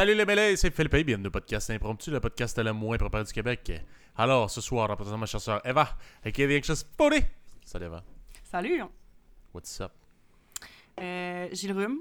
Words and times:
3. 0.00 0.06
Salut 0.06 0.14
les 0.16 0.24
mêlés, 0.24 0.56
c'est 0.56 0.74
Philippe 0.74 0.94
et 0.94 1.04
bienvenue 1.04 1.28
au 1.28 1.30
podcast 1.30 1.68
Impromptu, 1.68 2.10
le 2.10 2.20
podcast 2.20 2.58
le 2.58 2.72
moins 2.72 2.96
préparé 2.96 3.22
du 3.22 3.32
Québec. 3.34 3.70
Alors, 4.16 4.50
ce 4.50 4.62
soir, 4.62 4.88
représentant 4.88 5.18
ma 5.18 5.26
chasseur 5.26 5.60
Eva, 5.62 5.90
et 6.24 6.32
qui 6.32 6.40
est 6.40 6.58
Anxious 6.58 6.86
Pony. 6.96 7.18
Salut 7.66 7.84
Eva. 7.84 8.02
Salut! 8.42 8.80
What's 9.52 9.78
up? 9.82 9.92
Euh, 10.98 11.48
j'ai 11.52 11.68
le 11.68 11.74
rhume 11.74 11.98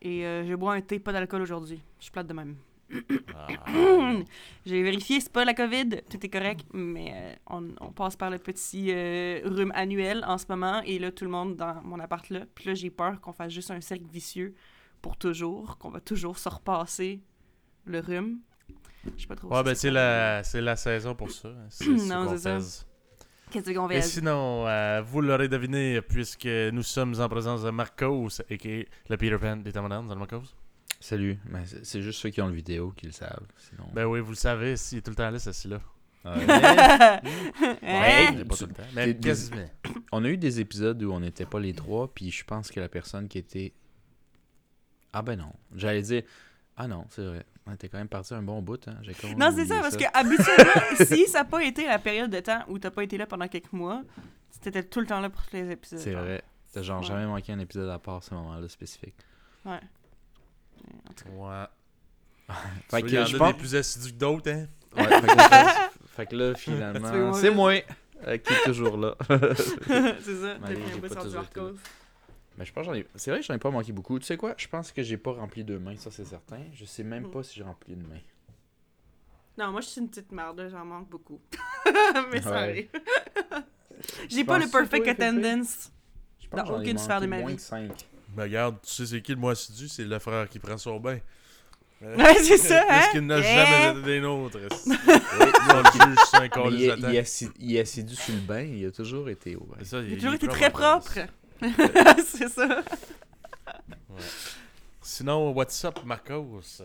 et 0.00 0.24
euh, 0.24 0.46
je 0.46 0.54
bois 0.54 0.72
un 0.72 0.80
thé, 0.80 0.98
pas 0.98 1.12
d'alcool 1.12 1.42
aujourd'hui. 1.42 1.78
Je 1.98 2.04
suis 2.04 2.10
plate 2.10 2.26
de 2.26 2.32
même. 2.32 2.56
Ah, 3.34 3.48
J'ai 4.64 4.82
vérifié, 4.82 5.20
c'est 5.20 5.32
pas 5.32 5.44
la 5.44 5.52
COVID, 5.52 5.90
tout 6.10 6.24
est 6.24 6.30
correct, 6.30 6.66
mais 6.72 7.12
euh, 7.14 7.34
on, 7.48 7.68
on 7.82 7.92
passe 7.92 8.16
par 8.16 8.30
le 8.30 8.38
petit 8.38 8.86
euh, 8.88 9.40
rhume 9.44 9.72
annuel 9.74 10.24
en 10.26 10.38
ce 10.38 10.46
moment 10.48 10.80
et 10.86 10.98
là, 10.98 11.12
tout 11.12 11.24
le 11.24 11.30
monde 11.30 11.56
dans 11.56 11.82
mon 11.82 12.00
appart 12.00 12.30
là. 12.30 12.46
Puis 12.54 12.64
là, 12.64 12.74
j'ai 12.74 12.88
peur 12.88 13.20
qu'on 13.20 13.34
fasse 13.34 13.52
juste 13.52 13.70
un 13.70 13.82
cercle 13.82 14.04
vicieux 14.10 14.54
pour 15.04 15.18
toujours, 15.18 15.76
qu'on 15.76 15.90
va 15.90 16.00
toujours 16.00 16.38
se 16.38 16.48
repasser 16.48 17.20
le 17.84 18.00
rhume. 18.00 18.38
Je 19.16 19.20
sais 19.20 19.26
pas 19.26 19.36
trop. 19.36 19.50
ouais, 19.50 19.58
si 19.58 19.64
ben 19.64 19.74
c'est 19.74 19.90
la, 19.90 20.42
c'est 20.42 20.60
la 20.62 20.76
saison 20.76 21.14
pour 21.14 21.30
ça. 21.30 21.48
hein. 21.48 21.66
C'est 21.68 21.86
Non, 22.08 22.26
c'est 22.34 22.38
ça. 22.58 22.84
Qu'est-ce 23.50 23.70
qu'on 23.72 23.86
va 23.86 23.96
Et 23.96 24.00
sinon, 24.00 24.66
euh, 24.66 25.02
vous 25.02 25.20
l'aurez 25.20 25.48
deviné, 25.48 26.00
puisque 26.00 26.46
nous 26.46 26.82
sommes 26.82 27.20
en 27.20 27.28
présence 27.28 27.62
de 27.64 27.68
Marcos, 27.68 28.40
et 28.48 28.88
le 29.10 29.16
Peter 29.18 29.36
Pan 29.38 29.58
des 29.58 29.72
Tamadans, 29.72 30.04
dans 30.04 30.14
le 30.14 30.20
Marcos. 30.20 30.54
Salut. 31.00 31.38
Ben, 31.50 31.64
c'est 31.82 32.00
juste 32.00 32.20
ceux 32.20 32.30
qui 32.30 32.40
ont 32.40 32.48
le 32.48 32.54
vidéo 32.54 32.94
qui 32.96 33.04
le 33.04 33.12
savent. 33.12 33.46
Sinon. 33.58 33.84
Ben 33.92 34.06
oui, 34.06 34.20
vous 34.20 34.30
le 34.30 34.36
savez, 34.36 34.78
s'il 34.78 34.98
est 34.98 35.02
tout 35.02 35.10
le 35.10 35.16
temps 35.16 35.30
là, 35.30 35.38
c'est 35.38 35.68
là. 35.68 35.80
Ouais. 36.24 36.32
Hein? 37.82 38.36
Ouais, 38.36 38.44
pas 38.46 38.56
tout 38.56 38.66
le 38.66 38.72
temps. 38.72 38.82
Mais 38.94 39.12
Des- 39.12 39.20
qu'est-ce 39.20 39.50
que 39.50 39.56
on 40.12 40.24
a 40.24 40.28
eu 40.30 40.38
des 40.38 40.60
épisodes 40.60 41.02
où 41.02 41.12
on 41.12 41.20
n'était 41.20 41.44
pas 41.44 41.60
les 41.60 41.74
trois, 41.74 42.08
puis 42.14 42.30
je 42.30 42.42
pense 42.44 42.70
que 42.70 42.80
la 42.80 42.88
personne 42.88 43.28
qui 43.28 43.36
était. 43.36 43.74
Ah 45.14 45.22
ben 45.22 45.38
non. 45.38 45.52
J'allais 45.74 46.02
dire. 46.02 46.22
Ah 46.76 46.88
non, 46.88 47.06
c'est 47.10 47.24
vrai. 47.24 47.44
On 47.66 47.72
était 47.72 47.88
quand 47.88 47.98
même 47.98 48.08
parti 48.08 48.34
un 48.34 48.42
bon 48.42 48.60
bout. 48.60 48.86
Hein. 48.88 48.96
Non, 49.38 49.50
c'est 49.54 49.64
ça, 49.66 49.80
parce 49.80 49.96
que 49.96 50.04
habituellement, 50.12 50.82
si 51.06 51.26
ça 51.28 51.38
n'a 51.38 51.44
pas 51.44 51.62
été 51.62 51.86
la 51.86 51.98
période 51.98 52.30
de 52.30 52.40
temps 52.40 52.62
où 52.68 52.78
t'as 52.78 52.90
pas 52.90 53.04
été 53.04 53.16
là 53.16 53.26
pendant 53.26 53.46
quelques 53.48 53.72
mois, 53.72 54.02
t'étais 54.60 54.82
tout 54.82 55.00
le 55.00 55.06
temps 55.06 55.20
là 55.20 55.30
pour 55.30 55.42
tous 55.46 55.54
les 55.56 55.70
épisodes. 55.70 55.98
C'est 56.00 56.12
vrai. 56.14 56.42
T'as 56.72 56.82
genre 56.82 57.00
Ouais. 57.00 57.06
jamais 57.06 57.26
manqué 57.26 57.52
un 57.52 57.58
épisode 57.60 57.88
à 57.88 57.98
part 57.98 58.22
ce 58.24 58.34
moment-là 58.34 58.68
spécifique. 58.68 59.14
Ouais. 59.64 59.80
En 61.08 61.12
tout 61.14 61.28
Ouais. 61.36 61.64
Fait 62.90 63.00
Il 63.00 63.06
que 63.06 63.10
y 63.12 63.18
en 63.18 63.22
a 63.22 63.24
je 63.24 63.32
des 63.32 63.38
pense. 63.38 63.54
plus 63.56 63.74
assidus 63.76 64.12
que 64.12 64.18
d'autres, 64.18 64.50
hein. 64.50 64.66
Ouais, 64.96 65.04
fait, 65.04 65.20
que 65.22 65.36
là, 65.36 65.90
fait 66.08 66.26
que 66.26 66.36
là, 66.36 66.54
Tu 66.54 66.60
finalement, 66.62 67.32
c'est 67.32 67.50
moi, 67.50 67.72
euh, 68.26 68.36
qui 68.38 68.52
est 68.52 68.64
toujours 68.64 68.96
là. 68.96 69.14
c'est 69.28 69.34
ça, 70.36 70.56
un 70.62 70.74
bout 70.98 71.08
pas 71.08 71.20
sur 71.22 71.32
Marcos. 71.32 71.72
Mais 72.56 72.64
je 72.64 72.72
pense 72.72 72.86
que 72.86 72.92
j'en 72.92 72.98
ai. 72.98 73.06
C'est 73.16 73.30
vrai 73.30 73.40
que 73.40 73.46
j'en 73.46 73.54
ai 73.54 73.58
pas 73.58 73.70
manqué 73.70 73.92
beaucoup. 73.92 74.18
Tu 74.18 74.26
sais 74.26 74.36
quoi? 74.36 74.54
Je 74.56 74.68
pense 74.68 74.92
que 74.92 75.02
j'ai 75.02 75.16
pas 75.16 75.32
rempli 75.32 75.64
deux 75.64 75.78
mains, 75.78 75.96
ça 75.96 76.10
c'est 76.10 76.24
certain. 76.24 76.60
Je 76.72 76.84
sais 76.84 77.02
même 77.02 77.24
Mhm. 77.24 77.30
pas 77.30 77.42
si 77.42 77.56
j'ai 77.56 77.64
rempli 77.64 77.94
une 77.94 78.06
main. 78.06 78.20
Non, 79.58 79.70
moi, 79.70 79.80
je 79.80 79.86
suis 79.86 80.00
une 80.00 80.08
petite 80.08 80.32
merde, 80.32 80.66
j'en 80.70 80.84
manque 80.84 81.08
beaucoup. 81.08 81.40
Mais 82.32 82.42
ça 82.42 82.58
arrive. 82.60 82.88
J'ai 84.28 84.44
pas 84.44 84.58
le 84.58 84.66
perfect 84.68 85.06
attendance. 85.06 85.90
Dans 86.52 86.78
aucune 86.78 86.98
sphère 86.98 87.20
de 87.20 87.26
ma 87.26 87.38
moins 87.38 87.50
vie. 87.50 87.56
que 87.56 87.62
cinq. 87.62 87.90
Ben 88.28 88.42
regarde, 88.44 88.76
tu 88.82 88.92
sais 88.92 89.06
c'est 89.06 89.22
qui 89.22 89.32
le 89.32 89.38
moins 89.38 89.52
assidu? 89.52 89.88
C'est 89.88 90.04
le 90.04 90.18
frère 90.18 90.48
qui 90.48 90.58
prend 90.58 90.76
son 90.76 90.98
bain. 91.00 91.18
Ouais, 92.02 92.34
c'est 92.42 92.58
ça, 92.58 92.82
hein? 92.82 92.86
Parce 92.88 93.08
qu'il 93.12 93.20
n'a 93.26 93.38
Yeah. 93.38 93.64
jamais 93.66 93.98
été 94.00 94.06
des 94.06 94.20
nôtres. 94.20 94.58
il, 97.58 97.76
est, 97.76 97.78
assidu 97.80 98.14
sur 98.14 98.34
le 98.34 98.40
bain, 98.40 98.60
il 98.62 98.84
a 98.86 98.90
toujours 98.90 99.28
été 99.30 99.56
au 99.56 99.64
bain. 99.64 99.82
Ça, 99.84 100.00
Il 100.00 100.12
a 100.12 100.16
toujours 100.16 100.34
été 100.34 100.46
très 100.48 100.70
propre. 100.70 101.18
c'est 102.26 102.48
ça. 102.48 102.82
Sinon, 105.02 105.52
what's 105.52 105.84
up, 105.84 106.04
Marcos? 106.04 106.80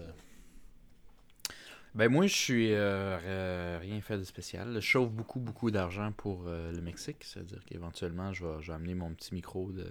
Ben 1.96 2.08
moi, 2.10 2.28
je 2.28 2.36
suis 2.36 2.72
euh, 2.74 3.18
euh, 3.26 3.80
rien 3.82 4.00
fait 4.02 4.18
de 4.18 4.24
spécial. 4.24 4.74
Je 4.76 4.80
chauffe 4.80 5.10
beaucoup, 5.10 5.40
beaucoup 5.40 5.72
d'argent 5.72 6.12
pour 6.12 6.44
euh, 6.48 6.72
le 6.72 6.82
Mexique. 6.82 7.24
C'est-à-dire 7.24 7.64
qu'éventuellement, 7.66 8.32
je 8.32 8.46
vais, 8.46 8.62
je 8.62 8.68
vais 8.68 8.74
amener 8.76 8.94
mon 8.94 9.12
petit 9.14 9.34
micro 9.34 9.72
de, 9.72 9.88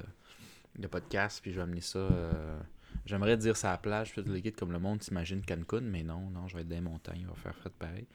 de 0.78 0.87
podcast, 0.87 1.41
puis 1.43 1.50
je 1.53 1.56
vais 1.56 1.62
amener 1.62 1.81
ça... 1.81 1.99
euh, 1.99 2.61
J'aimerais 3.06 3.37
dire 3.37 3.56
ça 3.56 3.71
à 3.71 3.72
la 3.72 3.78
plage, 3.78 4.12
puis 4.12 4.22
le 4.22 4.41
kit, 4.41 4.53
comme 4.53 4.72
le 4.72 4.78
monde 4.78 5.03
s'imagine 5.03 5.43
Cancun, 5.44 5.81
mais 5.81 6.03
non, 6.03 6.31
non, 6.31 6.47
je 6.49 6.56
vais 6.56 6.62
être 6.62 6.69
dans 6.69 6.75
les 6.77 6.81
montagnes, 6.83 7.21
il 7.21 7.27
va 7.27 7.34
faire 7.34 7.55
frais 7.55 7.71
pareil. 7.78 8.06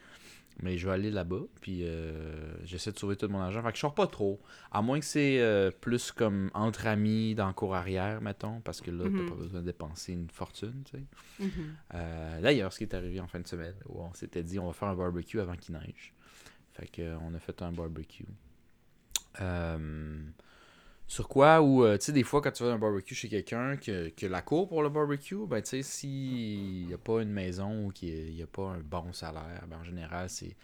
Mais 0.61 0.77
je 0.77 0.85
vais 0.87 0.93
aller 0.93 1.09
là-bas, 1.11 1.41
puis 1.61 1.79
euh, 1.83 2.53
j'essaie 2.63 2.91
de 2.91 2.99
sauver 2.99 3.15
tout 3.15 3.27
mon 3.27 3.39
argent. 3.39 3.61
Fait 3.63 3.69
que 3.71 3.75
je 3.75 3.81
sors 3.81 3.95
pas 3.95 4.05
trop. 4.07 4.39
À 4.71 4.81
moins 4.83 4.99
que 4.99 5.05
c'est 5.05 5.41
euh, 5.41 5.71
plus 5.71 6.11
comme 6.11 6.51
entre 6.53 6.85
amis, 6.87 7.33
dans 7.35 7.47
le 7.47 7.53
cours 7.53 7.73
arrière, 7.75 8.21
mettons, 8.21 8.61
parce 8.61 8.79
que 8.79 8.91
là, 8.91 9.05
Mhm. 9.05 9.17
t'as 9.25 9.29
pas 9.31 9.35
besoin 9.35 9.61
de 9.61 9.65
dépenser 9.65 10.13
une 10.13 10.29
fortune, 10.29 10.83
tu 10.85 10.97
sais. 10.97 11.03
Mhm. 11.39 11.51
Euh, 11.95 12.41
D'ailleurs, 12.41 12.71
ce 12.71 12.77
qui 12.77 12.83
est 12.83 12.93
arrivé 12.93 13.19
en 13.19 13.27
fin 13.27 13.39
de 13.39 13.47
semaine, 13.47 13.75
où 13.89 14.01
on 14.01 14.13
s'était 14.13 14.43
dit 14.43 14.59
on 14.59 14.67
va 14.67 14.73
faire 14.73 14.89
un 14.89 14.95
barbecue 14.95 15.39
avant 15.39 15.55
qu'il 15.55 15.73
neige. 15.75 16.13
Fait 16.73 16.87
que 16.87 17.01
euh, 17.01 17.17
on 17.21 17.33
a 17.33 17.39
fait 17.39 17.61
un 17.63 17.71
barbecue. 17.71 18.25
Euh, 21.13 21.15
sur 21.15 21.27
quoi? 21.27 21.61
Ou 21.61 21.85
tu 21.97 22.05
sais 22.05 22.11
des 22.11 22.23
fois 22.23 22.41
quand 22.41 22.51
tu 22.51 22.63
vas 22.63 22.69
dans 22.69 22.75
un 22.75 22.79
barbecue 22.79 23.13
chez 23.15 23.29
quelqu'un 23.29 23.77
que, 23.77 24.09
que 24.09 24.25
la 24.25 24.41
cour 24.41 24.67
pour 24.67 24.81
le 24.83 24.89
barbecue, 24.89 25.45
ben 25.47 25.61
tu 25.61 25.69
sais 25.69 25.83
s'il 25.83 26.87
n'y 26.87 26.93
a 26.93 26.97
pas 26.97 27.21
une 27.21 27.31
maison 27.31 27.85
ou 27.85 27.91
qu'il 27.91 28.33
n'y 28.33 28.41
a 28.41 28.47
pas 28.47 28.69
un 28.71 28.79
bon 28.79 29.13
salaire, 29.13 29.63
ben 29.67 29.77
en 29.79 29.83
général 29.83 30.29
c'est 30.29 30.55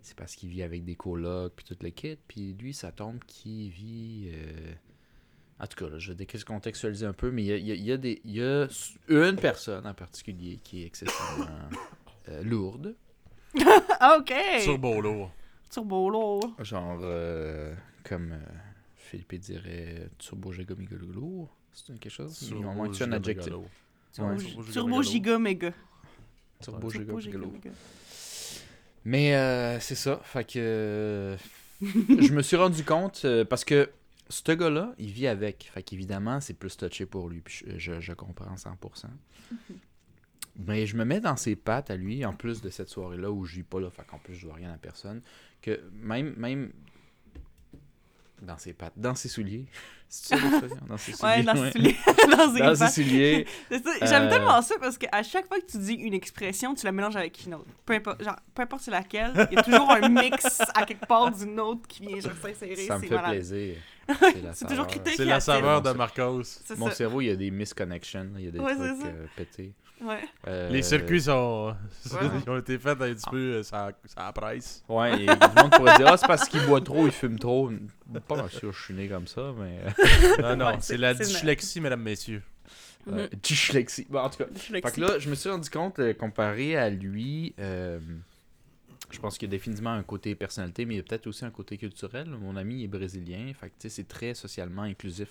c'est 0.00 0.16
parce 0.16 0.34
qu'il 0.34 0.48
vit 0.48 0.62
avec 0.62 0.84
des 0.84 0.94
colocs 0.96 1.52
puis 1.54 1.64
tout 1.64 1.76
le 1.82 1.90
kit, 1.90 2.16
puis 2.26 2.54
lui 2.54 2.72
ça 2.74 2.92
tombe 2.92 3.18
qu'il 3.26 3.70
vit 3.70 4.30
euh, 4.32 4.72
en 5.58 5.66
tout 5.66 5.76
cas, 5.84 5.90
là, 5.90 5.98
je 5.98 6.12
vais 6.12 6.16
décontextualiser 6.16 7.06
un 7.06 7.14
peu, 7.14 7.30
mais 7.30 7.42
il 7.42 7.46
y 7.46 7.52
a, 7.52 7.56
il 7.56 7.66
y 7.66 7.72
a- 7.72 7.74
y 7.76 7.92
a 7.92 7.96
des, 7.96 8.20
il 8.26 8.32
y 8.36 8.42
a 8.42 8.66
une 9.08 9.36
personne 9.36 9.86
en 9.86 9.94
particulier 9.94 10.60
qui 10.62 10.82
est 10.82 10.86
excessivement 10.86 11.46
euh, 12.28 12.42
lourde. 12.42 12.94
OK. 13.54 14.34
Turbo 14.64 15.00
lourd. 15.00 15.30
Turbo 15.70 16.10
lourd. 16.10 16.54
Genre, 16.60 16.98
euh, 17.02 17.74
comme 18.04 18.32
euh, 18.32 18.38
Philippe 19.06 19.34
dirait, 19.36 20.08
turbo 20.18 20.52
giga 20.52 20.74
méga 20.74 20.96
lourd. 20.96 21.48
C'est 21.72 21.98
quelque 21.98 22.10
chose? 22.12 22.38
Il 22.42 22.48
Turbo 22.48 22.72
manque 22.72 22.88
un 22.88 22.92
giga 22.92 23.16
adjectif. 23.16 23.52
Turbo, 24.12 24.36
Turbo 24.36 24.72
Turbo 24.72 25.02
giga 25.02 25.38
méga. 25.38 25.72
Turbo 26.60 26.90
giga 26.90 27.04
Turbo 27.04 27.16
méga 27.16 27.20
giga 27.20 27.38
lourd. 27.38 27.52
méga. 27.52 27.70
Mais 29.04 29.36
euh, 29.36 29.78
c'est 29.78 29.94
ça. 29.94 30.20
Fait 30.24 30.44
que 30.44 30.58
euh, 30.58 31.36
je 31.80 32.32
me 32.32 32.42
suis 32.42 32.56
rendu 32.56 32.84
compte 32.84 33.22
euh, 33.24 33.44
parce 33.44 33.64
que 33.64 33.88
ce 34.28 34.52
gars-là, 34.52 34.94
il 34.98 35.10
vit 35.12 35.28
avec. 35.28 35.70
Fait 35.72 35.82
qu'évidemment, 35.82 36.40
c'est 36.40 36.54
plus 36.54 36.76
touché 36.76 37.06
pour 37.06 37.28
lui. 37.28 37.40
Puis 37.40 37.64
je, 37.64 37.78
je, 37.78 38.00
je 38.00 38.12
comprends 38.12 38.54
100%. 38.54 39.06
Mais 40.58 40.86
je 40.86 40.96
me 40.96 41.04
mets 41.04 41.20
dans 41.20 41.36
ses 41.36 41.54
pattes 41.54 41.90
à 41.90 41.96
lui, 41.96 42.24
en 42.24 42.32
plus 42.32 42.62
de 42.62 42.70
cette 42.70 42.88
soirée-là 42.88 43.30
où 43.30 43.44
je 43.44 43.56
vis 43.56 43.62
pas 43.62 43.78
là. 43.78 43.90
Fait 43.90 44.04
qu'en 44.04 44.18
plus, 44.18 44.34
je 44.34 44.46
dois 44.46 44.54
rien 44.54 44.72
à 44.72 44.78
personne. 44.78 45.20
Que 45.62 45.80
même, 45.92 46.34
même 46.36 46.72
dans 48.42 48.58
ses 48.58 48.72
pattes, 48.72 48.92
dans 48.96 49.14
ses 49.14 49.28
souliers. 49.28 49.66
C'est 50.08 50.36
ça? 50.36 50.40
Dans 50.88 50.96
ses 50.96 51.12
souliers. 51.12 51.32
Ouais, 51.36 51.42
dans 51.42 51.54
ses 51.56 51.70
souliers. 51.72 51.96
dans 52.36 52.54
ses 52.54 52.60
Dans 52.60 52.74
ses 52.76 53.02
souliers. 53.02 53.46
J'aime 53.70 54.22
Euh, 54.24 54.30
tellement 54.30 54.62
ça 54.62 54.76
parce 54.80 54.96
qu'à 54.98 55.22
chaque 55.24 55.48
fois 55.48 55.58
que 55.58 55.66
tu 55.66 55.78
dis 55.78 55.94
une 55.94 56.14
expression, 56.14 56.74
tu 56.74 56.84
la 56.86 56.92
mélanges 56.92 57.16
avec 57.16 57.44
une 57.44 57.54
autre. 57.54 57.66
Peu 57.84 57.94
importe, 57.94 58.22
genre, 58.22 58.36
peu 58.54 58.62
importe 58.62 58.82
c'est 58.82 58.92
laquelle, 58.92 59.32
il 59.50 59.56
y 59.56 59.58
a 59.58 59.62
toujours 59.64 59.90
un 59.90 60.08
mix 60.08 60.60
à 60.74 60.84
quelque 60.84 61.06
part 61.06 61.32
d'une 61.32 61.58
autre 61.58 61.88
qui 61.88 62.02
vient 62.02 62.20
genre 62.20 62.32
s'insérer. 62.40 62.76
Ça 62.76 62.96
me 62.98 63.02
c'est 63.02 63.08
fait 63.08 63.14
malade. 63.16 63.30
plaisir. 63.32 63.76
C'est 64.54 64.68
toujours 64.68 64.86
C'est 65.16 65.24
la 65.24 65.40
saveur 65.40 65.82
de 65.82 65.90
Marcos. 65.90 66.42
Mon 66.76 66.88
ça. 66.90 66.94
cerveau, 66.94 67.20
il 67.20 67.26
y 67.26 67.30
a 67.30 67.36
des 67.36 67.50
misconnections. 67.50 68.30
Il 68.38 68.44
y 68.44 68.48
a 68.48 68.50
des 68.52 68.60
Ouais, 68.60 68.76
trucs 68.76 68.86
c'est 68.98 69.02
ça. 69.02 69.08
euh, 69.08 69.26
pétés. 69.34 69.72
Ouais. 70.02 70.20
Euh, 70.46 70.68
Les 70.70 70.82
circuits 70.82 71.22
sont. 71.22 71.74
Ouais. 72.12 72.28
Ils 72.46 72.50
ont 72.50 72.58
été 72.58 72.78
faits 72.78 73.00
un 73.00 73.14
petit 73.14 73.30
peu 73.30 73.36
euh, 73.36 73.62
ça, 73.64 73.90
ça 74.04 74.32
presse. 74.32 74.84
Ouais, 74.88 75.24
et 75.24 75.26
du 75.26 75.32
monde 75.56 75.70
pourrait 75.72 75.96
dire, 75.96 76.06
ah, 76.06 76.16
c'est 76.16 76.26
parce 76.26 76.48
qu'il 76.48 76.64
boit 76.66 76.80
trop, 76.80 77.06
il 77.06 77.12
fume 77.12 77.38
trop. 77.38 77.70
Pas 78.28 78.36
mal 78.36 78.50
sûr, 78.50 78.72
je 78.72 78.80
suis 78.84 78.94
né 78.94 79.08
comme 79.08 79.26
ça, 79.26 79.52
mais. 79.58 79.80
Non, 80.42 80.56
non, 80.56 80.66
Ouais, 80.66 80.76
c'est 80.80 80.96
la 80.96 81.14
dyslexie, 81.14 81.80
mesdames, 81.80 82.02
messieurs. 82.02 82.42
Euh, 83.08 83.28
dyslexie. 83.42 84.06
Bon, 84.08 84.20
en 84.20 84.30
tout 84.30 84.38
cas. 84.38 84.46
Fait 84.54 84.80
que 84.82 85.00
là, 85.00 85.18
je 85.18 85.28
me 85.30 85.34
suis 85.34 85.48
rendu 85.48 85.68
compte, 85.70 85.98
euh, 85.98 86.12
comparé 86.12 86.76
à 86.76 86.90
lui, 86.90 87.54
euh, 87.58 87.98
je 89.10 89.18
pense 89.18 89.38
qu'il 89.38 89.48
y 89.48 89.50
a 89.50 89.52
définitivement 89.56 89.92
un 89.92 90.02
côté 90.02 90.34
personnalité, 90.34 90.84
mais 90.84 90.94
il 90.94 90.96
y 90.98 91.00
a 91.00 91.02
peut-être 91.04 91.26
aussi 91.26 91.44
un 91.44 91.50
côté 91.50 91.76
culturel. 91.76 92.28
Mon 92.28 92.56
ami 92.56 92.84
est 92.84 92.88
brésilien, 92.88 93.52
fait 93.58 93.68
que 93.68 93.74
tu 93.78 93.88
sais, 93.88 93.88
c'est 93.88 94.08
très 94.08 94.34
socialement 94.34 94.82
inclusif. 94.82 95.28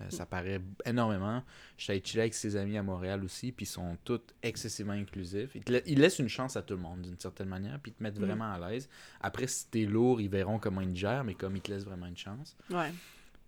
Euh, 0.00 0.10
ça 0.10 0.26
paraît 0.26 0.60
énormément. 0.84 1.42
Allé 1.88 2.02
chiller 2.04 2.22
avec 2.22 2.34
ses 2.34 2.56
amis 2.56 2.76
à 2.76 2.82
Montréal 2.82 3.22
aussi, 3.22 3.52
puis 3.52 3.64
ils 3.64 3.68
sont 3.68 3.96
tous 4.02 4.20
excessivement 4.42 4.92
inclusifs. 4.94 5.54
Ils, 5.54 5.62
la- 5.72 5.86
ils 5.86 6.00
laissent 6.00 6.18
une 6.18 6.28
chance 6.28 6.56
à 6.56 6.62
tout 6.62 6.74
le 6.74 6.80
monde, 6.80 7.02
d'une 7.02 7.18
certaine 7.20 7.48
manière, 7.48 7.78
puis 7.80 7.92
ils 7.92 7.94
te 7.94 8.02
mettent 8.02 8.18
Mm. 8.18 8.24
vraiment 8.24 8.52
à 8.52 8.58
l'aise. 8.70 8.88
Après, 9.20 9.46
si 9.46 9.68
t'es 9.68 9.84
lourd, 9.84 10.20
ils 10.20 10.28
verront 10.28 10.58
comment 10.58 10.80
ils 10.80 10.92
te 10.92 10.98
gèrent, 10.98 11.22
mais 11.24 11.34
comme 11.34 11.54
ils 11.56 11.62
te 11.62 11.70
laissent 11.70 11.84
vraiment 11.84 12.06
une 12.06 12.16
chance. 12.16 12.56
Ouais. 12.70 12.92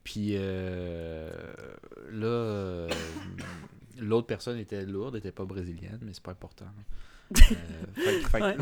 Puis 0.04 0.34
euh, 0.37 1.31
là, 2.12 2.26
euh, 2.26 2.88
l'autre 3.98 4.26
personne 4.28 4.58
était 4.58 4.84
lourde, 4.87 5.16
était 5.16 5.32
pas 5.32 5.44
brésilienne, 5.44 5.98
mais 6.02 6.12
c'est 6.14 6.22
pas 6.22 6.31
important. 6.32 6.66
Euh, 7.34 8.12
Ouais. 8.34 8.55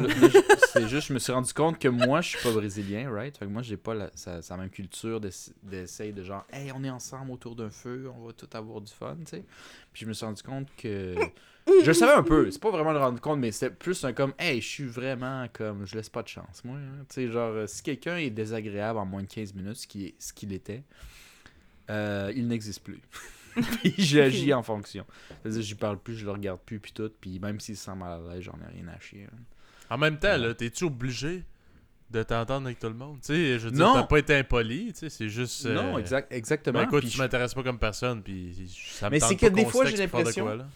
c'est 0.72 0.88
juste, 0.88 1.08
je 1.08 1.12
me 1.12 1.18
suis 1.18 1.32
rendu 1.32 1.52
compte 1.52 1.78
que 1.78 1.88
moi, 1.88 2.20
je 2.20 2.30
suis 2.30 2.38
pas 2.38 2.52
brésilien, 2.52 3.10
right? 3.10 3.36
Fait 3.36 3.44
que 3.46 3.50
moi, 3.50 3.62
j'ai 3.62 3.76
pas 3.76 3.92
la, 3.94 4.10
sa, 4.14 4.40
sa 4.42 4.56
même 4.56 4.70
culture 4.70 5.20
d'ess- 5.20 5.52
d'essayer 5.62 6.12
de 6.12 6.22
genre, 6.22 6.46
hey, 6.52 6.70
on 6.74 6.82
est 6.84 6.90
ensemble 6.90 7.32
autour 7.32 7.56
d'un 7.56 7.68
feu, 7.70 8.08
on 8.16 8.26
va 8.26 8.32
tout 8.32 8.48
avoir 8.54 8.80
du 8.80 8.92
fun, 8.92 9.16
tu 9.20 9.26
sais. 9.36 9.44
Puis 9.92 10.04
je 10.04 10.06
me 10.08 10.12
suis 10.12 10.24
rendu 10.24 10.42
compte 10.42 10.68
que. 10.76 11.14
Je 11.66 11.86
le 11.86 11.92
savais 11.94 12.12
un 12.12 12.22
peu, 12.22 12.50
c'est 12.50 12.60
pas 12.62 12.70
vraiment 12.70 12.92
le 12.92 12.98
rendre 12.98 13.20
compte, 13.20 13.40
mais 13.40 13.50
c'était 13.50 13.74
plus 13.74 14.04
un 14.04 14.12
comme, 14.12 14.34
hey, 14.38 14.60
je 14.60 14.68
suis 14.68 14.84
vraiment 14.84 15.46
comme, 15.52 15.84
je 15.86 15.96
laisse 15.96 16.10
pas 16.10 16.22
de 16.22 16.28
chance, 16.28 16.62
moi. 16.64 16.76
hein. 16.76 17.04
Tu 17.08 17.14
sais, 17.14 17.28
genre, 17.28 17.68
si 17.68 17.82
quelqu'un 17.82 18.16
est 18.18 18.30
désagréable 18.30 18.98
en 18.98 19.06
moins 19.06 19.22
de 19.22 19.28
15 19.28 19.52
minutes, 19.54 19.76
ce 19.76 19.86
qui 19.86 20.06
est- 20.06 20.14
ce 20.18 20.32
qu'il 20.32 20.52
était, 20.52 20.82
euh, 21.90 22.32
il 22.36 22.46
n'existe 22.48 22.82
plus. 22.82 23.00
puis 23.80 23.94
j'agis 23.98 24.52
en 24.54 24.62
fonction. 24.62 25.04
C'est-à-dire, 25.42 25.62
je 25.62 25.68
lui 25.68 25.74
parle 25.76 25.98
plus, 25.98 26.16
je 26.16 26.24
le 26.24 26.32
regarde 26.32 26.60
plus, 26.60 26.78
puis 26.80 26.92
tout, 26.92 27.10
puis 27.20 27.38
même 27.38 27.60
s'il 27.60 27.76
se 27.76 27.84
sent 27.84 27.94
mal 27.94 28.20
à 28.28 28.34
l'aise, 28.34 28.42
j'en 28.42 28.52
ai 28.54 28.72
rien 28.76 28.88
à 28.88 28.98
chier. 29.00 29.26
hein. 29.32 29.36
En 29.90 29.98
même 29.98 30.18
temps, 30.18 30.36
là, 30.36 30.54
t'es-tu 30.54 30.84
obligé 30.84 31.44
de 32.10 32.22
t'entendre 32.22 32.66
avec 32.66 32.78
tout 32.78 32.88
le 32.88 32.94
monde? 32.94 33.18
Tu 33.20 33.26
sais, 33.34 33.58
je 33.58 33.66
veux 33.66 33.70
dire, 33.70 33.84
Non. 33.86 33.94
t'as 33.94 34.02
pas 34.04 34.18
été 34.18 34.34
impoli, 34.36 34.92
tu 34.92 35.00
sais, 35.00 35.08
c'est 35.10 35.28
juste... 35.28 35.66
euh, 35.66 35.74
Non, 35.74 35.98
exact, 35.98 36.32
exactement. 36.32 36.78
Ben 36.80 36.86
écoute, 36.86 37.00
puis 37.00 37.10
tu 37.10 37.16
je- 37.16 37.22
m'intéresses 37.22 37.54
pas 37.54 37.62
comme 37.62 37.78
personne, 37.78 38.22
puis 38.22 38.70
ça 38.76 39.06
me 39.06 39.10
Mais 39.12 39.18
tente 39.18 39.28
c'est 39.30 39.36
pas 39.36 39.50
que 39.50 39.54
des 39.54 39.64
qu'on 39.64 39.68
fois, 39.70 39.84
se 39.86 39.90
j'ai 39.90 39.96
texte 39.98 40.10
pour 40.10 40.20
faire 40.20 40.24
de 40.24 40.28
l'impression- 40.30 40.44
quoi, 40.44 40.56
là. 40.56 40.66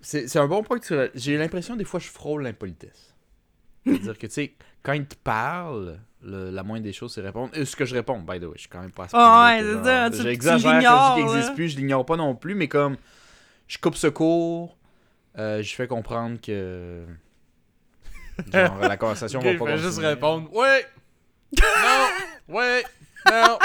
C'est 0.00 0.28
c'est 0.28 0.38
un 0.38 0.46
bon 0.46 0.62
point 0.62 0.78
que 0.78 0.86
tu 0.86 0.94
as- 0.96 1.10
J'ai 1.14 1.36
l'impression, 1.36 1.74
des 1.76 1.84
fois, 1.84 1.98
je 2.00 2.08
frôle 2.08 2.42
l'impolitesse. 2.44 3.14
C'est-à-dire 3.84 4.18
que, 4.18 4.26
tu 4.28 4.32
sais, 4.32 4.54
quand 4.82 4.92
il 4.92 5.06
te 5.06 5.16
parle, 5.16 5.98
le- 6.22 6.50
la 6.50 6.62
moindre 6.62 6.84
des 6.84 6.92
choses, 6.92 7.14
c'est 7.14 7.20
répondre. 7.20 7.50
Et 7.54 7.64
ce 7.64 7.76
que 7.76 7.84
je 7.84 7.94
réponds, 7.94 8.18
by 8.20 8.38
the 8.40 8.44
way, 8.44 8.52
je 8.56 8.60
suis 8.60 8.68
quand 8.68 8.80
même 8.80 8.90
pas 8.90 9.06
Ah 9.12 9.56
point-là 9.60 10.08
ouais, 10.08 10.10
c'est 10.10 10.16
ça, 10.18 10.22
J'exagère 10.22 10.52
quand 10.52 10.58
je 10.58 10.66
dis 10.68 10.74
l'ignores, 10.86 11.14
qu'il 11.16 11.24
n'existe 11.26 11.54
plus, 11.54 11.68
je 11.70 11.76
l'ignore 11.76 12.06
pas 12.06 12.16
non 12.16 12.34
plus, 12.34 12.54
mais 12.54 12.68
comme, 12.68 12.96
je 13.66 13.78
coupe 13.78 13.94
ce 13.96 14.06
cours, 14.08 14.76
euh, 15.38 15.62
je 15.62 15.74
fais 15.74 15.86
comprendre 15.86 16.40
que. 16.40 17.04
Genre, 18.52 18.78
la 18.80 18.96
conversation 18.98 19.40
va 19.40 19.54
pas 19.54 19.66
fait 19.66 19.76
juste 19.78 19.88
continuer. 19.90 20.06
répondre 20.08 20.52
«Ouais! 20.54 20.86
Non! 21.58 22.54
Ouais! 22.56 22.82
Non! 23.30 23.58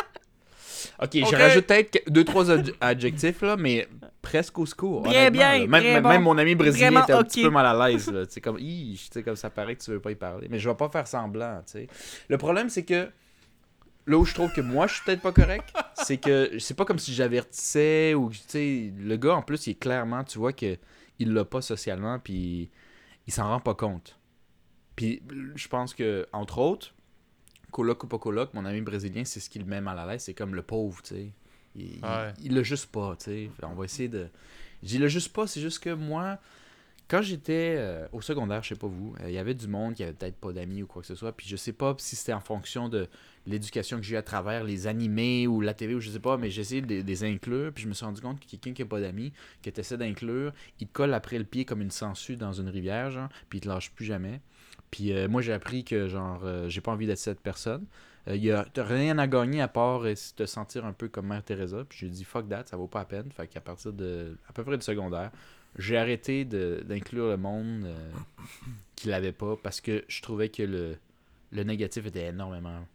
Ok, 1.02 1.10
Ok. 1.16 1.28
je 1.32 1.36
rajoute 1.36 1.66
peut-être 1.68 2.10
deux, 2.12 2.24
trois 2.24 2.46
adj- 2.50 2.74
adjectifs, 2.82 3.42
là, 3.42 3.56
mais 3.58 3.88
presque 4.22 4.58
au 4.60 4.66
secours. 4.66 5.04
Bien, 5.04 5.30
là. 5.30 5.60
Même, 5.68 5.70
très 5.82 6.02
bon. 6.02 6.10
même 6.10 6.22
mon 6.24 6.38
ami 6.38 6.56
brésilien 6.56 6.88
Vraiment 6.92 7.04
était 7.04 7.14
un 7.14 7.24
petit 7.24 7.44
peu 7.44 7.50
mal 7.50 7.66
à 7.66 7.88
l'aise. 7.90 8.10
là. 8.12 8.26
Tu 8.26 8.34
sais, 8.34 8.42
comme, 8.42 8.58
comme 9.24 9.36
ça 9.36 9.50
paraît 9.50 9.76
que 9.76 9.84
tu 9.84 9.92
veux 9.92 10.00
pas 10.00 10.12
y 10.12 10.16
parler. 10.16 10.48
Mais 10.50 10.60
je 10.60 10.70
vais 10.70 10.76
pas 10.76 10.90
faire 10.90 11.08
semblant. 11.08 11.62
tu 11.66 11.74
sais. 11.74 11.88
Le 12.30 12.38
problème, 12.38 12.70
c'est 12.70 12.84
que 12.84 13.10
là 14.08 14.18
où 14.18 14.26
je 14.26 14.34
trouve 14.34 14.52
que 14.54 14.62
moi, 14.62 14.88
je 14.88 14.96
suis 14.96 15.04
peut-être 15.06 15.22
pas 15.22 15.32
correct, 15.32 15.70
c'est 16.04 16.18
que 16.18 16.58
c'est 16.60 16.74
pas 16.76 16.86
comme 16.86 17.00
si 17.00 17.14
j'avertissais 17.14 18.14
ou, 18.14 18.30
tu 18.32 18.40
sais, 18.48 18.94
le 18.98 19.16
gars, 19.18 19.36
en 19.36 19.42
plus, 19.42 19.68
il 19.68 19.72
est 19.72 19.80
clairement, 19.80 20.24
tu 20.24 20.38
vois 20.40 20.54
que 20.54 20.78
il 21.20 21.34
l'a 21.34 21.46
pas 21.46 21.62
socialement, 21.62 22.20
puis 22.20 22.70
il 23.28 23.34
s'en 23.34 23.48
rend 23.48 23.60
pas 23.60 23.76
compte. 23.76 24.18
Puis 24.96 25.22
je 25.56 25.68
pense 25.68 25.94
que, 25.94 26.28
entre 26.34 26.58
autres, 26.60 26.94
coloc 27.74 28.04
ou 28.04 28.08
pas 28.08 28.20
coloc, 28.20 28.54
mon 28.54 28.64
ami 28.64 28.80
brésilien, 28.82 29.26
c'est 29.26 29.42
ce 29.42 29.50
qui 29.50 29.60
le 29.60 29.66
met 29.66 29.82
mal 29.82 30.00
à 30.00 30.06
l'aise, 30.06 30.22
c'est 30.24 30.34
comme 30.34 30.56
le 30.56 30.62
pauvre, 30.64 31.02
tu 31.02 31.16
sais. 31.16 31.28
Il, 31.76 32.00
Ouais. 32.04 32.34
il 32.42 32.54
l'a 32.56 32.64
juste 32.64 32.86
pas, 32.92 33.16
tu 33.18 33.26
sais. 33.26 33.50
On 33.64 33.74
va 33.74 33.84
essayer 33.86 34.08
de. 34.08 34.28
Je 34.84 34.88
dis 34.88 34.98
le 35.00 35.08
juste 35.08 35.34
pas, 35.34 35.48
c'est 35.48 35.60
juste 35.62 35.80
que 35.80 35.90
moi, 35.94 36.40
quand 37.08 37.22
j'étais 37.22 37.76
euh, 37.78 38.08
au 38.14 38.22
secondaire, 38.22 38.64
je 38.64 38.70
sais 38.70 38.76
pas 38.76 38.88
vous, 38.88 39.16
euh, 39.22 39.30
il 39.30 39.34
y 39.34 39.38
avait 39.38 39.54
du 39.56 39.68
monde 39.68 39.94
qui 39.96 40.04
avait 40.04 40.14
peut-être 40.14 40.38
pas 40.38 40.54
d'amis 40.54 40.84
ou 40.84 40.88
quoi 40.88 41.02
que 41.02 41.08
ce 41.08 41.16
soit, 41.16 41.32
puis 41.32 41.48
je 41.48 41.56
sais 41.56 41.74
pas 41.74 41.96
si 41.98 42.16
c'était 42.16 42.34
en 42.34 42.40
fonction 42.40 42.90
de 42.90 43.08
l'éducation 43.46 43.98
que 43.98 44.04
j'ai 44.04 44.16
eu 44.16 44.18
à 44.18 44.22
travers 44.24 44.64
les 44.64 44.88
animés 44.88 45.48
ou 45.48 45.60
la 45.62 45.74
TV 45.74 45.96
ou 45.96 46.00
je 46.00 46.10
sais 46.12 46.20
pas, 46.20 46.38
mais 46.38 46.50
j'ai 46.50 46.62
essayé 46.62 46.82
de 46.82 46.88
les- 46.88 47.04
de 47.04 47.08
les 47.08 47.24
inclure, 47.24 47.72
puis 47.74 47.84
je 47.84 47.90
me 47.90 47.94
suis 47.94 48.06
rendu 48.06 48.22
compte 48.22 48.40
que 48.40 48.46
quelqu'un 48.46 48.74
qui 48.74 48.82
a 48.84 48.86
pas 48.86 49.02
d'amis, 49.02 49.34
que 49.62 49.70
tu 49.70 49.80
essaies 49.80 49.98
d'inclure, 49.98 50.54
il 50.80 50.88
te 50.88 50.94
colle 50.94 51.14
après 51.14 51.38
le 51.38 51.44
pied 51.44 51.66
comme 51.66 51.82
une 51.82 51.92
sangsue 51.92 52.36
dans 52.38 52.54
une 52.54 52.70
rivière, 52.70 53.12
genre, 53.12 53.30
puis 53.50 53.58
il 53.60 53.62
te 53.62 53.68
lâche 53.68 53.92
plus 53.92 54.06
jamais. 54.06 54.40
Puis 54.94 55.12
euh, 55.12 55.28
moi, 55.28 55.42
j'ai 55.42 55.54
appris 55.54 55.84
que, 55.84 56.08
genre, 56.08 56.42
euh, 56.44 56.70
j'ai 56.70 56.80
pas 56.80 56.92
envie 56.92 57.08
d'être 57.08 57.18
cette 57.18 57.40
personne. 57.40 57.88
Euh, 58.28 58.36
y 58.36 58.52
a, 58.52 58.64
t'as 58.64 58.84
rien 58.84 59.18
à 59.18 59.26
gagner 59.26 59.60
à 59.60 59.68
part 59.68 60.06
euh, 60.06 60.14
te 60.36 60.46
sentir 60.46 60.86
un 60.86 60.94
peu 60.94 61.08
comme 61.08 61.26
Mère 61.26 61.44
Teresa. 61.44 61.84
Puis 61.90 61.98
j'ai 62.02 62.10
dit, 62.10 62.24
fuck 62.24 62.48
that, 62.48 62.66
ça 62.68 62.78
vaut 62.78 62.86
pas 62.86 63.00
la 63.00 63.06
peine. 63.06 63.32
Fait 63.32 63.48
qu'à 63.48 63.60
partir 63.60 63.92
de, 63.92 64.38
à 64.48 64.54
peu 64.54 64.64
près 64.64 64.78
du 64.78 64.84
secondaire, 64.84 65.32
j'ai 65.80 65.98
arrêté 65.98 66.46
d'inclure 66.46 67.30
le 67.30 67.38
monde 67.38 67.86
euh, 67.86 68.12
qui 68.96 69.08
l'avait 69.08 69.32
pas 69.32 69.56
parce 69.64 69.82
que 69.82 70.04
je 70.08 70.22
trouvais 70.22 70.50
que 70.50 70.62
le, 70.62 70.96
le 71.52 71.64
négatif 71.64 72.06
était 72.06 72.28
énormément 72.28 72.86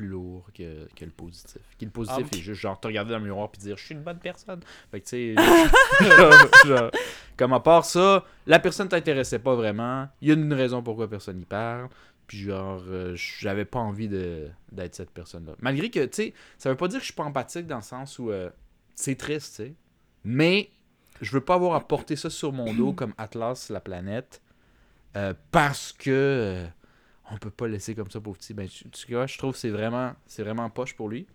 plus 0.00 0.08
lourd 0.08 0.46
que, 0.54 0.88
que 0.96 1.04
le 1.04 1.10
positif. 1.10 1.60
Que 1.78 1.84
le 1.84 1.90
positif 1.90 2.26
Ah, 2.32 2.36
est 2.36 2.40
juste 2.40 2.60
genre 2.62 2.80
te 2.80 2.86
regarder 2.86 3.10
dans 3.12 3.18
le 3.18 3.24
miroir 3.24 3.50
puis 3.50 3.60
dire 3.60 3.76
je 3.76 3.84
suis 3.84 3.94
une 3.94 4.00
bonne 4.00 4.18
personne. 4.18 4.60
Fait 4.90 5.00
que 5.00 5.04
tu 5.04 5.10
sais, 5.10 5.34
genre, 5.36 6.46
genre, 6.66 6.90
comme 7.36 7.52
à 7.52 7.60
part 7.60 7.84
ça, 7.84 8.24
la 8.46 8.58
personne 8.58 8.88
t'intéressait 8.88 9.40
pas 9.40 9.54
vraiment. 9.54 10.08
Il 10.22 10.28
y 10.28 10.30
a 10.30 10.34
une 10.34 10.54
raison 10.54 10.82
pourquoi 10.82 11.08
personne 11.10 11.36
n'y 11.36 11.44
parle. 11.44 11.90
Puis 12.26 12.38
genre, 12.38 12.80
euh, 12.88 13.12
j'avais 13.14 13.66
pas 13.66 13.80
envie 13.80 14.08
d'être 14.08 14.94
cette 14.94 15.10
personne-là. 15.10 15.52
Malgré 15.58 15.90
que, 15.90 16.06
tu 16.06 16.14
sais, 16.14 16.34
ça 16.56 16.70
veut 16.70 16.76
pas 16.76 16.88
dire 16.88 17.00
que 17.00 17.02
je 17.02 17.08
suis 17.08 17.14
pas 17.14 17.24
empathique 17.24 17.66
dans 17.66 17.76
le 17.76 17.82
sens 17.82 18.18
où 18.18 18.30
euh, 18.30 18.48
c'est 18.94 19.16
triste, 19.16 19.56
tu 19.56 19.64
sais. 19.64 19.74
Mais 20.24 20.70
je 21.20 21.30
veux 21.32 21.42
pas 21.42 21.56
avoir 21.56 21.74
à 21.74 21.86
porter 21.86 22.16
ça 22.16 22.30
sur 22.30 22.54
mon 22.54 22.72
dos 22.72 22.94
comme 22.94 23.12
Atlas, 23.18 23.68
la 23.68 23.80
planète, 23.80 24.40
euh, 25.16 25.34
parce 25.50 25.92
que 25.92 26.64
on 27.30 27.36
peut 27.36 27.50
pas 27.50 27.68
laisser 27.68 27.94
comme 27.94 28.10
ça 28.10 28.20
pauvre 28.20 28.36
petit. 28.38 28.54
Ben, 28.54 28.68
tu, 28.68 28.88
tu 28.90 29.14
vois, 29.14 29.26
je 29.26 29.38
trouve 29.38 29.52
que 29.52 29.58
c'est 29.58 29.70
vraiment, 29.70 30.12
c'est 30.26 30.42
vraiment 30.42 30.68
poche 30.70 30.94
pour 30.94 31.08
lui. 31.08 31.26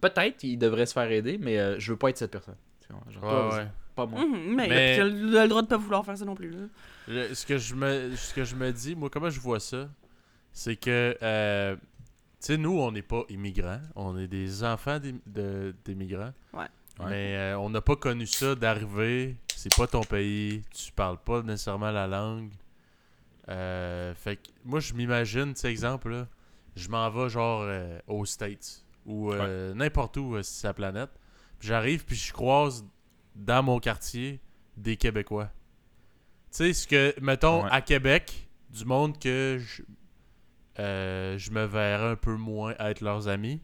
Peut-être 0.00 0.42
il 0.44 0.56
devrait 0.58 0.86
se 0.86 0.92
faire 0.92 1.10
aider, 1.10 1.38
mais 1.38 1.58
euh, 1.58 1.78
je 1.78 1.92
veux 1.92 1.98
pas 1.98 2.10
être 2.10 2.18
cette 2.18 2.30
personne. 2.30 2.56
Tu 2.86 2.92
vois, 2.92 3.02
genre, 3.12 3.22
Ouais, 3.24 3.50
pas, 3.50 3.56
ouais. 3.56 3.68
pas 3.94 4.06
moi. 4.06 4.20
Mhm, 4.24 4.54
mais, 4.56 4.68
Mais- 4.68 5.00
as 5.00 5.04
le 5.04 5.10
le 5.42 5.48
droit 5.48 5.62
de 5.62 5.66
pas 5.68 5.76
vouloir 5.76 6.04
faire 6.04 6.16
ça 6.18 6.24
non 6.24 6.34
plus. 6.34 6.50
Là. 6.50 6.58
Le- 7.08 7.34
ce, 7.34 7.46
que 7.46 7.56
je 7.58 7.74
me, 7.74 8.14
ce 8.16 8.34
que 8.34 8.44
je 8.44 8.54
me 8.56 8.70
dis, 8.72 8.94
moi, 8.94 9.08
comment 9.10 9.30
je 9.30 9.40
vois 9.40 9.60
ça, 9.60 9.88
c'est 10.52 10.76
que, 10.76 11.16
euh, 11.22 11.76
tu 11.76 11.80
sais, 12.40 12.56
nous, 12.58 12.78
on 12.78 12.92
n'est 12.92 13.02
pas 13.02 13.22
immigrants. 13.30 13.80
On 13.96 14.18
est 14.18 14.28
des 14.28 14.62
enfants 14.64 14.98
d'im- 14.98 15.20
de- 15.26 15.74
d'immigrants. 15.84 16.32
Ouais. 16.52 16.66
Ouais. 17.00 17.06
Mais 17.10 17.36
euh, 17.36 17.58
on 17.58 17.70
n'a 17.70 17.80
pas 17.80 17.96
connu 17.96 18.26
ça 18.26 18.54
d'arriver. 18.54 19.36
C'est 19.56 19.74
pas 19.74 19.86
ton 19.86 20.02
pays. 20.02 20.62
Tu 20.72 20.92
parles 20.92 21.18
pas 21.24 21.42
nécessairement 21.42 21.90
la 21.90 22.06
langue. 22.06 22.50
Euh, 23.48 24.14
fait 24.14 24.36
que 24.36 24.48
moi, 24.64 24.80
je 24.80 24.94
m'imagine, 24.94 25.52
tu 25.54 25.60
sais, 25.60 25.70
exemple, 25.70 26.10
là, 26.10 26.28
je 26.76 26.88
m'en 26.88 27.08
vais 27.10 27.28
genre 27.28 27.62
euh, 27.64 27.98
aux 28.06 28.24
States 28.24 28.84
ou 29.06 29.32
euh, 29.32 29.74
n'importe 29.74 30.16
où 30.16 30.34
euh, 30.36 30.42
sur 30.42 30.68
la 30.68 30.74
planète. 30.74 31.10
Puis 31.58 31.68
J'arrive, 31.68 32.04
puis 32.04 32.16
je 32.16 32.32
croise 32.32 32.84
dans 33.34 33.62
mon 33.62 33.78
quartier 33.80 34.40
des 34.76 34.96
Québécois. 34.96 35.50
Tu 36.50 36.58
sais, 36.58 36.72
ce 36.72 36.86
que, 36.86 37.14
mettons, 37.20 37.64
Ouais. 37.64 37.68
à 37.70 37.80
Québec, 37.80 38.48
du 38.70 38.84
monde 38.84 39.18
que 39.18 39.58
je, 39.60 39.82
euh, 40.78 41.36
je 41.38 41.50
me 41.50 41.64
verrais 41.64 42.12
un 42.12 42.16
peu 42.16 42.34
moins 42.36 42.74
être 42.78 43.00
leurs 43.00 43.28
amis, 43.28 43.60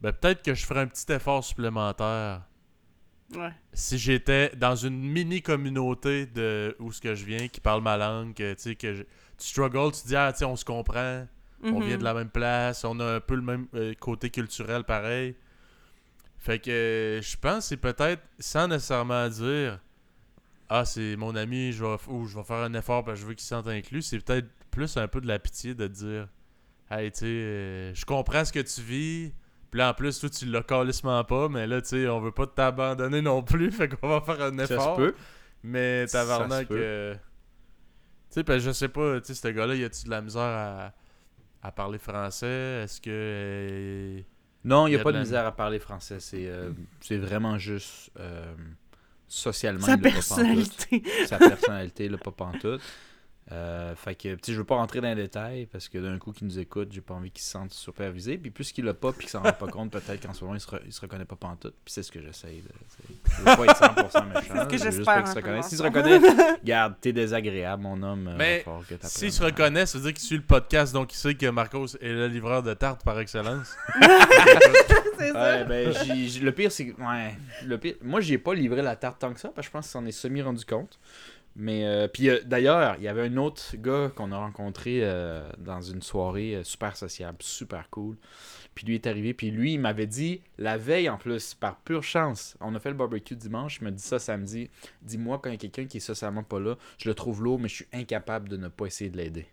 ben 0.00 0.12
peut-être 0.12 0.42
que 0.42 0.54
je 0.54 0.64
ferais 0.66 0.80
un 0.80 0.86
petit 0.86 1.10
effort 1.12 1.44
supplémentaire 1.44 2.42
Ouais. 3.34 3.52
si 3.74 3.98
j'étais 3.98 4.50
dans 4.56 4.74
une 4.74 4.98
mini 4.98 5.42
communauté 5.42 6.24
de 6.26 6.74
où 6.78 6.90
ce 6.92 7.00
que 7.00 7.14
je 7.14 7.24
viens 7.26 7.46
qui 7.48 7.60
parle 7.60 7.82
ma 7.82 7.96
langue 7.98 8.32
que, 8.34 8.54
tu 8.54 8.60
sais 8.62 8.74
que 8.74 8.94
je- 8.94 9.02
struggles 9.38 9.92
tu 9.92 10.06
dis 10.08 10.16
ah 10.16 10.32
tu 10.36 10.44
on 10.44 10.56
se 10.56 10.64
comprend 10.64 11.26
on 11.62 11.80
Mhm. 11.80 11.82
vient 11.82 11.98
de 11.98 12.04
la 12.04 12.14
même 12.14 12.28
place 12.30 12.84
on 12.84 12.98
a 13.00 13.14
un 13.16 13.20
peu 13.20 13.34
le 13.34 13.42
même 13.42 13.66
euh, 13.74 13.92
côté 13.98 14.30
culturel 14.30 14.84
pareil 14.84 15.34
fait 16.38 16.58
que 16.60 16.70
euh, 16.70 17.22
je 17.22 17.36
pense 17.36 17.56
que 17.58 17.62
c'est 17.64 17.76
peut-être 17.76 18.22
sans 18.38 18.68
nécessairement 18.68 19.28
dire 19.28 19.80
ah 20.68 20.84
c'est 20.84 21.16
mon 21.16 21.34
ami 21.34 21.72
je 21.72 21.84
vais 21.84 21.96
ou 22.08 22.26
je 22.26 22.36
vais 22.36 22.44
faire 22.44 22.58
un 22.58 22.74
effort 22.74 23.04
parce 23.04 23.16
que 23.18 23.22
je 23.22 23.26
veux 23.28 23.34
qu'il 23.34 23.42
se 23.42 23.48
sente 23.48 23.66
inclus 23.68 24.02
c'est 24.02 24.20
peut-être 24.20 24.46
plus 24.70 24.96
un 24.96 25.08
peu 25.08 25.20
de 25.20 25.26
la 25.26 25.38
pitié 25.38 25.74
de 25.74 25.86
dire 25.88 26.28
hey 26.90 27.10
tu 27.10 27.18
sais 27.20 27.26
euh, 27.26 27.94
je 27.94 28.04
comprends 28.04 28.44
ce 28.44 28.52
que 28.52 28.60
tu 28.60 28.80
vis 28.80 29.32
puis 29.70 29.80
là, 29.80 29.90
en 29.90 29.92
plus, 29.92 30.18
toi, 30.18 30.30
tu 30.30 30.46
l'as 30.46 30.62
calissement 30.62 31.22
pas, 31.24 31.50
mais 31.50 31.66
là, 31.66 31.82
tu 31.82 31.88
sais, 31.90 32.08
on 32.08 32.20
veut 32.20 32.32
pas 32.32 32.46
t'abandonner 32.46 33.20
non 33.20 33.42
plus, 33.42 33.70
fait 33.70 33.86
qu'on 33.86 34.08
va 34.08 34.22
faire 34.22 34.40
un 34.40 34.56
Ça 34.60 34.66
se 34.66 34.72
effort. 34.72 34.96
peut. 34.96 35.14
Mais 35.62 36.06
Ça 36.06 36.20
tabarnak, 36.22 36.62
se 36.62 36.68
peut. 36.68 36.80
euh, 36.80 37.14
tu 37.14 37.20
sais, 38.30 38.44
parce 38.44 38.58
que 38.58 38.64
je 38.66 38.70
sais 38.72 38.88
pas, 38.88 39.20
tu 39.20 39.28
sais, 39.28 39.34
ce 39.34 39.48
gars-là, 39.48 39.74
y 39.74 39.84
a-tu 39.84 40.04
de 40.04 40.10
la 40.10 40.20
misère 40.20 40.42
à, 40.42 40.92
à 41.62 41.72
parler 41.72 41.98
français? 41.98 42.82
Est-ce 42.84 43.00
que... 43.00 43.10
euh, 43.10 44.20
Non, 44.64 44.86
il 44.86 44.90
n'y 44.90 44.96
a 44.96 45.00
a 45.00 45.02
pas 45.02 45.10
de 45.10 45.14
de 45.14 45.18
la- 45.18 45.24
misère 45.24 45.46
à 45.46 45.52
parler 45.52 45.78
français. 45.78 46.20
C'est 46.20 46.46
euh, 46.48 46.70
c'est 47.00 47.16
vraiment 47.18 47.58
juste 47.58 48.10
euh, 48.18 48.54
socialement. 49.26 49.86
Sa 49.86 49.94
il 49.94 50.02
l'a 50.02 50.10
pas 50.10 50.10
pantoute. 50.10 50.14
personnalité. 50.28 51.02
Sa 51.26 51.38
personnalité, 51.38 52.08
là, 52.08 52.18
pas 52.18 52.32
pantoute. 52.32 52.80
Euh, 53.50 53.94
fait 53.96 54.14
que, 54.14 54.34
tu 54.34 54.52
je 54.52 54.58
veux 54.58 54.64
pas 54.64 54.74
rentrer 54.74 55.00
dans 55.00 55.08
les 55.08 55.14
détails 55.14 55.64
parce 55.66 55.88
que 55.88 55.96
d'un 55.96 56.18
coup, 56.18 56.32
qui 56.32 56.44
nous 56.44 56.58
écoute, 56.58 56.88
j'ai 56.92 57.00
pas 57.00 57.14
envie 57.14 57.30
qu'il 57.30 57.42
se 57.42 57.50
sente 57.50 57.72
supervisé. 57.72 58.36
Puis 58.36 58.50
plus 58.50 58.72
qu'il 58.72 58.84
l'a 58.84 58.92
pas, 58.92 59.10
puis 59.12 59.20
qu'il 59.22 59.30
s'en 59.30 59.42
rend 59.42 59.52
pas 59.52 59.68
compte, 59.68 59.90
peut-être 59.90 60.20
qu'en 60.26 60.34
ce 60.34 60.44
moment, 60.44 60.54
il 60.54 60.60
se, 60.60 60.66
re- 60.66 60.82
il 60.84 60.92
se 60.92 61.00
reconnaît 61.00 61.24
pas 61.24 61.36
pantoute. 61.36 61.74
Puis 61.82 61.94
c'est 61.94 62.02
ce 62.02 62.12
que 62.12 62.20
j'essaye 62.20 62.60
de. 62.60 62.68
Je 63.30 63.38
veux 63.38 63.44
pas 63.44 63.64
être 63.64 63.80
100% 63.80 64.28
méchant. 64.28 64.40
C'est 64.42 64.58
ce 64.58 64.64
que 64.66 64.76
je 64.76 64.84
veux 64.84 64.90
juste 64.90 64.96
j'espère 64.98 65.24
pas 65.24 65.30
en 65.30 65.34
qu'il 65.42 65.62
se 65.62 65.68
S'il 65.70 65.78
se 65.78 65.82
reconnaît, 65.82 66.18
regarde, 66.62 66.94
t'es 67.00 67.12
désagréable, 67.14 67.82
mon 67.82 68.02
homme. 68.02 68.28
euh, 68.28 68.36
Mais 68.36 68.64
S'il 69.02 69.32
se 69.32 69.42
reconnaît, 69.42 69.86
ça 69.86 69.96
veut 69.96 70.04
dire 70.04 70.12
qu'il 70.12 70.24
suit 70.24 70.36
le 70.36 70.42
podcast, 70.42 70.92
donc 70.92 71.14
il 71.14 71.16
sait 71.16 71.34
que 71.34 71.46
Marcos 71.46 71.86
est 72.02 72.12
le 72.12 72.26
livreur 72.28 72.62
de 72.62 72.74
tartes 72.74 73.02
par 73.02 73.18
excellence. 73.18 73.74
C'est 75.18 75.32
ça. 75.32 75.42
Ouais, 75.58 75.64
ben, 75.64 75.88
le 76.42 76.50
pire, 76.50 76.70
c'est 76.70 76.88
que. 76.88 77.00
Ouais. 77.00 77.34
Le 77.64 77.78
pire, 77.78 77.94
moi, 78.02 78.20
j'ai 78.20 78.38
pas 78.38 78.54
livré 78.54 78.82
la 78.82 78.94
tarte 78.96 79.18
tant 79.20 79.32
que 79.32 79.40
ça, 79.40 79.48
parce 79.48 79.66
que 79.66 79.70
je 79.70 79.72
pense 79.72 79.86
qu'il 79.86 79.92
s'en 79.92 80.06
est 80.06 80.12
semi 80.12 80.42
rendu 80.42 80.64
compte. 80.64 80.98
Mais, 81.60 81.84
euh, 81.86 82.06
puis 82.06 82.30
euh, 82.30 82.38
d'ailleurs, 82.46 82.94
il 82.98 83.02
y 83.02 83.08
avait 83.08 83.22
un 83.26 83.36
autre 83.36 83.62
gars 83.74 84.12
qu'on 84.14 84.30
a 84.30 84.38
rencontré 84.38 85.00
euh, 85.02 85.42
dans 85.58 85.80
une 85.80 86.02
soirée 86.02 86.54
euh, 86.54 86.62
super 86.62 86.96
sociable, 86.96 87.38
super 87.40 87.90
cool. 87.90 88.16
Puis 88.76 88.86
lui 88.86 88.94
est 88.94 89.08
arrivé, 89.08 89.34
puis 89.34 89.50
lui, 89.50 89.72
il 89.74 89.80
m'avait 89.80 90.06
dit, 90.06 90.40
la 90.56 90.76
veille 90.78 91.08
en 91.10 91.18
plus, 91.18 91.54
par 91.54 91.80
pure 91.80 92.04
chance, 92.04 92.56
on 92.60 92.76
a 92.76 92.78
fait 92.78 92.90
le 92.90 92.94
barbecue 92.94 93.34
dimanche, 93.34 93.78
il 93.80 93.84
m'a 93.84 93.90
dit 93.90 94.00
ça 94.02 94.20
samedi. 94.20 94.70
Dis-moi, 95.02 95.40
quand 95.42 95.50
il 95.50 95.54
y 95.54 95.56
a 95.56 95.58
quelqu'un 95.58 95.86
qui 95.86 95.96
est 95.96 96.00
socialement 96.00 96.44
pas 96.44 96.60
là, 96.60 96.76
je 96.96 97.08
le 97.08 97.14
trouve 97.14 97.42
lourd, 97.42 97.58
mais 97.58 97.68
je 97.68 97.74
suis 97.74 97.88
incapable 97.92 98.48
de 98.48 98.56
ne 98.56 98.68
pas 98.68 98.86
essayer 98.86 99.10
de 99.10 99.16
l'aider. 99.16 99.46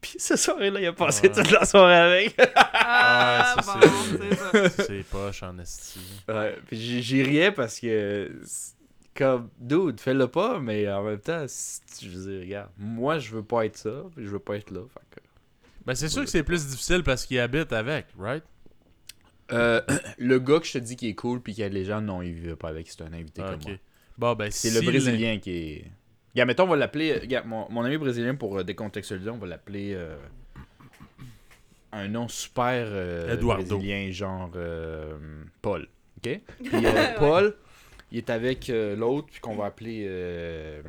Puis 0.00 0.14
cette 0.18 0.38
soirée-là, 0.38 0.80
il 0.80 0.86
a 0.86 0.92
passé 0.94 1.28
Ouais. 1.28 1.34
toute 1.34 1.50
la 1.50 1.66
soirée 1.66 1.94
avec. 1.94 2.40
Ah, 2.54 3.54
Ouais, 3.58 3.62
ça, 3.62 3.74
bon, 3.74 3.80
c'est- 3.82 4.34
c'est 4.34 4.68
ça. 4.70 4.84
C'est 4.84 5.02
poche 5.10 5.42
en 5.42 5.58
esti. 5.58 6.00
Ouais, 6.26 6.56
puis 6.66 7.02
j'y 7.02 7.22
riais 7.22 7.52
parce 7.52 7.78
que, 7.78 8.30
c'est 8.46 8.77
comme, 9.18 9.48
dude, 9.58 10.00
fais-le 10.00 10.28
pas, 10.28 10.60
mais 10.60 10.88
en 10.90 11.02
même 11.02 11.18
temps, 11.20 11.44
si 11.48 11.80
tu- 11.98 12.06
je 12.10 12.18
veux 12.18 12.30
dire, 12.32 12.40
regarde, 12.42 12.70
moi, 12.78 13.18
je 13.18 13.34
veux 13.34 13.42
pas 13.42 13.66
être 13.66 13.76
ça, 13.76 14.04
puis 14.14 14.24
je 14.24 14.30
veux 14.30 14.38
pas 14.38 14.56
être 14.56 14.70
là. 14.70 14.82
fait 14.92 15.00
que- 15.16 15.20
Ben, 15.84 15.94
c'est 15.94 16.08
sûr 16.08 16.22
que 16.24 16.30
c'est 16.30 16.42
plus 16.44 16.66
difficile 16.68 17.02
parce 17.02 17.26
qu'il 17.26 17.38
habite 17.40 17.72
avec, 17.72 18.06
right? 18.18 18.44
Euh, 19.52 19.80
le 20.18 20.38
gars 20.38 20.60
que 20.60 20.66
je 20.66 20.72
te 20.74 20.78
dis 20.78 20.94
qui 20.96 21.08
est 21.08 21.14
cool, 21.14 21.40
puis 21.40 21.60
aide 21.60 21.72
les 21.72 21.84
gens, 21.84 22.00
non, 22.00 22.22
il 22.22 22.32
vit 22.32 22.54
pas 22.54 22.68
avec, 22.68 22.88
c'est 22.88 23.02
un 23.02 23.12
invité 23.12 23.42
Ah, 23.44 23.50
comme 23.50 23.60
ok. 23.60 23.66
moi. 23.66 23.76
Bon, 24.18 24.34
ben, 24.34 24.50
C'est 24.50 24.68
si 24.68 24.74
le 24.74 24.80
les- 24.80 24.86
Brésilien 24.86 25.38
qui 25.38 25.50
est... 25.56 25.84
Regarde, 26.34 26.46
mettons, 26.48 26.64
on 26.64 26.68
va 26.68 26.76
l'appeler... 26.76 27.14
Regarde, 27.18 27.46
mon, 27.46 27.68
mon 27.70 27.82
ami 27.84 27.96
brésilien, 27.96 28.34
pour 28.34 28.58
euh, 28.58 28.62
décontextualiser, 28.62 29.30
on 29.30 29.38
va 29.38 29.46
l'appeler... 29.46 29.94
euh, 29.94 30.16
un 31.92 32.06
nom 32.08 32.28
super 32.28 32.84
euh, 32.88 33.34
Eduardo. 33.34 33.76
brésilien, 33.78 34.10
genre 34.12 34.50
euh, 34.56 35.16
Paul. 35.62 35.88
OK? 36.18 36.40
Puis 36.64 36.70
euh, 36.86 37.14
Paul, 37.18 37.54
il 38.12 38.18
est 38.18 38.30
avec 38.30 38.70
euh, 38.70 38.96
l'autre, 38.96 39.28
puis 39.30 39.40
qu'on 39.40 39.54
va 39.54 39.66
appeler 39.66 40.04
euh, 40.08 40.82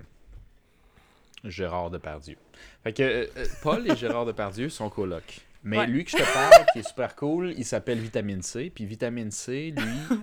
Gérard 1.43 1.89
Depardieu. 1.89 2.37
Fait 2.83 2.93
que 2.93 3.03
euh, 3.03 3.27
Paul 3.61 3.89
et 3.89 3.95
Gérard 3.95 4.25
Depardieu 4.25 4.69
sont 4.69 4.89
colocs. 4.89 5.41
Mais 5.63 5.77
Ouais. 5.79 5.87
lui 5.87 6.05
que 6.05 6.11
je 6.11 6.17
te 6.17 6.33
parle, 6.33 6.65
qui 6.71 6.79
est 6.79 6.87
super 6.87 7.15
cool, 7.15 7.53
il 7.57 7.65
s'appelle 7.65 7.99
Vitamine 7.99 8.41
C. 8.41 8.71
Puis 8.73 8.85
Vitamine 8.85 9.31
C, 9.31 9.73
lui, 9.75 10.17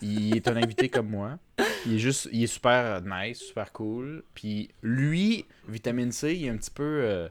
il 0.00 0.36
est 0.36 0.48
un 0.48 0.56
invité 0.56 0.88
comme 0.88 1.08
moi. 1.08 1.38
Il 1.86 1.94
est 1.94 1.98
juste, 1.98 2.28
il 2.32 2.42
est 2.42 2.48
super 2.48 3.00
nice, 3.02 3.38
super 3.38 3.70
cool. 3.72 4.24
Puis 4.34 4.70
lui, 4.82 5.46
Vitamine 5.68 6.10
C, 6.10 6.34
il 6.34 6.46
est 6.46 6.50
un 6.50 6.56
petit 6.56 6.72
peu... 6.72 7.28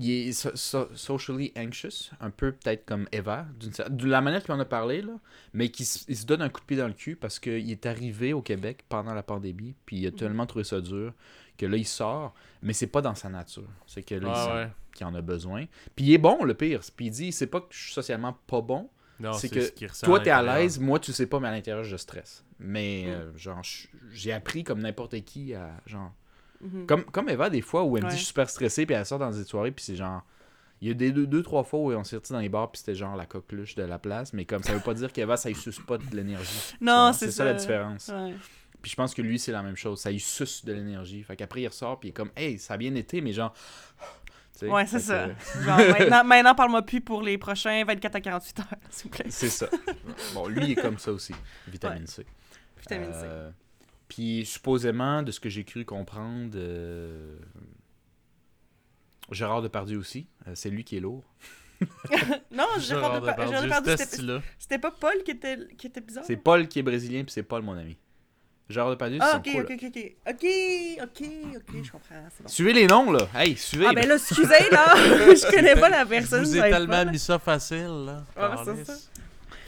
il 0.00 0.28
est 0.28 0.32
so- 0.32 0.54
so- 0.56 0.88
socially 0.94 1.52
anxious, 1.56 2.10
un 2.20 2.30
peu 2.30 2.52
peut-être 2.52 2.84
comme 2.86 3.06
Eva, 3.12 3.46
de 3.88 4.06
la 4.06 4.20
manière 4.20 4.42
qu'il 4.42 4.54
en 4.54 4.60
a 4.60 4.64
parlé, 4.64 5.02
là, 5.02 5.12
mais 5.52 5.68
qui 5.70 5.82
il 6.08 6.16
se 6.16 6.26
donne 6.26 6.42
un 6.42 6.48
coup 6.48 6.60
de 6.60 6.66
pied 6.66 6.76
dans 6.76 6.86
le 6.88 6.92
cul 6.94 7.16
parce 7.16 7.38
qu'il 7.38 7.70
est 7.70 7.86
arrivé 7.86 8.32
au 8.32 8.42
Québec 8.42 8.84
pendant 8.88 9.14
la 9.14 9.22
pandémie, 9.22 9.74
puis 9.86 9.96
il 9.98 10.06
a 10.06 10.10
tellement 10.10 10.46
trouvé 10.46 10.64
ça 10.64 10.80
dur 10.80 11.12
que 11.58 11.66
là, 11.66 11.76
il 11.76 11.86
sort, 11.86 12.34
mais 12.62 12.72
c'est 12.72 12.86
pas 12.86 13.02
dans 13.02 13.14
sa 13.14 13.28
nature. 13.28 13.68
C'est 13.86 14.02
que 14.02 14.14
là, 14.14 14.28
il 14.28 14.34
Ah, 14.34 14.54
ouais. 14.56 14.68
qu'il 14.94 15.06
en 15.06 15.14
a 15.14 15.20
besoin. 15.20 15.66
Puis 15.94 16.06
il 16.06 16.12
est 16.14 16.18
bon, 16.18 16.42
le 16.42 16.54
pire. 16.54 16.80
Puis 16.96 17.06
il 17.06 17.10
dit, 17.10 17.32
c'est 17.32 17.46
pas 17.48 17.60
que 17.60 17.66
je 17.70 17.78
suis 17.84 17.92
socialement 17.92 18.38
pas 18.46 18.62
bon, 18.62 18.88
c'est 19.34 19.50
que 19.50 19.60
ce 19.92 20.06
toi, 20.06 20.18
t'es 20.20 20.30
à 20.30 20.42
l'aise, 20.42 20.78
moi, 20.78 20.98
tu 20.98 21.12
sais 21.12 21.26
pas, 21.26 21.38
mais 21.38 21.48
à 21.48 21.50
l'intérieur, 21.50 21.84
je 21.84 21.98
stresse. 21.98 22.42
Mais, 22.58 23.04
Mm. 23.06 23.10
euh, 23.10 23.36
genre, 23.36 23.62
j'ai 24.12 24.32
appris 24.32 24.64
comme 24.64 24.80
n'importe 24.80 25.20
qui 25.24 25.52
à, 25.54 25.70
genre... 25.86 26.12
Mhm. 26.60 26.86
Comme, 26.86 27.04
comme 27.04 27.28
Eva, 27.28 27.48
des 27.50 27.62
fois, 27.62 27.84
où 27.84 27.96
elle 27.96 28.04
me 28.04 28.08
dit, 28.10 28.16
je 28.16 28.20
suis 28.20 28.28
super 28.28 28.48
stressé, 28.50 28.84
puis 28.86 28.94
elle 28.94 29.06
sort 29.06 29.18
dans 29.18 29.30
des 29.30 29.44
soirées, 29.44 29.70
puis 29.72 29.84
c'est 29.84 29.96
genre... 29.96 30.22
Il 30.82 30.88
y 30.88 30.90
a 30.90 30.94
des 30.94 31.12
deux, 31.12 31.26
deux, 31.26 31.42
trois 31.42 31.62
fois 31.62 31.78
où 31.80 31.92
on 31.92 32.04
s'est 32.04 32.16
sortis 32.16 32.32
dans 32.32 32.38
les 32.40 32.48
bars, 32.48 32.70
puis 32.72 32.78
c'était 32.78 32.94
genre 32.94 33.14
la 33.14 33.26
coqueluche 33.26 33.74
de 33.74 33.82
la 33.82 33.98
place, 33.98 34.32
mais 34.32 34.46
comme 34.46 34.62
ça 34.62 34.72
veut 34.72 34.80
pas 34.80 34.94
dire 34.94 35.12
qu'Eva, 35.12 35.36
ça 35.36 35.50
y 35.50 35.54
suce 35.54 35.78
pas 35.78 35.98
de 35.98 36.16
l'énergie. 36.16 36.74
Non, 36.80 37.12
c'est 37.12 37.30
ça 37.30 37.44
la 37.44 37.58
ça. 37.58 37.66
différence. 37.66 38.08
Ouais. 38.08 38.34
Puis 38.80 38.90
je 38.92 38.96
pense 38.96 39.12
que 39.12 39.20
lui, 39.20 39.38
c'est 39.38 39.52
la 39.52 39.62
même 39.62 39.76
chose. 39.76 40.00
Ça 40.00 40.10
y 40.10 40.18
suce 40.18 40.64
de 40.64 40.72
l'énergie. 40.72 41.22
Fait 41.22 41.36
qu'après, 41.36 41.60
il 41.60 41.68
ressort, 41.68 42.00
puis 42.00 42.08
il 42.08 42.10
est 42.12 42.14
comme, 42.14 42.30
hey, 42.34 42.58
ça 42.58 42.74
a 42.74 42.76
bien 42.78 42.94
été, 42.94 43.20
mais 43.20 43.32
genre. 43.32 43.52
Ouais, 44.62 44.86
c'est 44.86 44.98
ça. 45.00 45.26
que- 45.28 45.62
Genre, 45.64 45.76
maintenant, 45.98 46.22
maintenant 46.24 46.54
parle-moi 46.54 46.82
plus 46.82 47.00
pour 47.00 47.22
les 47.22 47.38
prochains 47.38 47.82
24 47.82 48.16
à 48.16 48.20
48 48.20 48.58
heures, 48.60 48.66
s'il 48.90 49.04
vous 49.04 49.16
plaît. 49.16 49.24
C'est 49.30 49.48
ça. 49.48 49.66
Bon, 50.34 50.48
lui, 50.48 50.64
il 50.64 50.70
est 50.72 50.82
comme 50.82 50.98
ça 50.98 51.12
aussi. 51.12 51.34
Vitamine 51.66 52.06
C. 52.06 52.26
Vitamine 52.78 53.12
C. 53.12 53.26
Puis 54.10 54.44
supposément, 54.44 55.22
de 55.22 55.30
ce 55.30 55.38
que 55.40 55.48
j'ai 55.48 55.64
cru 55.64 55.84
comprendre, 55.86 56.50
euh, 56.56 57.38
Gérard 59.30 59.62
Depardieu 59.62 59.96
aussi, 59.98 60.26
euh, 60.48 60.50
c'est 60.54 60.68
lui 60.68 60.84
qui 60.84 60.96
est 60.96 61.00
lourd. 61.00 61.24
Non, 62.50 62.66
Gérard 62.78 62.80
Gérard 62.80 63.20
Depar- 63.22 63.62
Depardieu, 63.62 64.40
c'était 64.58 64.78
pas 64.78 64.90
Paul 64.90 65.22
qui 65.24 65.30
était, 65.30 65.56
qui 65.78 65.86
était 65.86 66.00
bizarre? 66.02 66.24
C'est 66.26 66.36
Paul 66.36 66.68
qui 66.68 66.80
est 66.80 66.82
brésilien, 66.82 67.22
puis 67.22 67.32
c'est 67.32 67.42
Paul 67.44 67.62
mon 67.62 67.72
ami. 67.72 67.96
Gérard 68.68 68.90
Depardieu, 68.90 69.18
c'est 69.20 69.24
Ah, 69.24 69.32
son 69.32 69.38
ok, 69.38 69.52
coloc. 69.52 69.70
ok, 69.70 69.84
ok, 69.84 69.92
ok. 69.96 70.16
Ok, 70.28 70.44
ok, 71.02 71.28
ok, 71.56 71.84
je 71.84 71.90
comprends, 71.92 72.28
c'est 72.36 72.42
bon. 72.42 72.48
Suivez 72.48 72.72
les 72.72 72.86
noms, 72.86 73.10
là. 73.12 73.28
Hey, 73.34 73.56
suivez. 73.56 73.86
Ah, 73.88 73.92
ben 73.94 74.06
là, 74.08 74.16
excusez, 74.16 74.70
là, 74.70 74.94
je 75.34 75.50
connais 75.50 75.74
pas 75.74 75.88
la 75.88 76.04
Je 76.04 76.08
personne. 76.08 76.44
vous 76.44 76.54
ça 76.56 76.68
ai 76.68 76.70
tellement 76.70 77.04
mis 77.06 77.18
ça 77.18 77.38
facile, 77.38 78.04
là. 78.06 78.24
Ouais, 78.36 78.74
c'est 78.76 78.84
ça. 78.84 78.94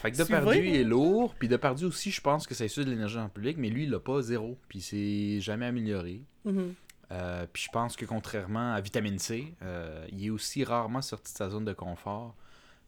Fait 0.03 0.11
que 0.11 0.17
Depardieu 0.17 0.61
hein. 0.61 0.75
est 0.75 0.83
lourd, 0.83 1.33
puis 1.37 1.47
Depardieu 1.47 1.87
aussi, 1.87 2.11
je 2.11 2.21
pense 2.21 2.49
que 2.49 2.57
ça 2.57 2.65
issu 2.65 2.85
de 2.85 2.91
l'énergie 2.91 3.19
en 3.19 3.29
public, 3.29 3.57
mais 3.57 3.69
lui, 3.69 3.85
il 3.85 3.91
l'a 3.91 4.01
pas 4.01 4.21
zéro, 4.21 4.59
puis 4.69 4.81
c'est 4.81 5.41
jamais 5.41 5.67
amélioré. 5.67 6.23
Mhm. 6.45 6.75
Euh, 7.13 7.47
puis 7.53 7.63
je 7.63 7.71
pense 7.71 7.95
que 7.95 8.05
contrairement 8.05 8.73
à 8.73 8.81
Vitamine 8.81 9.21
C, 9.21 9.55
euh, 9.63 10.05
il 10.11 10.27
est 10.27 10.31
aussi 10.31 10.65
rarement 10.65 11.03
sorti 11.03 11.33
de 11.33 11.39
sa 11.39 11.51
zone 11.51 11.65
de 11.65 11.73
confort. 11.73 12.35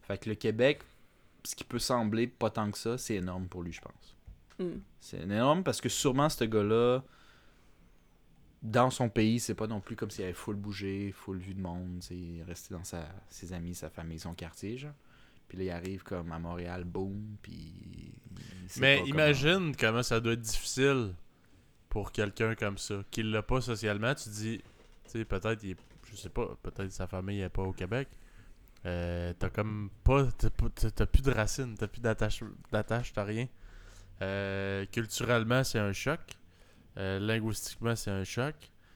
Fait 0.01 0.17
que 0.17 0.27
le 0.27 0.35
Québec, 0.35 0.81
ce 1.45 1.55
qui 1.55 1.63
peut 1.63 1.79
sembler 1.79 2.27
pas 2.27 2.49
tant 2.49 2.69
que 2.69 2.77
ça, 2.77 2.97
c'est 2.97 3.15
énorme 3.15 3.47
pour 3.47 3.63
lui, 3.63 3.71
je 3.71 3.79
pense. 3.79 4.17
Mm. 4.59 4.79
C'est 4.99 5.21
énorme 5.21 5.63
parce 5.63 5.79
que 5.79 5.87
sûrement 5.87 6.27
ce 6.27 6.43
gars-là, 6.43 7.01
dans 8.61 8.89
son 8.89 9.07
pays, 9.07 9.39
c'est 9.39 9.55
pas 9.55 9.67
non 9.67 9.79
plus 9.79 9.95
comme 9.95 10.11
s'il 10.11 10.25
avait 10.25 10.33
full 10.33 10.55
bougé, 10.57 11.13
full 11.15 11.37
vu 11.37 11.53
de 11.53 11.61
monde, 11.61 11.99
tu 12.01 12.07
sais, 12.07 12.17
il 12.17 12.39
est 12.39 12.43
resté 12.43 12.73
dans 12.73 12.83
sa, 12.83 13.07
ses 13.29 13.53
amis, 13.53 13.73
sa 13.73 13.89
famille, 13.89 14.19
son 14.19 14.33
quartier, 14.33 14.77
genre. 14.77 14.91
Puis 15.47 15.57
là, 15.59 15.63
il 15.63 15.69
arrive 15.71 16.03
comme 16.03 16.31
à 16.31 16.39
Montréal, 16.39 16.83
boum, 16.83 17.37
puis... 17.41 18.11
Mais 18.77 18.97
comment- 18.97 19.07
imagine 19.09 19.75
comment 19.75 20.03
ça 20.03 20.19
doit 20.19 20.33
être 20.33 20.41
difficile 20.41 21.13
pour 21.89 22.11
quelqu'un 22.11 22.55
comme 22.55 22.77
ça, 22.77 23.03
qui 23.11 23.23
l'a 23.23 23.41
pas 23.43 23.61
socialement. 23.61 24.13
Tu 24.15 24.29
dis, 24.29 24.57
tu 25.05 25.11
sais, 25.11 25.25
peut-être, 25.25 25.63
il 25.63 25.71
est- 25.71 25.77
je 26.11 26.15
sais 26.15 26.29
pas, 26.29 26.57
peut-être 26.61 26.91
sa 26.91 27.07
famille 27.07 27.41
est 27.41 27.49
pas 27.49 27.61
au 27.63 27.71
Québec. 27.73 28.07
Euh, 28.85 29.33
t'as 29.39 29.49
comme 29.49 29.89
pas, 30.03 30.27
t'as 30.37 31.05
plus 31.05 31.21
de 31.21 31.31
racines, 31.31 31.75
t'as 31.77 31.87
plus 31.87 32.01
d'attache, 32.01 32.43
d'attache, 32.71 33.13
t'as 33.13 33.23
rien. 33.23 33.47
Euh, 34.21 34.85
culturellement, 34.91 35.63
c'est 35.63 35.79
un 35.79 35.93
choc. 35.93 36.19
Euh, 36.97 37.19
linguistiquement, 37.19 37.95
c'est 37.95 38.11
un 38.11 38.23
choc. 38.23 38.55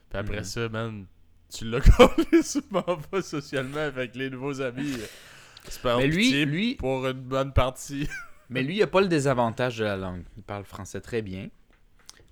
Puis 0.09 0.17
après 0.19 0.39
Mhm. 0.39 0.43
ça, 0.43 0.69
man, 0.69 1.05
tu 1.53 1.65
l'as 1.69 1.81
collé 1.81 2.41
souvent 2.43 2.97
pas 2.97 3.21
socialement 3.21 3.79
avec 3.79 4.15
les 4.15 4.29
nouveaux 4.29 4.61
amis. 4.61 4.95
Mais 5.97 6.07
lui, 6.07 6.45
lui, 6.45 6.75
pour 6.75 7.05
une 7.07 7.13
bonne 7.13 7.53
partie. 7.53 8.07
Mais 8.49 8.63
lui, 8.63 8.77
il 8.77 8.83
a 8.83 8.87
pas 8.87 9.01
le 9.01 9.07
désavantage 9.07 9.77
de 9.77 9.83
la 9.85 9.95
langue. 9.97 10.23
Il 10.37 10.43
parle 10.43 10.63
français 10.65 11.01
très 11.01 11.21
bien. 11.21 11.49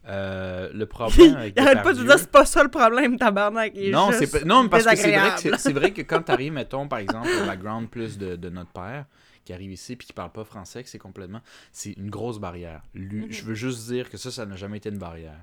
Euh, 0.08 0.70
le 0.74 0.86
problème 0.88 1.36
avec 1.36 1.54
Il 1.58 1.62
arrête 1.62 1.84
pas 1.84 1.94
de 1.94 2.02
dire 2.04 2.18
c'est 2.18 2.32
pas 2.32 2.46
ça 2.46 2.64
le 2.64 2.70
problème, 2.70 3.18
tabarnak. 3.18 3.74
il 3.76 3.88
est 3.90 3.92
non, 3.92 4.12
juste 4.12 4.26
c'est 4.28 4.46
non, 4.46 4.64
mais 4.64 4.70
parce 4.70 4.86
que 4.86 4.96
c'est 4.96 5.12
vrai 5.18 5.30
que 5.42 5.58
c'est- 5.58 5.74
vrai 5.74 5.92
que 5.92 6.02
quand 6.02 6.22
t'arrives, 6.26 6.54
mettons, 6.54 6.88
par 6.88 7.00
exemple, 7.00 7.28
au 7.44 7.46
background 7.46 7.90
plus 7.90 8.18
de, 8.18 8.36
de 8.38 8.50
notre 8.50 8.72
père, 8.72 9.06
qui 9.44 9.52
arrive 9.54 9.72
ici 9.72 9.96
puis 9.96 10.08
qui 10.08 10.14
parle 10.14 10.32
pas 10.32 10.44
français, 10.46 10.82
que 10.84 10.90
c'est 10.90 10.98
complètement... 10.98 11.42
C'est 11.72 11.92
une 11.94 12.10
grosse 12.10 12.40
barrière. 12.40 12.82
Lui, 12.94 13.26
Mhm. 13.26 13.32
Je 13.32 13.44
veux 13.44 13.54
juste 13.54 13.88
dire 13.88 14.10
que 14.10 14.18
ça, 14.18 14.32
ça 14.32 14.46
n'a 14.46 14.56
jamais 14.56 14.78
été 14.78 14.90
une 14.90 14.98
barrière. 14.98 15.40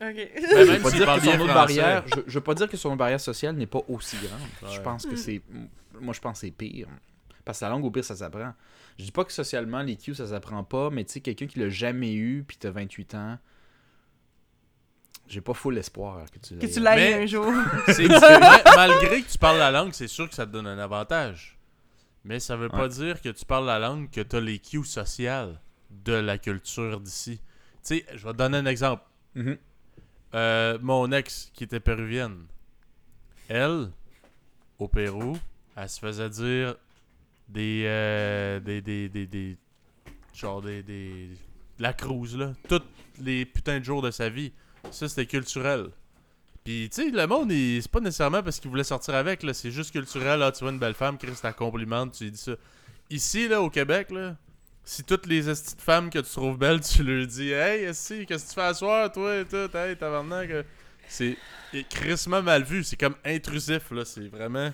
Ok. 0.00 0.14
Ben, 0.14 0.28
Je 0.34 0.56
même 0.56 0.76
veux 0.76 0.82
pas 0.82 0.90
dire 0.90 1.06
que 1.14 1.20
son 1.20 1.40
autre 1.40 1.54
barrière... 1.54 2.04
Je, 2.06 2.20
je 2.26 2.34
veux 2.34 2.42
pas 2.44 2.54
dire 2.54 2.68
que 2.68 2.76
son 2.76 2.96
barrière 2.96 3.20
sociale 3.20 3.54
n'est 3.56 3.66
pas 3.66 3.80
aussi 3.88 4.16
grande. 4.16 4.72
Je 4.74 4.80
pense 4.80 5.04
que 5.04 5.10
Mhm. 5.12 5.16
c'est... 5.16 5.42
Moi, 6.00 6.12
je 6.14 6.20
pense 6.20 6.40
que 6.40 6.46
c'est 6.46 6.50
pire. 6.52 6.88
Parce 7.46 7.60
que 7.60 7.64
la 7.64 7.70
langue, 7.70 7.84
au 7.86 7.90
pire, 7.90 8.04
ça 8.04 8.14
s'apprend. 8.16 8.52
Je 8.98 9.04
dis 9.04 9.12
pas 9.12 9.24
que 9.24 9.32
socialement, 9.32 9.80
les 9.80 9.96
Q, 9.96 10.14
ça 10.14 10.26
s'apprend 10.26 10.64
pas, 10.64 10.90
mais 10.90 11.04
tu 11.04 11.12
sais, 11.14 11.20
quelqu'un 11.22 11.46
qui 11.46 11.58
l'a 11.60 11.70
jamais 11.70 12.12
eu, 12.12 12.44
puis 12.46 12.58
t'as 12.58 12.70
28 12.70 13.14
ans... 13.14 13.38
J'ai 15.28 15.40
pas 15.40 15.54
full 15.54 15.76
espoir 15.78 16.30
que 16.30 16.38
tu 16.38 16.56
Que 16.56 16.66
l'aies. 16.66 16.70
tu 16.72 16.80
l'ailles 16.80 17.14
Mais- 17.14 17.22
un 17.22 17.26
jour. 17.26 17.46
Malgré 18.76 19.22
que 19.22 19.28
tu 19.30 19.38
parles 19.38 19.58
la 19.58 19.70
langue, 19.72 19.92
c'est 19.92 20.06
sûr 20.06 20.28
que 20.28 20.34
ça 20.34 20.46
te 20.46 20.52
donne 20.52 20.66
un 20.68 20.78
avantage. 20.78 21.58
Mais 22.24 22.38
ça 22.40 22.56
veut 22.56 22.68
pas 22.68 22.82
Ouais. 22.82 22.88
dire 22.88 23.20
que 23.20 23.28
tu 23.30 23.44
parles 23.44 23.66
la 23.66 23.78
langue 23.78 24.08
que 24.10 24.20
tu 24.20 24.36
as 24.36 24.40
les 24.40 24.58
cues 24.60 24.84
sociales 24.84 25.60
de 25.90 26.12
la 26.12 26.38
culture 26.38 27.00
d'ici. 27.00 27.38
Tu 27.38 27.98
sais, 27.98 28.06
je 28.14 28.24
vais 28.24 28.32
te 28.32 28.38
donner 28.38 28.58
un 28.58 28.66
exemple. 28.66 29.02
Mhm. 29.34 29.58
euh, 30.34 30.78
mon 30.80 31.10
ex 31.12 31.50
qui 31.54 31.64
était 31.64 31.80
péruvienne, 31.80 32.46
elle, 33.48 33.90
au 34.78 34.88
Pérou, 34.88 35.36
elle 35.76 35.88
se 35.88 35.98
faisait 36.00 36.30
dire 36.30 36.76
des. 37.48 37.82
euh, 37.86 38.60
des, 38.60 38.80
des, 38.80 39.08
des, 39.08 39.26
des- 39.26 39.56
Genre 40.34 40.60
des. 40.62 40.82
des 40.82 41.30
la 41.78 41.92
cruise, 41.92 42.36
là. 42.36 42.52
Tous 42.68 42.82
les 43.20 43.44
putains 43.44 43.78
de 43.80 43.84
jours 43.84 44.00
de 44.02 44.10
sa 44.10 44.28
vie. 44.30 44.52
Ça, 44.90 45.08
c'était 45.08 45.26
culturel. 45.26 45.88
Puis, 46.64 46.88
tu 46.92 47.02
sais, 47.02 47.10
le 47.10 47.26
monde, 47.26 47.50
c'est 47.52 47.90
pas 47.90 48.00
nécessairement 48.00 48.42
parce 48.42 48.58
qu'il 48.58 48.70
voulait 48.70 48.82
sortir 48.84 49.14
avec, 49.14 49.42
là. 49.42 49.52
C'est 49.54 49.70
juste 49.70 49.92
culturel. 49.92 50.40
Là, 50.40 50.52
tu 50.52 50.64
vois 50.64 50.72
une 50.72 50.78
belle 50.78 50.94
femme, 50.94 51.18
Chris, 51.18 51.32
ta 51.40 51.52
complimente, 51.52 52.12
tu 52.12 52.24
lui 52.24 52.30
dis 52.32 52.38
ça. 52.38 52.52
Ici, 53.10 53.46
là, 53.48 53.60
au 53.62 53.70
Québec, 53.70 54.10
là, 54.10 54.36
si 54.84 55.04
toutes 55.04 55.26
les 55.26 55.42
de 55.42 55.54
femmes 55.78 56.10
que 56.10 56.18
tu 56.18 56.30
trouves 56.30 56.58
belles, 56.58 56.80
tu 56.80 57.02
leur 57.02 57.26
dis 57.26 57.50
Hey, 57.52 57.84
esti, 57.84 58.24
qu'est-ce 58.26 58.44
que 58.44 58.48
tu 58.50 58.54
fais 58.54 58.62
à 58.62 58.74
soir, 58.74 59.12
toi, 59.12 59.36
et 59.36 59.44
tout, 59.44 59.76
hey, 59.76 59.96
tabarnak. 59.96 60.50
euh, 60.50 60.62
C'est 61.08 61.36
crissement 61.90 62.42
mal 62.42 62.62
vu, 62.64 62.82
c'est 62.84 62.96
comme 62.96 63.16
intrusif, 63.24 63.90
là, 63.90 64.04
c'est 64.04 64.28
vraiment. 64.28 64.72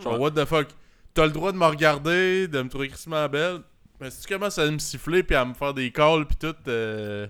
Genre, 0.00 0.18
what 0.20 0.30
the 0.32 0.44
fuck. 0.44 0.68
T'as 1.14 1.26
le 1.26 1.32
droit 1.32 1.52
de 1.52 1.58
me 1.58 1.66
regarder, 1.66 2.48
de 2.48 2.62
me 2.62 2.68
trouver 2.68 2.88
crissement 2.88 3.28
belle, 3.28 3.60
mais 4.00 4.10
si 4.10 4.22
tu 4.22 4.32
commences 4.32 4.58
à 4.58 4.70
me 4.70 4.78
siffler 4.78 5.22
puis 5.22 5.36
à 5.36 5.44
me 5.44 5.54
faire 5.54 5.74
des 5.74 5.92
calls 5.92 6.26
puis 6.26 6.36
tout, 6.36 6.56
euh, 6.68 7.26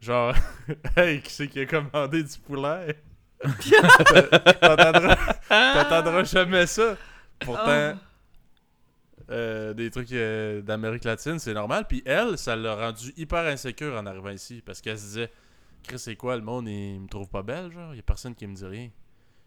genre, 0.00 0.34
hey, 0.96 1.20
qui 1.20 1.32
c'est 1.32 1.48
qui 1.48 1.60
a 1.60 1.66
commandé 1.66 2.22
du 2.22 2.38
poulet? 2.38 2.96
T'entendras 4.60 5.16
t'entendras 5.48 6.24
jamais 6.24 6.66
ça. 6.66 6.96
Pourtant. 7.40 7.98
Euh, 9.30 9.72
des 9.72 9.90
trucs 9.90 10.12
euh, 10.12 10.60
d'Amérique 10.60 11.04
latine, 11.04 11.38
c'est 11.38 11.54
normal. 11.54 11.86
Puis 11.88 12.02
elle, 12.04 12.38
ça 12.38 12.56
l'a 12.56 12.74
rendu 12.74 13.12
hyper 13.16 13.46
insécure 13.46 13.94
en 13.94 14.06
arrivant 14.06 14.30
ici. 14.30 14.62
Parce 14.64 14.80
qu'elle 14.80 14.98
se 14.98 15.04
disait 15.04 15.30
Chris, 15.82 15.98
c'est 15.98 16.16
quoi, 16.16 16.36
le 16.36 16.42
monde, 16.42 16.68
il 16.68 17.00
me 17.00 17.08
trouve 17.08 17.28
pas 17.28 17.42
belle, 17.42 17.70
genre, 17.70 17.94
y 17.94 17.98
a 17.98 18.02
personne 18.02 18.34
qui 18.34 18.46
me 18.46 18.54
dit 18.54 18.64
rien. 18.64 18.88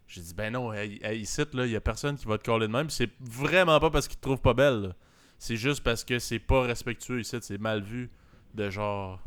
J'ai 0.08 0.22
dit, 0.22 0.34
ben 0.34 0.54
non, 0.54 0.74
ici, 0.74 1.42
là, 1.54 1.66
il 1.66 1.72
y 1.72 1.76
a 1.76 1.82
personne 1.82 2.16
qui 2.16 2.26
va 2.26 2.38
te 2.38 2.44
coller 2.46 2.68
de 2.68 2.72
même. 2.72 2.88
Puis 2.88 2.96
c'est 2.96 3.12
vraiment 3.20 3.80
pas 3.80 3.90
parce 3.90 4.08
qu'il 4.08 4.18
te 4.18 4.22
trouve 4.22 4.40
pas 4.40 4.54
belle. 4.54 4.96
C'est 5.38 5.58
juste 5.58 5.84
parce 5.84 6.04
que 6.04 6.18
c'est 6.20 6.40
pas 6.40 6.62
respectueux 6.62 7.20
ici, 7.20 7.38
c'est 7.42 7.60
mal 7.60 7.82
vu. 7.84 8.10
De 8.54 8.70
genre. 8.70 9.22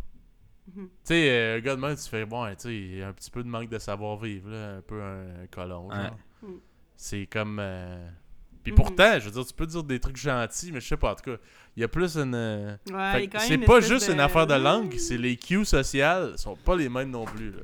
Mhm. 0.74 0.84
Tu 0.86 0.90
sais, 1.04 1.30
euh, 1.30 1.56
un 1.58 1.60
gars 1.60 1.76
de 1.76 1.80
même, 1.80 1.94
tu 1.96 2.08
fais, 2.08 2.24
bon, 2.24 2.46
tu 2.50 2.54
sais, 2.58 2.74
il 2.74 2.96
y 2.98 3.02
a 3.02 3.08
un 3.08 3.12
petit 3.12 3.30
peu 3.30 3.42
de 3.42 3.48
manque 3.48 3.68
de 3.68 3.78
savoir-vivre, 3.78 4.50
là, 4.50 4.76
un 4.76 4.80
peu 4.80 5.00
un, 5.02 5.46
colon. 5.50 5.88
Mm. 6.42 6.46
C'est 6.96 7.26
comme. 7.26 7.58
euh, 7.60 8.08
Puis 8.62 8.72
Mhm. 8.72 8.76
pourtant, 8.76 9.18
je 9.20 9.24
veux 9.26 9.30
dire, 9.30 9.46
tu 9.46 9.54
peux 9.54 9.66
dire 9.66 9.82
des 9.84 10.00
trucs 10.00 10.16
gentils, 10.16 10.70
mais 10.72 10.80
je 10.80 10.88
sais 10.88 10.96
pas, 10.96 11.12
en 11.12 11.14
tout 11.14 11.30
cas, 11.30 11.36
il 11.76 11.80
y 11.80 11.84
a 11.84 11.88
plus 11.88 12.16
une. 12.16 12.34
euh, 12.34 12.76
Ouais, 12.90 13.28
c'est 13.38 13.58
pas 13.58 13.80
juste 13.80 14.08
de- 14.08 14.12
une 14.14 14.20
affaire 14.20 14.46
de 14.46 14.54
langue, 14.54 14.94
c'est 14.98 15.16
les 15.18 15.36
cues 15.36 15.64
sociales 15.64 16.36
sont 16.38 16.56
pas 16.56 16.76
les 16.76 16.88
mêmes 16.88 17.10
non 17.10 17.24
plus. 17.24 17.52
Là. 17.52 17.62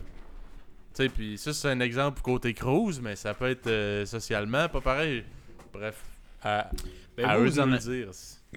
Tu 0.97 1.03
sais, 1.03 1.09
puis 1.11 1.37
ça, 1.37 1.53
c'est 1.53 1.69
un 1.69 1.81
exemple 1.81 2.23
côté 2.23 2.55
cruise, 2.55 3.01
mais 3.03 3.17
ça 3.17 3.35
peut 3.35 3.51
être 3.51 3.67
euh, 3.67 4.07
socialement 4.07 4.67
pas 4.71 4.81
pareil. 4.81 5.25
Bref, 5.73 5.97
à, 6.43 6.71
Ben, 7.17 7.27
à 7.29 7.37
vous, 7.37 7.45
eux 7.45 7.49
vous 7.51 7.61
en 7.61 7.73
a- 7.73 7.77
dire. 7.79 8.09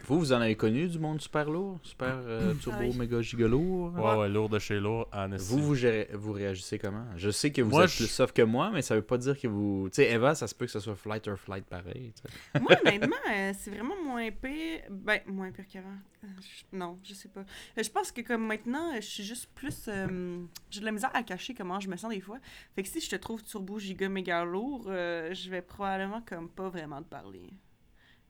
Vous, 0.06 0.20
vous 0.20 0.34
en 0.34 0.42
avez 0.42 0.56
connu 0.56 0.88
du 0.88 0.98
monde 1.00 1.22
super 1.22 1.50
lourd, 1.50 1.80
super 1.84 2.16
euh, 2.26 2.54
turbo, 2.56 2.78
Ah 2.82 2.86
oui. 2.90 2.98
méga 2.98 3.22
gigolo? 3.22 3.92
Ouais, 3.92 4.16
ouais, 4.18 4.30
lourd 4.30 4.50
de 4.50 4.60
chez 4.60 4.80
lourd, 4.80 5.08
en. 5.14 5.30
Vous, 5.38 5.60
vous, 5.60 5.76
gérez- 5.76 6.10
vous 6.14 6.32
réagissez 6.32 6.80
comment? 6.80 7.06
Je 7.16 7.30
sais 7.30 7.52
que 7.52 7.62
vous 7.62 7.70
Moi, 7.72 7.84
êtes 7.84 7.90
je- 7.92 7.98
plus 7.98 8.08
soft 8.08 8.36
que 8.36 8.42
moi, 8.42 8.72
mais 8.74 8.82
ça 8.82 8.96
veut 8.96 9.02
pas 9.02 9.18
dire 9.18 9.40
que 9.40 9.48
vous... 9.48 9.90
Tu 9.92 9.96
sais, 10.04 10.12
Eva, 10.12 10.34
ça 10.36 10.48
se 10.48 10.56
peut 10.56 10.66
que 10.66 10.72
ce 10.72 10.80
soit 10.80 10.96
flight 10.96 11.28
or 11.28 11.38
flight 11.38 11.66
pareil. 11.66 12.14
Moi, 12.62 12.72
honnêtement, 12.86 13.16
euh, 13.32 13.52
c'est 13.58 13.70
vraiment 13.72 13.96
moins 14.04 14.30
pire. 14.32 14.82
Ben, 14.90 15.20
moins 15.28 15.52
pire 15.52 15.66
qu'avant. 15.72 15.90
Euh, 16.24 16.28
je- 16.42 16.78
Non, 16.78 16.98
je 17.04 17.14
sais 17.14 17.30
pas. 17.30 17.44
Je 17.78 17.90
pense 17.90 18.12
que 18.12 18.22
comme 18.22 18.46
maintenant, 18.46 18.94
je 18.96 19.02
suis 19.06 19.24
juste 19.24 19.50
plus. 19.56 19.86
euh, 19.88 20.40
J'ai 20.70 20.80
de 20.82 20.86
la 20.86 20.92
misère 20.92 21.12
à 21.14 21.24
cacher 21.24 21.54
comment 21.54 21.80
je 21.80 21.90
me 21.90 21.96
sens 21.98 22.12
des 22.14 22.22
fois. 22.22 22.38
Fait 22.76 22.84
que 22.84 22.90
si 22.90 23.00
je 23.00 23.10
te 23.10 23.16
trouve 23.16 23.44
turbo 23.44 23.80
giga 23.80 24.10
méga 24.10 24.44
lourd, 24.44 24.86
euh, 24.88 25.34
je 25.34 25.50
vais 25.50 25.62
probablement 25.62 26.22
comme 26.28 26.50
pas 26.50 26.70
vraiment 26.70 27.02
te 27.02 27.08
parler. 27.10 27.44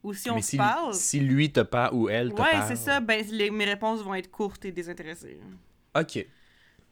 Ou 0.03 0.13
si 0.13 0.29
on 0.29 0.35
mais 0.35 0.41
se 0.41 0.49
si, 0.51 0.57
parle. 0.57 0.93
si 0.93 1.19
lui 1.19 1.51
te 1.51 1.59
parle 1.59 1.93
ou 1.95 2.09
elle 2.09 2.29
te 2.33 2.41
Ouais, 2.41 2.51
parle... 2.51 2.67
c'est 2.69 2.75
ça. 2.77 2.99
Ben, 3.01 3.25
les- 3.31 3.51
mes 3.51 3.65
réponses 3.65 4.01
vont 4.01 4.15
être 4.15 4.31
courtes 4.31 4.63
et 4.65 4.71
désintéressées. 4.71 5.39
OK. 5.95 6.13
Fait 6.13 6.27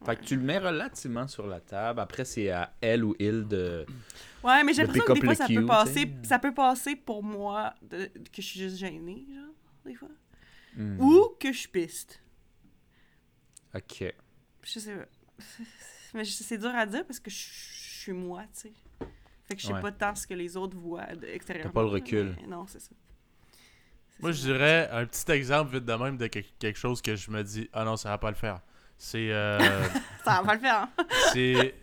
Ouais. 0.07 0.15
que 0.15 0.23
tu 0.25 0.35
le 0.35 0.43
mets 0.43 0.59
relativement 0.59 1.27
sur 1.27 1.47
la 1.47 1.59
table. 1.59 1.99
Après, 2.01 2.23
c'est 2.25 2.49
à 2.51 2.73
elle 2.81 3.03
ou 3.03 3.15
il 3.19 3.47
de... 3.47 3.85
Ouais, 4.43 4.63
mais 4.63 4.73
j'ai 4.73 4.83
l'impression 4.83 5.05
que 5.05 5.13
des 5.13 5.21
fois, 5.21 5.35
ça 5.35 5.47
peut, 5.47 5.65
passer, 5.65 6.13
ça 6.23 6.37
peut 6.39 6.53
passer 6.53 6.95
pour 6.95 7.23
moi 7.23 7.73
de- 7.81 8.05
que 8.05 8.21
je 8.37 8.41
suis 8.41 8.59
juste 8.59 8.77
gênée, 8.77 9.25
genre, 9.33 9.53
des 9.85 9.95
fois. 9.95 10.09
Hmm. 10.75 10.99
Ou 11.01 11.29
que 11.39 11.51
je 11.51 11.57
suis 11.57 11.67
piste. 11.69 12.21
OK. 13.73 14.13
Je 14.63 14.79
sais 14.79 14.95
pas. 14.95 15.05
Mais 16.13 16.23
c'est 16.25 16.57
dur 16.57 16.73
à 16.75 16.85
dire 16.85 17.05
parce 17.05 17.19
que 17.19 17.29
je 17.31 17.35
suis 17.37 18.11
moi, 18.13 18.43
tu 18.53 18.69
sais. 18.69 18.73
Fait 19.47 19.55
que 19.55 19.61
je 19.61 19.67
sais 19.67 19.73
Ouais. 19.73 19.81
pas 19.81 19.91
tant 19.91 20.13
ce 20.15 20.27
que 20.27 20.33
les 20.33 20.57
autres 20.57 20.75
voient 20.77 21.05
extérieurement. 21.31 21.71
pas 21.71 21.81
le 21.83 21.87
recul. 21.87 22.35
Non, 22.47 22.65
c'est 22.67 22.79
ça. 22.81 22.91
Moi, 24.19 24.33
ça. 24.33 24.39
je 24.39 24.43
dirais 24.51 24.89
un 24.91 25.05
petit 25.05 25.31
exemple 25.31 25.73
vite 25.75 25.85
de 25.85 25.93
même 25.93 26.17
de 26.17 26.27
que- 26.27 26.39
quelque 26.59 26.77
chose 26.77 27.01
que 27.01 27.15
je 27.15 27.31
me 27.31 27.43
dis, 27.43 27.69
ah 27.73 27.83
non, 27.85 27.95
ça 27.97 28.09
va 28.09 28.17
pas 28.17 28.29
le 28.29 28.35
faire. 28.35 28.59
C'est. 28.97 29.31
euh, 29.31 29.59
Ça 30.25 30.41
va 30.41 30.53
le 30.55 30.59
faire. 30.59 30.81
hein. 30.81 30.89
c'est 31.33 31.75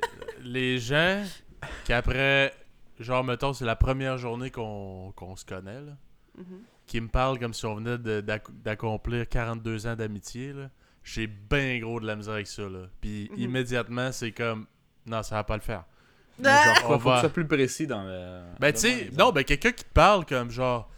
les 0.42 0.78
gens 0.78 1.24
qui 1.84 1.92
après, 1.92 2.52
genre, 2.98 3.24
mettons, 3.24 3.52
c'est 3.52 3.64
la 3.64 3.76
première 3.76 4.18
journée 4.18 4.50
qu'on 4.50 5.12
qu'on 5.16 5.36
se 5.36 5.44
connaît, 5.44 5.80
là, 5.80 5.96
Mhm. 6.36 6.60
qui 6.86 7.00
me 7.00 7.08
parlent 7.08 7.38
comme 7.38 7.54
si 7.54 7.64
on 7.66 7.76
venait 7.76 7.96
d'accomplir 8.52 9.28
42 9.28 9.86
ans 9.86 9.94
d'amitié, 9.96 10.52
là. 10.52 10.70
J'ai 11.02 11.26
bien 11.26 11.78
gros 11.80 12.00
de 12.00 12.06
la 12.06 12.16
misère 12.16 12.34
avec 12.34 12.46
ça, 12.46 12.68
là. 12.68 12.86
Puis 13.00 13.28
Mhm. 13.32 13.38
immédiatement, 13.38 14.10
c'est 14.12 14.32
comme, 14.32 14.66
non, 15.06 15.22
ça 15.22 15.36
va 15.36 15.44
pas 15.44 15.56
le 15.56 15.62
faire. 15.62 15.84
Mais 16.38 16.50
genre, 16.50 16.90
On 16.90 16.98
faut 16.98 17.08
va- 17.10 17.12
que 17.12 17.16
tu 17.16 17.20
sois 17.20 17.30
plus 17.32 17.46
précis 17.46 17.86
dans 17.86 18.02
le... 18.04 18.40
Ben, 18.58 18.72
tu 18.72 18.80
sais, 18.80 19.10
non, 19.16 19.30
ben, 19.32 19.44
quelqu'un 19.44 19.72
qui 19.72 19.84
te 19.84 19.92
parle 19.92 20.24
comme 20.26 20.50
genre, 20.50 20.90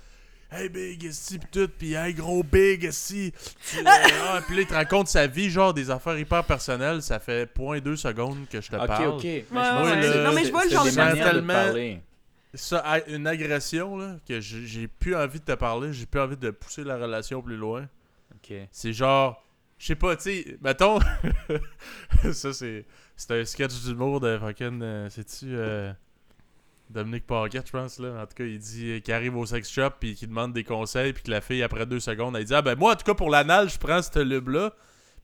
hey 0.50 0.68
big, 0.68 1.04
esti, 1.04 1.38
pis 1.38 1.46
tout, 1.52 1.68
pis 1.78 1.94
hey 1.94 2.14
gros 2.14 2.42
big, 2.42 2.84
esti. 2.84 3.32
tu- 3.70 3.78
euh, 3.78 3.82
ah, 4.28 4.40
pis 4.46 4.54
là, 4.54 4.60
il 4.62 4.66
te 4.66 4.74
raconte 4.74 5.08
sa 5.08 5.26
vie, 5.26 5.50
genre 5.50 5.74
des 5.74 5.90
affaires 5.90 6.18
hyper 6.18 6.42
personnelles, 6.44 7.02
ça 7.02 7.18
fait 7.18 7.44
0.2 7.54 7.96
secondes 7.96 8.48
que 8.50 8.60
je 8.60 8.70
te 8.70 8.76
Ok, 8.76 8.86
parle. 8.86 9.08
ok. 9.08 9.22
Mais 9.24 9.32
ouais, 9.32 9.42
ouais. 9.42 10.00
que 10.00 10.24
Non, 10.24 10.32
mais 10.32 10.40
c'est- 10.40 10.46
je 10.46 10.52
vois 10.52 10.64
le 10.64 10.70
genre 10.70 10.84
de 10.84 10.90
tellement- 10.90 11.52
te 11.52 11.66
parler. 11.66 12.00
Ça, 12.54 12.82
une 13.08 13.26
agression, 13.26 13.98
là, 13.98 14.16
que 14.26 14.40
j'ai 14.40 14.66
j'ai 14.66 14.88
plus 14.88 15.14
envie 15.14 15.40
de 15.40 15.44
te 15.44 15.52
parler, 15.52 15.92
j'ai 15.92 16.06
plus 16.06 16.20
envie 16.20 16.38
de 16.38 16.50
pousser 16.50 16.84
la 16.84 16.96
relation 16.96 17.42
plus 17.42 17.56
loin. 17.56 17.86
Ok. 18.34 18.56
C'est 18.70 18.94
genre, 18.94 19.42
je 19.78 19.86
sais 19.86 19.94
pas, 19.94 20.16
tu 20.16 20.22
sais, 20.22 20.58
mettons, 20.62 20.98
ça 22.32 22.52
c'est 22.52 22.86
c'est 23.16 23.40
un 23.40 23.44
sketch 23.44 23.82
d'humour 23.84 24.20
de 24.20 24.38
fucking, 24.38 24.80
euh, 24.82 25.08
c'est-tu 25.10 25.46
euh, 25.50 25.92
Dominique 26.90 27.26
Paquette, 27.26 27.66
je 27.66 27.72
pense, 27.72 27.98
là. 27.98 28.22
En 28.22 28.26
tout 28.26 28.34
cas, 28.36 28.44
il 28.44 28.58
dit 28.58 28.90
euh, 28.90 29.00
qu'il 29.00 29.12
arrive 29.14 29.36
au 29.36 29.46
sex 29.46 29.70
shop 29.70 29.90
puis 29.98 30.14
qu'il 30.14 30.28
demande 30.28 30.52
des 30.52 30.64
conseils 30.64 31.12
puis 31.12 31.22
que 31.22 31.30
la 31.30 31.40
fille, 31.40 31.62
après 31.62 31.86
deux 31.86 32.00
secondes, 32.00 32.36
elle 32.36 32.44
dit 32.44 32.54
Ah 32.54 32.62
ben 32.62 32.76
moi, 32.78 32.92
en 32.92 32.96
tout 32.96 33.04
cas, 33.04 33.14
pour 33.14 33.30
l'anal, 33.30 33.68
je 33.68 33.78
prends 33.78 34.02
cette 34.02 34.16
lube-là. 34.16 34.72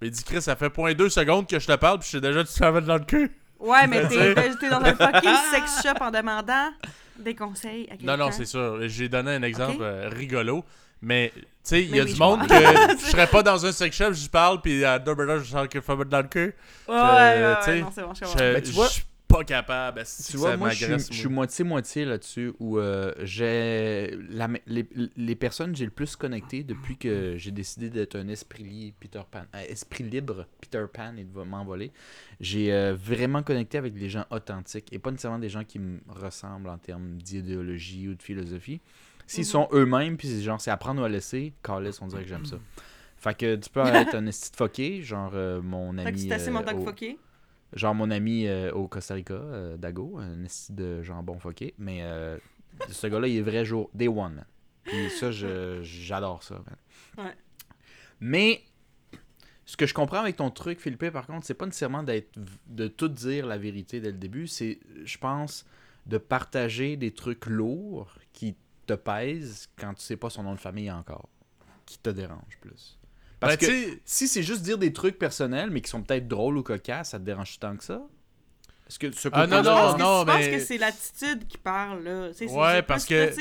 Mais 0.01 0.09
il 0.09 0.11
dit 0.11 0.25
Chris, 0.25 0.43
ça 0.43 0.57
fait 0.57 0.71
point 0.71 0.95
deux 0.95 1.09
secondes 1.09 1.47
que 1.47 1.59
je 1.59 1.67
te 1.67 1.77
parle 1.77 2.01
puis 2.01 2.09
je 2.09 2.17
sais 2.17 2.21
déjà 2.21 2.43
tu 2.43 2.51
savais 2.51 2.81
dans 2.81 2.97
le 2.97 3.05
cul. 3.05 3.31
Ouais, 3.61 3.87
mais 3.87 4.09
t'es 4.09 4.71
dans 4.71 4.81
un 4.81 4.95
fucking 4.95 5.37
sex 5.53 5.83
shop 5.83 6.03
en 6.03 6.11
demandant 6.11 6.73
des 7.17 7.37
conseils 7.37 7.85
à 7.85 7.97
quelqu'un. 7.97 8.17
Non, 8.17 8.25
non, 8.27 8.33
c'est 8.33 8.45
sûr. 8.45 8.81
J'ai 8.89 9.09
donné 9.09 9.33
un 9.33 9.43
exemple 9.43 9.83
euh, 9.83 10.09
rigolo. 10.09 10.65
Mais, 11.03 11.33
tu 11.35 11.43
sais, 11.65 11.83
il 11.83 11.91
y 11.95 11.99
a 12.01 12.05
oui, 12.05 12.11
du 12.11 12.15
je 12.15 12.19
monde 12.21 12.39
vois. 12.47 12.47
que 12.49 12.97
je 13.01 13.11
serais 13.11 13.27
pas 13.27 13.43
dans 13.43 13.67
un 13.67 13.73
sex 13.73 13.97
shop, 13.97 14.13
je 14.13 14.29
parle, 14.29 14.61
puis 14.61 14.85
à 14.85 14.99
deux 14.99 15.15
minutes, 15.15 15.43
je 15.45 15.51
sens 15.51 15.67
qu'il 15.69 15.81
faut 15.83 15.97
mettre 15.97 16.11
dans 16.11 16.23
le 16.23 16.29
cul. 16.29 16.55
Ouais, 16.89 16.95
Euh, 16.95 17.51
ouais, 17.55 17.59
tu 17.59 17.65
sais, 17.65 17.71
ouais, 17.73 17.81
non, 17.81 17.91
c'est 17.93 18.03
bon, 18.03 18.15
je. 18.15 18.53
Ben, 18.55 18.63
tu 18.63 18.71
vois- 18.71 18.87
je 18.87 18.93
suis 18.93 19.05
pas 19.27 19.45
capable. 19.45 20.03
Tu 20.05 20.33
que 20.33 20.37
vois, 20.37 20.51
ça 20.51 20.57
moi, 20.59 20.69
je 20.71 20.99
suis, 20.99 21.29
moitié-moitié 21.29 22.05
là-dessus 22.05 22.53
où 22.61 22.79
euh, 22.79 23.13
j'ai. 23.23 24.17
la- 24.31 24.49
Les, 24.67 24.87
les 25.17 25.35
personnes 25.35 25.73
que 25.73 25.79
j'ai 25.79 25.87
le 25.87 25.91
plus 25.91 26.15
connectées 26.17 26.63
depuis 26.65 26.99
que 26.99 27.35
j'ai 27.39 27.51
décidé 27.51 27.89
d'être 27.89 28.15
un 28.17 28.29
esprit, 28.29 28.63
li- 28.63 28.93
Peter 29.01 29.23
Pan, 29.31 29.45
euh, 29.55 29.65
esprit 29.69 30.05
libre, 30.05 30.47
Peter 30.61 30.85
Pan 30.93 31.17
et 31.17 31.25
de 31.25 31.43
m'envoler, 31.45 31.91
j'ai 32.41 32.73
euh, 32.73 32.95
vraiment 32.95 33.43
connecté 33.43 33.79
avec 33.79 33.95
des 33.95 34.11
gens 34.11 34.27
authentiques 34.31 34.93
et 34.93 34.99
pas 34.99 35.11
nécessairement 35.11 35.39
des 35.39 35.49
gens 35.49 35.65
qui 35.65 35.79
me 35.79 35.99
ressemblent 36.09 36.69
en 36.69 36.79
termes 36.79 37.17
d'idéologie 37.17 38.09
ou 38.09 38.15
de 38.15 38.23
philosophie. 38.23 38.81
S'ils 39.35 39.45
sont 39.47 39.69
eux-mêmes, 39.73 40.17
puis 40.17 40.29
c'est 40.29 40.41
genre, 40.43 40.61
c'est 40.61 40.71
apprendre 40.71 41.01
ou 41.03 41.05
à 41.05 41.09
laisser, 41.09 41.53
Carlis, 41.63 41.97
on 42.01 42.07
dirait 42.07 42.23
que 42.23 42.29
j'aime 42.29 42.45
ça. 42.47 42.59
Fait 43.17 43.37
que 43.37 43.55
tu 43.57 43.71
peux 43.71 43.81
être 43.81 44.15
un 44.17 44.27
esti 44.27 45.03
genre 45.03 45.31
euh, 45.35 45.63
mon 45.63 45.93
Fait 45.97 46.03
que 46.05 46.09
ami. 46.09 46.33
euh, 46.33 46.51
mon 46.51 46.63
temps 46.63 46.77
au- 46.79 46.85
fucké? 46.85 47.19
Genre 47.75 47.95
mon 47.95 48.11
ami 48.11 48.47
euh, 48.49 48.71
au 48.73 48.89
Costa 48.89 49.15
Rica, 49.15 49.35
euh, 49.35 49.77
Dago, 49.77 50.19
un 50.19 50.45
esti 50.45 50.73
de 50.73 51.03
jambon 51.03 51.39
foqué. 51.39 51.73
Mais 51.79 52.01
euh, 52.03 52.37
ce 52.91 53.07
gars-là, 53.07 53.29
il 53.29 53.37
est 53.37 53.43
vrai 53.43 53.65
jour, 53.65 53.89
day 53.95 54.09
one. 54.09 54.35
man. 54.35 54.45
Puis 54.85 55.09
ça, 55.11 55.31
j'adore 55.31 56.43
ça. 56.43 56.57
man. 57.17 57.27
Ouais. 57.27 57.35
Mais 58.21 58.63
ce 59.65 59.77
que 59.77 59.87
je 59.87 59.95
comprends 59.95 60.19
avec 60.19 60.37
ton 60.37 60.51
truc, 60.51 60.81
Philippe, 60.81 61.09
par 61.11 61.27
contre, 61.27 61.47
c'est 61.47 61.55
pas 61.55 61.67
nécessairement 61.67 62.03
d'être 62.03 62.33
de 62.67 62.89
tout 62.89 63.09
dire 63.09 63.47
la 63.47 63.57
vérité 63.57 64.01
dès 64.01 64.11
le 64.11 64.19
début. 64.19 64.49
C'est, 64.49 64.81
je 65.05 65.17
pense, 65.19 65.65
de 66.07 66.19
partager 66.19 66.97
des 66.97 67.13
trucs 67.13 67.47
lourds 67.47 68.13
qui 68.33 68.57
te 68.93 69.01
pèsent 69.01 69.69
quand 69.79 69.95
tu 69.95 70.03
sais 70.03 70.17
pas 70.17 70.31
son 70.31 70.43
nom 70.43 70.55
de 70.55 70.61
famille 70.61 70.91
encore. 70.91 71.29
Qui 71.87 71.99
te 71.99 72.11
dérange 72.11 72.59
plus. 72.61 72.99
Parce 73.41 73.55
Ben, 73.55 73.59
que 73.59 73.67
tu 73.67 73.73
sais, 73.91 74.01
si 74.05 74.29
c'est 74.29 74.43
juste 74.43 74.63
dire 74.63 74.79
des 74.79 74.93
trucs 74.93 75.19
personnels, 75.19 75.71
mais 75.71 75.81
qui 75.81 75.91
sont 75.91 76.03
peut-être 76.03 76.29
drôles 76.29 76.57
ou 76.59 76.63
cocasses, 76.63 77.11
ça 77.11 77.19
te 77.19 77.25
dérange 77.25 77.59
tant 77.59 77.77
que 77.77 77.83
ça? 77.85 78.01
Est-ce 78.89 78.99
que 78.99 79.11
ce 79.13 79.29
Ah, 79.33 79.47
non, 79.47 79.57
non, 79.63 79.95
que, 79.95 79.99
non, 79.99 80.21
je 80.21 80.25
pense 80.27 80.47
que 80.47 80.59
c'est 80.61 80.79
l'attitude 80.79 81.47
qui 81.49 81.59
parle, 81.59 82.03
là. 82.05 82.29
Ouais, 82.29 82.33
c'est 82.77 82.83
parce 82.87 83.05
que- 83.05 83.33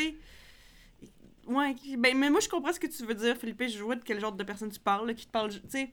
Ouais, 1.48 1.76
ben, 1.98 2.18
mais 2.18 2.30
moi, 2.30 2.40
je 2.40 2.48
comprends 2.48 2.72
ce 2.72 2.80
que 2.80 2.88
tu 2.88 3.06
veux 3.06 3.14
dire, 3.16 3.36
Philippe. 3.36 3.64
Je 3.68 3.82
vois 3.84 3.96
de 3.96 4.04
quel 4.04 4.20
genre 4.20 4.32
de 4.32 4.44
personne 4.44 4.70
tu 4.72 4.80
parles, 4.80 5.08
là, 5.08 5.14
qui 5.14 5.26
te 5.26 5.32
parle. 5.32 5.50
Tu 5.52 5.60
sais, 5.70 5.92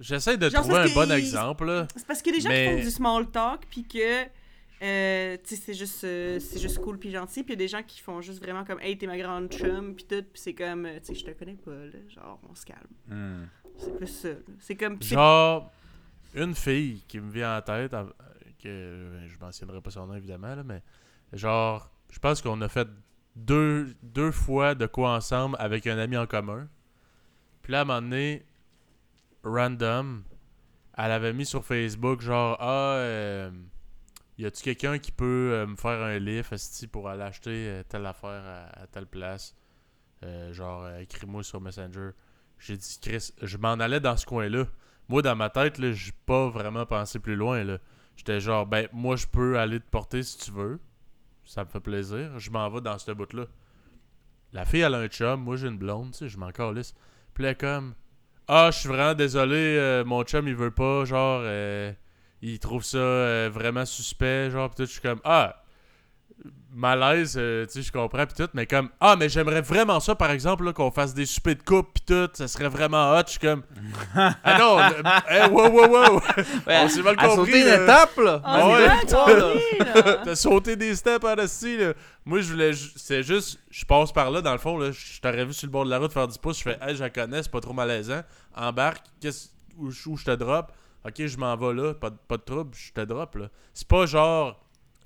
J'essaie 0.00 0.38
de 0.38 0.48
Genre, 0.48 0.62
trouver 0.62 0.78
un 0.78 0.82
parce 0.84 0.94
bon 0.94 1.06
que- 1.08 1.12
exemple, 1.18 1.64
là. 1.66 1.86
c'est 1.94 2.06
parce 2.06 2.22
qu'il 2.22 2.32
y 2.32 2.36
a 2.36 2.38
des 2.38 2.42
gens 2.42 2.48
Mais- 2.48 2.70
qui 2.70 2.76
font 2.78 2.84
du 2.84 2.90
small 2.90 3.30
talk, 3.30 3.60
puis 3.70 3.84
que. 3.84 4.24
Euh, 4.82 5.36
tu 5.44 5.54
sais, 5.54 5.62
c'est 5.62 5.74
juste, 5.74 6.02
euh, 6.04 6.40
c'est 6.40 6.58
juste 6.58 6.80
cool 6.80 6.98
puis 6.98 7.10
gentil. 7.10 7.44
Puis 7.44 7.54
il 7.54 7.56
y 7.58 7.62
a 7.62 7.64
des 7.64 7.68
gens 7.68 7.82
qui 7.82 8.00
font 8.00 8.20
juste 8.20 8.42
vraiment 8.42 8.64
comme 8.64 8.80
Hey, 8.80 8.98
t'es 8.98 9.06
ma 9.06 9.16
grande 9.16 9.52
chum, 9.52 9.94
puis 9.94 10.04
tout. 10.04 10.22
Puis 10.22 10.42
c'est 10.42 10.54
comme, 10.54 10.86
euh, 10.86 10.98
tu 10.98 11.06
sais, 11.06 11.14
je 11.14 11.24
te 11.24 11.30
connais 11.30 11.54
pas, 11.54 11.70
là. 11.70 11.98
Genre, 12.08 12.40
on 12.50 12.54
se 12.54 12.66
calme. 12.66 12.80
Hmm. 13.08 13.46
C'est 13.76 13.96
plus 13.96 14.06
ça. 14.06 14.28
C'est 14.58 14.74
comme. 14.74 15.00
Genre, 15.02 15.70
une 16.34 16.54
fille 16.54 17.02
qui 17.06 17.20
me 17.20 17.30
vient 17.30 17.58
en 17.58 17.62
tête, 17.62 17.94
que 18.62 18.68
euh, 18.68 19.28
je 19.28 19.38
mentionnerai 19.38 19.80
pas 19.80 19.90
son 19.90 20.06
nom 20.06 20.14
évidemment, 20.14 20.54
là, 20.54 20.62
mais 20.62 20.82
genre, 21.32 21.90
je 22.10 22.18
pense 22.18 22.40
qu'on 22.40 22.60
a 22.60 22.68
fait 22.68 22.88
deux, 23.36 23.94
deux 24.02 24.30
fois 24.30 24.74
de 24.74 24.86
quoi 24.86 25.14
ensemble 25.14 25.56
avec 25.58 25.86
un 25.86 25.98
ami 25.98 26.16
en 26.16 26.26
commun. 26.26 26.68
Puis 27.62 27.72
là, 27.72 27.80
à 27.80 27.82
un 27.82 27.84
moment 27.84 28.02
donné, 28.02 28.44
random, 29.44 30.24
elle 30.96 31.10
avait 31.10 31.32
mis 31.32 31.46
sur 31.46 31.64
Facebook 31.64 32.20
genre, 32.20 32.56
ah, 32.60 32.96
euh, 32.96 33.50
y 34.42 34.46
a-tu 34.46 34.62
quelqu'un 34.62 34.98
qui 34.98 35.12
peut 35.12 35.50
euh, 35.52 35.66
me 35.66 35.76
faire 35.76 36.02
un 36.02 36.26
esti, 36.26 36.88
pour 36.88 37.08
aller 37.08 37.22
acheter 37.22 37.68
euh, 37.68 37.82
telle 37.88 38.04
affaire 38.06 38.42
à, 38.74 38.86
telle 38.88 39.06
place? 39.06 39.54
Euh, 40.24 40.52
genre, 40.52 40.88
écris-moi 40.98 41.42
sur 41.42 41.60
Messenger. 41.60 42.10
J'ai 42.58 42.76
dit, 42.76 42.98
Chris, 43.00 43.32
je 43.40 43.56
m'en 43.56 43.74
allais 43.74 44.00
dans 44.00 44.16
ce 44.16 44.26
coin-là. 44.26 44.66
Moi, 45.08 45.22
dans 45.22 45.36
ma 45.36 45.48
tête, 45.48 45.78
là, 45.78 45.92
j'ai 45.92 46.12
pas 46.26 46.48
vraiment 46.48 46.86
pensé 46.86 47.18
plus 47.18 47.36
loin, 47.36 47.62
là. 47.64 47.78
J'étais 48.16 48.40
genre, 48.40 48.66
ben, 48.66 48.88
moi, 48.92 49.16
je 49.16 49.26
peux 49.26 49.58
aller 49.58 49.80
te 49.80 49.88
porter 49.88 50.22
si 50.22 50.38
tu 50.38 50.50
veux. 50.50 50.80
Ça 51.44 51.64
me 51.64 51.68
fait 51.68 51.80
plaisir. 51.80 52.38
Je 52.38 52.50
m'en 52.50 52.68
vais 52.68 52.80
dans 52.80 52.98
ce 52.98 53.10
bout-là. 53.12 53.46
La 54.52 54.64
fille, 54.64 54.80
elle 54.80 54.94
a 54.94 54.98
un 54.98 55.08
chum. 55.08 55.40
Moi, 55.40 55.56
j'ai 55.56 55.68
une 55.68 55.78
blonde, 55.78 56.12
tu 56.12 56.18
sais, 56.18 56.28
je 56.28 56.38
m'en 56.38 56.50
calisse. 56.50 56.94
Puis 57.34 57.44
est 57.44 57.58
comme, 57.58 57.94
ah, 58.48 58.70
je 58.72 58.78
suis 58.78 58.88
vraiment 58.88 59.14
désolé, 59.14 60.02
mon 60.04 60.22
chum, 60.24 60.46
il 60.46 60.54
veut 60.54 60.70
pas, 60.70 61.04
genre, 61.04 61.42
il 62.42 62.58
trouve 62.58 62.84
ça 62.84 62.98
euh, 62.98 63.50
vraiment 63.52 63.84
suspect, 63.86 64.50
genre, 64.50 64.68
pis 64.70 64.76
tout. 64.76 64.84
Je 64.86 64.90
suis 64.92 65.00
comme, 65.00 65.20
ah, 65.24 65.56
malaise, 66.74 67.34
euh, 67.38 67.66
tu 67.66 67.72
sais, 67.72 67.82
je 67.82 67.92
comprends, 67.92 68.26
pis 68.26 68.34
tout, 68.34 68.48
mais 68.54 68.66
comme, 68.66 68.88
ah, 69.00 69.14
mais 69.16 69.28
j'aimerais 69.28 69.60
vraiment 69.60 70.00
ça, 70.00 70.14
par 70.14 70.30
exemple, 70.30 70.64
là, 70.64 70.72
qu'on 70.72 70.90
fasse 70.90 71.12
des 71.14 71.26
soupers 71.26 71.54
de 71.56 71.62
coupe, 71.62 71.92
pis 71.94 72.02
tout, 72.02 72.28
ça 72.32 72.48
serait 72.48 72.68
vraiment 72.68 73.12
hot. 73.12 73.22
Je 73.26 73.30
suis 73.32 73.38
comme, 73.40 73.62
ah 74.16 74.58
non, 74.58 74.78
hey, 75.28 75.48
wow, 75.50 75.68
wow, 75.70 75.88
wow, 75.88 76.20
on 76.66 76.88
s'est 76.88 77.02
mal 77.02 77.16
compris. 77.16 77.36
sauter 77.36 77.60
une 77.60 77.66
là. 77.66 77.82
étape, 77.84 78.16
là! 78.16 78.40
Ah, 78.44 78.68
ouais, 78.68 78.86
là. 80.04 80.18
T'as 80.24 80.34
sauté 80.34 80.74
des 80.76 80.94
steps 80.96 81.24
en 81.24 81.36
esti, 81.36 81.76
là. 81.76 81.92
Moi, 82.24 82.40
je 82.40 82.50
voulais. 82.52 82.72
ju- 82.72 82.92
C'est 82.96 83.22
juste. 83.22 83.58
Je 83.70 83.84
passe 83.84 84.12
par 84.12 84.30
là, 84.30 84.40
dans 84.40 84.52
le 84.52 84.58
fond, 84.58 84.78
là. 84.78 84.90
Je 84.92 85.20
t'aurais 85.20 85.44
vu 85.44 85.52
sur 85.52 85.66
le 85.66 85.72
bord 85.72 85.84
de 85.84 85.90
la 85.90 85.98
route 85.98 86.12
faire 86.12 86.28
du 86.28 86.38
pouce. 86.38 86.58
Je 86.58 86.62
fais, 86.64 86.78
hey, 86.80 86.96
je 86.96 87.02
la 87.02 87.10
connais, 87.10 87.42
c'est 87.42 87.50
pas 87.52 87.60
trop 87.60 87.72
malaisant. 87.74 88.22
Embarque, 88.56 89.04
qu'est-ce. 89.20 89.48
Où 89.78 89.90
je 89.90 90.24
te 90.24 90.30
drop? 90.32 90.70
Ok, 91.06 91.26
je 91.26 91.36
m'en 91.36 91.56
vais 91.56 91.74
là. 91.74 91.94
Pas, 91.94 92.10
de- 92.10 92.16
pas 92.28 92.36
de 92.36 92.42
trouble, 92.42 92.70
je 92.74 92.92
te 92.92 93.00
drop, 93.00 93.34
là. 93.36 93.48
C'est 93.74 93.88
pas 93.88 94.06
genre. 94.06 94.58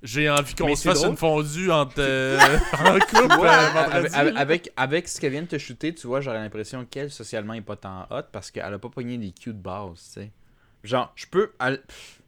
J'ai 0.03 0.29
envie 0.29 0.53
qu'on 0.53 0.75
se 0.75 0.87
fasse 0.87 0.99
drôle. 0.99 1.09
une 1.11 1.17
fondue 1.17 1.71
entre, 1.71 1.95
euh, 1.99 2.37
en 2.85 2.99
couple 2.99 3.39
Ouais, 3.39 3.47
euh, 3.49 4.07
avec, 4.35 4.71
avec, 4.77 5.07
ce 5.07 5.19
qu'elle 5.19 5.31
vient 5.31 5.41
de 5.41 5.47
te 5.47 5.57
shooter, 5.57 5.95
tu 5.95 6.05
vois, 6.05 6.21
j'aurais 6.21 6.37
l'impression 6.37 6.85
qu'elle, 6.85 7.09
socialement, 7.09 7.53
est 7.55 7.61
pas 7.61 7.77
tant 7.77 8.05
hot 8.11 8.21
parce 8.31 8.51
qu'elle 8.51 8.71
a 8.71 8.77
pas 8.77 8.89
pogné 8.89 9.17
des 9.17 9.31
cues 9.31 9.53
de 9.53 9.59
base, 9.59 9.93
tu 10.13 10.21
sais. 10.21 10.31
Genre, 10.83 11.11
je 11.15 11.25
peux. 11.25 11.51
elle- 11.59 11.81
pff, 11.81 12.21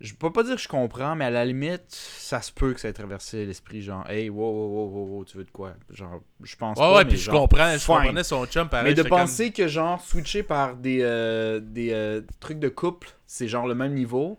Je 0.00 0.14
peux 0.14 0.32
pas 0.32 0.42
dire 0.42 0.56
que 0.56 0.62
je 0.62 0.68
comprends, 0.68 1.14
mais 1.14 1.26
à 1.26 1.30
la 1.30 1.44
limite, 1.44 1.84
ça 1.88 2.40
se 2.40 2.50
peut 2.50 2.72
que 2.72 2.80
ça 2.80 2.88
ait 2.88 2.92
traversé 2.94 3.44
l'esprit, 3.44 3.82
genre, 3.82 4.08
hey, 4.08 4.30
wow, 4.30 4.50
wow, 4.50 4.68
wow, 4.68 4.88
wow, 4.88 5.06
wow, 5.18 5.24
tu 5.26 5.36
veux 5.36 5.44
de 5.44 5.50
quoi? 5.50 5.74
Genre, 5.90 6.22
je 6.42 6.56
pense 6.56 6.78
Ouais, 6.78 6.84
pas. 6.84 6.96
ouais, 6.96 7.04
puis 7.04 7.18
je 7.18 7.30
comprends. 7.30 7.76
Je 7.76 7.86
comprenais 7.86 8.24
son 8.24 8.46
chum 8.46 8.68
pareil. 8.68 8.88
Mais 8.88 8.94
de 8.94 9.02
comme- 9.02 9.10
penser 9.18 9.52
que, 9.52 9.68
genre, 9.68 10.00
switcher 10.00 10.42
par 10.42 10.76
des, 10.76 11.00
euh, 11.02 11.60
des 11.60 11.90
euh, 11.92 12.22
trucs 12.40 12.58
de 12.58 12.68
couple, 12.70 13.10
c'est 13.26 13.46
genre 13.46 13.66
le 13.66 13.74
même 13.74 13.92
niveau, 13.92 14.38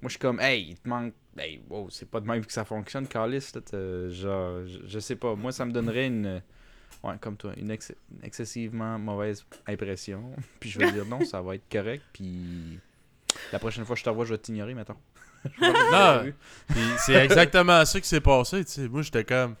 moi 0.00 0.04
je 0.04 0.10
suis 0.10 0.18
comme, 0.18 0.40
hey, 0.40 0.68
il 0.70 0.76
te 0.78 0.88
manque. 0.88 1.12
Hey, 1.36 1.60
wow, 1.68 1.90
c'est 1.90 2.08
pas 2.08 2.20
de 2.20 2.26
même 2.26 2.44
que 2.46 2.52
ça 2.52 2.64
fonctionne, 2.64 3.06
t'as- 3.60 4.08
genre, 4.08 4.64
je, 4.66 4.78
je 4.86 4.98
sais 5.00 5.16
pas. 5.16 5.34
Moi, 5.34 5.50
ça 5.52 5.64
me 5.66 5.72
donnerait 5.72 6.06
une. 6.06 6.40
Ouais, 7.02 7.14
comme 7.20 7.36
toi, 7.36 7.52
une, 7.58 7.70
ex- 7.70 7.92
une 8.10 8.24
excessivement 8.24 8.98
mauvaise 8.98 9.44
impression. 9.66 10.22
puis 10.60 10.70
je 10.70 10.78
vais 10.78 10.90
dire 10.92 11.04
non, 11.04 11.22
ça 11.24 11.42
va 11.42 11.56
être 11.56 11.68
correct. 11.70 12.02
Puis 12.14 12.78
la 13.52 13.58
prochaine 13.58 13.84
fois 13.84 13.94
que 13.94 14.00
je 14.00 14.04
te 14.04 14.10
revois, 14.10 14.24
je 14.24 14.34
vais 14.34 14.38
t'ignorer, 14.38 14.74
mettons. 14.74 14.96
Pas 15.60 16.24
Puis 16.68 16.80
c'est 16.98 17.14
exactement 17.14 17.84
ça 17.84 18.00
qui 18.00 18.08
s'est 18.08 18.20
passé, 18.20 18.64
tu 18.64 18.72
sais. 18.72 18.88
Moi, 18.88 19.02
j'étais 19.02 19.24
comme... 19.24 19.56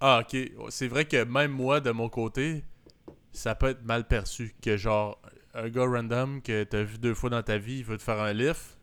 Ah, 0.00 0.22
OK. 0.22 0.36
C'est 0.70 0.88
vrai 0.88 1.04
que 1.04 1.24
même 1.24 1.50
moi, 1.50 1.80
de 1.80 1.90
mon 1.90 2.08
côté, 2.08 2.64
ça 3.32 3.54
peut 3.54 3.68
être 3.68 3.84
mal 3.84 4.06
perçu. 4.06 4.54
Que 4.62 4.76
genre, 4.76 5.20
un 5.54 5.68
gars 5.68 5.84
random 5.84 6.40
que 6.40 6.64
t'as 6.64 6.82
vu 6.82 6.98
deux 6.98 7.14
fois 7.14 7.30
dans 7.30 7.42
ta 7.42 7.58
vie, 7.58 7.78
il 7.78 7.84
veut 7.84 7.98
te 7.98 8.02
faire 8.02 8.20
un 8.20 8.32
lift. 8.32 8.78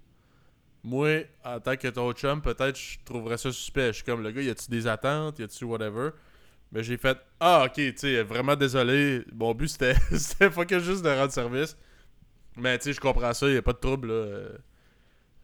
Moi, 0.84 1.24
en 1.44 1.60
tant 1.60 1.78
que 1.78 1.88
ton 1.88 2.12
chum, 2.14 2.42
peut-être 2.42 2.78
je 2.78 3.00
trouverais 3.06 3.38
ça 3.38 3.52
suspect. 3.52 3.88
Je 3.88 3.94
suis 3.94 4.04
comme, 4.04 4.22
le 4.22 4.32
gars, 4.32 4.42
y 4.42 4.50
a-tu 4.50 4.70
des 4.70 4.86
attentes? 4.88 5.40
Y 5.40 5.44
a-tu 5.44 5.66
whatever? 5.66 6.12
Mais 6.72 6.84
j'ai 6.84 6.98
fait, 6.98 7.18
ah, 7.40 7.64
OK, 7.66 7.74
tu 7.74 7.94
sais, 7.96 8.22
vraiment 8.24 8.56
désolé. 8.56 9.24
Mon 9.34 9.54
but, 9.54 9.70
c'était 9.70 9.96
c'était 10.12 10.52
fucking 10.52 10.80
juste 10.80 11.04
de 11.04 11.10
rendre 11.10 11.32
service. 11.32 11.78
Mais 12.58 12.78
tu 12.78 12.86
sais, 12.86 12.94
je 12.94 13.00
comprends 13.00 13.34
ça, 13.34 13.48
y 13.50 13.58
a 13.58 13.62
pas 13.62 13.74
de 13.74 13.78
trouble, 13.78 14.08
là. 14.08 14.48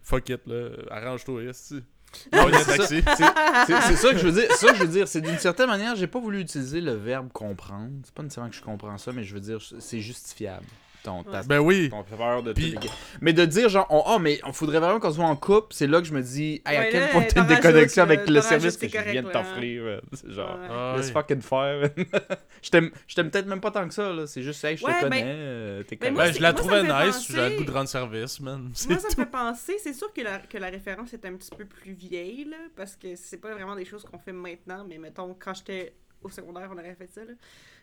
Fuck 0.02 0.30
it, 0.30 0.42
là. 0.48 0.70
Arrange-toi, 0.90 1.44
yes. 1.44 1.74
C'est 2.14 2.36
ça. 2.64 2.78
taxi. 2.78 3.02
C'est- 3.18 3.24
C'est 3.68 3.82
c'est 3.82 3.96
ça 3.96 4.12
que 4.12 4.18
je 4.18 4.28
veux 4.28 4.42
dire. 4.42 4.50
C'est 4.52 4.66
ça 4.68 4.72
que 4.74 4.78
je 4.80 4.84
veux 4.84 4.92
dire. 4.92 5.08
C'est 5.08 5.22
d'une 5.22 5.38
certaine 5.38 5.68
manière, 5.68 5.96
j'ai 5.96 6.08
pas 6.08 6.20
voulu 6.20 6.40
utiliser 6.42 6.82
le 6.82 6.94
verbe 6.94 7.32
comprendre. 7.32 7.92
C'est 8.04 8.14
pas 8.14 8.24
nécessairement 8.24 8.50
que 8.50 8.56
je 8.56 8.62
comprends 8.62 8.98
ça, 8.98 9.12
mais 9.14 9.24
je 9.24 9.34
veux 9.34 9.40
dire, 9.40 9.60
c'est 9.80 10.00
justifiable. 10.02 10.66
Ton, 11.04 11.24
ta, 11.24 11.42
Ben 11.44 11.60
oui. 11.60 11.90
ton 11.90 12.04
peur 12.04 12.44
de 12.44 12.54
Puis- 12.54 12.74
tout 12.76 12.80
déga- 12.80 12.94
Mais 13.22 13.34
de 13.34 13.44
dire 13.46 13.70
genre, 13.70 13.88
oh, 13.90 14.04
oh, 14.06 14.20
mais 14.20 14.40
on 14.44 14.54
faudrait 14.54 14.80
vraiment 14.80 15.00
qu'on 15.00 15.12
soit 15.12 15.26
en 15.26 15.36
couple, 15.36 15.68
c'est 15.74 15.88
là 15.88 16.00
que 16.00 16.06
je 16.08 16.14
me 16.14 16.22
dis, 16.22 16.62
hey, 16.66 16.78
à 16.78 16.86
quel 16.92 17.02
là, 17.02 17.08
point 17.08 17.24
t'as 17.24 17.42
une 17.42 17.48
déconnexion 17.48 18.04
avec 18.04 18.20
là, 18.28 18.34
le 18.36 18.42
service 18.42 18.78
que 18.78 18.88
je 18.88 18.98
viens 19.10 19.24
de 19.24 19.30
t'offrir. 19.32 20.02
C'est 20.14 20.32
genre, 20.32 20.60
Ouais. 20.60 20.68
Ah, 20.70 20.94
laisse 20.98 21.10
fucking 21.12 21.42
faire. 21.42 21.90
je 22.62 22.70
t'aime 22.70 22.92
je 23.08 23.16
t'aime 23.16 23.32
peut-être 23.32 23.48
même 23.48 23.62
pas 23.62 23.72
tant 23.72 23.88
que 23.88 23.94
ça, 23.94 24.14
là. 24.14 24.28
C'est 24.28 24.44
juste, 24.44 24.64
hey, 24.64 24.78
je 24.78 24.86
Ouais, 24.86 24.94
te 24.94 25.06
ben- 25.06 25.10
connais. 25.10 25.24
euh, 25.26 25.84
T'es 25.84 25.96
ben 25.96 26.14
correct. 26.14 26.14
moi, 26.16 26.24
Ben, 26.26 26.34
je 26.36 26.42
la 26.42 26.52
moi, 26.52 26.60
trouvais 26.62 26.84
nice, 27.08 27.28
j'avais 27.32 27.50
le 27.50 27.58
goût 27.58 27.64
de 27.64 27.72
rendre 27.72 27.90
service, 27.90 28.40
man. 28.40 28.72
Moi, 28.90 29.00
ça 29.00 29.08
me 29.10 29.14
fait 29.14 29.26
penser, 29.32 29.78
c'est 29.82 29.94
sûr 29.94 30.14
que 30.14 30.22
la, 30.22 30.38
que 30.40 30.58
la 30.58 30.68
référence 30.70 31.14
est 31.14 31.26
un 31.26 31.34
petit 31.34 31.50
peu 31.58 31.66
plus 31.66 31.94
vieille, 31.94 32.46
là, 32.46 32.58
parce 32.76 32.96
que 32.96 33.16
c'est 33.16 33.38
pas 33.38 33.54
vraiment 33.54 33.76
des 33.76 33.86
choses 33.86 34.04
qu'on 34.04 34.20
fait 34.20 34.34
maintenant, 34.34 34.86
mais 34.88 34.98
mettons, 35.00 35.36
quand 35.40 35.54
j'étais 35.56 35.96
au 36.22 36.30
secondaire, 36.30 36.70
on 36.72 36.78
aurait 36.78 36.94
fait 36.96 37.10
ça, 37.12 37.22
là. 37.22 37.34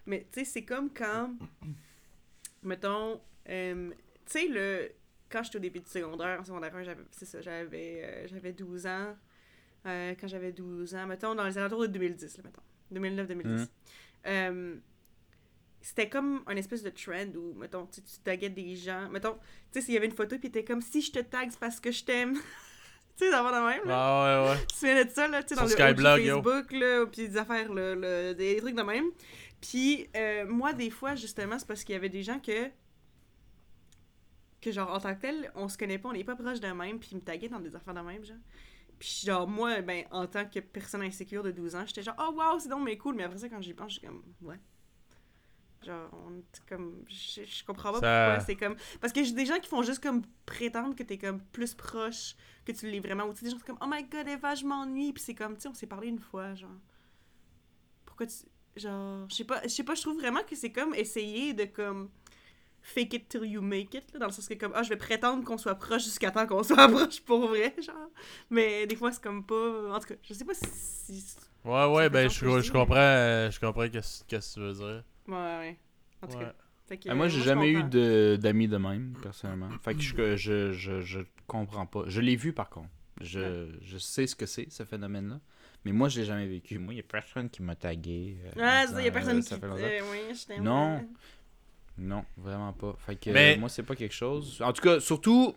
Mais, 0.07 0.26
tu 0.33 0.40
sais, 0.40 0.44
c'est 0.44 0.62
comme 0.62 0.90
quand, 0.96 1.31
mettons, 2.62 3.21
euh, 3.49 3.90
tu 4.27 4.33
sais, 4.33 4.49
le... 4.49 4.90
quand 5.29 5.42
j'étais 5.42 5.57
au 5.57 5.61
début 5.61 5.81
du 5.81 5.88
secondaire, 5.88 6.40
en 6.40 6.44
secondaire 6.44 6.75
1, 6.75 6.83
j'avais, 6.83 7.03
c'est 7.11 7.25
ça, 7.25 7.40
j'avais, 7.40 8.03
euh, 8.05 8.29
j'avais 8.29 8.53
12 8.53 8.87
ans. 8.87 9.16
Euh, 9.87 10.14
quand 10.21 10.27
j'avais 10.27 10.53
12 10.53 10.94
ans, 10.94 11.07
mettons, 11.07 11.35
dans 11.35 11.44
les 11.44 11.57
alentours 11.57 11.83
de 11.83 11.87
2010, 11.87 12.37
là, 12.38 12.42
mettons. 12.44 12.62
2009-2010. 12.92 13.44
Mhm. 13.44 13.66
Euh, 14.27 14.77
c'était 15.81 16.09
comme 16.09 16.42
un 16.47 16.57
espèce 16.57 16.83
de 16.83 16.90
trend 16.90 17.35
où, 17.37 17.55
mettons, 17.55 17.87
tu, 17.87 18.03
tu 18.03 18.18
taguais 18.25 18.51
des 18.51 18.75
gens. 18.75 19.09
Mettons, 19.09 19.35
tu 19.35 19.81
sais, 19.81 19.81
s'il 19.83 19.94
y 19.94 19.97
avait 19.97 20.07
une 20.07 20.12
photo, 20.12 20.38
puis 20.38 20.51
t'es 20.51 20.64
comme 20.64 20.83
si 20.83 21.01
je 21.01 21.12
te 21.12 21.21
tag, 21.21 21.51
c'est 21.51 21.61
parce 21.61 21.81
que 21.81 21.90
je 21.92 22.05
t'aime. 22.05 22.37
tu 23.18 23.24
sais, 23.24 23.31
d'avoir 23.33 23.52
de 23.52 23.66
même, 23.66 23.88
là. 23.88 23.94
Ah 23.96 24.44
ouais, 24.44 24.50
ouais. 24.50 24.59
Tu 24.61 24.66
te 24.66 24.74
souviens 24.74 25.04
de 25.04 25.11
ça, 25.11 25.26
là, 25.26 25.42
tu 25.42 25.48
sais, 25.48 25.54
dans 25.57 25.64
le 25.64 26.22
yo. 26.22 26.42
Facebook, 26.42 26.72
là, 26.72 27.07
puis 27.07 27.28
des 27.28 27.37
affaires, 27.37 27.72
là, 27.72 28.33
des 28.35 28.57
trucs 28.59 28.76
de 28.76 28.83
même. 28.83 29.07
Puis, 29.61 30.09
euh, 30.16 30.46
moi, 30.46 30.72
des 30.72 30.90
fois, 30.90 31.16
justement, 31.16 31.59
c'est 31.59 31.66
parce 31.66 31.83
qu'il 31.83 31.94
y 31.94 31.96
avait 31.96 32.09
des 32.09 32.22
gens 32.22 32.38
que. 32.38 32.70
que, 34.61 34.70
genre, 34.70 34.90
en 34.90 35.00
tant 35.00 35.14
que 35.16 35.20
tel, 35.20 35.50
on 35.57 35.68
se 35.68 35.76
connaît 35.76 35.98
pas, 35.98 36.11
on 36.11 36.12
n'est 36.12 36.22
pas 36.22 36.37
proche 36.37 36.61
de 36.61 36.68
même, 36.68 37.00
puis 37.00 37.11
ils 37.12 37.16
me 37.16 37.22
taguaient 37.22 37.48
dans 37.48 37.59
des 37.61 37.74
affaires 37.74 37.94
de 37.94 38.00
même, 38.00 38.24
genre. 38.24 38.37
Puis, 39.00 39.22
genre, 39.24 39.48
moi, 39.48 39.81
ben, 39.81 40.04
en 40.12 40.26
tant 40.26 40.44
que 40.44 40.61
personne 40.61 41.02
insécure 41.02 41.42
de 41.42 41.50
12 41.50 41.74
ans, 41.74 41.85
j'étais 41.87 42.02
genre, 42.02 42.16
oh 42.18 42.33
wow, 42.37 42.59
c'est 42.61 42.68
donc 42.68 42.85
mais 42.85 42.96
cool, 42.96 43.16
mais 43.16 43.24
après 43.24 43.38
ça, 43.38 43.48
quand 43.48 43.61
j'y 43.61 43.74
pense, 43.74 43.94
je 43.94 43.98
suis 43.98 44.07
comme, 44.07 44.22
ouais. 44.42 44.59
Genre, 45.85 46.11
on 46.27 46.37
est 46.38 46.62
comme. 46.69 47.05
Je, 47.09 47.43
je 47.45 47.64
comprends 47.64 47.93
pas 47.93 48.01
Ça- 48.01 48.27
pourquoi 48.27 48.41
c'est 48.45 48.57
comme. 48.57 48.77
Parce 49.01 49.12
que 49.12 49.23
j'ai 49.23 49.33
des 49.33 49.47
gens 49.47 49.59
qui 49.61 49.69
font 49.69 49.83
juste 49.83 50.03
comme 50.03 50.23
prétendre 50.45 50.95
que 50.97 51.03
t'es 51.05 51.19
comme 51.19 51.41
plus 51.41 51.75
proche 51.75 52.35
que 52.64 52.73
tu 52.73 52.91
l'es 52.91 53.01
vraiment. 53.01 53.25
Ou 53.27 53.33
tu 53.35 53.45
des 53.45 53.51
gens 53.51 53.57
qui 53.57 53.61
sont 53.67 53.75
comme, 53.77 53.79
oh 53.81 53.91
my 53.93 54.03
god, 54.05 54.27
Eva, 54.29 54.55
je 54.55 54.64
m'ennuie. 54.64 55.12
Puis 55.12 55.23
c'est 55.23 55.35
comme, 55.35 55.55
tu 55.55 55.62
sais, 55.62 55.69
on 55.69 55.75
s'est 55.75 55.87
parlé 55.87 56.09
une 56.09 56.19
fois, 56.19 56.55
genre. 56.55 56.71
Pourquoi 58.05 58.27
tu. 58.27 58.35
Genre, 58.77 59.27
je 59.29 59.35
sais 59.35 59.45
pas, 59.45 59.61
je 59.62 59.69
sais 59.69 59.83
pas, 59.85 59.95
je 59.95 60.03
trouve 60.03 60.19
vraiment 60.19 60.43
que 60.49 60.55
c'est 60.55 60.73
comme 60.73 60.95
essayer 60.95 61.53
de 61.55 61.64
comme. 61.64 62.11
Fake 62.81 63.12
it 63.14 63.29
till 63.29 63.45
you 63.45 63.61
make 63.61 63.93
it, 63.93 64.05
là, 64.14 64.21
dans 64.21 64.27
le 64.27 64.33
sens 64.33 64.49
que 64.49 64.55
comme, 64.55 64.73
ah, 64.75 64.83
je 64.85 64.88
vais 64.88 64.97
prétendre 64.97 65.45
qu'on 65.45 65.59
soit 65.59 65.75
proche 65.75 66.05
jusqu'à 66.05 66.31
temps 66.31 66.47
qu'on 66.47 66.62
soit 66.62 66.88
proche 66.88 67.21
pour 67.21 67.49
vrai, 67.49 67.75
genre. 67.83 68.09
Mais 68.51 68.87
des 68.87 68.95
fois, 68.97 69.11
c'est 69.12 69.23
comme 69.23 69.45
pas. 69.45 69.95
En 69.95 69.99
tout 69.99 70.07
cas, 70.09 70.14
je 70.23 70.33
sais 70.33 70.45
pas 70.45 70.55
si. 70.55 71.25
Ouais, 71.64 71.87
ouais, 71.87 72.09
ben 72.09 72.31
je, 72.31 72.61
je 72.61 72.73
comprends, 72.73 72.95
euh, 72.97 73.51
je 73.51 73.59
comprends 73.61 73.88
qu'est-ce 73.88 74.25
que 74.25 74.37
tu 74.55 74.61
veux 74.61 74.73
dire. 74.73 75.05
Ouais, 75.29 75.35
ouais. 75.35 75.77
En 76.23 76.27
tout 76.27 76.37
Ouais. 76.38 76.45
cas. 76.45 76.55
Que, 76.97 77.11
Ah, 77.11 77.14
moi, 77.14 77.27
euh, 77.27 77.29
j'ai 77.29 77.43
jamais 77.43 77.69
eu 77.71 77.75
comprends. 77.75 77.88
de- 77.91 78.38
d'amis 78.41 78.67
de 78.67 78.79
même, 78.79 79.14
personnellement. 79.23 79.69
Fait 79.83 79.95
que 79.95 80.01
je, 80.01 80.37
je, 80.37 80.73
je, 80.73 81.01
je 81.03 81.21
comprends 81.47 81.85
pas. 81.85 82.05
Je 82.07 82.21
l'ai 82.23 82.35
vu, 82.35 82.55
par 82.55 82.71
contre. 82.71 82.88
Je, 83.21 83.69
je 83.83 83.99
sais 83.99 84.27
ce 84.27 84.35
que 84.35 84.47
c'est, 84.47 84.71
ce 84.73 84.85
phénomène-là. 84.85 85.38
Mais 85.85 85.93
moi, 85.93 86.09
je 86.09 86.21
l'ai 86.21 86.25
jamais 86.27 86.47
vécu. 86.47 86.79
Moi, 86.79 86.95
il 86.95 86.97
n'y 86.97 87.01
a 87.01 87.07
personne 87.07 87.51
qui 87.51 87.62
m'a 87.62 87.77
tagué. 87.77 88.38
euh, 88.43 88.51
Ah, 88.62 88.85
en 88.88 88.93
ça, 88.95 89.03
y 89.03 89.09
a 89.09 89.11
personne 89.12 89.38
euh, 89.38 89.43
qui. 89.43 89.55
euh, 89.55 90.01
oui, 90.11 90.35
je. 90.35 90.62
Non. 90.62 91.07
Non, 91.99 92.25
vraiment 92.38 92.73
pas. 92.73 92.95
Fait 93.01 93.17
que 93.17 93.31
Mais- 93.31 93.57
euh, 93.57 93.61
moi, 93.61 93.69
c'est 93.69 93.83
pas 93.83 93.95
quelque 93.97 94.14
chose. 94.14 94.62
En 94.62 94.73
tout 94.73 94.83
cas, 94.83 94.99
surtout, 95.01 95.55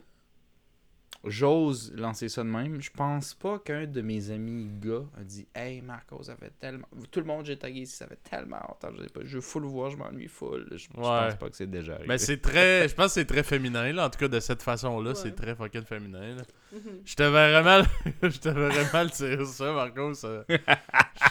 j'ose 1.25 1.93
lancer 1.95 2.29
ça 2.29 2.43
de 2.43 2.49
même. 2.49 2.81
Je 2.81 2.89
pense 2.91 3.33
pas 3.33 3.59
qu'un 3.59 3.85
de 3.85 4.01
mes 4.01 4.31
amis 4.31 4.69
gars 4.79 5.03
a 5.19 5.23
dit 5.23 5.47
Hey 5.55 5.81
Marco, 5.81 6.21
ça 6.23 6.35
fait 6.35 6.51
tellement. 6.59 6.87
Tout 7.11 7.19
le 7.19 7.25
monde 7.25 7.45
j'ai 7.45 7.57
tagué 7.57 7.81
ici, 7.81 7.95
ça 7.95 8.07
fait 8.07 8.19
tellement 8.29 8.57
longtemps. 8.67 8.89
Je, 8.97 9.03
sais 9.03 9.09
pas, 9.09 9.19
je 9.23 9.35
veux 9.35 9.41
full 9.41 9.63
voir, 9.63 9.89
je 9.91 9.97
m'ennuie 9.97 10.27
full. 10.27 10.67
Je, 10.71 10.77
je 10.77 10.87
Ouais. 10.97 11.03
pense 11.03 11.35
pas 11.35 11.49
que 11.49 11.55
c'est 11.55 11.69
déjà 11.69 11.93
arrivé. 11.93 12.07
Mais 12.07 12.17
c'est 12.17 12.37
très. 12.41 12.87
Je 12.89 12.95
pense 12.95 13.07
que 13.07 13.11
c'est 13.13 13.25
très 13.25 13.43
féminin, 13.43 13.91
là. 13.93 14.05
En 14.07 14.09
tout 14.09 14.19
cas, 14.19 14.27
de 14.27 14.39
cette 14.39 14.63
façon-là, 14.63 15.09
Ouais. 15.11 15.15
c'est 15.15 15.35
très 15.35 15.55
fucking 15.55 15.83
féminin, 15.83 16.35
là. 16.35 16.43
Mhm. 16.73 16.79
Je 17.05 17.15
te 17.15 17.23
verrais 17.23 17.63
mal. 17.63 17.85
je 18.23 18.37
te 18.39 18.49
verrais 18.49 18.91
mal 18.91 19.11
tirer 19.11 19.45
ça, 19.45 19.71
Marco. 19.73 20.13
ça- 20.13 20.43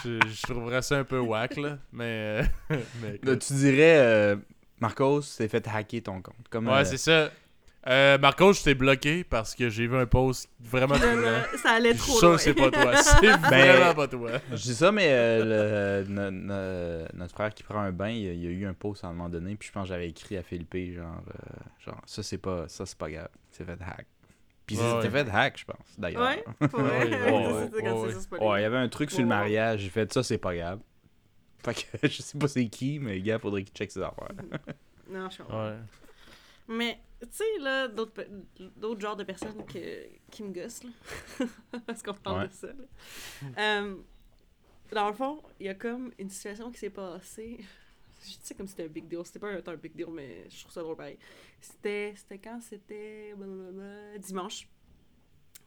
je, 0.03 0.19
je 0.27 0.41
trouverais 0.43 0.81
ça 0.81 0.99
un 0.99 1.03
peu 1.03 1.19
whack, 1.19 1.57
là. 1.57 1.77
Mais. 1.91 2.43
euh, 2.71 2.77
mais 3.01 3.19
Là, 3.23 3.35
tu 3.37 3.53
dirais 3.53 3.97
euh, 3.97 4.35
Marcos 4.79 5.21
s'est 5.21 5.47
fait 5.47 5.67
hacker 5.67 6.01
ton 6.03 6.21
compte. 6.21 6.47
Comme, 6.49 6.67
Ouais, 6.67 6.73
euh, 6.79 6.85
c'est 6.85 6.97
ça. 6.97 7.29
Euh, 7.87 8.17
Marco, 8.19 8.53
je 8.53 8.61
t'ai 8.61 8.75
bloqué 8.75 9.23
parce 9.23 9.55
que 9.55 9.69
j'ai 9.69 9.87
vu 9.87 9.95
un 9.97 10.05
post 10.05 10.47
vraiment 10.59 10.93
troublant. 10.95 11.15
Vraiment, 11.19 11.57
ça 11.63 11.71
allait 11.71 11.95
trop 11.95 12.21
loin. 12.21 12.37
c'est 12.37 12.53
pas 12.53 12.69
toi. 12.69 12.95
C'est 13.19 13.31
vraiment 13.37 13.95
pas 13.95 14.07
toi. 14.07 14.31
Je 14.51 14.55
dis 14.61 14.75
ça, 14.75 14.91
mais 14.91 15.07
euh, 15.09 16.03
le- 16.03 16.07
no- 16.07 16.29
no- 16.29 17.07
notre 17.15 17.33
frère 17.33 17.51
qui 17.51 17.63
prend 17.63 17.79
un 17.79 17.91
bain, 17.91 18.09
il, 18.09 18.21
y 18.23 18.29
a- 18.29 18.33
il 18.33 18.43
y 18.43 18.47
a 18.47 18.51
eu 18.51 18.65
un 18.67 18.75
post 18.75 19.03
à 19.03 19.07
un 19.07 19.13
moment 19.13 19.29
donné, 19.29 19.55
puis 19.55 19.67
je 19.69 19.73
pense 19.73 19.83
que 19.85 19.89
j'avais 19.89 20.09
écrit 20.09 20.37
à 20.37 20.43
Philippe, 20.43 20.75
genre, 20.95 21.23
euh, 21.27 21.53
genre 21.83 21.99
ça 22.05 22.21
c'est 22.21 22.37
pas 22.37 22.67
ça 22.67 22.85
c'est 22.85 22.97
pas 22.97 23.09
grave, 23.09 23.29
c'est 23.49 23.63
fait 23.65 23.79
hack. 23.81 24.05
Puis 24.67 24.77
Ouais, 24.77 24.83
c'était 25.01 25.11
ouais. 25.15 25.23
fait 25.25 25.31
hack, 25.31 25.57
je 25.57 25.65
pense, 25.65 25.77
d'ailleurs. 25.97 26.21
Ouais, 26.21 26.43
pour. 26.69 26.79
Ouais, 26.81 26.99
ouais, 28.39 28.59
il 28.59 28.61
y 28.61 28.65
avait 28.65 28.77
un 28.77 28.89
truc 28.89 29.09
sur 29.09 29.21
le 29.21 29.25
mariage, 29.27 29.79
j'ai 29.79 29.89
fait 29.89 30.13
ça 30.13 30.21
c'est 30.21 30.37
pas 30.37 30.55
grave. 30.55 30.79
Fait 31.65 31.73
que 31.73 32.07
je 32.07 32.21
sais 32.21 32.37
pas 32.37 32.47
c'est 32.47 32.67
qui, 32.67 32.99
mais 32.99 33.15
le 33.15 33.21
gars 33.21 33.39
faudrait 33.39 33.63
qu'il 33.63 33.73
check 33.73 33.91
ses 33.91 34.01
affaires. 34.01 34.29
Non, 35.09 35.29
je 35.31 35.37
comprends. 35.39 35.65
Ouais. 35.69 35.75
Mais, 36.67 36.99
tu 37.21 37.27
sais, 37.31 37.59
là, 37.59 37.87
d'autres 37.87 38.25
d'autres 38.77 38.99
genres 39.01 39.15
de 39.15 39.23
personnes 39.23 39.65
que, 39.65 40.07
qui 40.31 40.43
me 40.43 40.51
gossent, 40.53 40.83
là. 40.83 40.89
Parce 41.85 42.01
qu'on 42.03 42.13
parle 42.13 42.41
Ouais. 42.43 42.47
de 42.47 42.53
ça, 42.53 42.67
là. 42.67 43.53
Euh, 43.57 43.95
dans 44.91 45.07
le 45.07 45.13
fond, 45.13 45.41
il 45.59 45.67
y 45.67 45.69
a 45.69 45.75
comme 45.75 46.11
une 46.19 46.29
situation 46.29 46.71
qui 46.71 46.79
s'est 46.79 46.89
passée. 46.89 47.59
Je 48.23 48.33
sais 48.41 48.53
comme 48.53 48.67
c'était 48.67 48.83
un 48.83 48.87
big 48.87 49.07
deal. 49.07 49.21
C'était 49.25 49.39
pas 49.39 49.49
un, 49.51 49.61
un 49.65 49.75
big 49.77 49.95
deal, 49.95 50.07
mais 50.11 50.47
je 50.49 50.59
trouve 50.61 50.71
ça 50.73 50.81
drôle 50.81 50.95
pareil. 50.97 51.17
C'était 51.59 52.13
c'était 52.15 52.37
quand 52.39 52.59
C'était 52.61 53.33
blablabla, 53.35 54.17
dimanche. 54.19 54.67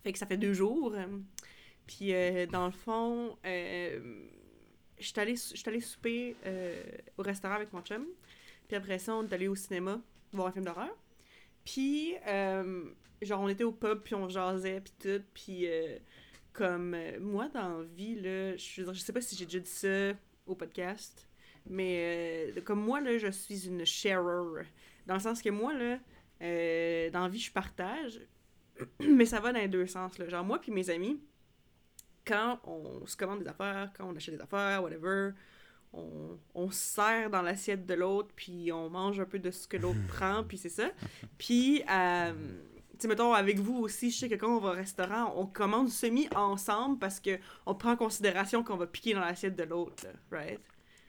Fait 0.03 0.13
que 0.13 0.19
ça 0.19 0.27
fait 0.27 0.37
deux 0.37 0.53
jours. 0.53 0.95
Puis, 1.87 2.15
euh, 2.15 2.47
dans 2.47 2.67
le 2.67 2.73
fond, 2.73 3.37
euh, 3.45 4.27
allée 5.17 5.37
sou- 5.37 5.55
j'étais 5.57 5.69
allée 5.71 5.81
souper 5.81 6.37
euh, 6.47 6.83
au 7.19 7.23
restaurant 7.23 7.55
avec 7.55 7.73
mon 7.73 7.83
chum. 7.83 8.07
Puis 8.69 8.77
après 8.77 8.99
ça, 8.99 9.15
on 9.17 9.25
est 9.27 9.33
allé 9.33 9.49
au 9.49 9.55
cinéma 9.55 10.01
voir 10.33 10.49
un 10.49 10.53
film 10.53 10.65
d'horreur. 10.65 10.97
Puis, 11.65 12.15
euh, 12.27 12.85
genre, 13.23 13.41
on 13.41 13.49
était 13.49 13.65
au 13.65 13.73
pub, 13.73 14.01
puis 14.01 14.15
on 14.15 14.29
jasait, 14.29 14.81
puis 14.81 14.93
tout. 14.99 15.25
Puis, 15.33 15.67
euh, 15.67 15.99
comme 16.53 16.95
euh, 16.95 17.19
moi, 17.21 17.49
dans 17.49 17.79
la 17.79 17.85
vie, 17.85 18.17
là, 18.17 18.57
je, 18.57 18.85
je 18.93 19.01
sais 19.01 19.13
pas 19.13 19.21
si 19.21 19.37
j'ai 19.37 19.47
déjà 19.47 19.59
dit 19.59 19.71
ça 19.71 20.13
au 20.47 20.55
podcast, 20.55 21.27
mais 21.67 22.53
euh, 22.57 22.61
comme 22.63 22.81
moi, 22.81 23.01
là, 23.01 23.19
je 23.19 23.29
suis 23.29 23.67
une 23.67 23.85
sharer. 23.85 24.67
Dans 25.07 25.15
le 25.15 25.21
sens 25.21 25.43
que 25.43 25.51
moi, 25.51 25.73
là, 25.73 25.99
dans 27.11 27.23
la 27.23 27.29
vie, 27.29 27.39
je 27.39 27.53
partage, 27.53 28.21
mais 29.01 29.25
ça 29.25 29.41
va 29.41 29.53
dans 29.53 29.61
les 29.61 29.69
deux 29.69 29.87
sens. 29.87 30.19
Là. 30.19 30.29
Genre, 30.29 30.45
moi 30.45 30.61
puis 30.61 30.73
mes 30.73 30.91
amis, 30.91 31.21
quand 32.27 32.61
on 32.65 33.07
se 33.07 33.17
commande 33.17 33.43
des 33.43 33.49
affaires, 33.49 33.91
quand 33.97 34.09
on 34.09 34.17
achète 34.17 34.35
des 34.35 34.41
affaires, 34.41 34.83
whatever, 34.83 35.33
on, 35.97 36.39
on 36.55 36.71
se 36.71 36.95
sert 36.95 37.31
dans 37.31 37.43
l'assiette 37.43 37.87
de 37.87 37.95
l'autre, 37.95 38.31
puis 38.35 38.73
on 38.73 38.91
mange 38.91 39.21
un 39.21 39.25
peu 39.25 39.39
de 39.39 39.51
ce 39.51 39.67
que 39.67 39.77
l'autre 39.77 40.05
prend, 40.09 40.45
puis 40.45 40.59
c'est 40.59 40.69
ça. 40.69 40.91
Puis, 41.39 41.83
euh, 41.91 42.33
tu 42.93 43.01
sais, 43.01 43.09
mettons, 43.09 43.33
avec 43.33 43.59
vous 43.59 43.79
aussi, 43.79 44.11
je 44.11 44.19
sais 44.19 44.29
que 44.29 44.35
quand 44.35 44.57
on 44.57 44.61
va 44.61 44.71
au 44.71 44.75
restaurant, 44.75 45.35
on 45.37 45.47
commande 45.47 45.89
semi 45.89 46.29
ensemble 46.35 46.99
parce 46.99 47.21
que 47.21 47.39
on 47.67 47.75
prend 47.75 47.93
en 47.93 47.97
considération 47.97 48.63
qu'on 48.63 48.77
va 48.77 48.87
piquer 48.87 49.15
dans 49.15 49.21
l'assiette 49.21 49.57
de 49.57 49.65
l'autre, 49.65 50.07
right? 50.31 50.61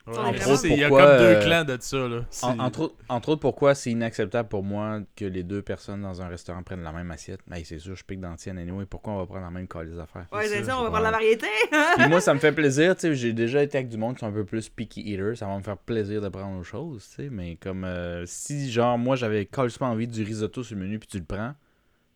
Ouais, 0.06 0.18
Entre 0.18 0.38
mais 0.38 0.52
autres, 0.52 0.66
Il 0.66 0.76
y 0.76 0.84
a 0.84 0.88
pourquoi, 0.88 1.06
comme 1.06 1.18
deux 1.18 1.34
euh, 1.34 1.42
clans 1.42 1.64
de 1.64 1.76
ça, 1.80 1.96
là. 2.08 2.20
En- 2.42 2.58
entre, 2.60 2.80
autres, 2.80 2.94
entre 3.08 3.28
autres, 3.30 3.40
pourquoi 3.40 3.74
c'est 3.74 3.90
inacceptable 3.90 4.48
pour 4.48 4.62
moi 4.62 5.00
que 5.16 5.24
les 5.24 5.42
deux 5.42 5.62
personnes 5.62 6.02
dans 6.02 6.22
un 6.22 6.28
restaurant 6.28 6.62
prennent 6.62 6.82
la 6.82 6.92
même 6.92 7.10
assiette? 7.10 7.40
Ben, 7.48 7.60
c'est 7.64 7.78
sûr, 7.80 7.96
je 7.96 8.04
pique 8.04 8.20
dans 8.20 8.30
la 8.30 8.36
tienne 8.36 8.58
anyway. 8.58 8.86
Pourquoi 8.86 9.14
on 9.14 9.18
va 9.18 9.26
prendre 9.26 9.44
la 9.44 9.50
même 9.50 9.66
colle 9.66 9.90
des 9.90 9.98
affaires? 9.98 10.26
Ouais, 10.32 10.46
c'est 10.46 10.60
ça, 10.60 10.66
ça, 10.66 10.78
on 10.78 10.84
va 10.84 10.90
prendre 10.90 11.04
la 11.04 11.10
variété! 11.10 11.46
Puis 11.96 12.08
moi, 12.08 12.20
ça 12.20 12.34
me 12.34 12.38
fait 12.38 12.52
plaisir, 12.52 12.94
tu 12.94 13.02
sais, 13.02 13.14
j'ai 13.14 13.32
déjà 13.32 13.62
été 13.62 13.78
avec 13.78 13.88
du 13.88 13.96
monde 13.96 14.14
qui 14.14 14.20
sont 14.20 14.26
un 14.26 14.32
peu 14.32 14.44
plus 14.44 14.68
picky 14.68 15.00
eaters, 15.02 15.36
ça 15.36 15.46
va 15.46 15.56
me 15.56 15.62
faire 15.62 15.78
plaisir 15.78 16.20
de 16.20 16.28
prendre 16.28 16.56
autre 16.58 16.68
chose, 16.68 17.06
tu 17.08 17.24
sais, 17.24 17.28
mais 17.30 17.56
comme 17.56 17.84
euh, 17.84 18.24
si, 18.26 18.70
genre, 18.70 18.98
moi, 18.98 19.16
j'avais 19.16 19.46
carrément 19.46 19.90
envie 19.90 20.06
du 20.06 20.22
risotto 20.22 20.62
sur 20.62 20.76
le 20.76 20.82
menu, 20.82 20.98
puis 20.98 21.08
tu 21.08 21.18
le 21.18 21.24
prends, 21.24 21.54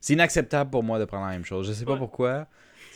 c'est 0.00 0.12
inacceptable 0.12 0.70
pour 0.70 0.82
moi 0.82 0.98
de 0.98 1.06
prendre 1.06 1.26
la 1.26 1.32
même 1.32 1.44
chose. 1.44 1.66
Je 1.66 1.72
sais 1.72 1.84
pas 1.84 1.96
pourquoi, 1.96 2.46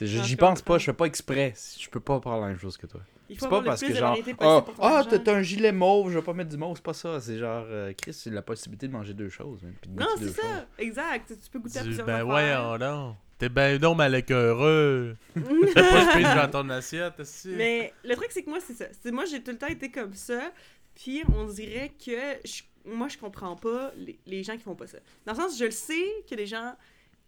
j'y 0.00 0.36
pense 0.36 0.62
pas, 0.62 0.78
je 0.78 0.84
fais 0.84 0.92
pas 0.92 1.06
exprès, 1.06 1.54
je 1.78 1.88
peux 1.88 2.00
pas 2.00 2.20
prendre 2.20 2.42
la 2.42 2.48
même 2.48 2.58
chose 2.58 2.76
que 2.76 2.86
toi. 2.86 3.00
Il 3.30 3.36
faut 3.38 3.46
C'est 3.46 3.50
pas 3.50 3.56
avoir 3.56 3.62
le 3.62 3.66
parce 3.68 3.80
plus 3.80 3.88
que 3.88 3.92
de 3.94 3.98
genre, 3.98 4.18
ah, 4.40 4.64
ah, 5.08 5.18
t'as 5.18 5.34
un 5.34 5.42
gilet 5.42 5.72
mauve, 5.72 6.10
je 6.10 6.18
vais 6.18 6.24
pas 6.24 6.34
mettre 6.34 6.50
du 6.50 6.56
mauve, 6.58 6.76
c'est 6.76 6.84
pas 6.84 6.92
ça, 6.92 7.20
c'est 7.20 7.38
genre, 7.38 7.64
euh, 7.68 7.92
Chris, 7.96 8.12
c'est 8.12 8.30
la 8.30 8.42
possibilité 8.42 8.86
de 8.86 8.92
manger 8.92 9.14
deux 9.14 9.30
choses, 9.30 9.60
de 9.62 9.68
Non, 9.98 10.06
c'est 10.18 10.28
ça, 10.28 10.66
exact. 10.78 11.28
Tu 11.42 11.50
peux 11.50 11.58
goûter 11.58 11.78
à 11.78 11.82
plusieurs 11.82 12.06
Ben 12.06 12.14
affaires. 12.14 12.26
voyons 12.26 12.78
donc. 12.78 13.16
T'es 13.38 13.48
ben 13.48 13.78
donc 13.78 13.96
mal 13.96 14.14
écœureux. 14.14 15.16
T'as 15.34 15.42
pas 15.90 16.12
je 16.12 16.16
pige 16.18 16.34
dans 16.36 16.50
ton 16.50 16.68
assiette, 16.70 17.18
aussi. 17.18 17.48
Mais 17.56 17.92
le 18.04 18.14
truc, 18.14 18.28
c'est 18.30 18.42
que 18.42 18.50
moi, 18.50 18.60
c'est 18.64 18.74
ça. 18.74 18.86
C'est 19.02 19.10
moi, 19.10 19.24
j'ai 19.24 19.42
tout 19.42 19.50
le 19.50 19.58
temps 19.58 19.66
été 19.66 19.90
comme 19.90 20.14
ça. 20.14 20.52
Puis 20.94 21.22
on 21.34 21.44
dirait 21.46 21.90
que 22.04 22.12
je- 22.44 22.62
moi, 22.84 23.08
je 23.08 23.18
comprends 23.18 23.56
pas 23.56 23.90
les, 23.96 24.18
les 24.26 24.44
gens 24.44 24.52
qui 24.56 24.62
font 24.62 24.76
pas 24.76 24.86
ça. 24.86 24.98
Dans 25.26 25.32
le 25.32 25.38
sens, 25.38 25.58
je 25.58 25.64
le 25.64 25.70
sais 25.72 26.04
a 26.30 26.36
des 26.36 26.46
gens 26.46 26.74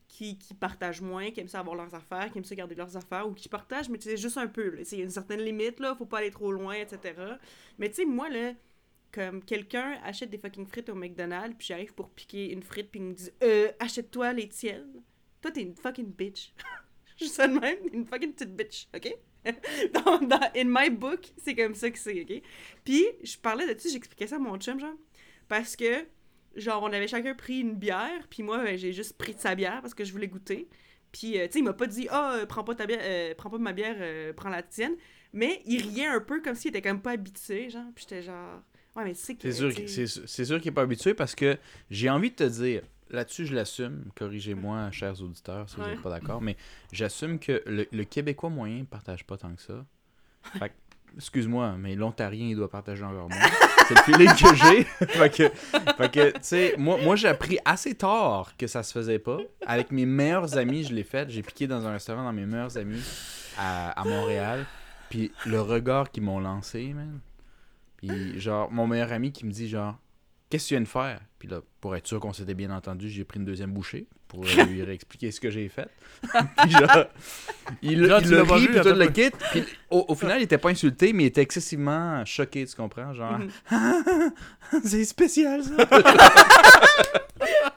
qui, 0.08 0.38
qui 0.38 0.54
partagent 0.54 1.00
moins, 1.00 1.30
qui 1.30 1.40
aiment 1.40 1.48
ça 1.48 1.60
avoir 1.60 1.76
leurs 1.76 1.94
affaires, 1.94 2.30
qui 2.30 2.38
aiment 2.38 2.44
ça 2.44 2.54
garder 2.54 2.74
leurs 2.74 2.96
affaires, 2.96 3.26
ou 3.28 3.32
qui 3.32 3.48
partagent, 3.48 3.88
mais 3.88 3.98
tu 3.98 4.08
sais, 4.08 4.16
juste 4.16 4.38
un 4.38 4.46
peu. 4.46 4.78
Il 4.92 4.98
y 4.98 5.00
a 5.00 5.04
une 5.04 5.10
certaine 5.10 5.40
limite, 5.40 5.80
là, 5.80 5.94
faut 5.94 6.06
pas 6.06 6.18
aller 6.18 6.30
trop 6.30 6.52
loin, 6.52 6.74
etc. 6.74 7.14
Mais 7.78 7.88
tu 7.88 7.96
sais, 7.96 8.04
moi, 8.04 8.28
là, 8.28 8.52
comme 9.12 9.42
quelqu'un 9.42 9.98
achète 10.04 10.30
des 10.30 10.38
fucking 10.38 10.66
frites 10.66 10.88
au 10.90 10.94
McDonald's, 10.94 11.56
puis 11.58 11.66
j'arrive 11.68 11.94
pour 11.94 12.10
piquer 12.10 12.52
une 12.52 12.62
frite, 12.62 12.90
puis 12.90 13.00
il 13.00 13.06
me 13.06 13.14
dit 13.14 13.30
euh, 13.42 13.70
achète-toi 13.78 14.32
les 14.32 14.48
tiennes. 14.48 15.02
Toi, 15.40 15.50
t'es 15.50 15.62
une 15.62 15.74
fucking 15.74 16.12
bitch. 16.12 16.52
Je 17.18 17.24
suis 17.24 17.34
ça 17.34 17.48
de 17.48 17.58
même, 17.58 17.78
une 17.92 18.04
fucking 18.04 18.32
petite 18.34 18.54
bitch, 18.54 18.88
ok? 18.94 19.16
dans, 19.94 20.18
dans- 20.18 20.50
in 20.54 20.64
my 20.66 20.90
book, 20.90 21.32
c'est 21.42 21.54
comme 21.54 21.74
ça 21.74 21.90
que 21.90 21.98
c'est, 21.98 22.20
ok? 22.20 22.42
Puis, 22.84 23.06
je 23.22 23.38
parlais 23.38 23.66
de 23.66 23.72
dessus, 23.72 23.88
j'expliquais 23.90 24.26
ça 24.26 24.36
à 24.36 24.38
mon 24.38 24.58
chum, 24.58 24.78
genre, 24.78 24.92
parce 25.48 25.76
que, 25.76 26.06
genre, 26.56 26.82
on 26.82 26.92
avait 26.92 27.08
chacun 27.08 27.34
pris 27.34 27.60
une 27.60 27.74
bière, 27.74 28.26
puis 28.30 28.42
moi, 28.42 28.62
ben, 28.62 28.76
j'ai 28.76 28.92
juste 28.92 29.16
pris 29.16 29.34
de 29.34 29.40
sa 29.40 29.54
bière 29.54 29.80
parce 29.80 29.94
que 29.94 30.04
je 30.04 30.12
voulais 30.12 30.28
goûter. 30.28 30.68
Puis, 31.12 31.38
euh, 31.38 31.46
tu 31.46 31.52
sais, 31.52 31.58
il 31.60 31.64
m'a 31.64 31.72
pas 31.72 31.86
dit, 31.86 32.08
ah, 32.10 32.34
euh, 32.34 32.46
prends 32.46 32.64
pas 32.64 32.74
ta 32.74 32.86
bière, 32.86 33.00
euh, 33.02 33.34
prends 33.36 33.50
pas 33.50 33.58
ma 33.58 33.72
bière, 33.72 33.96
euh, 33.98 34.32
prends 34.32 34.50
la 34.50 34.62
tienne. 34.62 34.94
Mais 35.32 35.62
il 35.66 35.82
riait 35.82 36.06
un 36.06 36.20
peu 36.20 36.40
comme 36.42 36.54
s'il 36.54 36.70
était 36.70 36.82
comme 36.82 37.00
pas 37.00 37.12
habitué, 37.12 37.70
genre. 37.70 37.84
Puis 37.94 38.06
j'étais 38.08 38.22
genre, 38.22 38.62
ouais, 38.96 39.04
mais 39.04 39.14
tu 39.14 39.20
sais 39.20 39.34
que. 39.34 39.50
C'est 39.50 40.06
sûr, 40.06 40.22
c'est 40.26 40.44
qu'il 40.44 40.64
n'est 40.64 40.74
pas 40.74 40.82
habitué 40.82 41.14
parce 41.14 41.34
que 41.34 41.56
j'ai 41.90 42.10
envie 42.10 42.30
de 42.30 42.36
te 42.36 42.44
dire, 42.44 42.82
là-dessus 43.10 43.46
je 43.46 43.54
l'assume, 43.54 44.04
corrigez-moi, 44.14 44.90
chers 44.90 45.20
auditeurs, 45.22 45.68
si 45.68 45.76
vous 45.76 45.82
n'êtes 45.82 46.02
pas 46.02 46.10
d'accord, 46.10 46.40
mais 46.40 46.56
j'assume 46.92 47.38
que 47.38 47.62
le, 47.66 47.86
le 47.90 48.04
Québécois 48.04 48.50
moyen 48.50 48.84
partage 48.84 49.24
pas 49.24 49.36
tant 49.36 49.54
que 49.54 49.62
ça. 49.62 49.84
Fait 50.58 50.70
que, 50.70 50.74
excuse-moi, 51.16 51.76
mais 51.78 51.94
l'Ontarien, 51.94 52.48
il 52.48 52.56
doit 52.56 52.70
partager 52.70 53.04
encore 53.04 53.28
moins. 53.28 53.48
C'est 53.88 53.94
le 53.94 54.02
feeling 54.02 54.34
que 54.34 54.54
j'ai. 54.54 54.84
fait 55.06 56.10
que, 56.10 56.30
tu 56.30 56.38
sais, 56.42 56.74
moi, 56.76 56.98
moi 57.02 57.16
j'ai 57.16 57.28
appris 57.28 57.58
assez 57.64 57.94
tard 57.94 58.56
que 58.56 58.66
ça 58.66 58.82
se 58.82 58.92
faisait 58.92 59.18
pas. 59.18 59.38
Avec 59.66 59.92
mes 59.92 60.06
meilleurs 60.06 60.58
amis, 60.58 60.84
je 60.84 60.92
l'ai 60.94 61.04
fait. 61.04 61.30
J'ai 61.30 61.42
piqué 61.42 61.66
dans 61.66 61.86
un 61.86 61.92
restaurant 61.92 62.24
dans 62.24 62.32
mes 62.32 62.46
meilleurs 62.46 62.76
amis 62.76 63.02
à, 63.56 63.90
à 63.90 64.04
Montréal. 64.04 64.66
Puis 65.08 65.32
le 65.46 65.60
regard 65.60 66.10
qu'ils 66.10 66.24
m'ont 66.24 66.40
lancé, 66.40 66.92
man. 66.92 67.20
Puis 67.96 68.38
genre, 68.40 68.70
mon 68.70 68.86
meilleur 68.86 69.12
ami 69.12 69.32
qui 69.32 69.46
me 69.46 69.52
dit 69.52 69.68
genre, 69.68 69.96
qu'est-ce 70.50 70.64
que 70.64 70.68
tu 70.68 70.74
viens 70.74 70.82
de 70.82 70.88
faire? 70.88 71.20
Puis 71.38 71.48
là, 71.48 71.60
pour 71.80 71.94
être 71.96 72.06
sûr 72.06 72.20
qu'on 72.20 72.32
s'était 72.32 72.54
bien 72.54 72.70
entendu, 72.70 73.08
j'ai 73.08 73.24
pris 73.24 73.38
une 73.38 73.46
deuxième 73.46 73.72
bouchée 73.72 74.08
pour 74.28 74.44
lui 74.44 74.82
réexpliquer 74.82 75.30
ce 75.30 75.40
que 75.40 75.50
j'ai 75.50 75.68
fait. 75.68 75.88
puis 76.58 76.70
genre, 76.70 77.04
il, 77.82 78.12
rit, 78.12 78.24
vu, 78.24 78.68
puis 78.70 78.80
tout 78.80 78.88
le 78.94 79.06
kit. 79.08 79.30
Puis 79.52 79.64
au, 79.90 80.04
au 80.08 80.14
final, 80.14 80.40
il 80.40 80.44
était 80.44 80.58
pas 80.58 80.70
insulté, 80.70 81.12
mais 81.12 81.24
il 81.24 81.26
était 81.26 81.42
excessivement 81.42 82.24
choqué, 82.24 82.66
tu 82.66 82.74
comprends? 82.74 83.12
Genre, 83.14 83.38
Mhm. 83.38 84.32
c'est 84.84 85.04
spécial 85.04 85.62
ça. 85.62 85.72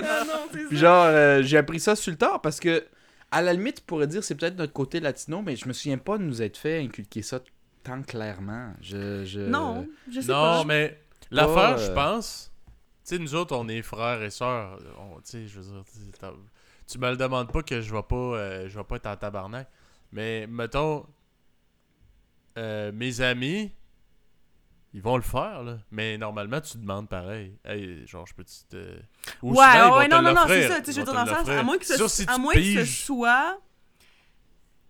Ah 0.02 0.24
non, 0.26 0.48
Puis 0.52 0.64
ça. 0.72 0.76
genre, 0.76 1.06
euh, 1.06 1.42
j'ai 1.44 1.58
appris 1.58 1.80
ça 1.80 1.96
sur 1.96 2.12
le 2.12 2.18
tard 2.18 2.42
parce 2.42 2.60
que, 2.60 2.86
à 3.32 3.42
la 3.42 3.54
limite, 3.54 3.78
tu 3.78 3.82
pourrais 3.84 4.08
dire 4.08 4.24
c'est 4.24 4.36
peut-être 4.36 4.58
notre 4.58 4.74
côté 4.74 5.00
latino, 5.00 5.42
mais 5.46 5.56
je 5.56 5.68
me 5.68 5.74
souviens 5.74 5.98
pas 5.98 6.18
de 6.18 6.24
nous 6.24 6.42
être 6.42 6.58
fait 6.58 6.80
inculquer 6.80 7.22
ça 7.22 7.40
tant 7.84 8.02
clairement. 8.02 8.74
Je, 8.82 9.24
je... 9.26 9.42
Non, 9.42 9.88
je 10.12 10.22
sais 10.22 10.28
Non, 10.32 10.34
pas. 10.34 10.64
mais 10.66 10.98
l'affaire, 11.32 11.78
euh, 11.78 11.86
je 11.88 11.92
pense, 11.92 12.52
sais, 13.16 13.20
nous 13.20 13.36
autres, 13.36 13.56
on 13.56 13.68
est 13.68 13.82
frères 13.82 14.22
et 14.22 14.30
sœurs. 14.30 14.78
Tu 14.80 14.86
sais, 15.24 15.48
je 15.48 15.60
veux 15.60 15.66
dire, 15.82 15.84
tu 16.88 16.98
me 16.98 17.10
le 17.10 17.18
demandes 17.18 17.52
pas 17.52 17.62
que 17.62 17.82
je 17.82 17.94
vais 17.94 18.04
pas, 18.04 18.16
euh, 18.16 18.70
je 18.70 18.78
vais 18.78 18.84
pas 18.84 18.96
être 18.96 19.06
en 19.08 19.16
tabarnak. 19.16 19.68
Mais 20.12 20.48
mettons, 20.48 21.06
euh, 22.58 22.92
mes 22.92 23.22
amis, 23.22 23.72
ils 24.94 25.02
vont 25.02 25.18
le 25.18 25.22
faire, 25.24 25.64
là. 25.64 25.78
Mais 25.92 26.18
normalement, 26.18 26.60
tu 26.62 26.78
demandes 26.78 27.08
pareil. 27.08 27.56
Hey, 27.64 28.08
genre, 28.08 28.26
je 28.26 28.34
peux-tu 28.34 28.64
te. 28.70 29.00
Ou 29.44 29.52
ouais, 29.52 29.56
souvent, 29.56 29.72
ils 29.74 29.90
vont 29.90 29.98
ouais, 29.98 30.08
te 30.10 30.16
non, 30.16 30.22
non, 30.24 30.34
non, 30.34 30.48
c'est 30.48 30.68
ça. 30.68 30.80
Tu 30.82 30.86
sais, 30.86 30.94
je 30.94 31.00
veux 31.00 31.06
dire, 31.06 31.14
dans 31.14 31.26
le 31.26 31.30
sens, 31.30 31.50
à 31.50 31.64
moins 31.64 31.78
que 31.78 31.86
ce, 31.86 32.08
si 32.08 32.26
à 32.28 32.38
que 32.54 32.86
soit. 32.86 33.60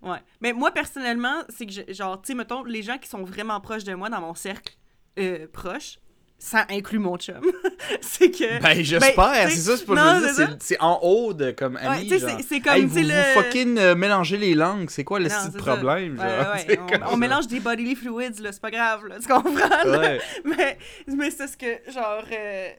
Ouais. 0.02 0.20
Mais 0.40 0.54
moi, 0.54 0.72
personnellement, 0.72 1.44
c'est 1.50 1.66
que, 1.66 1.74
je- 1.74 1.94
genre, 1.94 2.22
tu 2.22 2.28
sais, 2.28 2.34
mettons, 2.36 2.64
les 2.64 2.82
gens 2.82 2.98
qui 2.98 3.10
sont 3.10 3.24
vraiment 3.24 3.60
proches 3.60 3.84
de 3.84 3.94
moi 3.94 4.10
dans 4.10 4.22
mon 4.22 4.34
cercle 4.34 4.74
euh, 5.18 5.46
proche, 5.52 6.00
ça 6.40 6.66
inclut 6.70 7.00
mon 7.00 7.18
chum. 7.18 7.42
c'est 8.02 8.32
que. 8.32 8.62
Ben, 8.62 8.82
j'espère, 8.84 9.16
tu 9.34 9.50
sais, 9.50 9.50
c'est 9.50 9.62
ça, 9.72 9.78
c'est 9.78 9.86
pas 9.86 9.96
non, 9.96 10.16
je 10.16 10.26
veux 10.26 10.28
c'est 10.34 10.46
dire, 10.46 10.56
c'est- 10.62 10.76
c'est 10.76 10.82
en 10.82 11.00
haut 11.04 11.34
de 11.34 11.52
comme 11.52 11.76
Ouais, 11.76 11.82
ami. 11.86 12.08
genre. 12.10 12.30
c'est- 12.48 12.60
comme, 12.62 12.74
Hey, 12.74 12.86
vous, 12.86 12.96
sais, 12.96 13.02
vous 13.04 13.08
le- 13.10 13.42
fucking 13.44 13.78
euh, 13.78 13.96
mélangez 13.96 14.38
les 14.38 14.56
langues, 14.56 14.90
c'est 14.90 15.04
quoi 15.04 15.20
le 15.20 15.28
Non, 15.28 15.52
problème, 15.58 16.16
genre? 16.18 16.26
Ouais, 16.26 16.68
ouais, 16.68 16.80
on, 17.12 17.18
mélange 17.18 17.48
des 17.48 17.60
bodily 17.60 17.96
fluids, 17.96 18.42
là, 18.42 18.52
c'est 18.52 18.62
pas 18.62 18.72
grave, 18.72 19.06
là, 19.08 19.18
tu 19.20 19.28
comprends? 19.28 19.52
là? 19.86 20.00
Ouais. 20.00 20.20
mais 20.46 20.78
mais 21.08 21.30
c'est 21.32 21.48
ce 21.48 21.58
que, 21.58 21.92
genre, 21.92 22.24
euh, 22.32 22.70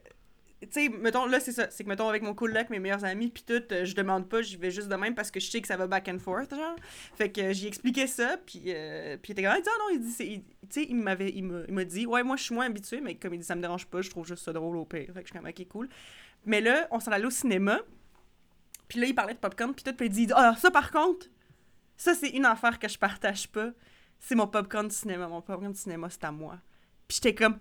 tu 0.67 0.69
sais, 0.73 0.89
mettons, 0.91 1.27
là, 1.27 1.41
c'est 1.41 1.53
ça, 1.53 1.71
c'est 1.71 1.85
que, 1.85 1.89
mettons, 1.89 2.09
avec 2.09 2.23
mon 2.23 2.35
coloc, 2.35 2.69
mes 2.71 2.79
meilleurs 2.79 3.05
amis, 3.05 3.31
puis 3.31 3.43
tout, 3.47 3.63
euh, 3.73 3.85
je 3.85 3.95
demande 3.95 4.29
pas, 4.29 4.43
j'y 4.43 4.57
vais 4.57 4.71
juste 4.71 4.89
de 4.89 4.95
même 4.95 5.15
parce 5.15 5.31
que 5.31 5.41
je 5.41 5.51
sais 5.51 5.61
que 5.61 5.67
ça 5.69 5.77
va 5.77 5.87
back 5.87 6.09
and 6.09 6.19
forth, 6.19 6.51
genre. 6.55 6.77
Fait 7.17 7.31
que 7.33 7.41
euh, 7.41 7.53
j'y 7.53 7.67
expliquais 7.67 8.07
ça, 8.07 8.37
puis 8.45 8.65
euh, 8.67 9.17
il 9.25 9.31
était 9.33 9.43
comme, 9.43 9.55
il 9.57 9.63
dit, 9.63 9.69
ah 9.69 9.79
non, 9.79 9.89
il 9.95 10.01
dit, 10.01 10.15
il- 10.21 10.43
tu 10.69 10.83
sais, 10.83 10.87
il 10.89 10.97
m'avait, 10.97 11.31
il 11.31 11.67
il 11.69 11.85
dit, 11.87 12.07
ouais, 12.07 12.23
moi, 12.23 12.37
je 12.37 12.43
suis 12.45 12.55
moins 12.55 12.67
habitué, 12.67 13.01
mais 13.01 13.15
comme 13.17 13.33
il 13.35 13.39
dit, 13.39 13.45
ça 13.47 13.55
me 13.57 13.63
dérange 13.63 13.87
pas, 13.87 14.03
je 14.03 14.11
trouve 14.11 14.27
juste 14.27 14.45
ça 14.45 14.53
drôle 14.53 14.77
au 14.77 14.85
pire. 14.85 15.07
Fait 15.15 15.23
que 15.23 15.29
je 15.29 15.33
suis 15.33 15.39
comme, 15.39 15.49
ok, 15.49 15.69
cool. 15.69 15.89
Mais 16.45 16.61
là, 16.61 16.87
on 16.91 17.01
s'en 17.01 17.11
allait 17.13 17.27
au 17.27 17.31
cinéma, 17.31 17.81
puis 18.89 19.01
là, 19.01 19.07
il 19.07 19.15
parlait 19.15 19.35
de 19.35 19.39
popcorn, 19.39 19.75
puis 19.75 19.85
tout, 19.85 19.95
puis 19.95 20.07
il 20.07 20.11
dit, 20.13 20.29
ah, 20.35 20.55
ça, 20.59 20.71
par 20.71 20.91
contre, 20.91 21.27
ça, 21.97 22.15
c'est 22.15 22.31
une 22.31 22.45
affaire 22.45 22.79
que 22.79 22.89
je 22.89 22.99
partage 22.99 23.49
pas. 23.49 23.71
C'est 24.19 24.35
mon 24.35 24.47
popcorn 24.47 24.87
de 24.89 24.93
cinéma. 24.93 25.29
Mon 25.29 25.41
popcorn 25.41 25.73
de 25.73 25.77
cinéma, 25.77 26.09
c'est 26.11 26.25
à 26.25 26.33
moi. 26.33 26.59
Puis 27.09 27.17
j'étais 27.23 27.35
comme. 27.35 27.59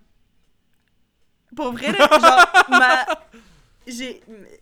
Pour 1.56 1.72
vrai, 1.72 1.92
là, 1.92 2.08
genre, 2.10 2.64
ma. 2.68 3.06
J'ai. 3.86 4.20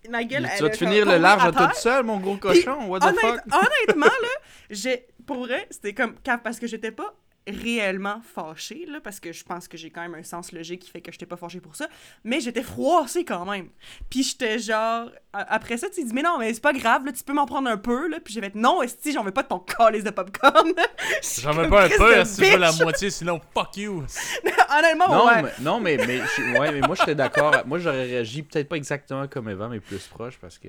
Ma 0.09 0.25
gueule. 0.25 0.45
Tu 0.45 0.51
elle 0.57 0.63
vas 0.63 0.71
te 0.71 0.77
finir 0.77 1.05
le 1.05 1.19
large 1.19 1.43
à 1.43 1.47
tombé 1.47 1.57
toi 1.59 1.67
tout 1.69 1.81
seul, 1.81 2.05
mon 2.05 2.19
gros 2.19 2.37
cochon, 2.37 2.87
what 2.87 3.01
the 3.01 3.05
Honnête- 3.05 3.21
fuck? 3.21 3.41
honnêtement, 3.53 4.07
là, 4.07 4.29
j'ai. 4.71 5.07
Pour 5.27 5.39
vrai, 5.39 5.67
c'était 5.71 5.93
comme. 5.93 6.15
Parce 6.43 6.59
que 6.59 6.67
j'étais 6.67 6.93
pas 6.93 7.15
réellement 7.51 8.21
fâchée, 8.35 8.85
là, 8.89 9.01
parce 9.03 9.21
que 9.21 9.33
je 9.33 9.45
pense 9.45 9.69
que 9.69 9.77
j'ai 9.77 9.91
quand 9.91 10.03
même 10.03 10.15
un 10.15 10.23
sens 10.23 10.53
logique 10.53 10.81
qui 10.83 10.91
fait 10.91 11.01
que 11.01 11.13
j'étais 11.13 11.27
pas 11.27 11.37
fâchée 11.37 11.61
pour 11.61 11.77
ça, 11.77 11.89
mais 12.25 12.41
j'étais 12.41 12.63
froissée 12.63 13.25
quand 13.25 13.45
même. 13.45 13.69
Puis 14.11 14.23
j'étais 14.23 14.59
genre... 14.59 15.11
Après 15.33 15.77
ça, 15.77 15.89
tu 15.91 16.03
dis, 16.03 16.13
mais 16.15 16.23
non, 16.23 16.39
mais 16.39 16.53
c'est 16.55 16.61
pas 16.63 16.73
grave, 16.73 17.05
là, 17.05 17.13
tu 17.13 17.23
peux 17.23 17.33
m'en 17.33 17.47
prendre 17.47 17.69
un 17.69 17.77
peu, 17.77 18.09
là. 18.09 18.19
Puis 18.25 18.35
j'ai 18.35 18.41
fait, 18.41 18.55
non, 18.55 18.83
esti, 18.83 19.13
j'en 19.13 19.23
veux 19.23 19.31
pas 19.31 19.43
de 19.43 19.49
ton 19.49 19.59
calice 19.61 20.03
de 20.05 20.11
popcorn. 20.11 20.73
J'en 21.43 21.53
veux 21.53 21.69
pas 21.69 21.85
un 21.85 21.89
peu, 21.89 22.25
si 22.25 22.41
tu 22.43 22.51
veux 22.51 22.59
la 22.59 22.73
moitié, 22.81 23.11
sinon 23.11 23.41
fuck 23.55 23.77
you. 23.77 24.05
Honnêtement, 24.79 25.09
Non, 25.09 25.27
ouais. 25.27 25.43
mais, 25.43 25.51
non, 25.61 25.81
mais, 25.81 25.97
mais, 25.97 26.19
je- 26.37 26.59
ouais, 26.59 26.73
mais 26.73 26.81
moi, 26.81 26.95
j'étais 26.97 27.15
d'accord. 27.15 27.55
Moi, 27.67 27.79
j'aurais 27.79 28.05
réagi 28.05 28.43
peut-être 28.43 28.69
pas 28.69 28.77
exactement 28.77 29.27
comme 29.29 29.49
Evan, 29.49 29.71
mais 29.71 29.81
plus 29.81 30.07
proche, 30.09 30.39
parce 30.41 30.59
que 30.59 30.69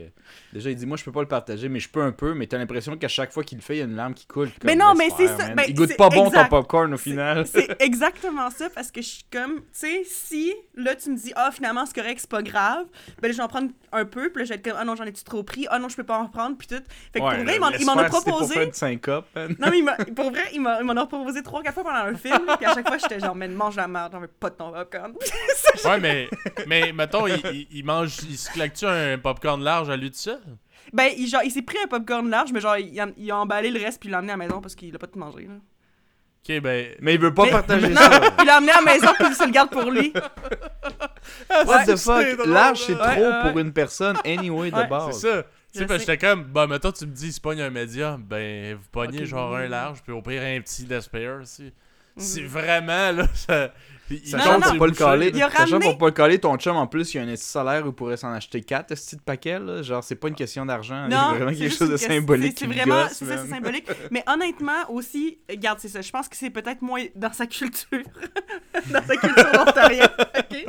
déjà, 0.54 0.70
il 0.70 0.76
dit, 0.76 0.86
moi, 0.86 0.98
je 0.98 1.04
peux 1.04 1.12
pas 1.12 1.22
le 1.22 1.28
partager, 1.28 1.68
mais 1.70 1.80
je 1.80 1.90
peux 1.90 2.02
un 2.02 2.12
peu, 2.12 2.34
mais 2.34 2.48
t'as 2.48 2.58
l'impression 2.58 2.96
qu'à 2.98 3.08
chaque 3.08 3.32
fois 3.32 3.44
qu'il 3.44 3.58
le 3.58 3.64
fait, 3.64 3.76
il 3.76 3.80
y 3.80 3.82
a 3.82 3.86
une 3.86 3.96
larme 3.96 4.14
qui 4.14 4.26
coule. 4.28 4.50
puis 4.50 4.60
Mais 4.64 4.78
comme, 4.78 4.88
non, 4.88 4.94
mais 4.96 5.10
c'est 5.16 5.28
ça, 5.28 5.50
ben, 5.54 5.64
il 5.68 5.74
goûte 5.76 5.96
pas 5.98 6.10
bon 6.10 6.28
exact. 6.28 6.50
ton 6.50 6.58
popcorn 6.70 6.94
au 6.94 6.98
final. 6.98 7.46
C'est 7.48 7.76
exactement 7.82 8.50
ça, 8.52 8.70
parce 8.70 8.92
que 8.92 9.02
je 9.02 9.08
suis 9.08 9.24
comme, 9.32 9.56
tu 9.58 9.64
sais, 9.74 10.02
si, 10.06 10.54
là, 10.76 10.96
tu 10.96 11.10
me 11.10 11.18
dis, 11.18 11.34
ah, 11.36 11.50
finalement, 11.52 11.86
c'est 11.86 11.96
correct, 11.96 12.20
c'est 12.22 12.30
pas 12.30 12.42
grave, 12.44 12.86
ben 13.22 13.28
là, 13.28 13.32
je 13.32 13.38
vais 13.38 13.44
en 13.44 13.48
prendre 13.48 13.72
un 13.92 14.06
peu, 14.06 14.30
puis 14.30 14.42
là, 14.42 14.46
je 14.46 14.50
vais 14.50 14.56
être 14.56 14.64
comme, 14.70 14.78
ah 14.80 14.86
non, 14.86 14.96
j'en 14.96 15.06
ai-tu 15.06 15.24
trop 15.24 15.44
pris, 15.44 15.66
ah 15.70 15.80
non, 15.80 15.90
je 15.90 15.96
peux 15.96 16.04
pas 16.04 16.18
en 16.18 16.28
prendre, 16.28 16.58
puis 16.58 16.68
tout. 16.68 16.76
Fait 17.14 17.20
que 17.20 17.26
pour 17.26 17.44
vrai, 17.44 17.56
il 17.80 17.86
m'en- 17.86 17.98
a 17.98 18.04
proposé. 18.06 18.30
Pour 18.32 18.54
faire 18.54 18.70
de 18.70 18.76
syncope, 18.76 19.26
man. 19.36 19.56
Non, 19.60 19.68
mais 19.70 19.80
il 20.08 20.14
pour 20.16 20.30
vrai, 20.32 20.44
il 20.54 20.62
m'en 20.62 20.96
a 20.96 21.06
proposé 21.08 21.42
trois, 21.44 21.64
quatre 21.64 21.74
fois 21.74 21.84
pendant 21.84 22.06
le 22.06 22.16
film, 22.16 22.46
puis 22.58 22.66
à 22.66 22.74
chaque 22.76 22.88
fois, 22.88 22.98
j'étais 22.98 23.20
genre, 23.20 23.36
mais 23.36 23.48
mange 23.48 23.76
la 23.76 23.88
merde, 23.88 24.12
j'en 24.14 24.20
veux 24.20 24.28
pas 24.28 24.50
de 24.50 24.56
ton 24.56 24.72
popcorn. 24.72 25.14
Ouais, 25.86 26.00
mais, 26.00 26.28
mais 26.68 26.92
mettons, 26.92 27.26
il, 27.28 27.40
il, 27.54 27.68
il 27.72 27.86
mange, 27.86 28.18
il 28.30 28.38
se 28.38 28.52
claque-tu 28.52 28.86
un 28.86 29.18
popcorn 29.18 29.64
large 29.64 29.90
à 29.90 29.96
lui 29.96 30.10
tout 30.12 30.18
seul? 30.18 30.40
ben, 30.92 31.10
il, 31.18 31.28
genre, 31.28 31.42
il 31.44 31.52
s'est 31.52 31.62
pris 31.62 31.78
un 31.84 31.88
popcorn 31.88 32.28
large, 32.30 32.52
mais 32.52 32.60
genre, 32.60 32.78
il, 32.78 33.00
a- 33.00 33.08
il 33.18 33.32
a 33.32 33.38
emballé 33.38 33.70
le 33.72 33.80
reste, 33.80 34.00
puis 34.00 34.10
il 34.10 34.12
l'a 34.12 34.20
emmené 34.20 34.34
à 34.34 34.38
la 34.38 34.46
maison 34.46 34.60
parce 34.62 34.76
qu'il 34.76 34.94
a 34.94 35.00
pas 35.00 35.08
tout 35.08 35.20
mangé, 35.20 35.44
là. 35.44 35.54
Ok, 36.48 36.62
ben. 36.62 36.96
Mais 37.02 37.16
il 37.16 37.20
veut 37.20 37.34
pas 37.34 37.44
Mais- 37.46 37.52
partager 37.52 37.90
Non, 37.90 37.96
ça. 38.02 38.22
il 38.40 38.46
l'a 38.46 38.58
emmené 38.58 38.72
à 38.72 38.82
la 38.82 38.94
maison, 38.94 39.08
puis 39.18 39.28
il 39.30 39.36
se 39.36 39.46
le 39.46 39.52
garde 39.52 39.70
pour 39.70 39.90
lui. 39.92 40.14
What 41.66 41.86
the 41.86 41.96
c'est 41.96 41.98
fuck? 41.98 42.38
drôle, 42.38 42.50
Large, 42.50 42.80
c'est 42.80 42.96
là. 42.98 43.12
trop 43.12 43.22
Ouais, 43.22 43.28
ouais. 43.28 43.50
pour 43.52 43.60
une 43.60 43.74
personne, 43.74 44.18
anyway, 44.26 44.72
de 44.72 44.76
Ouais, 44.76 44.82
C'est 44.84 44.90
base. 44.90 45.20
ça. 45.20 45.44
Tu 45.72 45.78
sais, 45.78 45.84
Je 45.84 45.88
parce 45.88 46.00
que 46.00 46.06
sais. 46.06 46.12
j'étais 46.14 46.28
comme, 46.28 46.44
bah, 46.46 46.66
mettons, 46.66 46.92
tu 46.92 47.06
me 47.06 47.12
dis, 47.12 47.28
il 47.28 47.34
se 47.34 47.40
pogne 47.42 47.62
un 47.62 47.70
média, 47.70 48.18
ben, 48.20 48.76
vous 48.76 48.88
pognez 48.92 49.20
Ok, 49.20 49.26
genre 49.26 49.52
oui. 49.54 49.62
un 49.66 49.68
large, 49.68 50.02
puis 50.02 50.12
au 50.14 50.22
pire, 50.22 50.42
un 50.42 50.60
petit 50.62 50.84
d'Espire 50.86 51.40
aussi. 51.42 51.72
C'est 52.20 52.44
vraiment, 52.44 53.12
là, 53.12 53.28
ça. 53.34 53.74
Il 54.12 54.16
Non, 54.32 54.40
Sachant 54.40 54.54
non, 54.60 54.70
pour 54.70 54.78
pas 54.80 54.88
le 54.88 54.92
caler, 54.94 55.32
Il 55.36 55.44
a 55.44 55.52
sachant 55.52 55.78
ramené- 55.78 55.90
pour 55.92 55.98
pas 56.00 56.06
le 56.08 56.12
caler, 56.14 56.40
ton 56.40 56.58
chum 56.58 56.76
en 56.76 56.88
plus, 56.88 57.14
il 57.14 57.18
y 57.18 57.20
a 57.20 57.24
un 57.32 57.36
salaire 57.36 57.86
où 57.86 57.90
il 57.90 57.94
pourrait 57.94 58.18
s'en 58.18 58.32
acheter 58.34 58.60
4 58.62 58.92
esti 58.92 59.18
de 59.18 59.22
paquets, 59.22 59.60
là. 59.60 59.84
Genre, 59.84 60.04
c'est 60.04 60.16
pas 60.16 60.30
une 60.30 60.34
question 60.36 60.66
d'argent, 60.66 61.08
Non, 61.08 61.36
vraiment 61.36 61.52
c'est 61.52 61.58
quelque 61.60 61.76
chose 61.76 61.90
de 61.92 61.98
symbolique 61.98 62.58
C'est 62.58 62.66
c'est 62.66 62.74
vraiment, 62.74 63.08
c'est 63.08 63.26
ça, 63.26 63.38
c'est 63.38 63.50
symbolique. 63.54 63.88
Mais 64.10 64.24
honnêtement 64.26 64.90
aussi, 64.90 65.38
regarde, 65.48 65.78
c'est 65.80 65.90
ça. 65.90 66.02
Je 66.02 66.10
pense 66.10 66.28
que 66.28 66.36
c'est 66.36 66.50
peut-être 66.50 66.82
moins 66.82 67.04
dans 67.16 67.32
sa 67.32 67.46
culture, 67.46 67.86
dans 68.90 69.04
sa 69.06 69.16
culture 69.16 69.62
ontarienne, 69.62 70.08
ok? 70.40 70.66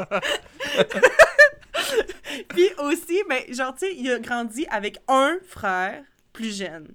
Puis 2.49 2.69
aussi, 2.79 3.23
ben 3.29 3.43
genre 3.55 3.75
tu 3.75 3.87
sais, 3.87 3.95
il 3.97 4.11
a 4.11 4.19
grandi 4.19 4.67
avec 4.71 4.99
un 5.09 5.39
frère 5.49 6.03
plus 6.33 6.57
jeune. 6.57 6.89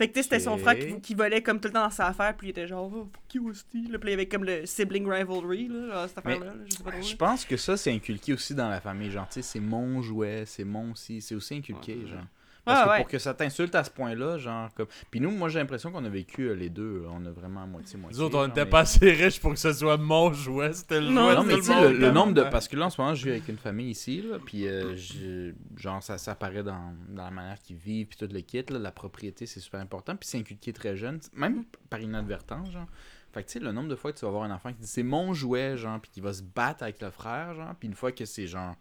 Fait 0.00 0.08
que 0.08 0.14
tu 0.14 0.20
sais, 0.20 0.22
c'était 0.22 0.40
son 0.40 0.56
frère 0.56 0.78
qui, 0.78 0.98
qui 1.02 1.14
volait 1.14 1.42
comme 1.42 1.60
tout 1.60 1.68
le 1.68 1.74
temps 1.74 1.84
dans 1.84 1.90
sa 1.90 2.06
affaire, 2.06 2.34
puis 2.34 2.46
il 2.46 2.50
était 2.52 2.66
genre, 2.66 2.90
oh, 2.90 3.06
fuck 3.12 3.34
you, 3.34 3.50
hostie. 3.50 3.86
Là, 3.86 3.98
puis 3.98 4.08
il 4.08 4.12
y 4.12 4.14
avait 4.14 4.24
comme 4.28 4.44
le 4.44 4.64
sibling 4.64 5.06
rivalry, 5.06 5.68
là, 5.68 6.08
cette 6.08 6.16
affaire-là, 6.16 6.46
là, 6.46 6.52
je 6.66 6.74
sais 6.74 6.82
pas 6.82 6.90
trop. 6.92 7.02
Je 7.02 7.16
pense 7.16 7.44
que 7.44 7.58
ça, 7.58 7.76
c'est 7.76 7.92
inculqué 7.92 8.32
aussi 8.32 8.54
dans 8.54 8.70
la 8.70 8.80
famille. 8.80 9.10
Genre, 9.10 9.28
tu 9.28 9.34
sais, 9.34 9.42
c'est 9.42 9.60
mon 9.60 10.00
jouet, 10.00 10.44
c'est 10.46 10.64
mon 10.64 10.94
si, 10.94 11.20
c'est 11.20 11.34
aussi 11.34 11.56
inculqué, 11.56 11.96
Ouais. 11.96 12.06
genre. 12.06 12.24
Parce 12.64 12.80
Ouais, 12.80 12.84
que 12.84 12.90
ouais. 12.90 12.96
pour 12.98 13.08
que 13.08 13.18
ça 13.18 13.32
t'insulte 13.34 13.74
à 13.74 13.82
ce 13.84 13.90
point-là, 13.90 14.38
genre, 14.38 14.68
comme. 14.74 14.86
Puis 15.10 15.20
nous, 15.20 15.30
moi, 15.30 15.48
j'ai 15.48 15.58
l'impression 15.58 15.90
qu'on 15.90 16.04
a 16.04 16.08
vécu 16.08 16.42
euh, 16.48 16.52
les 16.54 16.68
deux. 16.68 17.04
On 17.10 17.24
a 17.24 17.30
vraiment 17.30 17.66
moitié-moitié. 17.66 18.18
Nous 18.18 18.24
autres, 18.24 18.36
on 18.36 18.40
genre, 18.40 18.48
n'était 18.48 18.64
mais- 18.64 18.70
pas 18.70 18.80
assez 18.80 19.10
riches 19.12 19.40
pour 19.40 19.52
que 19.52 19.58
ce 19.58 19.72
soit 19.72 19.96
mon 19.96 20.32
jouet, 20.32 20.72
c'était 20.72 21.00
le 21.00 21.08
Non, 21.08 21.26
jouet 21.28 21.34
Non, 21.36 21.42
de 21.42 21.46
mais 21.48 21.54
tout 21.54 21.60
tu 21.60 21.66
sais, 21.66 21.74
le 21.80 21.86
le, 21.88 21.92
monde. 21.92 22.00
le 22.00 22.10
nombre 22.10 22.32
de. 22.34 22.42
Parce 22.44 22.68
que 22.68 22.76
là, 22.76 22.86
en 22.86 22.90
ce 22.90 23.00
moment, 23.00 23.14
je 23.14 23.24
vis 23.24 23.30
avec 23.30 23.48
une 23.48 23.56
famille 23.58 23.90
ici, 23.90 24.22
là, 24.22 24.38
puis 24.44 24.68
euh, 24.68 24.94
j'ai- 24.96 25.54
genre, 25.76 26.02
ça, 26.02 26.18
ça 26.18 26.32
apparaît 26.32 26.62
dans, 26.62 26.92
dans 27.08 27.24
la 27.24 27.30
manière 27.30 27.58
qu'ils 27.60 27.76
vivent, 27.76 28.06
puis 28.08 28.18
tout 28.18 28.28
le 28.32 28.40
kit, 28.40 28.64
là, 28.68 28.78
la 28.78 28.92
propriété, 28.92 29.46
c'est 29.46 29.60
super 29.60 29.80
important, 29.80 30.14
puis 30.16 30.28
c'est 30.28 30.38
inculqué 30.38 30.72
très 30.72 30.96
jeune, 30.96 31.20
même 31.34 31.64
par 31.88 32.00
inadvertance, 32.00 32.70
genre. 32.72 32.86
Fait 33.32 33.42
que, 33.44 33.46
tu 33.48 33.52
sais, 33.54 33.58
le 33.64 33.70
nombre 33.72 33.88
de 33.88 33.94
fois 33.94 34.12
que 34.12 34.18
tu 34.18 34.24
vas 34.24 34.30
voir 34.32 34.42
un 34.42 34.50
enfant 34.50 34.72
qui 34.72 34.80
dit 34.80 34.88
c'est 34.88 35.04
mon 35.04 35.32
jouet, 35.34 35.76
genre, 35.76 36.00
puis 36.00 36.10
qui 36.10 36.20
va 36.20 36.32
se 36.32 36.42
battre 36.42 36.82
avec 36.82 37.00
le 37.00 37.10
frère, 37.10 37.54
genre, 37.54 37.74
puis 37.78 37.88
une 37.88 37.94
fois 37.94 38.12
que 38.12 38.24
c'est 38.24 38.46
genre. 38.46 38.74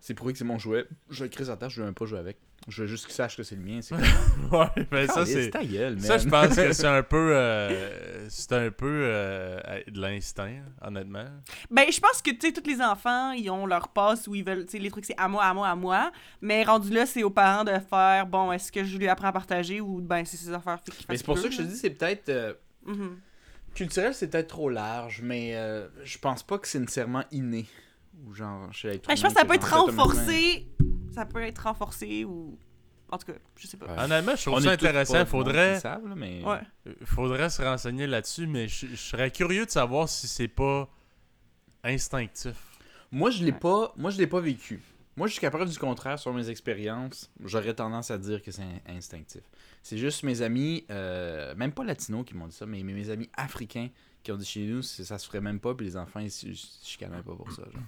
C'est 0.00 0.12
prouvé 0.12 0.34
que 0.34 0.38
c'est 0.38 0.44
mon 0.44 0.58
jouet, 0.58 0.84
je 1.08 1.24
le 1.24 1.30
crie 1.30 1.48
à 1.48 1.56
terre, 1.56 1.70
je 1.70 1.80
veux 1.80 1.86
même 1.86 1.94
pas 1.94 2.04
jouer 2.04 2.18
avec. 2.18 2.36
Je 2.68 2.82
veux 2.82 2.88
juste 2.88 3.04
qu'il 3.04 3.14
sache 3.14 3.36
que 3.36 3.42
c'est 3.42 3.56
le 3.56 3.62
mien. 3.62 3.80
C'est 3.82 3.94
Ouais, 4.50 4.86
mais 4.90 5.06
ça, 5.06 5.26
c'est. 5.26 5.50
ta 5.50 5.62
gueule, 5.64 6.00
Ça, 6.00 6.16
je 6.18 6.28
pense 6.28 6.56
que 6.56 6.72
c'est 6.72 6.86
un 6.98 7.02
peu. 7.02 7.30
euh, 7.34 8.26
c'est 8.30 8.52
un 8.52 8.70
peu 8.70 8.86
euh, 9.04 9.60
de 9.86 10.00
l'instinct, 10.00 10.62
honnêtement. 10.80 11.26
Ben, 11.70 11.90
je 11.92 12.00
pense 12.00 12.22
que, 12.22 12.30
tu 12.30 12.38
sais, 12.46 12.52
tous 12.52 12.66
les 12.68 12.80
enfants, 12.80 13.32
ils 13.32 13.50
ont 13.50 13.66
leur 13.66 13.88
passe 13.88 14.26
où 14.28 14.34
ils 14.34 14.42
veulent, 14.44 14.64
tu 14.64 14.72
sais, 14.72 14.78
les 14.78 14.90
trucs, 14.90 15.04
c'est 15.04 15.18
à 15.18 15.28
moi, 15.28 15.44
à 15.44 15.52
moi, 15.52 15.68
à 15.68 15.74
moi. 15.76 16.10
Mais 16.40 16.62
rendu 16.64 16.90
là, 16.90 17.04
c'est 17.04 17.22
aux 17.22 17.30
parents 17.30 17.64
de 17.64 17.72
faire, 17.90 18.26
bon, 18.26 18.50
est-ce 18.52 18.72
que 18.72 18.82
je 18.82 18.96
lui 18.96 19.08
apprends 19.08 19.28
à 19.28 19.32
partager 19.32 19.80
ou, 19.82 20.00
ben, 20.00 20.24
c'est 20.24 20.38
ses 20.38 20.50
affaires. 20.52 20.78
Mais 21.10 21.16
c'est 21.18 21.24
pour 21.26 21.36
ça 21.38 21.48
que 21.48 21.52
je 21.54 21.58
te 21.58 21.62
dis, 21.62 21.76
c'est 21.76 21.90
peut-être. 21.90 22.28
euh, 22.30 22.54
Mhm. 22.86 23.18
Culturel, 23.74 24.14
c'est 24.14 24.28
peut-être 24.28 24.48
trop 24.48 24.68
large, 24.68 25.20
mais 25.22 25.52
euh, 25.56 25.88
je 26.04 26.16
pense 26.18 26.42
pas 26.42 26.58
que 26.58 26.68
c'est 26.68 26.78
nécessairement 26.78 27.24
inné. 27.32 27.66
Ou 28.24 28.32
genre, 28.32 28.72
chez 28.72 28.88
Ben, 29.06 29.16
je 29.16 29.22
pense 29.22 29.32
que 29.34 29.38
ça 29.40 29.44
peut 29.44 29.54
être 29.54 29.74
renforcé. 29.74 30.68
Ça 31.14 31.26
peut 31.26 31.42
être 31.42 31.58
renforcé 31.60 32.24
ou. 32.24 32.58
En 33.10 33.18
tout 33.18 33.26
cas, 33.26 33.38
je 33.56 33.66
sais 33.66 33.76
pas. 33.76 33.86
Ouais. 33.86 34.00
Honnêtement, 34.04 34.34
je 34.34 34.42
trouve 34.42 34.54
On 34.54 34.60
ça 34.60 34.70
intéressant. 34.72 35.24
Faudrait, 35.26 35.78
là, 35.82 36.00
mais... 36.16 36.42
Ouais. 36.42 36.58
euh, 36.88 36.94
faudrait 37.04 37.50
se 37.50 37.62
renseigner 37.62 38.06
là-dessus, 38.06 38.46
mais 38.46 38.66
je, 38.66 38.86
je 38.88 38.96
serais 38.96 39.30
curieux 39.30 39.66
de 39.66 39.70
savoir 39.70 40.08
si 40.08 40.26
c'est 40.26 40.48
pas 40.48 40.88
instinctif. 41.82 42.56
Moi, 43.12 43.30
je 43.30 43.44
l'ai 43.44 43.52
Ouais. 43.52 43.58
pas, 43.58 43.92
moi, 43.96 44.10
je 44.10 44.18
l'ai 44.18 44.26
pas 44.26 44.40
vécu. 44.40 44.80
Moi, 45.16 45.28
jusqu'à 45.28 45.50
preuve 45.50 45.70
du 45.70 45.78
contraire, 45.78 46.18
sur 46.18 46.32
mes 46.34 46.48
expériences, 46.50 47.30
j'aurais 47.44 47.74
tendance 47.74 48.10
à 48.10 48.18
dire 48.18 48.42
que 48.42 48.50
c'est 48.50 48.62
in- 48.62 48.96
instinctif. 48.96 49.42
C'est 49.82 49.98
juste 49.98 50.24
mes 50.24 50.42
amis, 50.42 50.84
euh, 50.90 51.54
même 51.54 51.70
pas 51.72 51.84
latinos 51.84 52.24
qui 52.26 52.34
m'ont 52.34 52.48
dit 52.48 52.56
ça, 52.56 52.66
mais 52.66 52.82
mes 52.82 53.10
amis 53.10 53.28
africains 53.34 53.90
qui 54.24 54.32
ont 54.32 54.36
dit 54.36 54.46
chez 54.46 54.66
nous, 54.66 54.82
ça 54.82 55.18
se 55.18 55.26
ferait 55.26 55.42
même 55.42 55.60
pas, 55.60 55.74
puis 55.74 55.86
les 55.86 55.96
enfants, 55.96 56.18
ils 56.20 56.30
se 56.32 56.46
ils 56.46 56.56
se 56.56 56.84
chicanaient 56.84 57.22
pas 57.22 57.34
pour 57.36 57.52
ça. 57.52 57.62
Genre. 57.62 57.82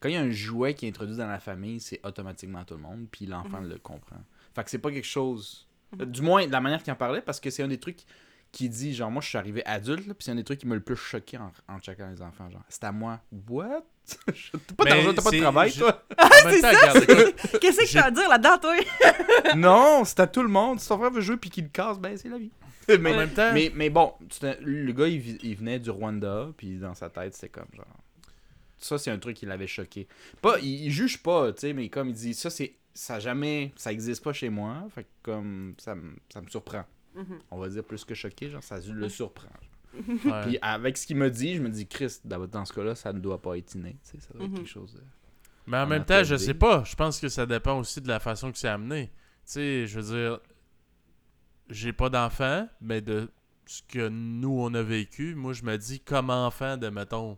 Quand 0.00 0.08
il 0.08 0.14
y 0.14 0.18
a 0.18 0.20
un 0.20 0.30
jouet 0.30 0.74
qui 0.74 0.86
est 0.86 0.88
introduit 0.88 1.16
dans 1.16 1.26
la 1.26 1.40
famille, 1.40 1.80
c'est 1.80 2.00
automatiquement 2.04 2.64
tout 2.64 2.74
le 2.74 2.80
monde, 2.80 3.06
puis 3.10 3.26
l'enfant 3.26 3.60
le 3.60 3.78
comprend. 3.78 4.16
Fait 4.54 4.64
que 4.64 4.70
c'est 4.70 4.78
pas 4.78 4.90
quelque 4.90 5.06
chose. 5.06 5.66
Mhm. 5.98 6.04
Du 6.06 6.22
moins, 6.22 6.46
de 6.46 6.52
la 6.52 6.60
manière 6.60 6.82
qu'il 6.82 6.92
en 6.92 6.96
parlait, 6.96 7.20
parce 7.22 7.40
que 7.40 7.50
c'est 7.50 7.62
un 7.62 7.68
des 7.68 7.78
trucs 7.80 8.00
qui 8.50 8.68
dit 8.70 8.94
genre 8.94 9.10
moi 9.10 9.20
je 9.20 9.28
suis 9.28 9.36
arrivé 9.36 9.62
adulte 9.66 10.06
là, 10.06 10.14
puis 10.14 10.24
c'est 10.24 10.30
un 10.30 10.34
des 10.36 10.42
trucs 10.42 10.58
qui 10.60 10.66
m'a 10.66 10.74
le 10.74 10.80
plus 10.80 10.96
choqué 10.96 11.36
en, 11.36 11.52
en 11.68 11.78
checkant 11.80 12.08
les 12.08 12.22
enfants 12.22 12.48
genre 12.48 12.62
c'est 12.70 12.82
à 12.84 12.92
moi 12.92 13.20
what? 13.50 13.82
T'as 14.26 14.74
pas 14.74 14.84
d'argent 14.86 15.12
t'as 15.12 15.20
pas 15.22 15.30
de 15.32 15.38
travail 15.40 15.70
je- 15.70 15.78
toi 15.80 16.02
même 16.18 16.54
c'est 16.54 16.60
ça, 16.62 16.92
Qu'est-ce 17.60 17.76
que 17.80 17.84
J'ai- 17.86 17.92
tu 17.92 17.98
as 17.98 18.04
à 18.06 18.10
dire 18.10 18.26
là-dedans, 18.26 18.56
toi? 18.58 18.74
non 19.54 20.02
c'est 20.06 20.20
à 20.20 20.26
tout 20.26 20.40
le 20.42 20.48
monde 20.48 20.80
si 20.80 20.88
ton 20.88 20.96
frère 20.96 21.10
veut 21.10 21.20
jouer 21.20 21.36
puis 21.36 21.50
qu'il 21.50 21.64
le 21.64 21.70
casse 21.70 21.98
ben 21.98 22.16
c'est 22.16 22.30
la 22.30 22.38
vie 22.38 22.50
mais, 22.88 23.12
en 23.12 23.16
même 23.18 23.28
temps, 23.34 23.50
mais, 23.52 23.70
mais 23.74 23.90
bon 23.90 24.14
le 24.62 24.92
gars 24.92 25.08
il, 25.08 25.38
il 25.44 25.54
venait 25.54 25.78
du 25.78 25.90
Rwanda 25.90 26.48
puis 26.56 26.78
dans 26.78 26.94
sa 26.94 27.10
tête 27.10 27.34
c'était 27.34 27.50
comme 27.50 27.68
genre 27.74 27.84
ça 28.78 28.98
c'est 28.98 29.10
un 29.10 29.18
truc 29.18 29.36
qui 29.36 29.46
l'avait 29.46 29.66
choqué 29.66 30.06
pas 30.42 30.58
il, 30.60 30.86
il 30.86 30.90
juge 30.90 31.22
pas 31.22 31.52
tu 31.52 31.60
sais 31.60 31.72
mais 31.72 31.88
comme 31.88 32.08
il 32.08 32.14
dit 32.14 32.34
ça 32.34 32.50
c'est 32.50 32.74
ça 32.94 33.20
jamais 33.20 33.72
ça 33.76 33.92
existe 33.92 34.22
pas 34.24 34.32
chez 34.32 34.48
moi 34.50 34.86
fait 34.94 35.04
que 35.04 35.08
comme 35.22 35.74
ça 35.78 35.94
me 35.94 36.14
ça 36.32 36.40
me 36.40 36.48
surprend 36.48 36.84
Mhm. 37.14 37.38
on 37.50 37.58
va 37.58 37.68
dire 37.68 37.82
plus 37.82 38.04
que 38.04 38.14
choqué 38.14 38.50
genre 38.50 38.62
ça 38.62 38.78
le 38.86 39.08
surprend 39.08 39.48
ouais. 39.94 40.42
Puis 40.46 40.58
avec 40.62 40.96
ce 40.98 41.06
qu'il 41.06 41.16
me 41.16 41.30
dit, 41.30 41.56
je 41.56 41.62
me 41.62 41.70
dis, 41.70 41.86
Chris, 41.88 42.18
dans, 42.24 42.64
ce 42.64 42.72
cas-là, 42.74 42.94
ça 42.94 43.12
ne 43.12 43.18
doit 43.18 43.40
pas 43.40 43.56
être 43.56 43.74
inné. 43.74 43.96
tu 44.04 44.10
sais, 44.10 44.20
Ça 44.20 44.34
doit 44.34 44.44
être 44.44 44.50
Mhm. 44.50 44.56
quelque 44.58 44.68
chose 44.68 44.92
de. 44.94 45.00
Mais 45.66 45.78
en 45.78 45.86
même 45.86 46.04
temps, 46.04 46.22
je 46.22 46.36
sais 46.36 46.54
pas. 46.54 46.84
Je 46.84 46.94
pense 46.94 47.18
que 47.18 47.28
ça 47.28 47.46
dépend 47.46 47.78
aussi 47.80 48.00
de 48.02 48.06
la 48.08 48.20
façon 48.20 48.52
que 48.52 48.58
c'est 48.58 48.68
amené. 48.68 49.06
Tu 49.08 49.12
sais, 49.44 49.86
je 49.86 49.98
veux 49.98 50.14
dire, 50.16 50.40
j'ai 51.70 51.92
pas 51.92 52.08
d'enfant, 52.10 52.68
mais 52.80 53.00
de 53.00 53.30
ce 53.66 53.82
que 53.82 54.08
nous, 54.08 54.56
on 54.60 54.72
a 54.74 54.82
vécu, 54.82 55.34
moi, 55.34 55.52
je 55.52 55.62
me 55.64 55.76
dis, 55.76 56.00
comme 56.00 56.30
enfant 56.30 56.76
de, 56.76 56.88
mettons, 56.88 57.36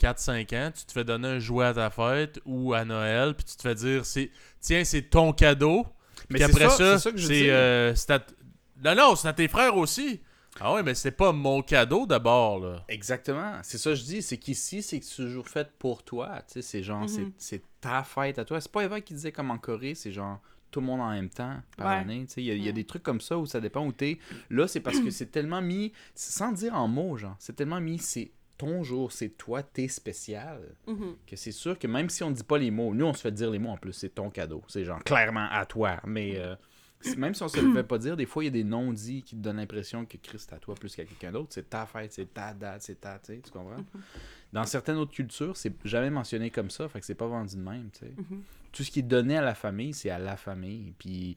4-5 0.00 0.54
ans, 0.56 0.70
tu 0.76 0.84
te 0.84 0.92
fais 0.92 1.04
donner 1.04 1.28
un 1.28 1.38
jouet 1.38 1.66
à 1.66 1.74
ta 1.74 1.90
fête 1.90 2.40
ou 2.44 2.72
à 2.74 2.84
Noël, 2.84 3.34
puis 3.34 3.44
tu 3.44 3.56
te 3.56 3.62
fais 3.62 3.74
dire, 3.74 4.04
c'est 4.06 4.30
tiens, 4.60 4.84
c'est 4.84 5.02
ton 5.02 5.32
cadeau. 5.32 5.86
Mais 6.30 6.42
après 6.42 6.68
ça, 6.68 6.70
ça, 6.70 6.98
c'est 6.98 7.04
ça 7.04 7.12
que 7.12 7.18
je 7.18 7.26
c'est 7.26 7.42
dis. 7.42 7.50
euh, 7.50 7.94
Non, 8.84 8.94
non, 8.94 9.16
c'est 9.16 9.28
à 9.28 9.32
tes 9.32 9.48
frères 9.48 9.76
aussi. 9.76 10.20
Ah 10.60 10.74
ouais, 10.74 10.82
mais 10.82 10.94
c'est 10.94 11.12
pas 11.12 11.30
mon 11.32 11.62
cadeau 11.62 12.04
d'abord, 12.06 12.58
là. 12.58 12.84
Exactement. 12.88 13.58
C'est 13.62 13.78
ça 13.78 13.90
que 13.90 13.96
je 13.96 14.02
dis. 14.02 14.22
C'est 14.22 14.38
qu'ici, 14.38 14.82
c'est 14.82 15.00
toujours 15.00 15.48
fait 15.48 15.68
pour 15.78 16.02
toi. 16.02 16.42
Tu 16.48 16.54
sais, 16.54 16.62
c'est 16.62 16.82
genre, 16.82 17.08
c'est- 17.08 17.20
Mhm. 17.20 17.32
c'est 17.38 17.62
ta 17.80 18.02
fête 18.02 18.38
à 18.40 18.44
toi. 18.44 18.60
C'est 18.60 18.72
pas 18.72 18.82
Eva 18.84 19.00
qui 19.00 19.14
disait 19.14 19.30
comme 19.32 19.50
en 19.52 19.58
Corée, 19.58 19.94
c'est 19.94 20.10
genre 20.10 20.40
tout 20.72 20.80
le 20.80 20.86
monde 20.86 21.00
en 21.00 21.10
même 21.12 21.30
temps 21.30 21.56
par 21.76 21.86
Ouais. 21.88 21.94
année. 22.00 22.26
Tu 22.26 22.34
sais, 22.34 22.42
il 22.42 22.54
y, 22.54 22.64
y 22.64 22.68
a 22.68 22.72
des 22.72 22.84
trucs 22.84 23.02
comme 23.04 23.20
ça 23.20 23.38
où 23.38 23.46
ça 23.46 23.60
dépend 23.60 23.86
où 23.86 23.92
t'es. 23.92 24.18
Là, 24.50 24.66
c'est 24.66 24.80
parce 24.80 24.98
que 24.98 25.10
c'est 25.10 25.26
tellement 25.30 25.62
mis, 25.62 25.92
sans 26.16 26.50
dire 26.52 26.74
en 26.74 26.88
mots, 26.88 27.16
genre, 27.16 27.36
c'est 27.38 27.54
tellement 27.54 27.80
mis, 27.80 27.98
c'est 28.00 28.32
ton 28.58 28.82
jour, 28.82 29.12
c'est 29.12 29.30
toi, 29.30 29.62
t'es 29.62 29.88
spécial. 29.88 30.60
Mhm. 30.86 31.14
que 31.26 31.36
c'est 31.36 31.52
sûr 31.52 31.78
que 31.78 31.86
même 31.86 32.10
si 32.10 32.22
on 32.22 32.30
dit 32.30 32.42
pas 32.44 32.58
les 32.58 32.70
mots, 32.70 32.92
nous 32.92 33.06
on 33.06 33.14
se 33.14 33.20
fait 33.22 33.30
dire 33.32 33.50
les 33.50 33.58
mots 33.58 33.70
en 33.70 33.76
plus, 33.78 33.92
c'est 33.94 34.14
ton 34.14 34.28
cadeau. 34.30 34.62
C'est 34.68 34.84
genre 34.84 35.02
clairement 35.02 35.48
à 35.50 35.64
toi. 35.64 36.00
Mais 36.04 36.36
euh, 36.38 36.54
c- 37.00 37.16
même 37.16 37.34
si 37.34 37.42
on 37.44 37.48
se 37.48 37.60
le 37.60 37.72
fait 37.72 37.84
pas 37.84 37.98
dire, 37.98 38.16
des 38.16 38.26
fois 38.26 38.42
il 38.42 38.46
y 38.46 38.48
a 38.48 38.52
des 38.52 38.64
non-dits 38.64 39.22
qui 39.22 39.36
te 39.36 39.40
donnent 39.40 39.56
l'impression 39.58 40.04
que 40.04 40.16
Christ 40.18 40.52
à 40.52 40.58
toi 40.58 40.74
plus 40.74 40.94
qu'à 40.94 41.04
quelqu'un 41.04 41.30
d'autre. 41.32 41.48
C'est 41.50 41.70
ta 41.70 41.86
fête, 41.86 42.12
c'est 42.12 42.34
ta 42.34 42.52
date, 42.52 42.82
c'est 42.82 43.00
ta. 43.00 43.18
Tu 43.20 43.40
comprends? 43.52 43.84
Dans 44.52 44.64
certaines 44.64 44.96
autres 44.96 45.12
cultures, 45.12 45.56
c'est 45.56 45.74
jamais 45.84 46.10
mentionné 46.10 46.50
comme 46.50 46.70
ça, 46.70 46.88
fait 46.88 47.00
que 47.00 47.06
c'est 47.06 47.14
pas 47.14 47.28
vendu 47.28 47.54
de 47.56 47.60
même. 47.62 47.90
tu 47.92 48.00
sais. 48.00 48.12
Mhm. 48.16 48.42
Tout 48.72 48.82
ce 48.82 48.90
qui 48.90 48.98
est 48.98 49.02
donné 49.02 49.36
à 49.36 49.42
la 49.42 49.54
famille, 49.54 49.94
c'est 49.94 50.10
à 50.10 50.18
la 50.18 50.36
famille. 50.36 50.92
Puis 50.98 51.36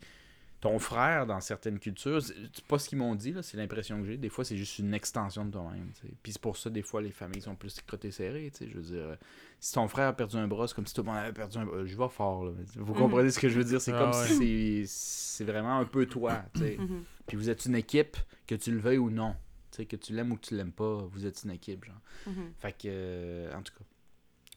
ton 0.62 0.78
frère, 0.80 1.26
dans 1.26 1.42
certaines 1.42 1.80
cultures, 1.80 2.22
c'est 2.22 2.64
pas 2.68 2.78
ce 2.78 2.88
qu'ils 2.88 3.00
m'ont 3.00 3.16
dit, 3.16 3.32
là, 3.34 3.42
c'est 3.42 3.58
l'impression 3.58 4.00
que 4.00 4.06
j'ai. 4.06 4.18
Des 4.18 4.30
fois, 4.30 4.46
c'est 4.46 4.56
juste 4.58 4.78
une 4.80 4.94
extension 4.94 5.44
de 5.44 5.52
toi-même. 5.52 5.90
Puis 6.22 6.34
c'est 6.34 6.42
pour 6.42 6.56
ça, 6.56 6.70
des 6.70 6.84
fois, 6.84 7.02
les 7.02 7.10
familles 7.12 7.42
sont 7.42 7.56
plus 7.56 7.76
côté 7.82 8.12
serré. 8.12 8.52
tu 8.54 8.60
sais. 8.66 8.70
Je 8.72 8.78
veux 8.78 8.84
dire, 8.84 9.02
euh, 9.02 9.16
si 9.60 9.74
ton 9.74 9.88
frère 9.88 10.08
a 10.10 10.14
perdu 10.14 10.38
un 10.38 10.48
bras, 10.48 10.68
c'est 10.68 10.76
comme 10.76 10.86
si 10.86 10.94
tout 10.94 11.02
le 11.02 11.08
monde 11.08 11.18
avait 11.18 11.34
perdu 11.34 11.58
un 11.58 11.66
bras. 11.66 11.84
Je 11.84 11.98
vais 11.98 12.10
fort, 12.10 12.46
là. 12.46 12.52
Vous 12.76 12.94
Mhm. 12.94 13.00
comprenez 13.00 13.32
ce 13.32 13.40
que 13.40 13.50
je 13.50 13.58
veux 13.58 13.64
dire? 13.64 13.82
C'est 13.82 13.92
Ah 13.92 14.00
comme 14.00 14.12
ouais. 14.12 14.28
si 14.28 14.86
c'est- 14.86 15.38
c'est 15.38 15.44
vraiment 15.46 15.80
un 15.80 15.86
peu 15.86 16.06
toi. 16.06 16.44
tu 16.54 16.60
sais. 16.62 16.78
Mhm. 16.80 17.04
Puis 17.26 17.38
vous 17.38 17.50
êtes 17.50 17.66
une 17.66 17.76
équipe, 17.76 18.18
que 18.46 18.54
tu 18.56 18.72
le 18.72 18.78
veuilles 18.80 18.98
ou 19.00 19.10
non. 19.10 19.34
Tu 19.72 19.78
sais, 19.78 19.86
que 19.86 19.96
tu 19.96 20.14
l'aimes 20.14 20.32
ou 20.32 20.36
que 20.36 20.46
tu 20.46 20.56
l'aimes 20.56 20.74
pas, 20.74 20.98
vous 21.12 21.26
êtes 21.26 21.42
une 21.44 21.52
équipe, 21.52 21.86
genre. 21.86 22.00
Mhm. 22.28 22.52
Fait 22.60 22.74
que, 22.74 22.78
euh, 22.88 23.52
en 23.56 23.62
tout 23.64 23.74
cas. 23.74 23.84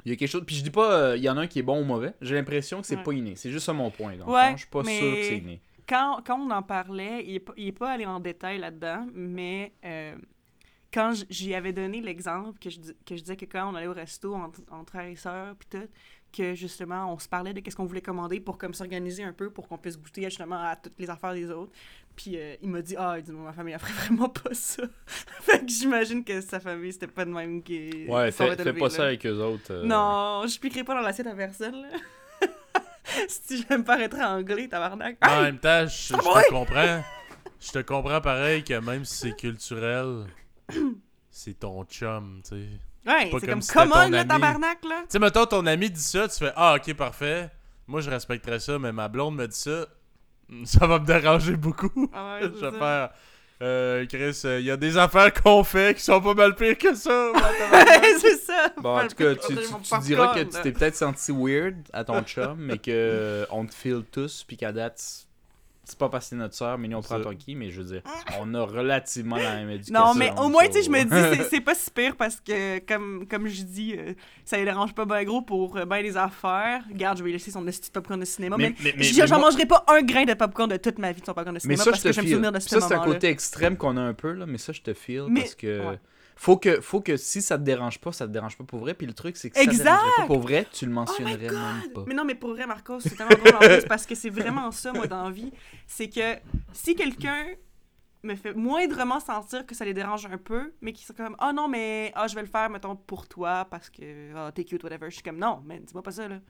Il 0.04 0.10
y 0.10 0.12
a 0.12 0.16
quelque 0.16 0.28
chose. 0.28 0.42
Puis 0.46 0.56
je 0.56 0.62
dis 0.64 0.70
pas, 0.70 0.92
euh, 1.12 1.16
il 1.16 1.22
y 1.22 1.30
en 1.30 1.36
a 1.38 1.42
un 1.42 1.46
qui 1.46 1.60
est 1.60 1.62
bon 1.62 1.80
ou 1.80 1.84
mauvais. 1.84 2.12
J'ai 2.20 2.34
l'impression 2.34 2.80
que 2.82 2.86
c'est 2.86 2.96
Ouais. 2.96 3.02
pas 3.04 3.12
inné. 3.12 3.36
C'est 3.36 3.50
juste 3.50 3.64
ça 3.64 3.72
mon 3.72 3.90
point. 3.90 4.12
Ouais, 4.18 4.18
fond. 4.50 4.52
Je 4.52 4.58
suis 4.58 4.66
pas 4.70 4.82
mais- 4.82 4.98
sûr 4.98 5.14
que 5.14 5.22
c'est 5.22 5.38
inné. 5.38 5.62
Quand, 5.88 6.22
quand 6.26 6.38
on 6.38 6.50
en 6.50 6.62
parlait, 6.62 7.24
il 7.26 7.42
n'est 7.64 7.72
pas, 7.72 7.90
allé 7.90 8.06
en 8.06 8.20
détail 8.20 8.58
là-dedans, 8.58 9.06
mais 9.12 9.72
euh, 9.84 10.16
quand 10.92 11.12
j'y 11.28 11.54
avais 11.54 11.72
donné 11.72 12.00
l'exemple 12.00 12.58
que 12.58 12.70
je, 12.70 12.78
que 12.80 13.16
je 13.16 13.20
disais 13.20 13.36
que 13.36 13.46
quand 13.46 13.72
on 13.72 13.74
allait 13.74 13.86
au 13.86 13.92
resto 13.92 14.34
entre, 14.34 14.60
entre 14.70 14.92
frères 14.92 15.08
et 15.08 15.16
sœurs, 15.16 15.54
puis 15.56 15.68
tout, 15.68 15.88
que 16.34 16.54
justement, 16.54 17.12
on 17.12 17.18
se 17.18 17.28
parlait 17.28 17.52
de 17.52 17.60
qu'est-ce 17.60 17.76
qu'on 17.76 17.84
voulait 17.84 18.00
commander 18.00 18.40
pour 18.40 18.58
comme 18.58 18.74
s'organiser 18.74 19.22
un 19.22 19.32
peu, 19.32 19.50
pour 19.50 19.68
qu'on 19.68 19.78
puisse 19.78 19.98
goûter 19.98 20.24
justement 20.24 20.60
à 20.60 20.76
toutes 20.76 20.98
les 20.98 21.08
affaires 21.08 21.32
des 21.32 21.48
autres. 21.50 21.72
Puis 22.16 22.36
euh, 22.36 22.56
il 22.62 22.70
m'a 22.70 22.82
dit, 22.82 22.94
ah, 22.98 23.14
il 23.18 23.22
dit, 23.24 23.32
ma 23.32 23.52
famille, 23.52 23.74
elle 23.74 23.80
ferait 23.80 23.92
vraiment 24.06 24.28
pas 24.28 24.54
ça. 24.54 24.82
fait 25.06 25.60
que 25.60 25.68
j'imagine 25.68 26.24
que 26.24 26.40
sa 26.40 26.60
famille, 26.60 26.92
c'était 26.92 27.06
pas 27.06 27.24
de 27.24 27.30
même 27.30 27.62
qui. 27.62 28.06
Ouais, 28.08 28.30
fais, 28.32 28.56
fais 28.56 28.72
pas 28.72 28.78
là. 28.84 28.90
ça 28.90 29.04
avec 29.04 29.24
eux 29.26 29.40
autres. 29.40 29.70
euh. 29.70 29.84
Non, 29.84 30.44
je 30.46 30.58
piquerai 30.58 30.84
pas 30.84 30.94
dans 30.94 31.02
l'assiette 31.02 31.26
à 31.26 31.34
personne, 31.34 31.82
là. 31.82 31.88
si 33.28 33.62
je 33.62 33.66
vais 33.66 33.78
me 33.78 33.84
faire 33.84 34.00
étrangler, 34.00 34.68
tabarnak. 34.68 35.16
En 35.22 35.42
même 35.42 35.58
temps, 35.58 35.86
je, 35.86 36.14
te 36.14 36.50
comprends. 36.50 37.02
Je 37.60 37.72
te 37.72 37.78
comprends 37.78 38.20
pareil 38.20 38.62
que 38.62 38.78
même 38.78 39.06
si 39.06 39.16
c'est 39.16 39.36
culturel, 39.36 40.26
c'est 41.30 41.58
ton 41.58 41.82
chum, 41.84 42.42
tu 42.46 42.50
sais. 42.50 43.10
Ouais, 43.10 43.30
c'est 43.40 43.46
comme 43.46 43.62
si 43.62 43.74
là, 43.74 44.00
ami. 44.00 44.26
tabarnak, 44.26 44.84
là. 44.84 45.00
Tu 45.00 45.06
sais, 45.10 45.18
mettons, 45.18 45.46
ton 45.46 45.64
ami 45.64 45.88
dit 45.88 46.02
ça, 46.02 46.28
tu 46.28 46.38
fais 46.38 46.52
Ah, 46.56 46.74
ok, 46.76 46.94
parfait. 46.94 47.50
Moi, 47.86 48.02
je 48.02 48.10
respecterais 48.10 48.60
ça, 48.60 48.78
mais 48.78 48.92
ma 48.92 49.08
blonde 49.08 49.36
me 49.36 49.46
dit 49.46 49.56
ça. 49.56 49.86
Ça 50.64 50.86
va 50.86 50.98
me 50.98 51.06
déranger 51.06 51.56
beaucoup. 51.56 52.10
Ah 52.12 52.34
ouais, 52.34 52.42
je 52.60 52.66
vais 52.66 52.78
faire 52.78 53.10
euh, 53.62 54.04
Chris, 54.06 54.40
il 54.44 54.64
y 54.64 54.70
a 54.70 54.76
des 54.76 54.96
affaires 54.96 55.32
qu'on 55.32 55.62
fait 55.64 55.96
qui 55.96 56.02
sont 56.02 56.20
pas 56.20 56.34
mal 56.34 56.54
pires 56.54 56.76
que 56.76 56.94
ça. 56.94 57.30
c'est 58.20 58.36
ça. 58.38 58.72
Bon, 58.78 58.98
en 58.98 59.06
tout 59.08 59.14
cas, 59.16 59.34
tu, 59.34 59.54
tu- 59.54 59.62
tu 59.62 59.98
diras 60.00 60.34
que 60.34 60.40
tu 60.40 60.60
t'es 60.62 60.72
peut-être 60.72 60.96
senti 60.96 61.32
weird 61.32 61.76
à 61.92 62.04
ton 62.04 62.22
chum, 62.22 62.56
mais 62.58 62.78
que 62.78 62.90
euh, 62.90 63.46
on 63.50 63.64
te 63.66 63.74
file 63.74 64.02
tous, 64.10 64.44
puis 64.46 64.56
qu'à 64.56 64.72
date, 64.72 65.23
c'est 65.84 65.98
pas 65.98 66.08
parce 66.08 66.26
que 66.26 66.30
c'est 66.30 66.36
notre 66.36 66.54
soeur, 66.54 66.78
mais 66.78 66.88
nous 66.88 66.96
on 66.96 67.02
prend 67.02 67.20
ton 67.20 67.34
qui, 67.34 67.54
mais 67.54 67.70
je 67.70 67.80
veux 67.82 67.86
dire, 67.92 68.02
on 68.40 68.52
a 68.54 68.62
relativement 68.62 69.36
la 69.36 69.56
même 69.56 69.70
éducation. 69.70 69.94
Non, 70.06 70.14
mais 70.14 70.32
au 70.38 70.48
moins, 70.48 70.66
tu 70.66 70.72
sais, 70.74 70.82
je 70.82 70.90
me 70.90 71.02
dis, 71.02 71.36
c'est- 71.38 71.44
c'est 71.50 71.60
pas 71.60 71.74
si 71.74 71.90
pire 71.90 72.16
parce 72.16 72.36
que, 72.40 72.78
comme, 72.80 73.26
comme 73.28 73.46
je 73.46 73.62
dis, 73.62 73.94
euh, 73.96 74.12
ça 74.44 74.56
les 74.56 74.64
dérange 74.64 74.94
pas 74.94 75.04
bien 75.04 75.22
gros 75.24 75.42
pour 75.42 75.76
euh, 75.76 75.84
ben 75.84 76.02
des 76.02 76.16
affaires. 76.16 76.82
Regarde, 76.90 77.18
je 77.18 77.24
vais 77.24 77.30
laisser 77.32 77.50
son 77.50 77.64
petit 77.64 77.90
popcorn 77.90 78.18
de 78.20 78.24
cinéma. 78.24 78.56
Mais, 78.56 78.70
Mais- 78.70 78.74
mais- 78.82 78.94
mais- 78.98 79.02
je- 79.04 79.20
mais 79.20 79.26
j'en 79.26 79.38
moi- 79.38 79.50
mangerai 79.50 79.66
pas 79.66 79.84
un 79.88 80.02
grain 80.02 80.24
de 80.24 80.34
popcorn 80.34 80.68
de 80.70 80.76
toute 80.76 80.98
ma 80.98 81.12
vie 81.12 81.20
de 81.20 81.26
son 81.26 81.34
popcorn 81.34 81.48
de 81.54 81.54
Mais 81.54 81.60
cinéma 81.60 81.84
ça, 81.84 81.90
parce 81.90 82.02
je 82.02 82.02
te 82.04 82.08
que 82.08 82.14
je 82.14 82.20
me 82.20 82.24
file. 82.26 82.34
souvenir 82.34 82.52
de 82.52 82.58
ce 82.60 82.68
Ça, 82.68 82.80
c'est 82.80 82.94
un 82.94 83.00
côté 83.04 83.28
extrême 83.28 83.76
qu'on 83.76 83.96
a 83.96 84.00
un 84.02 84.14
peu, 84.14 84.32
là, 84.32 84.46
mais 84.46 84.58
ça, 84.58 84.72
je 84.72 84.80
te 84.82 84.94
file 84.94 85.24
Mais- 85.28 85.40
parce 85.40 85.54
que. 85.54 85.86
ouais. 85.90 85.98
Faut 86.36 86.56
que, 86.56 86.80
faut 86.80 87.00
que 87.00 87.16
si 87.16 87.40
ça 87.40 87.58
te 87.58 87.62
dérange 87.62 88.00
pas, 88.00 88.12
ça 88.12 88.26
te 88.26 88.32
dérange 88.32 88.58
pas 88.58 88.64
pour 88.64 88.80
vrai. 88.80 88.94
Puis 88.94 89.06
le 89.06 89.12
truc, 89.12 89.36
c'est 89.36 89.50
que 89.50 89.58
si 89.58 89.64
ça 89.64 89.72
te 89.72 89.78
dérangerait 89.82 90.10
pas 90.16 90.26
pour 90.26 90.40
vrai, 90.40 90.66
tu 90.72 90.84
le 90.86 90.92
Oh 90.92 90.94
mentionnerais 90.94 91.36
même 91.36 91.92
pas. 91.94 92.04
Mais 92.06 92.14
non, 92.14 92.24
mais 92.24 92.34
pour 92.34 92.50
vrai, 92.50 92.66
Marcos, 92.66 93.00
c'est 93.00 93.16
tellement 93.16 93.36
drôle 93.36 93.54
en 93.54 93.58
plus 93.58 93.86
parce 93.86 94.04
que 94.06 94.14
c'est 94.14 94.30
vraiment 94.30 94.70
ça, 94.70 94.92
moi, 94.92 95.06
dans 95.06 95.24
la 95.24 95.30
vie. 95.30 95.52
C'est 95.86 96.08
que 96.08 96.36
si 96.72 96.94
quelqu'un 96.94 97.46
me 98.24 98.34
fait 98.34 98.54
moindrement 98.54 99.20
sentir 99.20 99.66
que 99.66 99.74
ça 99.74 99.84
les 99.84 99.94
dérange 99.94 100.26
un 100.26 100.38
peu, 100.38 100.72
mais 100.80 100.92
qui 100.92 101.04
sont 101.04 101.12
comme, 101.12 101.36
ah 101.38 101.52
non, 101.52 101.68
mais 101.68 102.10
ah, 102.14 102.26
je 102.26 102.34
vais 102.34 102.40
le 102.40 102.48
faire, 102.48 102.70
mettons, 102.70 102.96
pour 102.96 103.28
toi 103.28 103.66
parce 103.70 103.90
que 103.90 104.34
ah, 104.34 104.50
t'es 104.52 104.64
cute, 104.64 104.82
whatever. 104.82 105.10
Je 105.10 105.14
suis 105.14 105.22
comme, 105.22 105.38
non, 105.38 105.62
mais 105.64 105.80
dis-moi 105.80 106.02
pas 106.02 106.12
ça, 106.12 106.26
là. 106.26 106.40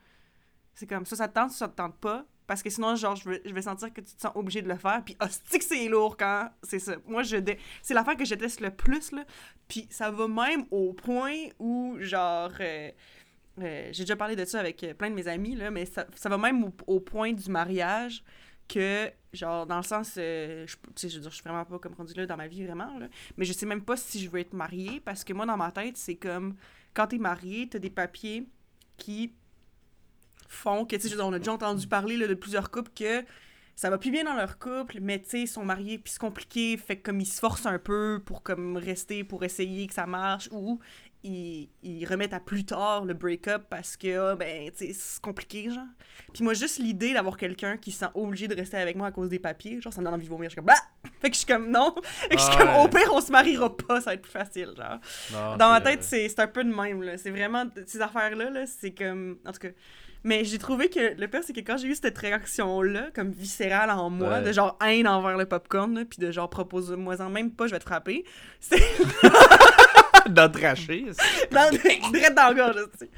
C'est 0.73 0.87
comme 0.87 1.05
ça, 1.05 1.15
ça 1.15 1.27
te 1.27 1.33
tente, 1.33 1.51
ça 1.51 1.67
te 1.67 1.75
tente 1.75 1.95
pas. 1.97 2.25
Parce 2.47 2.61
que 2.61 2.69
sinon, 2.69 2.95
genre, 2.95 3.15
je 3.15 3.29
vais, 3.29 3.41
je 3.45 3.53
vais 3.53 3.61
sentir 3.61 3.91
que 3.91 4.01
tu 4.01 4.15
te 4.15 4.21
sens 4.21 4.31
obligé 4.35 4.61
de 4.61 4.67
le 4.67 4.77
faire. 4.77 5.01
Puis, 5.03 5.15
hostie 5.19 5.59
que 5.59 5.65
c'est 5.65 5.87
lourd 5.87 6.15
quand 6.17 6.49
c'est 6.63 6.79
ça? 6.79 6.95
Moi, 7.07 7.23
je 7.23 7.37
dé- 7.37 7.57
c'est 7.81 7.93
l'affaire 7.93 8.15
que 8.15 8.25
je 8.25 8.35
déteste 8.35 8.61
le 8.61 8.71
plus, 8.71 9.11
là. 9.11 9.25
Puis, 9.67 9.87
ça 9.89 10.11
va 10.11 10.27
même 10.27 10.65
au 10.71 10.93
point 10.93 11.47
où, 11.59 11.97
genre, 11.99 12.51
euh, 12.59 12.91
euh, 13.61 13.89
j'ai 13.91 14.03
déjà 14.03 14.15
parlé 14.15 14.35
de 14.35 14.45
ça 14.45 14.59
avec 14.59 14.83
euh, 14.83 14.93
plein 14.93 15.09
de 15.09 15.15
mes 15.15 15.27
amis, 15.27 15.55
là, 15.55 15.71
mais 15.71 15.85
ça, 15.85 16.05
ça 16.15 16.29
va 16.29 16.37
même 16.37 16.69
au, 16.87 16.99
point 16.99 17.31
du 17.31 17.49
mariage 17.49 18.23
que, 18.67 19.09
genre, 19.31 19.65
dans 19.65 19.77
le 19.77 19.83
sens, 19.83 20.15
euh, 20.17 20.65
je, 20.67 20.75
je 21.07 21.15
veux 21.15 21.21
dire, 21.21 21.29
je 21.29 21.35
suis 21.35 21.43
vraiment 21.43 21.63
pas 21.63 21.79
comme 21.79 21.93
rendu 21.93 22.13
là 22.15 22.25
dans 22.25 22.37
ma 22.37 22.47
vie, 22.47 22.65
vraiment, 22.65 22.97
là, 22.99 23.07
mais 23.37 23.45
je 23.45 23.53
sais 23.53 23.65
même 23.65 23.83
pas 23.83 23.95
si 23.95 24.19
je 24.19 24.29
veux 24.29 24.39
être 24.39 24.53
mariée, 24.53 24.99
parce 24.99 25.23
que 25.23 25.33
moi, 25.33 25.45
dans 25.45 25.57
ma 25.57 25.71
tête, 25.71 25.95
c'est 25.97 26.15
comme, 26.15 26.55
quand 26.93 27.07
t'es 27.07 27.17
mariée, 27.17 27.69
t'as 27.69 27.79
des 27.79 27.89
papiers 27.89 28.47
qui 28.97 29.33
font 30.47 30.85
que, 30.85 30.95
tu 30.95 31.09
sais, 31.09 31.19
on 31.21 31.33
a 31.33 31.39
déjà 31.39 31.53
entendu 31.53 31.87
parler 31.87 32.17
là, 32.17 32.27
de 32.27 32.33
plusieurs 32.33 32.71
couples 32.71 32.91
que 32.95 33.23
ça 33.75 33.89
va 33.89 33.97
plus 33.97 34.11
bien 34.11 34.23
dans 34.23 34.35
leur 34.35 34.57
couple, 34.57 34.99
mais 35.01 35.19
tu 35.19 35.29
sais, 35.29 35.41
ils 35.41 35.47
sont 35.47 35.65
mariés, 35.65 35.97
puis 35.97 36.13
c'est 36.13 36.19
compliqué, 36.21 36.77
fait 36.77 36.95
que 36.97 37.03
comme 37.03 37.19
ils 37.19 37.25
se 37.25 37.39
forcent 37.41 37.65
un 37.65 37.77
peu 37.79 38.21
pour 38.25 38.41
comme 38.41 38.77
rester, 38.77 39.23
pour 39.25 39.43
essayer 39.43 39.85
que 39.87 39.93
ça 39.93 40.05
marche, 40.05 40.47
ou 40.53 40.79
ils, 41.23 41.67
ils 41.83 42.05
remettent 42.05 42.33
à 42.33 42.39
plus 42.39 42.63
tard 42.65 43.03
le 43.03 43.13
break-up 43.15 43.63
parce 43.69 43.97
que, 43.97 44.17
ah, 44.31 44.35
ben, 44.35 44.69
tu 44.71 44.77
sais, 44.87 44.93
c'est 44.93 45.19
compliqué, 45.21 45.69
genre. 45.71 45.83
Puis 46.33 46.43
moi, 46.43 46.53
juste 46.53 46.77
l'idée 46.77 47.13
d'avoir 47.13 47.35
quelqu'un 47.35 47.75
qui 47.77 47.91
se 47.91 47.99
sent 47.99 48.11
obligé 48.13 48.47
de 48.47 48.55
rester 48.55 48.77
avec 48.77 48.95
moi 48.95 49.07
à 49.07 49.11
cause 49.11 49.27
des 49.29 49.39
papiers, 49.39 49.81
genre, 49.81 49.91
ça 49.91 49.99
me 49.99 50.05
donne 50.05 50.13
envie 50.13 50.25
de 50.25 50.29
vomir. 50.29 50.49
Je 50.49 50.53
suis 50.53 50.55
comme, 50.57 50.65
bah! 50.67 51.09
Fait 51.19 51.29
que 51.29 51.33
je 51.35 51.39
suis 51.39 51.47
comme, 51.47 51.69
non! 51.71 51.95
Fait 52.03 52.29
que 52.29 52.37
je 52.37 52.43
suis 52.45 52.51
Ouais. 52.53 52.57
comme, 52.59 52.75
au 52.75 52.87
pire, 52.87 53.09
on 53.11 53.19
se 53.21 53.31
mariera 53.31 53.75
pas, 53.75 53.99
ça 54.01 54.11
va 54.11 54.13
être 54.13 54.21
plus 54.21 54.31
facile, 54.31 54.69
genre. 54.77 54.99
Non, 55.33 55.57
Dans 55.57 55.69
ma 55.71 55.81
tête, 55.81 56.03
c'est 56.03 56.29
c'est 56.29 56.39
un 56.39 56.47
peu 56.47 56.63
de 56.63 56.73
même, 56.73 57.01
là. 57.01 57.17
C'est 57.17 57.31
vraiment, 57.31 57.65
ces 57.87 57.99
affaires-là, 58.01 58.51
là, 58.51 58.65
c'est 58.67 58.91
comme, 58.91 59.39
en 59.45 59.51
tout 59.51 59.59
cas, 59.59 59.69
Mais 60.27 60.43
j'ai 60.43 60.57
trouvé 60.57 60.89
que 60.89 61.13
le 61.19 61.27
pire, 61.27 61.41
c'est 61.45 61.53
que 61.53 61.59
quand 61.59 61.77
j'ai 61.77 61.87
eu 61.87 61.93
cette 61.95 62.17
réaction-là, 62.17 63.09
comme 63.13 63.29
viscérale 63.31 63.91
en 63.91 64.09
moi, 64.09 64.29
Ouais. 64.39 64.41
de 64.41 64.51
genre 64.51 64.75
haine 64.83 65.07
envers 65.07 65.37
le 65.37 65.45
popcorn, 65.45 65.93
là, 65.93 66.03
puis 66.03 66.17
de 66.17 66.31
genre 66.31 66.49
propose-moi 66.49 67.21
en 67.21 67.29
même 67.29 67.51
pas, 67.51 67.67
je 67.67 67.71
vais 67.73 67.79
te 67.79 67.83
frapper, 67.85 68.25
D'entracher. 70.27 71.05
dans, 71.51 71.69
direct 71.69 72.35
dans 72.35 72.47
la 72.47 72.53
gorge, 72.55 72.75
là, 72.75 72.81
tu 72.91 72.97
sais. 73.05 73.09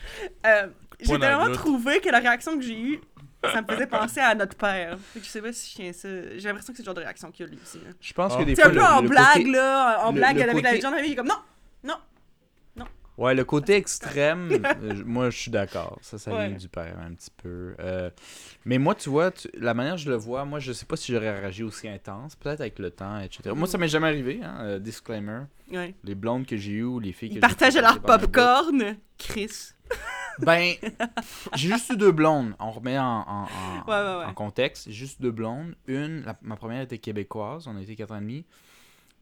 Euh, 0.46 0.68
j'ai 1.00 1.06
Point 1.08 1.20
dans 1.20 1.30
la 1.30 1.38
vraiment 1.38 1.56
trouvé 1.56 2.00
que 2.02 2.10
la 2.10 2.20
réaction 2.20 2.58
que 2.58 2.64
j'ai 2.64 2.78
eue, 2.78 3.00
ça 3.44 3.62
me 3.62 3.68
faisait 3.68 3.88
penser 3.88 4.20
à 4.20 4.36
notre 4.36 4.58
père. 4.58 4.98
Fait 5.14 5.20
que 5.22 5.26
je 5.26 5.30
sais 5.32 5.42
pas 5.42 5.54
si 5.54 5.70
je 5.72 5.76
tiens 5.76 5.94
ça. 5.94 6.10
J'ai 6.38 6.48
l'impression 6.50 6.74
que 6.74 6.78
c'est 6.78 6.84
le 6.84 6.86
genre 6.88 6.94
de 6.96 7.00
réaction 7.02 7.32
qu'il 7.32 7.46
y 7.46 7.50
a 7.50 7.52
lui 7.52 7.60
aussi. 7.64 7.78
là. 7.78 7.92
Je 8.02 8.14
pense 8.14 8.34
Ah. 8.36 8.40
que 8.40 8.44
des 8.44 8.56
C'est 8.56 8.64
fois. 8.64 8.72
un 8.72 8.74
peu 8.74 8.80
le- 8.80 8.86
en 8.86 9.02
le 9.04 9.08
blague, 9.08 9.34
côté- 9.38 9.52
là, 9.52 10.00
en 10.06 10.12
le- 10.12 10.16
blague 10.18 10.36
le 10.38 10.44
avec 10.44 10.64
la 10.64 10.70
côté- 10.72 10.82
John 10.82 10.94
il 11.06 11.12
est 11.12 11.16
comme 11.16 11.28
non, 11.28 11.36
non. 11.86 11.96
Ouais, 13.18 13.34
le 13.34 13.44
côté 13.44 13.76
extrême, 13.78 14.50
euh, 14.52 15.04
moi 15.06 15.30
je 15.32 15.38
suis 15.38 15.52
d'accord. 15.52 15.98
Ça, 16.02 16.18
ça 16.18 16.32
vient 16.32 16.56
du 16.56 16.70
père 16.70 16.98
un 17.00 17.14
petit 17.16 17.32
peu. 17.36 17.74
Euh, 17.80 18.10
mais 18.66 18.78
moi, 18.78 18.94
tu 18.96 19.10
vois, 19.10 19.32
tu- 19.32 19.50
la 19.56 19.74
manière 19.74 19.94
dont 19.94 19.98
je 19.98 20.10
le 20.10 20.16
vois, 20.18 20.46
moi 20.46 20.60
je 20.60 20.72
sais 20.72 20.86
pas 20.86 20.96
si 20.96 21.12
j'aurais 21.12 21.40
réagi 21.40 21.64
aussi 21.64 21.88
intense, 21.88 22.36
peut-être 22.36 22.62
avec 22.62 22.78
le 22.80 22.92
temps, 22.92 23.20
etc. 23.20 23.50
Moi, 23.56 23.68
ça 23.68 23.78
m'est 23.78 23.88
jamais 23.88 24.08
arrivé, 24.08 24.40
hein, 24.44 24.58
euh, 24.62 24.80
disclaimer. 24.80 25.42
Ouais. 25.72 25.96
Les 26.04 26.16
blondes 26.16 26.46
que 26.46 26.56
j'ai 26.58 26.74
eues 26.74 26.84
ou 26.84 27.00
les 27.00 27.12
filles 27.12 27.30
que 27.40 27.46
Ils 27.46 27.72
j'ai 27.72 27.82
leur 27.82 28.00
pendant 28.00 28.14
un 28.14 28.18
bout. 28.18 28.24
popcorn. 28.28 28.98
Chris. 29.18 29.72
Ben, 30.40 30.76
j'ai 31.56 31.70
juste 31.70 31.90
eu 31.90 31.98
deux 31.98 32.12
blondes. 32.12 32.54
On 32.60 32.70
remet 32.70 33.00
en, 33.00 33.04
en, 33.04 33.44
en- 33.46 33.46
Ouais, 33.88 33.96
ouais, 33.96 34.18
ouais. 34.20 34.26
en 34.26 34.34
contexte. 34.36 34.86
J'ai 34.86 34.94
juste 34.94 35.20
deux 35.20 35.32
blondes. 35.32 35.74
Une, 35.88 36.22
la- 36.26 36.38
ma 36.44 36.56
première 36.56 36.82
était 36.84 37.00
québécoise. 37.00 37.68
On 37.68 37.76
a 37.76 37.82
été 37.82 37.96
quatre 37.96 38.12
ans 38.12 38.18
et 38.18 38.22
demi. 38.22 38.46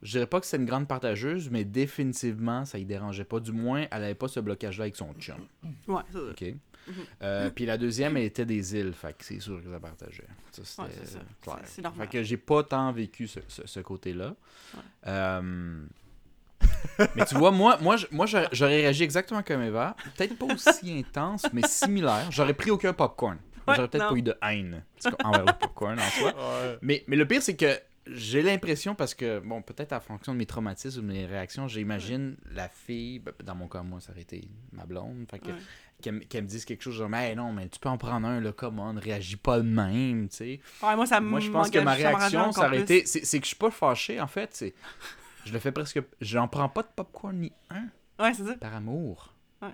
Je 0.01 0.11
dirais 0.11 0.27
pas 0.27 0.39
que 0.39 0.45
c'est 0.45 0.57
une 0.57 0.65
grande 0.65 0.87
partageuse, 0.87 1.49
mais 1.49 1.63
définitivement, 1.63 2.65
ça 2.65 2.77
y 2.77 2.85
dérangeait 2.85 3.23
pas. 3.23 3.39
Du 3.39 3.51
moins, 3.51 3.85
elle 3.91 4.03
avait 4.03 4.13
pas 4.15 4.27
ce 4.27 4.39
blocage-là 4.39 4.83
avec 4.83 4.95
son 4.95 5.13
chum. 5.13 5.37
Ouais, 5.87 6.01
ça. 6.11 6.19
OK? 6.19 6.43
Euh, 7.23 7.49
puis 7.49 7.65
la 7.65 7.77
deuxième, 7.79 8.15
elle 8.17 8.25
était 8.25 8.45
des 8.45 8.75
îles. 8.75 8.93
Fait 8.93 9.17
que 9.17 9.25
c'est 9.25 9.39
sûr 9.39 9.59
que 9.63 9.71
ça 9.71 9.79
partageait. 9.79 10.27
Ça, 10.51 10.61
c'était 10.63 10.81
Ouais, 10.83 10.87
c'est 11.03 11.07
ça. 11.13 11.19
clair. 11.41 11.57
C'est- 11.63 11.75
c'est 11.77 11.81
normal. 11.81 12.05
Fait 12.07 12.17
que 12.17 12.23
j'ai 12.23 12.37
pas 12.37 12.61
tant 12.63 12.91
vécu 12.91 13.27
ce, 13.27 13.39
ce- 13.47 13.65
ce 13.65 13.79
côté-là. 13.79 14.35
Ouais. 14.75 14.79
Euh, 15.07 15.85
mais 17.15 17.25
tu 17.25 17.35
vois, 17.35 17.51
moi, 17.51 17.77
moi, 17.81 17.95
moi 18.11 18.25
j'aurais 18.27 18.75
réagi 18.77 19.03
exactement 19.03 19.41
comme 19.43 19.61
Eva. 19.63 19.95
Peut-être 20.15 20.37
pas 20.37 20.45
aussi 20.53 20.91
intense, 20.99 21.45
mais 21.53 21.63
similaire. 21.67 22.27
J'aurais 22.31 22.53
pris 22.53 22.69
aucun 22.71 22.93
popcorn. 22.93 23.37
Ouais, 23.67 23.75
J'aurais 23.75 23.87
peut-être 23.87 24.03
non. 24.03 24.09
pas 24.11 24.15
eu 24.17 24.21
de 24.21 24.35
haine 24.43 24.83
envers 25.23 25.45
le 25.45 25.53
popcorn 25.59 25.99
en 25.99 26.09
soi. 26.09 26.33
Ouais. 26.35 26.77
Mais, 26.83 27.03
mais 27.07 27.15
le 27.15 27.27
pire, 27.27 27.41
c'est 27.41 27.55
que 27.55 27.79
j'ai 28.07 28.41
l'impression, 28.41 28.93
parce 28.95 29.13
que, 29.15 29.39
bon, 29.39 29.61
peut-être 29.61 29.93
en 29.93 29.99
fonction 29.99 30.33
de 30.33 30.37
mes 30.37 30.45
traumatismes 30.45 30.99
ou 30.99 31.01
de 31.01 31.07
mes 31.07 31.25
réactions, 31.25 31.67
j'imagine 31.67 32.37
la 32.51 32.69
fille, 32.69 33.19
ben, 33.19 33.33
dans 33.43 33.55
mon 33.55 33.67
cas, 33.67 33.81
moi, 33.81 33.99
ça 33.99 34.11
aurait 34.11 34.21
été 34.21 34.47
ma 34.71 34.85
blonde, 34.85 35.25
fait 35.29 35.39
que, 35.39 35.47
Ouais. 35.49 35.57
qu'elle, 36.01 36.13
me- 36.15 36.19
qu'elle 36.21 36.43
me 36.43 36.47
dise 36.47 36.65
quelque 36.65 36.81
chose 36.83 36.95
genre, 36.95 37.09
mais 37.09 37.33
non, 37.35 37.51
mais 37.51 37.67
tu 37.67 37.79
peux 37.79 37.89
en 37.89 37.97
prendre 37.97 38.27
un, 38.27 38.39
là, 38.39 38.51
come 38.51 38.79
on, 38.79 38.93
réagis 38.99 39.37
pas 39.37 39.57
de 39.59 39.63
même, 39.67 40.29
tu 40.29 40.35
sais. 40.35 40.59
Ouais, 40.83 40.95
moi, 40.95 41.05
ça 41.05 41.19
Moi, 41.19 41.39
je 41.39 41.49
pense 41.49 41.69
que 41.71 41.79
ma 41.79 41.91
ça 41.97 42.09
réaction, 42.09 42.51
ça 42.51 42.67
aurait 42.67 42.81
été, 42.81 43.05
c'est, 43.05 43.25
c'est 43.25 43.39
que 43.39 43.45
je 43.45 43.49
suis 43.49 43.55
pas 43.57 43.71
fâché, 43.71 44.21
en 44.21 44.27
fait, 44.27 44.49
c'est, 44.53 44.73
je 45.45 45.51
le 45.53 45.59
fais 45.59 45.71
presque, 45.71 46.01
j'en 46.21 46.47
prends 46.47 46.69
pas 46.69 46.83
de 46.83 46.89
popcorn 46.95 47.35
ni 47.37 47.51
un 47.69 47.87
Ouais, 48.23 48.33
c'est 48.33 48.45
ça. 48.45 48.55
par 48.55 48.73
amour. 48.75 49.33
Ouais. 49.61 49.69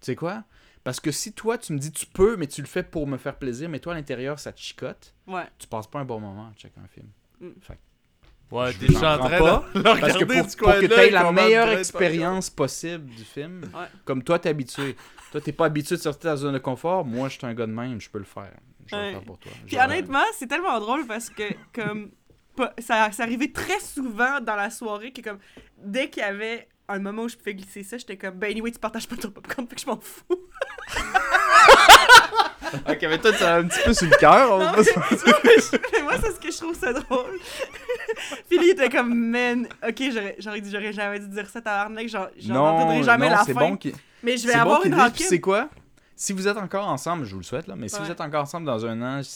Tu 0.00 0.06
sais 0.06 0.16
quoi? 0.16 0.44
Parce 0.82 1.00
que 1.00 1.10
si 1.12 1.32
toi, 1.32 1.56
tu 1.56 1.72
me 1.72 1.78
dis 1.78 1.92
tu 1.92 2.04
peux, 2.04 2.36
mais 2.36 2.46
tu 2.46 2.60
le 2.60 2.66
fais 2.66 2.82
pour 2.82 3.06
me 3.06 3.16
faire 3.16 3.36
plaisir, 3.38 3.68
mais 3.70 3.78
toi, 3.78 3.94
à 3.94 3.96
l'intérieur, 3.96 4.38
ça 4.38 4.52
te 4.52 4.60
chicote, 4.60 5.14
Ouais. 5.26 5.46
tu 5.58 5.66
passes 5.66 5.86
pas 5.86 6.00
un 6.00 6.04
bon 6.04 6.20
moment 6.20 6.48
à 6.48 6.52
checker 6.56 6.78
un 6.82 6.88
film. 6.88 7.06
Ouais, 8.50 8.72
Je 8.72 8.78
t'es 8.78 8.86
juste 8.86 9.02
en 9.02 9.16
l'en 9.16 9.26
train 9.26 9.38
prends 9.38 9.64
de 9.74 9.78
le 9.78 9.82
Parce 10.00 10.16
que 10.16 10.24
pour, 10.24 10.46
que 10.74 10.86
tu 10.86 10.92
aies 10.92 11.10
la 11.10 11.32
meilleure 11.32 11.70
expérience 11.70 12.50
possible 12.50 13.06
du 13.06 13.24
film, 13.24 13.62
Ouais. 13.74 13.86
comme 14.04 14.22
toi, 14.22 14.38
t'es 14.38 14.50
habitué. 14.50 14.96
Toi, 15.32 15.40
t'es 15.40 15.52
pas 15.52 15.66
habitué 15.66 15.96
de 15.96 16.00
sortir 16.00 16.30
de 16.30 16.34
ta 16.34 16.36
zone 16.36 16.52
de 16.54 16.58
confort. 16.58 17.04
Moi, 17.04 17.28
je 17.28 17.38
suis 17.38 17.46
un 17.46 17.54
gars 17.54 17.66
de 17.66 17.72
même, 17.72 18.00
je 18.00 18.08
peux 18.08 18.18
le 18.18 18.24
faire. 18.24 18.52
Je 18.86 18.94
vais 18.94 19.00
Ouais. 19.00 19.06
le 19.08 19.12
faire 19.14 19.22
pour 19.24 19.38
toi. 19.38 19.50
Puis 19.66 19.78
honnêtement, 19.78 20.22
c'est 20.38 20.46
tellement 20.46 20.78
drôle 20.78 21.06
parce 21.06 21.30
que, 21.30 21.42
comme, 21.74 22.10
pas- 22.54 22.74
ça, 22.78 23.10
ça 23.12 23.22
arrivait 23.24 23.50
très 23.50 23.80
souvent 23.80 24.40
dans 24.40 24.56
la 24.56 24.70
soirée 24.70 25.12
que, 25.12 25.22
comme, 25.22 25.38
dès 25.78 26.08
qu'il 26.10 26.22
y 26.22 26.26
avait 26.26 26.68
un 26.86 26.98
moment 26.98 27.22
où 27.22 27.28
je 27.28 27.36
pouvais 27.36 27.54
glisser 27.54 27.82
ça, 27.82 27.96
j'étais 27.98 28.18
comme, 28.18 28.38
ben 28.38 28.50
anyway, 28.50 28.70
tu 28.70 28.78
partages 28.78 29.08
pas 29.08 29.16
ton 29.16 29.30
popcorn, 29.30 29.66
fait 29.66 29.74
que 29.74 29.80
je 29.80 29.86
m'en 29.86 29.98
fous. 29.98 30.22
Ok, 32.88 32.98
mais 33.02 33.18
toi, 33.18 33.32
tu 33.32 33.42
as 33.42 33.54
un 33.56 33.64
petit 33.64 33.80
peu 33.84 33.94
sur 33.94 34.08
le 34.08 34.16
cœur. 34.16 34.58
mais, 34.58 36.02
moi, 36.02 36.14
c'est 36.20 36.32
ce 36.32 36.40
que 36.40 36.50
je 36.50 36.56
trouve 36.56 36.76
ça 36.78 36.92
drôle. 36.92 37.38
Puis 38.48 38.58
lui, 38.58 38.66
il 38.68 38.70
était 38.70 38.88
comme, 38.88 39.14
man, 39.14 39.66
ok, 39.86 40.02
j'aurais, 40.12 40.36
j'aurais 40.38 40.60
dit, 40.60 40.70
j'aurais 40.70 40.92
jamais 40.92 41.20
dû 41.20 41.28
dire 41.28 41.48
ça, 41.48 41.60
tabarnak, 41.60 42.08
j'en 42.08 42.54
entendrai 42.54 43.02
jamais 43.02 43.28
non, 43.28 43.36
la 43.36 43.44
c'est 43.44 43.54
fin. 43.54 43.70
bon 43.70 43.78
mais 44.22 44.38
je 44.38 44.46
vais 44.46 44.54
avoir 44.54 44.80
bon 44.80 44.86
une 44.86 44.94
rancune. 44.94 45.26
c'est 45.26 45.40
quoi? 45.40 45.68
Si 46.16 46.32
vous 46.32 46.48
êtes 46.48 46.56
encore 46.56 46.88
ensemble, 46.88 47.24
je 47.24 47.32
vous 47.32 47.40
le 47.40 47.44
souhaite, 47.44 47.66
là, 47.66 47.74
mais 47.76 47.88
si 47.88 48.00
vous 48.00 48.10
êtes 48.10 48.20
encore 48.20 48.42
ensemble 48.42 48.66
dans 48.66 48.86
un 48.86 49.00
an, 49.02 49.22
je 49.22 49.28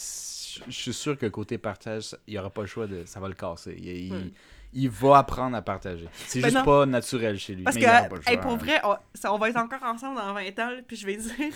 je 0.67 0.73
suis 0.73 0.93
sûr 0.93 1.17
que 1.17 1.25
côté 1.27 1.57
partage, 1.57 2.15
il 2.27 2.33
n'y 2.33 2.39
aura 2.39 2.49
pas 2.49 2.61
le 2.61 2.67
choix 2.67 2.87
de. 2.87 3.03
Ça 3.05 3.19
va 3.19 3.27
le 3.27 3.33
casser. 3.33 3.75
Il, 3.79 4.31
il 4.73 4.89
va 4.89 5.19
apprendre 5.19 5.55
à 5.55 5.61
partager. 5.61 6.07
C'est 6.27 6.39
Ben 6.41 6.47
juste 6.47 6.57
non. 6.57 6.65
pas 6.65 6.85
naturel 6.85 7.39
chez 7.39 7.55
lui. 7.55 7.63
Parce 7.63 7.75
mais 7.75 7.83
que, 7.83 7.87
il 7.87 8.09
pas 8.09 8.15
le 8.15 8.21
hey, 8.27 8.33
choix, 8.35 8.37
pour 8.41 8.51
hein. 8.51 8.57
vrai, 8.57 8.81
on, 8.83 8.95
ça, 9.13 9.33
on 9.33 9.37
va 9.37 9.49
être 9.49 9.57
encore 9.57 9.83
ensemble 9.83 10.17
dans 10.17 10.33
20 10.33 10.59
ans, 10.59 10.69
puis 10.87 10.97
je 10.97 11.05
vais 11.05 11.15
dire, 11.15 11.53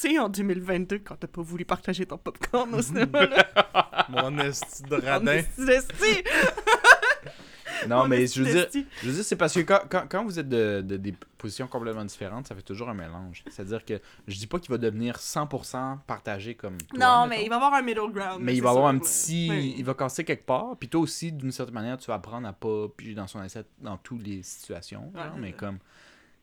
sais, 0.00 0.18
en 0.18 0.28
2022, 0.28 0.98
quand 0.98 1.16
t'as 1.16 1.26
pas 1.26 1.42
voulu 1.42 1.64
partager 1.64 2.06
ton 2.06 2.18
popcorn 2.18 2.74
au 2.74 2.82
cinéma, 2.82 3.26
là, 3.26 4.06
Mon 4.08 4.38
esti 4.38 4.82
de 4.82 4.96
radin. 4.96 5.36
esti, 5.68 6.24
Non, 7.88 8.02
on 8.02 8.08
mais 8.08 8.26
je 8.26 8.42
veux 8.42 8.50
dire, 8.50 8.66
je 9.02 9.06
veux 9.08 9.12
dire 9.12 9.24
c'est 9.24 9.36
parce 9.36 9.52
que 9.52 9.60
quand, 9.60 9.80
quand, 9.90 10.04
quand 10.08 10.24
vous 10.24 10.38
êtes 10.38 10.48
de, 10.48 10.80
de 10.80 10.96
des 10.96 11.12
positions 11.36 11.66
complètement 11.66 12.04
différentes, 12.04 12.46
ça 12.46 12.54
fait 12.54 12.62
toujours 12.62 12.88
un 12.88 12.94
mélange. 12.94 13.44
C'est-à-dire 13.50 13.84
que 13.84 14.00
je 14.26 14.38
dis 14.38 14.46
pas 14.46 14.58
qu'il 14.58 14.70
va 14.70 14.78
devenir 14.78 15.16
100% 15.16 15.98
partagé 16.06 16.54
comme 16.54 16.78
toi, 16.78 16.98
Non, 16.98 17.26
mettons. 17.26 17.28
mais 17.28 17.44
il 17.44 17.48
va 17.50 17.56
y 17.56 17.58
avoir 17.58 17.74
un 17.74 17.82
middle 17.82 18.10
ground. 18.12 18.38
Mais 18.40 18.54
il 18.54 18.62
va 18.62 18.70
avoir 18.70 18.86
un 18.86 18.98
petit. 18.98 19.48
Oui. 19.50 19.74
Il 19.76 19.84
va 19.84 19.92
casser 19.94 20.24
quelque 20.24 20.46
part. 20.46 20.76
Puis 20.78 20.88
toi 20.88 21.00
aussi, 21.02 21.32
d'une 21.32 21.52
certaine 21.52 21.74
manière, 21.74 21.98
tu 21.98 22.06
vas 22.06 22.14
apprendre 22.14 22.46
à 22.48 22.52
pas 22.54 22.88
piger 22.96 23.14
dans 23.14 23.26
son 23.26 23.40
assiette 23.40 23.68
dans 23.80 23.98
toutes 23.98 24.22
les 24.26 24.42
situations. 24.42 25.10
Ouais, 25.14 25.20
genre, 25.22 25.32
c'est 25.34 25.40
mais 25.40 25.52
comme. 25.52 25.78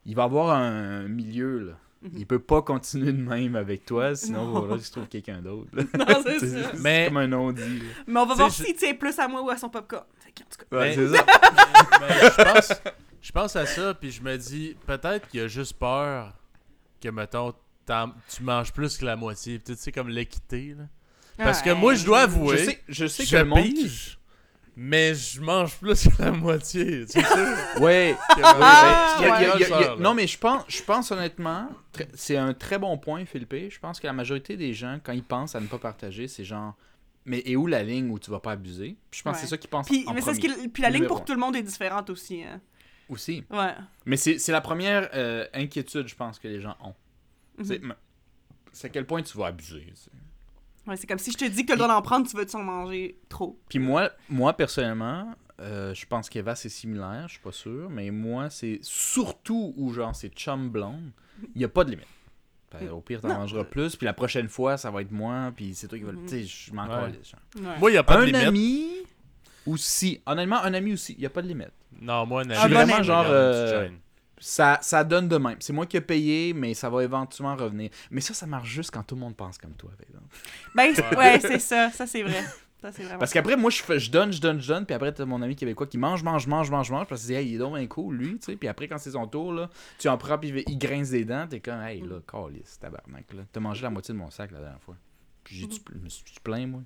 Il 0.05 0.15
va 0.15 0.23
avoir 0.23 0.51
un 0.55 1.07
milieu, 1.07 1.59
là. 1.59 1.73
Mhm. 2.03 2.11
Il 2.17 2.25
peut 2.25 2.39
pas 2.39 2.61
continuer 2.63 3.11
de 3.13 3.21
même 3.21 3.55
avec 3.55 3.85
toi, 3.85 4.15
sinon 4.15 4.49
il 4.49 4.53
falloir 4.59 4.77
qu'il 4.77 4.85
se 4.87 4.91
trouve 4.91 5.07
quelqu'un 5.07 5.41
d'autre. 5.41 5.69
Non, 5.97 6.05
c'est 6.23 6.39
C'est 6.39 6.61
ça. 6.63 6.71
c'est 6.73 6.79
Mais- 6.79 7.05
comme 7.07 7.17
un 7.17 7.27
non-dit. 7.27 7.83
Mais 8.07 8.19
on 8.19 8.25
va 8.25 8.33
Tu 8.33 8.39
voir 8.39 8.51
sais, 8.51 8.63
s'il 8.63 8.75
tient 8.75 8.93
plus 8.95 9.17
à 9.19 9.27
moi 9.27 9.41
ou 9.43 9.49
à 9.51 9.57
son 9.57 9.69
popcorn. 9.69 10.05
Fait 10.19 10.31
que, 10.31 10.41
en 10.41 10.45
tout 10.49 10.65
cas, 10.69 10.77
Ouais, 10.77 10.95
Mais- 10.95 10.95
c'est 10.95 11.07
ça. 11.17 11.25
Mais 11.99 12.29
je 12.29 12.51
pense, 12.53 12.73
je 13.21 13.31
pense 13.31 13.55
à 13.55 13.65
ça, 13.67 13.93
puis 13.93 14.11
je 14.11 14.21
me 14.23 14.35
dis, 14.37 14.75
peut-être 14.87 15.27
qu'il 15.27 15.41
a 15.41 15.47
juste 15.47 15.73
peur 15.73 16.33
que, 16.99 17.09
mettons, 17.09 17.53
tu 18.29 18.43
manges 18.43 18.71
plus 18.73 18.97
que 18.97 19.05
la 19.05 19.15
moitié. 19.15 19.59
Peut-être 19.59 19.79
c'est 19.79 19.91
comme 19.91 20.09
l'équité, 20.09 20.75
là. 20.77 20.85
Parce 21.37 21.61
que 21.61 21.69
Ouais. 21.69 21.75
moi, 21.75 21.93
je 21.95 22.05
dois 22.05 22.21
avouer, 22.21 22.57
Je 22.57 22.63
sais, 22.65 22.81
je 22.87 23.05
sais 23.07 23.25
je 23.25 23.31
que 23.31 23.35
le 23.37 23.45
monde. 23.45 23.63
qui- 23.63 23.73
pige, 23.73 24.19
mais 24.83 25.13
je 25.13 25.39
mange 25.41 25.77
plus 25.77 26.07
que 26.07 26.21
la 26.23 26.31
moitié. 26.31 27.05
Tu 27.05 27.19
sais, 27.21 27.79
Ouais. 27.79 28.15
Ah, 28.43 29.95
Non, 29.99 30.13
mais 30.15 30.25
je 30.27 30.37
pense, 30.39 30.63
je 30.67 30.81
pense 30.81 31.11
honnêtement, 31.11 31.69
c'est 32.15 32.37
un 32.37 32.53
très 32.53 32.79
bon 32.79 32.97
point, 32.97 33.25
Philippe. 33.25 33.53
Je 33.69 33.79
pense 33.79 33.99
que 33.99 34.07
la 34.07 34.13
majorité 34.13 34.57
des 34.57 34.73
gens, 34.73 34.99
quand 35.03 35.11
ils 35.13 35.23
pensent 35.23 35.55
à 35.55 35.59
ne 35.59 35.67
pas 35.67 35.77
partager, 35.77 36.27
c'est 36.27 36.43
genre. 36.43 36.75
Mais 37.25 37.43
et 37.45 37.55
où 37.55 37.67
la 37.67 37.83
ligne 37.83 38.09
où 38.09 38.17
tu 38.17 38.31
vas 38.31 38.39
pas 38.39 38.53
abuser? 38.53 38.97
Puis 39.11 39.19
Je 39.19 39.23
pense 39.23 39.35
que 39.35 39.41
c'est 39.41 39.47
ça 39.47 39.57
qu'ils 39.57 39.69
pensent 39.69 39.85
Puis, 39.87 40.03
en 40.07 40.13
mais 40.13 40.21
ce 40.21 40.31
premier. 40.31 40.39
qui- 40.39 40.69
puis 40.69 40.81
la 40.81 40.89
ligne 40.89 41.05
pour 41.05 41.23
tout 41.23 41.33
le 41.33 41.39
monde 41.39 41.55
est 41.55 41.61
différente 41.61 42.09
aussi. 42.09 42.41
Hein. 42.43 42.59
Aussi. 43.09 43.43
Ouais. 43.51 43.75
Mais 44.05 44.17
c'est 44.17 44.39
c'est 44.39 44.51
la 44.51 44.61
première 44.61 45.07
euh, 45.13 45.45
inquiétude, 45.53 46.07
je 46.07 46.15
pense, 46.15 46.39
que 46.39 46.47
les 46.47 46.59
gens 46.59 46.75
ont. 46.83 46.95
Mhm. 47.59 47.65
C'est 47.65 47.81
c'est 48.73 48.87
à 48.87 48.89
quel 48.89 49.05
point 49.05 49.21
tu 49.21 49.37
vas 49.37 49.47
abuser. 49.47 49.85
tu 49.89 49.95
sais. 49.95 50.09
Ouais, 50.87 50.97
c'est 50.97 51.05
comme 51.07 51.19
si 51.19 51.31
je 51.31 51.37
te 51.37 51.45
dis 51.45 51.61
que 51.61 51.67
tu 51.67 51.71
as 51.73 51.75
le 51.75 51.81
droit 51.81 51.93
d'en 51.93 52.01
prendre, 52.01 52.27
tu 52.27 52.35
veux-tu 52.35 52.55
en 52.55 52.63
manger 52.63 53.17
trop? 53.29 53.59
Puis 53.69 53.79
moi, 53.79 54.09
moi 54.29 54.53
personnellement, 54.53 55.33
euh, 55.59 55.93
je 55.93 56.05
pense 56.07 56.27
qu'Eva, 56.29 56.55
c'est 56.55 56.69
similaire, 56.69 57.25
je 57.27 57.33
suis 57.33 57.41
pas 57.41 57.51
sûr. 57.51 57.89
Mais 57.89 58.09
moi, 58.09 58.49
c'est 58.49 58.79
surtout 58.81 59.73
où, 59.77 59.93
genre, 59.93 60.15
c'est 60.15 60.29
chum 60.29 60.69
blonde, 60.69 61.11
il 61.55 61.59
n'y 61.59 61.63
a 61.65 61.69
pas 61.69 61.83
de 61.83 61.91
limite. 61.91 62.07
Ben, 62.71 62.89
au 62.89 63.01
pire, 63.01 63.19
t'en 63.21 63.27
Non. 63.27 63.33
mangeras 63.39 63.65
plus, 63.65 63.95
puis 63.97 64.05
la 64.05 64.13
prochaine 64.13 64.47
fois, 64.47 64.77
ça 64.77 64.89
va 64.91 65.01
être 65.01 65.11
moins, 65.11 65.51
puis 65.51 65.75
c'est 65.75 65.87
toi 65.89 65.97
qui 65.97 66.05
vas 66.05 66.13
le. 66.13 66.19
Mhm. 66.19 66.25
Tu 66.25 66.29
sais, 66.29 66.43
je 66.45 66.73
m'en 66.73 66.83
Ouais. 66.87 67.11
moi, 67.79 67.89
il 67.89 67.93
n'y 67.93 67.97
a 67.97 68.03
pas 68.03 68.15
de 68.17 68.21
Un 68.21 68.25
limite. 68.27 68.41
ami 68.43 68.87
aussi. 69.67 70.21
Honnêtement, 70.25 70.61
un 70.63 70.73
ami 70.73 70.93
aussi, 70.93 71.13
il 71.13 71.19
n'y 71.19 71.25
a 71.25 71.29
pas 71.29 71.41
de 71.41 71.47
limite. 71.47 71.71
Non, 72.01 72.25
moi, 72.25 72.41
un 72.41 72.45
ami, 72.45 72.55
Je 72.55 72.59
suis 72.61 72.69
vraiment 72.69 73.03
genre, 73.03 73.25
euh. 73.27 73.89
Ça, 74.41 74.79
ça 74.81 75.03
donne 75.03 75.27
de 75.27 75.37
même. 75.37 75.57
C'est 75.59 75.71
moi 75.71 75.85
qui 75.85 75.97
ai 75.97 76.01
payé, 76.01 76.53
mais 76.53 76.73
ça 76.73 76.89
va 76.89 77.03
éventuellement 77.03 77.55
revenir. 77.55 77.91
Mais 78.09 78.21
ça, 78.21 78.33
ça 78.33 78.47
marche 78.47 78.67
juste 78.69 78.91
quand 78.91 79.03
tout 79.03 79.15
le 79.15 79.21
monde 79.21 79.35
pense 79.37 79.57
comme 79.57 79.73
toi, 79.75 79.91
par 79.97 80.07
exemple. 80.07 80.35
Ben, 80.75 80.93
c'est- 80.95 81.15
ouais, 81.15 81.39
c'est 81.39 81.59
ça. 81.59 81.91
Ça, 81.91 82.07
c'est 82.07 82.23
vrai. 82.23 82.43
Ça. 82.81 82.89
Parce 83.19 83.31
qu'après, 83.31 83.55
moi, 83.55 83.69
je, 83.69 83.83
fais, 83.83 83.99
je 83.99 84.09
donne, 84.09 84.33
je 84.33 84.41
donne, 84.41 84.59
je 84.59 84.67
donne, 84.67 84.87
puis 84.87 84.95
après, 84.95 85.13
t'as 85.13 85.25
mon 85.25 85.43
ami 85.43 85.55
québécois 85.55 85.85
qui 85.85 85.99
mange, 85.99 86.23
mange, 86.23 86.47
mange, 86.47 86.71
mange, 86.71 86.89
mange, 86.89 87.05
parce 87.05 87.21
qu'il 87.21 87.27
dit, 87.27 87.33
hey, 87.35 87.47
il 87.49 87.55
est 87.55 87.57
donc 87.59 87.87
cool, 87.89 88.15
lui, 88.15 88.39
tu 88.39 88.45
sais. 88.47 88.55
Puis 88.55 88.67
après, 88.67 88.87
quand 88.87 88.97
c'est 88.97 89.11
son 89.11 89.27
tour, 89.27 89.53
là, 89.53 89.69
tu 89.99 90.09
en 90.09 90.17
prends, 90.17 90.39
puis 90.39 90.63
il, 90.65 90.77
grince 90.79 91.11
des 91.11 91.23
dents, 91.23 91.45
t'es 91.47 91.59
comme, 91.59 91.79
hey, 91.83 92.01
là, 92.01 92.15
calice, 92.27 92.79
tabarnak, 92.79 93.31
là. 93.33 93.43
T'as 93.51 93.59
mangé 93.59 93.83
la 93.83 93.91
moitié 93.91 94.15
de 94.15 94.19
mon 94.19 94.31
sac 94.31 94.49
la 94.49 94.61
dernière 94.61 94.81
fois. 94.81 94.95
Puis 95.43 95.57
j'ai, 95.57 95.67
tu 95.67 95.79
me 95.93 96.09
suis 96.09 96.23
plaint, 96.43 96.67
moi? 96.67 96.81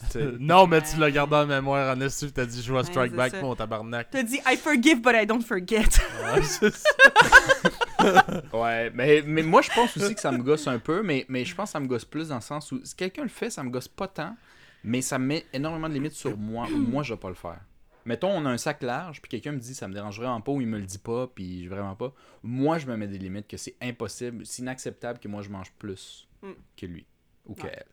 Tu. 0.12 0.18
Non, 0.38 0.66
mais 0.68 0.80
tu 0.80 0.96
l'as 0.96 1.10
gardé 1.10 1.34
en 1.34 1.46
mémoire, 1.46 1.96
en 1.96 2.00
esti, 2.00 2.30
t'as 2.32 2.46
dit, 2.46 2.62
je 2.62 2.72
Ouais, 2.72 2.84
strike 2.84 3.12
back, 3.14 3.32
ça. 3.32 3.40
mon 3.42 3.54
tabarnak. 3.56 4.08
T'as 4.10 4.22
dit 4.22 4.38
I 4.46 4.56
forgive, 4.56 5.00
but 5.02 5.12
I 5.14 5.26
don't 5.26 5.42
forget. 5.42 5.82
Ouais, 6.34 6.42
c'est 6.42 6.72
ça. 6.72 6.88
Ouais, 8.52 8.90
mais, 8.94 9.22
mais 9.26 9.42
moi, 9.42 9.60
je 9.62 9.70
pense 9.70 9.96
aussi 9.96 10.14
que 10.14 10.20
ça 10.20 10.30
me 10.30 10.42
gosse 10.42 10.66
un 10.68 10.78
peu, 10.78 11.02
mais, 11.02 11.26
mais 11.28 11.44
je 11.44 11.54
pense 11.54 11.70
que 11.70 11.72
ça 11.72 11.80
me 11.80 11.86
gosse 11.88 12.04
plus 12.04 12.28
dans 12.28 12.36
le 12.36 12.40
sens 12.40 12.70
où 12.72 12.80
si 12.84 12.94
quelqu'un 12.94 13.22
le 13.22 13.28
fait, 13.28 13.50
ça 13.50 13.62
me 13.64 13.70
gosse 13.70 13.88
pas 13.88 14.06
tant, 14.08 14.36
mais 14.84 15.00
ça 15.02 15.18
me 15.18 15.26
met 15.26 15.46
énormément 15.52 15.88
de 15.88 15.94
limites 15.94 16.12
sur 16.12 16.36
moi, 16.36 16.66
ou 16.72 16.76
moi, 16.78 17.02
je 17.02 17.12
vais 17.14 17.18
pas 17.20 17.28
le 17.28 17.34
faire. 17.34 17.58
Mettons, 18.04 18.30
on 18.30 18.46
a 18.46 18.50
un 18.50 18.56
sac 18.56 18.82
large, 18.82 19.20
puis 19.20 19.28
quelqu'un 19.28 19.52
me 19.52 19.58
dit 19.58 19.74
ça 19.74 19.88
me 19.88 19.94
dérange 19.94 20.16
vraiment 20.18 20.40
pas, 20.40 20.52
ou 20.52 20.60
il 20.60 20.66
me 20.68 20.78
le 20.78 20.84
dit 20.86 20.98
pas, 20.98 21.26
puis 21.26 21.66
vraiment 21.66 21.96
pas. 21.96 22.12
Moi, 22.44 22.78
je 22.78 22.86
me 22.86 22.96
mets 22.96 23.08
des 23.08 23.18
limites 23.18 23.48
que 23.48 23.56
c'est 23.56 23.74
impossible, 23.82 24.46
c'est 24.46 24.62
inacceptable 24.62 25.18
que 25.18 25.26
moi, 25.28 25.42
je 25.42 25.48
mange 25.50 25.72
plus 25.72 26.26
Mm. 26.42 26.52
que 26.76 26.86
lui, 26.86 27.04
ou 27.46 27.54
Ouais. 27.54 27.62
qu'elle. 27.62 27.84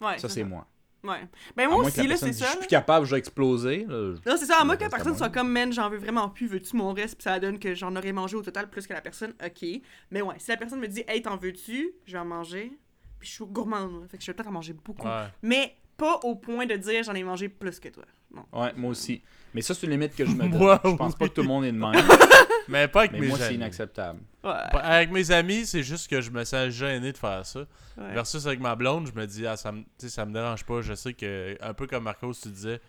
Ouais, 0.00 0.18
Ça, 0.18 0.28
c'est 0.28 0.44
moi. 0.44 0.66
Ouais. 1.04 1.28
Ben 1.56 1.66
moi 1.68 1.76
moins 1.76 1.86
aussi, 1.86 2.06
là, 2.06 2.16
c'est 2.16 2.32
ça. 2.32 2.46
Je 2.46 2.50
suis 2.50 2.58
plus 2.60 2.66
capable, 2.66 3.06
je 3.06 3.10
vais 3.12 3.18
exploser. 3.18 3.84
là. 3.88 4.14
Non, 4.26 4.36
c'est 4.38 4.46
ça. 4.46 4.58
À 4.60 4.64
moi 4.64 4.74
Ça 4.74 4.78
que 4.78 4.84
la 4.84 4.90
personne 4.90 5.16
soit 5.16 5.28
comme, 5.28 5.50
man, 5.50 5.72
j'en 5.72 5.90
veux 5.90 5.98
vraiment 5.98 6.28
plus, 6.30 6.46
veux-tu 6.46 6.76
mon 6.76 6.92
reste, 6.92 7.16
puis 7.16 7.24
ça 7.24 7.38
donne 7.38 7.58
que 7.58 7.74
j'en 7.74 7.94
aurais 7.94 8.12
mangé 8.12 8.36
au 8.36 8.42
total 8.42 8.68
plus 8.70 8.86
que 8.86 8.92
la 8.94 9.00
personne, 9.00 9.34
ok. 9.44 9.68
Mais 10.10 10.22
ouais, 10.22 10.34
si 10.38 10.50
la 10.50 10.56
personne 10.56 10.80
me 10.80 10.88
dit, 10.88 11.04
hey, 11.06 11.20
t'en 11.22 11.36
veux-tu, 11.36 11.92
je 12.06 12.12
vais 12.12 12.18
en 12.18 12.24
manger, 12.24 12.72
puis 13.18 13.28
je 13.28 13.34
suis 13.34 13.44
gourmande, 13.44 13.92
moi. 13.92 14.02
fait 14.10 14.16
que 14.16 14.24
je 14.24 14.30
vais 14.30 14.34
peut-être 14.34 14.48
en 14.48 14.52
manger 14.52 14.72
beaucoup. 14.72 15.06
Ouais. 15.06 15.26
Mais 15.42 15.76
pas 15.96 16.18
au 16.24 16.34
point 16.36 16.66
de 16.66 16.74
dire, 16.76 17.02
j'en 17.04 17.14
ai 17.14 17.22
mangé 17.22 17.48
plus 17.48 17.78
que 17.78 17.88
toi. 17.88 18.04
Non. 18.34 18.44
Ouais, 18.52 18.72
moi 18.76 18.90
aussi. 18.90 19.22
Mais 19.52 19.60
ça, 19.60 19.74
c'est 19.74 19.86
une 19.86 19.92
limite 19.92 20.16
que 20.16 20.24
je 20.24 20.30
me 20.32 20.48
donne. 20.48 20.50
Moi, 20.58 20.80
je 20.84 20.90
pense 20.90 21.12
oui. 21.12 21.18
pas 21.20 21.28
que 21.28 21.34
tout 21.34 21.42
le 21.42 21.46
monde 21.48 21.64
est 21.64 21.72
de 21.72 21.78
même. 21.78 21.92
Mais 22.68 22.88
pas 22.88 23.00
avec 23.00 23.12
mais 23.12 23.20
mes 23.20 23.28
moi, 23.28 23.38
c'est 23.38 23.54
inacceptable. 23.54 24.20
Ouais. 24.44 24.78
Avec 24.80 25.10
mes 25.10 25.30
amis, 25.30 25.64
c'est 25.64 25.82
juste 25.82 26.08
que 26.08 26.20
je 26.20 26.30
me 26.30 26.44
sens 26.44 26.68
gêné 26.68 27.12
de 27.12 27.16
faire 27.16 27.46
ça. 27.46 27.60
ouais. 27.96 28.12
Versus 28.12 28.46
avec 28.46 28.60
ma 28.60 28.76
blonde, 28.76 29.06
je 29.06 29.18
me 29.18 29.26
dis, 29.26 29.46
ah, 29.46 29.56
ça 29.56 29.72
me, 29.72 29.84
ça 29.98 30.26
me 30.26 30.32
dérange 30.32 30.64
pas. 30.64 30.82
Je 30.82 30.94
sais 30.94 31.14
que, 31.14 31.56
un 31.60 31.72
peu 31.72 31.86
comme 31.86 32.04
Marcos, 32.04 32.34
tu 32.34 32.48
disais, 32.50 32.80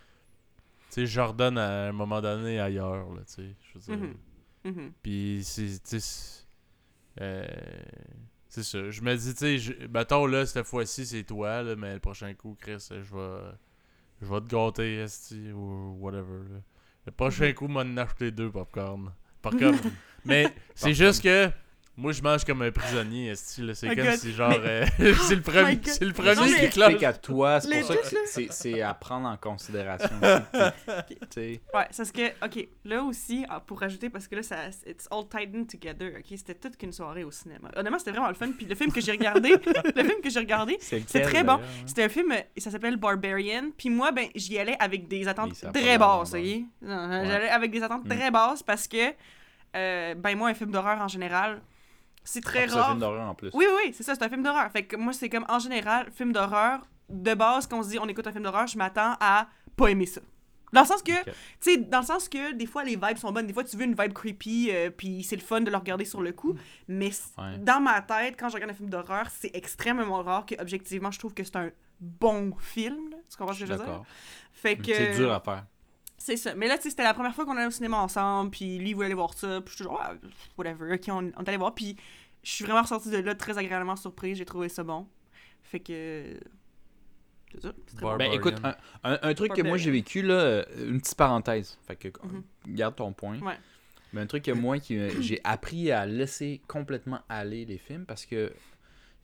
tu 0.92 1.08
j'ordonne 1.08 1.58
à 1.58 1.88
un 1.88 1.92
moment 1.94 2.22
donné 2.22 2.60
ailleurs, 2.60 3.14
là, 3.14 3.22
tu 3.34 3.56
sais. 3.78 3.92
Mhm. 3.96 4.16
Mhm. 4.66 4.92
Puis, 5.02 5.42
c'est, 5.44 5.80
euh, 7.22 7.46
c'est 8.50 8.64
ça. 8.64 8.90
Je 8.90 9.02
me 9.02 9.16
dis, 9.16 9.34
tu 9.34 9.60
sais, 9.60 9.88
mettons, 9.88 10.26
là, 10.26 10.46
cette 10.46 10.66
fois-ci, 10.66 11.06
c'est 11.06 11.24
toi, 11.24 11.64
là, 11.64 11.76
mais 11.76 11.94
le 11.94 12.00
prochain 12.00 12.34
coup, 12.34 12.58
Chris, 12.60 12.86
je 12.90 13.16
vais, 13.16 13.40
je 14.22 14.26
vais 14.28 14.42
te 14.42 14.48
gâter, 14.48 14.98
esti, 15.00 15.52
ou 15.54 15.98
whatever, 16.00 16.44
là. 16.52 16.60
Le 17.06 17.12
prochain 17.12 17.54
coup, 17.54 17.68
m'en 17.68 17.82
en 17.82 17.98
acheter 17.98 18.32
deux 18.32 18.52
popcorn. 18.52 19.14
Popcorn. 19.42 19.78
mais 20.26 20.48
c'est 20.76 20.94
juste 20.94 21.24
que, 21.24 21.50
moi, 21.98 22.12
je 22.12 22.22
mange 22.22 22.44
comme 22.44 22.62
un 22.62 22.72
prisonnier. 22.72 23.34
C'est 23.36 23.62
Oh 23.64 23.96
comme 23.96 24.18
si, 24.18 24.34
genre, 24.34 24.52
euh, 24.54 24.86
c'est 25.00 25.36
le 25.36 25.36
my 25.38 25.42
premier, 25.42 25.80
c'est 25.86 26.02
le 26.02 26.08
Non, 26.08 26.14
premier 26.14 26.52
mais- 26.52 26.60
qui 26.68 26.70
cloche. 26.72 27.04
à 27.04 27.14
toi, 27.14 27.62
c'est 27.62 27.80
pour 27.80 27.88
ça 27.88 27.96
que 27.96 28.08
c'est- 28.26 28.48
c'est 28.52 28.82
à 28.82 28.94
prendre 28.94 29.28
en 29.30 29.38
considération 29.38 30.10
sais. 31.30 31.62
Ouais, 31.74 31.88
c'est 31.92 32.06
ce 32.06 32.12
que, 32.12 32.28
ok, 32.46 32.68
là 32.84 33.02
aussi, 33.04 33.46
ah, 33.50 33.62
pour 33.66 33.80
rajouter, 33.80 34.10
parce 34.10 34.28
que 34.28 34.36
là, 34.36 34.44
ça, 34.44 34.58
it's 34.86 35.08
all 35.12 35.24
tied 35.30 35.56
in 35.56 35.64
together, 35.64 36.12
ok, 36.20 36.26
c'était 36.38 36.56
toute 36.56 36.76
qu'une 36.78 36.92
soirée 36.92 37.24
au 37.24 37.32
cinéma. 37.32 37.70
Honnêtement, 37.76 38.00
c'était 38.00 38.12
vraiment 38.12 38.28
le 38.28 38.34
fun, 38.36 38.52
puis 38.52 38.66
le 38.66 38.76
film 38.76 38.92
que 38.92 39.00
j'ai 39.02 39.12
regardé, 39.14 39.50
le 39.96 40.04
film 40.04 40.22
que 40.22 40.30
j'ai 40.30 40.40
regardé, 40.40 40.78
C'est 40.82 41.00
très 41.22 41.44
bon. 41.44 41.54
hein? 41.54 41.62
C'était 41.86 42.04
un 42.04 42.10
film, 42.10 42.32
euh, 42.34 42.42
ça 42.58 42.72
s'appelle 42.72 42.98
Barbarian. 42.98 43.70
Puis 43.78 43.90
moi, 43.90 44.12
ben, 44.12 44.28
j'y 44.36 44.58
allais 44.60 44.76
avec 44.80 45.08
des 45.08 45.28
attentes 45.30 45.54
Oui, 45.64 45.72
très 45.82 45.98
basses, 45.98 46.34
ok? 46.34 46.42
Non. 46.82 47.24
J'allais 47.26 47.50
avec 47.50 47.72
des 47.72 47.82
attentes 47.84 48.06
Mm. 48.06 48.10
très 48.10 48.32
basses 48.32 48.64
parce 48.64 48.88
que, 48.88 49.14
euh, 49.76 50.16
ben, 50.16 50.38
moi, 50.38 50.50
un 50.50 50.54
film 50.54 50.72
d'horreur 50.72 51.00
en 51.02 51.08
général, 51.08 51.62
c'est 52.24 52.42
très 52.42 52.60
Ah, 52.60 52.64
puis 52.64 52.72
C'est 52.72 52.78
un 52.78 52.82
rare. 52.82 52.90
film 52.92 53.00
d'horreur 53.00 53.30
en 53.30 53.36
plus. 53.36 53.50
Oui, 53.54 53.66
oui, 53.78 53.94
c'est 53.94 54.04
ça, 54.04 54.16
c'est 54.16 54.24
un 54.24 54.30
film 54.30 54.44
d'horreur. 54.44 54.72
Fait 54.72 54.84
que 54.86 54.96
moi, 54.96 55.14
c'est 55.14 55.30
comme, 55.30 55.46
en 55.50 55.60
général, 55.60 56.10
film 56.12 56.32
d'horreur, 56.32 56.82
de 57.10 57.34
base, 57.36 57.68
quand 57.68 57.80
on 57.80 57.84
se 57.84 57.90
dit 57.90 58.00
on 58.00 58.08
écoute 58.08 58.26
un 58.28 58.32
film 58.32 58.44
d'horreur, 58.44 58.66
je 58.68 58.78
m'attends 58.78 59.16
à 59.20 59.48
pas 59.76 59.88
aimer 59.90 60.06
ça. 60.08 60.22
Dans 60.74 60.82
le 60.82 60.88
sens 60.88 61.04
que, 61.04 61.12
tu 61.24 61.32
sais, 61.62 61.78
dans 61.78 62.00
le 62.00 62.06
sens 62.06 62.28
que 62.28 62.52
des 62.54 62.66
fois 62.66 62.84
les 62.84 62.96
vibes 62.96 63.18
sont 63.18 63.32
bonnes, 63.32 63.46
des 63.48 63.54
fois 63.54 63.64
tu 63.64 63.78
veux 63.78 63.84
une 63.86 63.94
vibe 63.96 64.12
creepy, 64.12 64.70
euh, 64.72 64.90
puis 64.90 65.24
c'est 65.24 65.36
le 65.36 65.42
fun 65.44 65.62
de 65.62 65.70
le 65.70 65.78
regarder 65.78 66.04
sur 66.04 66.22
le 66.22 66.34
coup, 66.34 66.56
mais 66.88 67.12
Ouais. 67.38 67.58
dans 67.60 67.80
ma 67.80 68.02
tête, 68.02 68.36
quand 68.38 68.50
je 68.50 68.56
regarde 68.56 68.72
un 68.72 68.76
film 68.76 68.90
d'horreur, 68.90 69.28
c'est 69.30 69.52
extrêmement 69.56 70.22
rare 70.24 70.46
que 70.46 70.56
objectivement 70.60 71.12
je 71.12 71.20
trouve 71.20 71.34
que 71.34 71.44
c'est 71.44 71.56
un 71.56 71.70
bon 72.02 72.54
film. 72.60 73.10
là. 73.12 73.18
Tu 73.30 73.38
comprends 73.38 73.54
ce 73.54 73.60
que 73.62 73.66
je 73.68 73.74
veux 73.74 73.78
dire? 73.86 74.02
Fait 74.52 74.76
que 74.76 74.94
C'est 74.94 75.16
dur 75.16 75.32
à 75.32 75.40
faire. 75.40 75.66
C'est 76.26 76.38
ça. 76.38 76.56
Mais 76.56 76.68
là, 76.68 76.78
tu 76.78 76.84
sais, 76.84 76.90
c'était 76.92 77.04
la 77.04 77.14
première 77.14 77.34
fois 77.36 77.46
qu'on 77.46 77.56
allait 77.58 77.68
au 77.68 77.72
cinéma 77.72 77.98
ensemble, 77.98 78.52
puis 78.52 78.78
lui 78.78 78.90
il 78.90 78.94
voulait 78.94 79.06
aller 79.08 79.16
voir 79.16 79.34
ça, 79.34 79.62
puis 79.62 79.72
je 79.72 79.76
suis 79.76 79.84
toujours, 79.86 80.00
ouais, 80.00 80.30
whatever, 80.58 80.94
ok, 80.96 81.02
on, 81.10 81.32
on 81.38 81.44
est 81.44 81.48
allé 81.50 81.58
voir, 81.58 81.74
puis 81.76 81.96
je 82.44 82.50
suis 82.52 82.64
vraiment 82.66 82.82
ressortie 82.82 83.10
de 83.10 83.18
là 83.18 83.36
très 83.36 83.58
agréablement 83.58 83.96
surprise, 83.96 84.38
j'ai 84.38 84.46
trouvé 84.46 84.70
ça 84.70 84.84
bon. 84.84 85.08
Fait 85.64 85.80
que. 85.80 86.38
C'est 87.54 87.62
ça, 87.62 87.74
très 87.96 88.02
bon. 88.02 88.18
Ben 88.18 88.32
écoute, 88.34 88.56
un, 88.64 88.76
un- 89.04 89.20
un 89.22 89.34
truc 89.34 89.54
que 89.54 89.62
moi 89.62 89.78
j'ai 89.78 89.92
vécu, 89.92 90.22
là, 90.22 90.34
euh, 90.34 90.66
une 90.90 91.00
petite 91.00 91.16
parenthèse. 91.16 91.78
Fait 91.88 91.96
que 91.96 92.08
Mhm. 92.24 92.44
garde 92.76 92.96
ton 92.96 93.14
point. 93.14 93.40
Ouais. 93.40 93.58
Mais 94.14 94.22
un 94.22 94.28
truc 94.28 94.44
que 94.44 94.52
moi, 94.52 94.80
qui, 94.80 94.98
euh, 94.98 95.10
j'ai 95.22 95.42
appris 95.44 95.92
à 95.92 96.06
laisser 96.06 96.62
complètement 96.68 97.20
aller 97.30 97.66
les 97.66 97.78
films 97.78 98.06
parce 98.06 98.26
que 98.26 98.52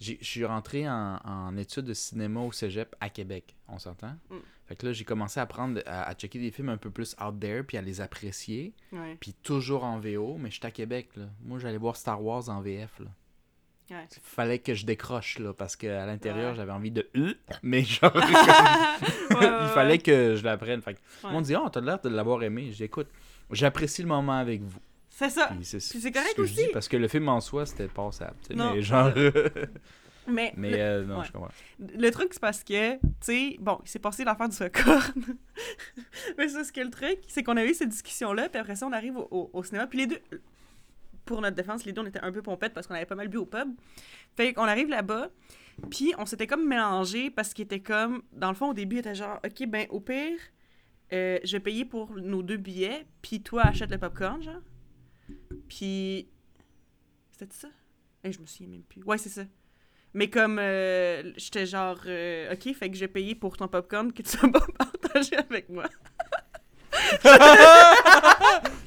je 0.01 0.15
suis 0.21 0.43
rentré 0.45 0.89
en, 0.89 1.19
en 1.23 1.55
études 1.57 1.85
de 1.85 1.93
cinéma 1.93 2.41
au 2.41 2.51
cégep 2.51 2.95
à 2.99 3.09
Québec. 3.09 3.55
On 3.67 3.77
s'entend? 3.79 4.15
Mm. 4.29 4.35
Fait 4.65 4.75
que 4.75 4.85
là, 4.87 4.93
j'ai 4.93 5.03
commencé 5.03 5.39
à 5.39 5.43
apprendre 5.43 5.81
à, 5.85 6.03
à 6.09 6.13
checker 6.15 6.39
des 6.39 6.49
films 6.51 6.69
un 6.69 6.77
peu 6.77 6.89
plus 6.89 7.15
out 7.23 7.39
there 7.39 7.63
puis 7.63 7.77
à 7.77 7.81
les 7.81 8.01
apprécier. 8.01 8.73
Ouais. 8.91 9.15
Puis 9.19 9.33
toujours 9.43 9.83
en 9.83 9.99
VO, 9.99 10.37
mais 10.39 10.49
j'étais 10.49 10.67
à 10.67 10.71
Québec, 10.71 11.09
là. 11.15 11.25
Moi, 11.43 11.59
j'allais 11.59 11.77
voir 11.77 11.95
Star 11.95 12.23
Wars 12.23 12.49
en 12.49 12.61
VF, 12.61 12.99
là. 12.99 13.07
Ouais. 13.91 14.07
Fallait 14.23 14.59
que 14.59 14.73
je 14.73 14.85
décroche, 14.85 15.37
là, 15.39 15.53
parce 15.53 15.75
qu'à 15.75 16.05
l'intérieur, 16.05 16.51
Ouais. 16.51 16.55
j'avais 16.55 16.71
envie 16.71 16.91
de... 16.91 17.07
Mais 17.61 17.83
genre, 17.83 18.13
il 19.31 19.69
fallait 19.73 19.97
que 19.99 20.35
je 20.35 20.43
l'apprenne. 20.43 20.81
Fait 20.81 20.93
que 20.95 20.99
on 21.23 21.41
dit, 21.41 21.55
oh, 21.55 21.67
t'as 21.69 21.81
l'air 21.81 21.99
de 22.01 22.09
l'avoir 22.09 22.41
aimé. 22.43 22.67
Je 22.71 22.77
dis, 22.77 22.83
écoute, 22.85 23.07
j'apprécie 23.51 24.01
le 24.01 24.07
moment 24.07 24.37
avec 24.37 24.61
vous. 24.61 24.79
C'est 25.21 25.29
ça. 25.29 25.47
Puis 25.55 25.63
c'est 26.01 26.11
correct 26.11 26.29
ce 26.31 26.35
que 26.35 26.45
je 26.45 26.53
aussi. 26.53 26.65
dis, 26.65 26.71
parce 26.73 26.87
que 26.87 26.97
le 26.97 27.07
film 27.07 27.29
en 27.29 27.39
soi, 27.41 27.65
c'était 27.65 27.87
passable. 27.87 28.35
Non. 28.55 28.73
Mais 28.73 28.81
genre... 28.81 29.11
Mais, 30.27 30.53
mais 30.55 30.69
le, 30.69 30.77
euh, 30.77 31.03
non, 31.03 31.19
ouais. 31.19 31.25
je 31.25 31.31
comprends. 31.31 31.49
le 31.79 32.09
truc, 32.11 32.29
c'est 32.33 32.39
parce 32.39 32.63
que, 32.63 32.93
tu 32.95 32.99
sais, 33.21 33.55
bon, 33.59 33.79
il 33.83 33.89
s'est 33.89 33.97
passé 33.99 34.23
l'affaire 34.23 34.47
du 34.49 34.55
record. 34.63 35.01
mais 36.37 36.47
c'est 36.47 36.63
ce 36.63 36.71
que 36.71 36.79
le 36.79 36.91
truc, 36.91 37.17
c'est 37.27 37.41
qu'on 37.41 37.57
a 37.57 37.65
eu 37.65 37.73
cette 37.73 37.89
discussion-là, 37.89 38.47
puis 38.47 38.59
après 38.59 38.75
ça, 38.75 38.85
on 38.85 38.91
arrive 38.91 39.17
au, 39.17 39.27
au- 39.31 39.49
au 39.51 39.63
cinéma, 39.63 39.87
puis 39.87 39.97
les 39.97 40.07
deux, 40.07 40.19
pour 41.25 41.41
notre 41.41 41.55
défense, 41.55 41.85
les 41.85 41.91
deux, 41.91 42.03
on 42.03 42.05
était 42.05 42.19
un 42.21 42.31
peu 42.31 42.43
pompettes 42.43 42.73
parce 42.73 42.85
qu'on 42.85 42.93
avait 42.93 43.07
pas 43.07 43.15
mal 43.15 43.29
bu 43.29 43.37
au 43.37 43.47
pub. 43.47 43.69
Fait 44.37 44.53
qu'on 44.53 44.63
arrive 44.65 44.89
là-bas, 44.89 45.29
puis 45.89 46.13
on 46.19 46.27
s'était 46.27 46.47
comme 46.47 46.67
mélangé 46.67 47.31
parce 47.31 47.53
qu'il 47.55 47.65
était 47.65 47.81
comme, 47.81 48.21
dans 48.31 48.49
le 48.49 48.55
fond, 48.55 48.69
au 48.69 48.73
début, 48.75 48.97
il 48.97 48.99
était 48.99 49.15
genre, 49.15 49.39
OK, 49.43 49.67
ben, 49.67 49.87
au 49.89 49.99
pire, 49.99 50.37
euh, 51.13 51.39
je 51.43 51.51
vais 51.53 51.59
payer 51.61 51.83
pour 51.83 52.11
nos 52.15 52.43
deux 52.43 52.57
billets, 52.57 53.07
puis 53.23 53.41
toi, 53.41 53.63
achète 53.63 53.89
le 53.89 53.97
popcorn, 53.97 54.41
genre. 54.43 54.61
Puis. 55.71 56.27
C'était 57.31 57.55
ça? 57.55 57.69
Eh, 58.25 58.31
je 58.33 58.39
me 58.41 58.45
souviens 58.45 58.67
même 58.67 58.83
plus. 58.83 59.01
Ouais, 59.05 59.17
c'est 59.17 59.29
ça. 59.29 59.43
Mais 60.13 60.29
comme 60.29 60.59
euh, 60.59 61.31
j'étais 61.37 61.65
genre, 61.65 61.97
euh, 62.07 62.51
ok, 62.53 62.75
fait 62.75 62.91
que 62.91 62.97
j'ai 62.97 63.07
payé 63.07 63.35
pour 63.35 63.55
ton 63.55 63.69
popcorn 63.69 64.11
que 64.11 64.21
tu 64.21 64.35
vas 64.37 64.49
pas 64.49 64.65
partager 64.77 65.37
avec 65.37 65.69
moi. 65.69 65.85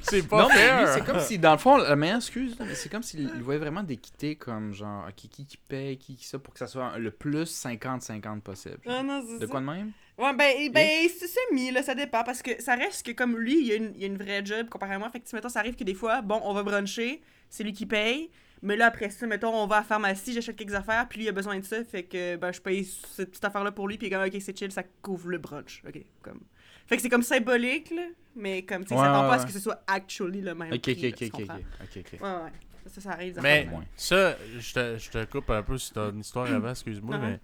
C'est 0.01 0.27
pas 0.27 0.43
non, 0.43 0.47
mais 0.49 0.55
fair. 0.55 0.79
lui, 0.81 0.87
c'est 0.93 1.03
comme 1.03 1.19
si, 1.19 1.39
dans 1.39 1.53
le 1.53 1.57
fond, 1.57 1.77
la 1.77 1.95
meilleure 1.95 2.17
excuse, 2.17 2.55
c'est 2.75 2.89
comme 2.91 3.01
s'il 3.01 3.21
il 3.21 3.41
voyait 3.41 3.59
vraiment 3.59 3.81
d'équité 3.81 4.35
comme 4.35 4.71
genre, 4.73 5.05
ok, 5.07 5.15
qui 5.15 5.45
qui 5.47 5.57
paye, 5.57 5.97
qui 5.97 6.15
qui 6.15 6.25
ça, 6.25 6.37
pour 6.37 6.53
que 6.53 6.59
ça 6.59 6.67
soit 6.67 6.97
le 6.99 7.09
plus 7.09 7.51
50-50 7.65 8.41
possible. 8.41 8.77
Ah 8.85 9.01
non, 9.01 9.23
c'est 9.27 9.39
De 9.39 9.45
ça. 9.45 9.51
quoi 9.51 9.61
de 9.61 9.65
même? 9.65 9.91
Ouais, 10.17 10.33
ben, 10.33 10.71
ben 10.71 11.09
c'est 11.09 11.27
semi, 11.27 11.71
là, 11.71 11.83
ça 11.83 11.93
dépend. 11.93 12.23
Parce 12.23 12.41
que 12.41 12.61
ça 12.61 12.75
reste 12.75 13.05
que 13.05 13.11
comme 13.11 13.37
lui, 13.37 13.59
il 13.59 13.67
y 13.67 13.71
a 13.73 13.75
une, 13.75 13.91
il 13.95 14.01
y 14.01 14.03
a 14.05 14.07
une 14.07 14.17
vraie 14.17 14.45
job 14.45 14.69
comparé 14.69 14.93
à 14.93 14.99
moi. 14.99 15.09
Fait 15.09 15.19
que, 15.19 15.25
tu 15.25 15.31
sais, 15.31 15.37
mettons, 15.37 15.49
ça 15.49 15.59
arrive 15.59 15.75
que 15.75 15.83
des 15.83 15.93
fois, 15.93 16.21
bon, 16.21 16.39
on 16.43 16.53
va 16.53 16.63
bruncher, 16.63 17.21
c'est 17.49 17.63
lui 17.63 17.73
qui 17.73 17.85
paye. 17.85 18.29
Mais 18.61 18.77
là, 18.77 18.87
après 18.87 19.09
ça, 19.09 19.27
mettons, 19.27 19.53
on 19.53 19.67
va 19.67 19.77
à 19.77 19.79
la 19.79 19.85
pharmacie, 19.85 20.33
j'achète 20.33 20.55
quelques 20.55 20.73
affaires, 20.73 21.07
puis 21.09 21.19
lui, 21.19 21.25
il 21.25 21.29
a 21.29 21.33
besoin 21.33 21.59
de 21.59 21.65
ça. 21.65 21.83
Fait 21.83 22.03
que, 22.03 22.37
ben, 22.37 22.51
je 22.51 22.61
paye 22.61 22.85
cette 22.85 23.29
petite 23.31 23.43
affaire-là 23.43 23.71
pour 23.71 23.87
lui, 23.87 23.97
puis 23.97 24.09
comme, 24.09 24.23
ok, 24.23 24.35
c'est 24.39 24.57
chill, 24.57 24.71
ça 24.71 24.83
couvre 25.01 25.29
le 25.29 25.37
brunch. 25.37 25.83
Ok, 25.87 25.99
comme. 26.21 26.39
Fait 26.87 26.95
que 26.95 27.01
c'est 27.01 27.09
comme 27.09 27.23
symbolique, 27.23 27.91
là. 27.91 28.03
Mais 28.35 28.63
comme, 28.63 28.83
tu 28.83 28.89
sais, 28.89 28.95
Ouais, 28.95 29.01
ça 29.01 29.07
tend 29.07 29.23
ouais, 29.23 29.29
pas 29.29 29.35
à 29.35 29.39
ce 29.39 29.45
que 29.45 29.51
ce 29.51 29.59
soit 29.59 29.83
actually 29.87 30.41
le 30.41 30.55
même. 30.55 30.71
Ok, 30.71 30.81
prix, 30.81 31.13
ok, 31.13 31.47
là, 31.47 31.57
ok, 31.83 31.97
ok. 31.97 32.21
Ouais, 32.21 32.29
ouais. 32.29 32.51
Ça, 32.87 33.01
ça 33.01 33.11
arrive. 33.11 33.39
Mais 33.41 33.67
ça, 33.97 34.35
je 34.59 34.73
te, 34.73 34.97
je 34.97 35.09
te 35.09 35.25
coupe 35.25 35.49
un 35.49 35.63
peu 35.63 35.77
si 35.77 35.91
t'as 35.91 36.11
une 36.11 36.19
histoire 36.19 36.51
avant, 36.51 36.69
excuse-moi, 36.69 37.17
mais 37.17 37.39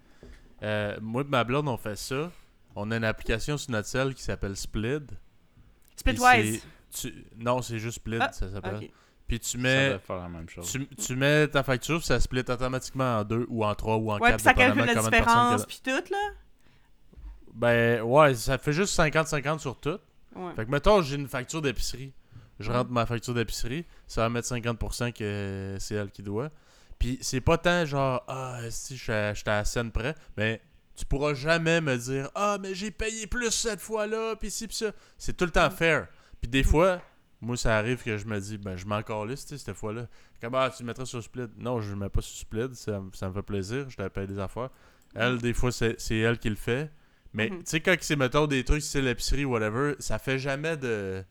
euh, 0.64 0.98
moi 1.02 1.24
et 1.24 1.30
ma 1.30 1.44
blonde, 1.44 1.68
on 1.68 1.78
fait 1.78 1.98
ça. 1.98 2.32
On 2.76 2.90
a 2.92 2.98
une 2.98 3.04
application 3.04 3.58
sur 3.58 3.72
notre 3.72 3.88
cell 3.88 4.14
qui 4.16 4.24
s'appelle 4.24 4.56
Split. 4.56 5.00
Splitwise. 5.96 6.64
tu- 6.94 7.26
Non, 7.38 7.62
c'est 7.62 7.80
juste 7.80 7.98
Split, 7.98 8.18
Ah, 8.22 8.32
ça 8.32 8.50
s'appelle. 8.50 8.76
Ok. 8.76 8.90
Puis 9.28 9.40
tu 9.40 9.52
Ça 9.52 9.58
mets, 9.60 10.00
faire 10.00 10.18
la 10.18 10.28
même 10.30 10.50
chose. 10.50 10.70
tu, 10.70 10.86
tu 10.88 11.16
mets 11.16 11.48
ta 11.48 11.64
facture, 11.64 12.00
puis 12.00 12.06
ça 12.08 12.20
split 12.20 12.40
automatiquement 12.42 13.20
en 13.20 13.24
deux 13.24 13.46
ou 13.50 13.64
en 13.64 13.74
trois 13.76 13.96
ou 13.96 14.12
en 14.12 14.16
Ouais, 14.20 14.28
quatre, 14.32 14.36
puis 14.38 14.44
ça 14.44 14.54
calcule 14.54 14.82
dépendamment 14.82 15.10
la 15.10 15.20
différence, 15.20 15.66
puis 15.66 15.80
tout, 15.82 15.92
là? 16.12 16.32
Ben 17.54 18.02
ouais, 18.02 18.36
ça 18.36 18.58
fait 18.58 18.74
juste 18.74 18.94
50-50 18.98 19.60
sur 19.60 19.80
tout. 19.80 20.00
Ouais. 20.36 20.54
Fait 20.56 20.66
que 20.66 20.72
mettons, 20.72 21.02
j'ai 21.02 21.16
une 21.16 21.28
facture 21.28 21.62
d'épicerie. 21.62 22.14
Je 22.60 22.72
rentre 22.72 22.92
ma 22.92 23.06
facture 23.06 23.34
d'épicerie, 23.34 23.86
ça 24.06 24.22
va 24.22 24.30
mettre 24.30 24.48
50% 24.48 25.12
que 25.14 25.78
c'est 25.80 25.96
elle 25.96 26.12
qui 26.12 26.22
doit. 26.22 26.50
Puis 27.00 27.18
c'est 27.22 27.42
pas 27.42 27.58
tant 27.58 27.86
genre, 27.86 28.24
ah, 28.28 28.60
si 28.70 28.96
j'étais 28.98 29.12
à 29.14 29.34
la 29.46 29.66
scène 29.66 29.92
près, 29.92 30.14
mais 30.38 30.62
tu 31.02 31.06
pourras 31.08 31.34
jamais 31.34 31.82
me 31.82 31.98
dire, 31.98 32.30
ah, 32.36 32.58
mais 32.62 32.76
j'ai 32.76 32.92
payé 32.92 33.26
plus 33.26 33.50
cette 33.52 33.80
fois-là, 33.82 34.36
puis 34.36 34.52
ci, 34.52 34.68
puis 34.68 34.76
ça. 34.78 34.92
C'est 35.18 35.36
tout 35.36 35.46
le 35.46 35.52
temps 35.52 35.70
fair. 35.72 36.08
Puis 36.40 36.50
des 36.50 36.64
fois, 36.64 37.02
Moi, 37.44 37.58
ça 37.58 37.76
arrive 37.76 38.04
que 38.04 38.18
je 38.20 38.26
me 38.28 38.40
dis, 38.40 38.60
ben, 38.60 38.76
je 38.76 38.86
m'en 38.86 39.02
calisse, 39.02 39.48
cette 39.48 39.74
fois-là. 39.74 40.08
Comme, 40.40 40.54
ah, 40.54 40.70
tu 40.70 40.84
le 40.84 40.88
mettrais 40.88 41.08
sur 41.08 41.24
Split. 41.24 41.48
Non, 41.58 41.82
je 41.82 41.90
le 41.90 41.96
mets 41.96 42.08
pas 42.10 42.22
sur 42.22 42.38
Split, 42.38 42.76
ça, 42.76 43.02
ça 43.14 43.30
me 43.30 43.34
fait 43.34 43.42
plaisir, 43.42 43.90
je 43.90 43.98
te 43.98 44.08
paye 44.10 44.28
des 44.28 44.38
affaires. 44.38 44.70
Elle, 45.16 45.40
des 45.40 45.54
fois, 45.56 45.72
c'est 45.72 45.98
elle 46.18 46.38
qui 46.38 46.50
le 46.52 46.56
fait. 46.56 46.92
Mais, 47.34 47.50
Mhm. 47.50 47.58
tu 47.60 47.64
sais, 47.66 47.80
quand 47.82 47.96
c'est, 48.00 48.16
mettons, 48.16 48.46
des 48.46 48.64
trucs, 48.64 48.84
c'est 48.84 49.02
l'épicerie 49.02 49.46
ou 49.46 49.54
whatever, 49.54 49.96
ça 49.98 50.20
fait 50.20 50.38
jamais 50.38 50.78
de. 50.78 51.24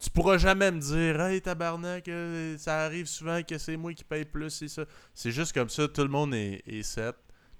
Tu 0.00 0.10
pourras 0.10 0.36
jamais 0.36 0.72
me 0.72 0.80
dire, 0.80 1.20
hey, 1.20 1.40
tabarnak, 1.40 2.08
euh, 2.08 2.58
ça 2.58 2.80
arrive 2.84 3.06
souvent 3.06 3.40
que 3.44 3.56
c'est 3.56 3.76
moi 3.76 3.94
qui 3.94 4.02
paye 4.02 4.24
plus, 4.24 4.50
c'est 4.50 4.68
ça. 4.68 4.84
C'est 5.14 5.30
juste 5.30 5.52
comme 5.52 5.68
ça, 5.68 5.86
tout 5.86 6.02
le 6.02 6.08
monde 6.08 6.34
est, 6.34 6.60
est 6.66 6.82
set. 6.82 7.14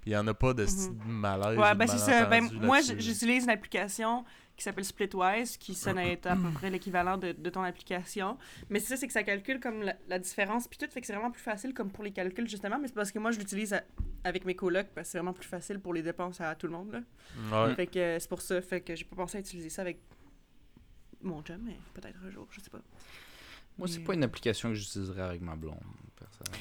Puis 0.07 0.13
il 0.13 0.15
y 0.15 0.17
en 0.17 0.27
a 0.29 0.35
pas 0.35 0.55
de 0.55 0.65
style 0.67 0.97
de 0.97 1.03
malaise. 1.05 1.59
Ouais, 1.59 1.75
ben 1.75 1.89
c'est 1.89 1.99
ça. 1.99 2.27
Ben, 2.27 2.49
moi, 2.65 2.81
j'utilise 2.81 3.43
une 3.43 3.51
application 3.51 4.25
qui 4.57 4.63
s'appelle 4.63 4.85
Splitwise, 4.85 5.57
qui 5.57 5.75
sonne 5.75 5.99
à 5.99 6.07
être 6.07 6.27
à 6.29 6.37
peu 6.37 6.49
près 6.53 6.71
l'équivalent 6.71 7.19
de, 7.19 7.33
de 7.33 7.51
ton 7.51 7.63
application. 7.65 8.39
Mais 8.71 8.79
c'est 8.79 8.91
ça, 8.91 8.97
c'est 8.99 9.09
que 9.09 9.13
ça 9.13 9.25
calcule 9.25 9.59
comme 9.59 9.83
la, 9.83 9.97
la 10.09 10.21
différence, 10.21 10.69
puis 10.69 10.79
tout, 10.79 10.87
fait 10.89 11.01
que 11.01 11.09
c'est 11.09 11.13
vraiment 11.13 11.33
plus 11.33 11.43
facile 11.43 11.75
comme 11.75 11.91
pour 11.91 12.05
les 12.05 12.13
calculs, 12.13 12.49
justement. 12.49 12.79
Mais 12.79 12.87
c'est 12.87 12.95
parce 12.95 13.11
que 13.11 13.19
moi, 13.19 13.33
je 13.33 13.39
l'utilise 13.41 13.73
à- 13.75 13.83
avec 14.23 14.45
mes 14.45 14.55
colocs, 14.55 14.87
parce 14.95 15.09
que 15.09 15.11
c'est 15.13 15.19
vraiment 15.19 15.33
plus 15.33 15.49
facile 15.49 15.81
pour 15.81 15.93
les 15.93 16.03
dépenses 16.03 16.41
à 16.41 16.55
tout 16.55 16.69
le 16.69 16.73
monde, 16.73 16.93
là. 17.51 17.67
Ouais. 17.67 17.75
Fait 17.75 17.89
que 17.89 17.99
euh, 17.99 18.19
c'est 18.21 18.29
pour 18.29 18.41
ça, 18.43 18.63
fait 18.63 18.81
que 18.81 18.95
j'ai 18.95 19.05
pas 19.05 19.17
pensé 19.17 19.39
à 19.39 19.41
utiliser 19.41 19.71
ça 19.71 19.83
avec 19.83 19.99
mon 21.21 21.43
chum, 21.43 21.61
mais 21.65 21.77
peut-être 21.95 22.17
un 22.25 22.31
jour, 22.31 22.47
je 22.53 22.61
sais 22.61 22.71
pas. 22.71 22.79
Moi, 23.79 23.89
c'est 23.89 24.01
pas 24.01 24.15
une 24.15 24.25
application 24.25 24.71
que 24.71 24.75
j'utiliserais 24.75 25.23
avec 25.23 25.41
ma 25.43 25.55
blonde. 25.57 25.79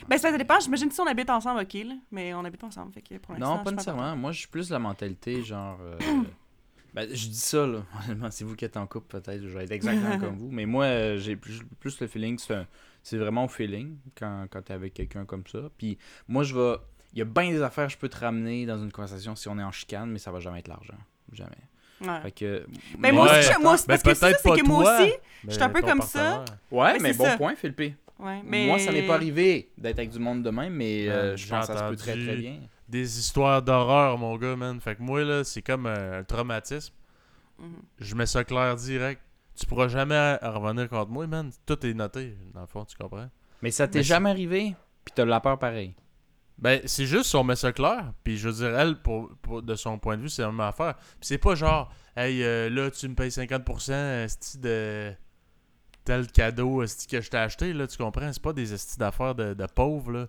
Ben, 0.08 0.18
ça 0.18 0.36
dépend, 0.38 0.60
j'imagine 0.60 0.92
si 0.92 1.00
on 1.02 1.08
habite 1.08 1.30
ensemble, 1.30 1.62
ok, 1.62 1.74
là, 1.74 1.96
mais 2.12 2.34
on 2.34 2.44
habite 2.46 2.60
pas 2.62 2.68
ensemble, 2.68 2.92
fait 2.94 3.02
que 3.02 3.18
pour 3.18 3.34
l'instant, 3.34 3.58
non, 3.58 3.64
pas 3.64 3.72
nécessairement. 3.72 4.16
Moi, 4.16 4.32
je 4.32 4.40
suis 4.40 4.48
plus 4.48 4.70
la 4.70 4.80
mentalité, 4.80 5.44
genre. 5.44 5.78
euh, 5.82 5.98
ben, 6.94 7.08
je 7.10 7.28
dis 7.28 7.36
ça, 7.38 7.66
là. 7.66 7.84
Honnêtement, 8.06 8.32
c'est 8.32 8.44
vous 8.46 8.56
qui 8.56 8.66
êtes 8.66 8.78
en 8.78 8.86
couple, 8.88 9.08
peut-être. 9.20 9.42
Je 9.44 9.58
vais 9.58 9.64
être 9.66 9.72
exactement 9.72 10.18
comme 10.20 10.36
vous. 10.38 10.50
Mais 10.52 10.66
moi, 10.66 10.86
euh, 10.86 11.18
j'ai 11.18 11.36
plus, 11.36 11.62
plus 11.80 12.00
le 12.00 12.08
feeling 12.08 12.36
que 12.36 12.42
c'est 12.42 12.56
un- 12.56 12.68
c'est 13.04 13.18
vraiment 13.18 13.46
au 13.46 13.48
feeling 13.48 13.98
quand, 14.18 14.48
quand 14.50 14.62
t'es 14.64 14.74
avec 14.74 14.94
quelqu'un 14.94 15.26
comme 15.26 15.46
ça. 15.48 15.70
Puis 15.78 15.98
moi, 16.28 16.44
je 16.44 16.56
vais. 16.56 16.78
Il 17.14 17.20
y 17.20 17.22
a 17.22 17.26
bien 17.26 17.50
des 17.52 17.62
affaires 17.62 17.88
que 17.88 17.94
je 17.94 17.98
peux 17.98 18.10
te 18.10 18.18
ramener 18.18 18.66
dans 18.66 18.82
une 18.82 18.92
conversation 18.92 19.36
si 19.36 19.48
on 19.48 19.58
est 19.60 19.64
en 19.64 19.72
chicane, 19.72 20.10
mais 20.12 20.20
ça 20.20 20.32
va 20.32 20.40
jamais 20.40 20.60
être 20.60 20.68
l'argent. 20.68 20.98
Jamais. 21.32 21.52
Ouais. 22.02 22.22
Fait 22.24 22.32
que. 22.32 22.66
Ben, 23.00 23.14
moi 23.16 23.26
Ouais. 23.32 23.40
aussi, 23.40 23.52
je- 23.54 23.60
moi 23.62 23.74
aussi, 23.74 23.88
Ben, 23.88 23.94
parce 23.94 24.04
que 24.04 24.14
c'est 24.14 24.34
ça, 24.38 24.56
que 24.56 24.66
moi 24.68 24.84
toi, 24.84 25.00
aussi, 25.02 25.12
mais 25.44 25.50
je 25.50 25.54
suis 25.54 25.64
un 25.64 25.70
peu 25.70 25.82
comme 25.82 26.02
ça. 26.02 26.44
Ouais, 26.72 26.94
Mais 26.94 27.00
mais 27.00 27.14
bon 27.14 27.24
ça. 27.26 27.38
point, 27.38 27.56
Philippe. 27.56 27.80
ouais, 28.20 28.42
mais... 28.44 28.66
Moi, 28.68 28.80
ça 28.80 28.92
n'est 28.92 29.08
pas 29.08 29.16
arrivé 29.16 29.70
d'être 29.78 30.00
avec 30.00 30.10
du 30.12 30.20
monde 30.20 30.44
de 30.44 30.50
même, 30.50 30.74
mais 30.74 31.08
euh, 31.08 31.38
je 31.38 31.48
pense 31.48 31.68
que 31.68 31.74
ça 31.74 31.80
se 31.86 31.90
peut 31.90 31.96
très 31.96 32.14
très 32.14 32.36
bien. 32.36 32.60
Des 32.90 33.20
histoires 33.20 33.62
d'horreur, 33.62 34.18
mon 34.18 34.36
gars, 34.38 34.56
man. 34.56 34.80
Fait 34.82 34.96
que 34.96 35.02
moi, 35.02 35.24
là, 35.24 35.44
c'est 35.44 35.62
comme 35.62 35.86
un, 35.88 36.20
un 36.20 36.24
traumatisme. 36.24 36.94
Mhm. 37.58 37.76
Je 38.00 38.16
mets 38.16 38.26
ça 38.26 38.44
clair 38.44 38.76
direct. 38.76 39.22
Tu 39.58 39.66
pourras 39.66 39.88
jamais 39.88 40.36
revenir 40.42 40.90
contre 40.90 41.10
moi, 41.12 41.26
man. 41.28 41.50
Tout 41.66 41.84
est 41.86 41.94
noté, 41.94 42.36
dans 42.54 42.62
le 42.62 42.68
fond, 42.68 42.84
tu 42.84 42.98
comprends? 42.98 43.30
Mais 43.62 43.72
ça 43.72 43.88
t'est 43.88 44.00
Mais 44.00 44.04
jamais 44.04 44.30
arrivé, 44.30 44.76
puis 45.06 45.14
t'as 45.16 45.24
la 45.26 45.40
peur 45.40 45.58
pareil. 45.58 45.96
Ben, 46.58 46.82
c'est 46.86 47.06
juste 47.06 47.26
si 47.26 47.36
on 47.36 47.44
met 47.44 47.56
ça 47.58 47.74
clair. 47.74 48.14
Puis 48.24 48.38
je 48.38 48.48
veux 48.50 48.56
dire, 48.56 48.80
elle, 48.80 48.96
pour, 49.02 49.30
pour- 49.42 49.62
de 49.62 49.76
son 49.76 50.00
point 50.00 50.16
de 50.18 50.22
vue, 50.22 50.30
c'est 50.30 50.42
la 50.42 50.50
même 50.50 50.60
affaire. 50.62 50.96
Puis 50.96 51.28
c'est 51.28 51.38
pas 51.38 51.54
genre, 51.56 51.92
hey, 52.16 52.44
euh, 52.44 52.70
là, 52.70 52.90
tu 52.92 53.08
me 53.10 53.16
payes 53.16 53.30
50% 53.30 53.92
esti 54.24 54.58
de 54.60 55.12
tel 56.06 56.28
cadeau 56.32 56.84
esti 56.84 57.08
que 57.08 57.20
je 57.20 57.30
t'ai 57.30 57.38
acheté, 57.38 57.74
là, 57.74 57.88
tu 57.88 57.98
comprends? 57.98 58.32
C'est 58.32 58.42
pas 58.42 58.54
des 58.54 58.74
estis 58.74 58.98
d'affaires 58.98 59.36
de, 59.36 59.54
de 59.54 59.66
pauvres, 59.66 60.12
là. 60.12 60.28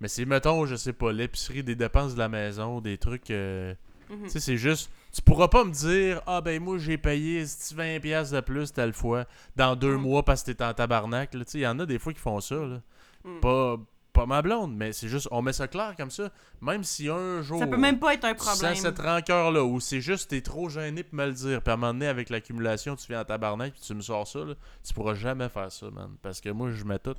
Mais 0.00 0.08
c'est, 0.08 0.24
mettons, 0.24 0.66
je 0.66 0.74
sais 0.74 0.92
pas, 0.92 1.12
l'épicerie, 1.12 1.62
des 1.62 1.76
dépenses 1.76 2.14
de 2.14 2.18
la 2.18 2.28
maison, 2.28 2.80
des 2.80 2.98
trucs. 2.98 3.30
euh, 3.30 3.74
Mhm. 4.10 4.24
Tu 4.24 4.30
sais, 4.30 4.40
c'est 4.40 4.56
juste. 4.58 4.90
Tu 5.14 5.22
pourras 5.22 5.48
pas 5.48 5.64
me 5.64 5.70
dire, 5.72 6.20
ah 6.26 6.42
ben 6.42 6.60
moi 6.62 6.76
j'ai 6.76 6.98
payé 6.98 7.40
esti, 7.40 7.74
20$ 7.74 8.00
piastres 8.00 8.34
de 8.34 8.40
plus 8.40 8.70
telle 8.72 8.92
fois 8.92 9.24
dans 9.56 9.74
deux 9.74 9.96
Mm. 9.96 10.00
mois 10.02 10.22
parce 10.24 10.42
que 10.42 10.50
t'es 10.50 10.62
en 10.62 10.74
tabarnak. 10.74 11.32
là. 11.32 11.44
Tu 11.46 11.50
sais, 11.52 11.58
il 11.60 11.62
y 11.62 11.66
en 11.66 11.78
a 11.78 11.86
des 11.86 11.98
fois 11.98 12.12
qui 12.12 12.18
font 12.18 12.38
ça, 12.40 12.56
là. 12.56 12.80
Mhm. 13.24 13.40
Pas, 13.40 13.76
pas 14.22 14.26
ma 14.26 14.42
blonde, 14.42 14.76
mais 14.76 14.92
c'est 14.92 15.08
juste, 15.08 15.28
on 15.30 15.42
met 15.42 15.52
ça 15.52 15.68
clair 15.68 15.94
comme 15.96 16.10
ça. 16.10 16.30
Même 16.60 16.84
si 16.84 17.08
un 17.08 17.42
jour. 17.42 17.58
Ça 17.58 17.66
peut 17.66 17.76
même 17.76 17.98
pas 17.98 18.14
être 18.14 18.24
un 18.24 18.34
problème. 18.34 18.74
cette 18.74 18.98
rancœur-là, 18.98 19.64
ou 19.64 19.80
c'est 19.80 20.00
juste 20.00 20.30
t'es 20.30 20.40
trop 20.40 20.68
gêné 20.68 21.02
pour 21.02 21.16
me 21.16 21.26
le 21.26 21.32
dire, 21.32 21.62
puis 21.62 21.70
à 21.70 21.74
un 21.74 21.76
moment 21.76 21.92
donné, 21.92 22.06
avec 22.06 22.30
l'accumulation, 22.30 22.96
tu 22.96 23.06
viens 23.08 23.20
en 23.20 23.24
tabarnak, 23.24 23.72
puis 23.72 23.82
tu 23.82 23.94
me 23.94 24.00
sors 24.00 24.26
ça, 24.26 24.40
là, 24.40 24.54
tu 24.84 24.94
pourras 24.94 25.14
jamais 25.14 25.48
faire 25.48 25.70
ça, 25.72 25.90
man. 25.90 26.10
Parce 26.22 26.40
que 26.40 26.50
moi, 26.50 26.70
je 26.70 26.84
mets 26.84 26.98
tout. 26.98 27.16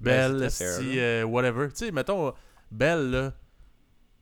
Ben, 0.00 0.38
Belle, 0.38 0.50
si, 0.50 0.98
euh, 0.98 1.24
whatever. 1.24 1.68
Tu 1.68 1.86
sais, 1.86 1.90
mettons, 1.90 2.32
Belle, 2.70 3.10
là, 3.10 3.32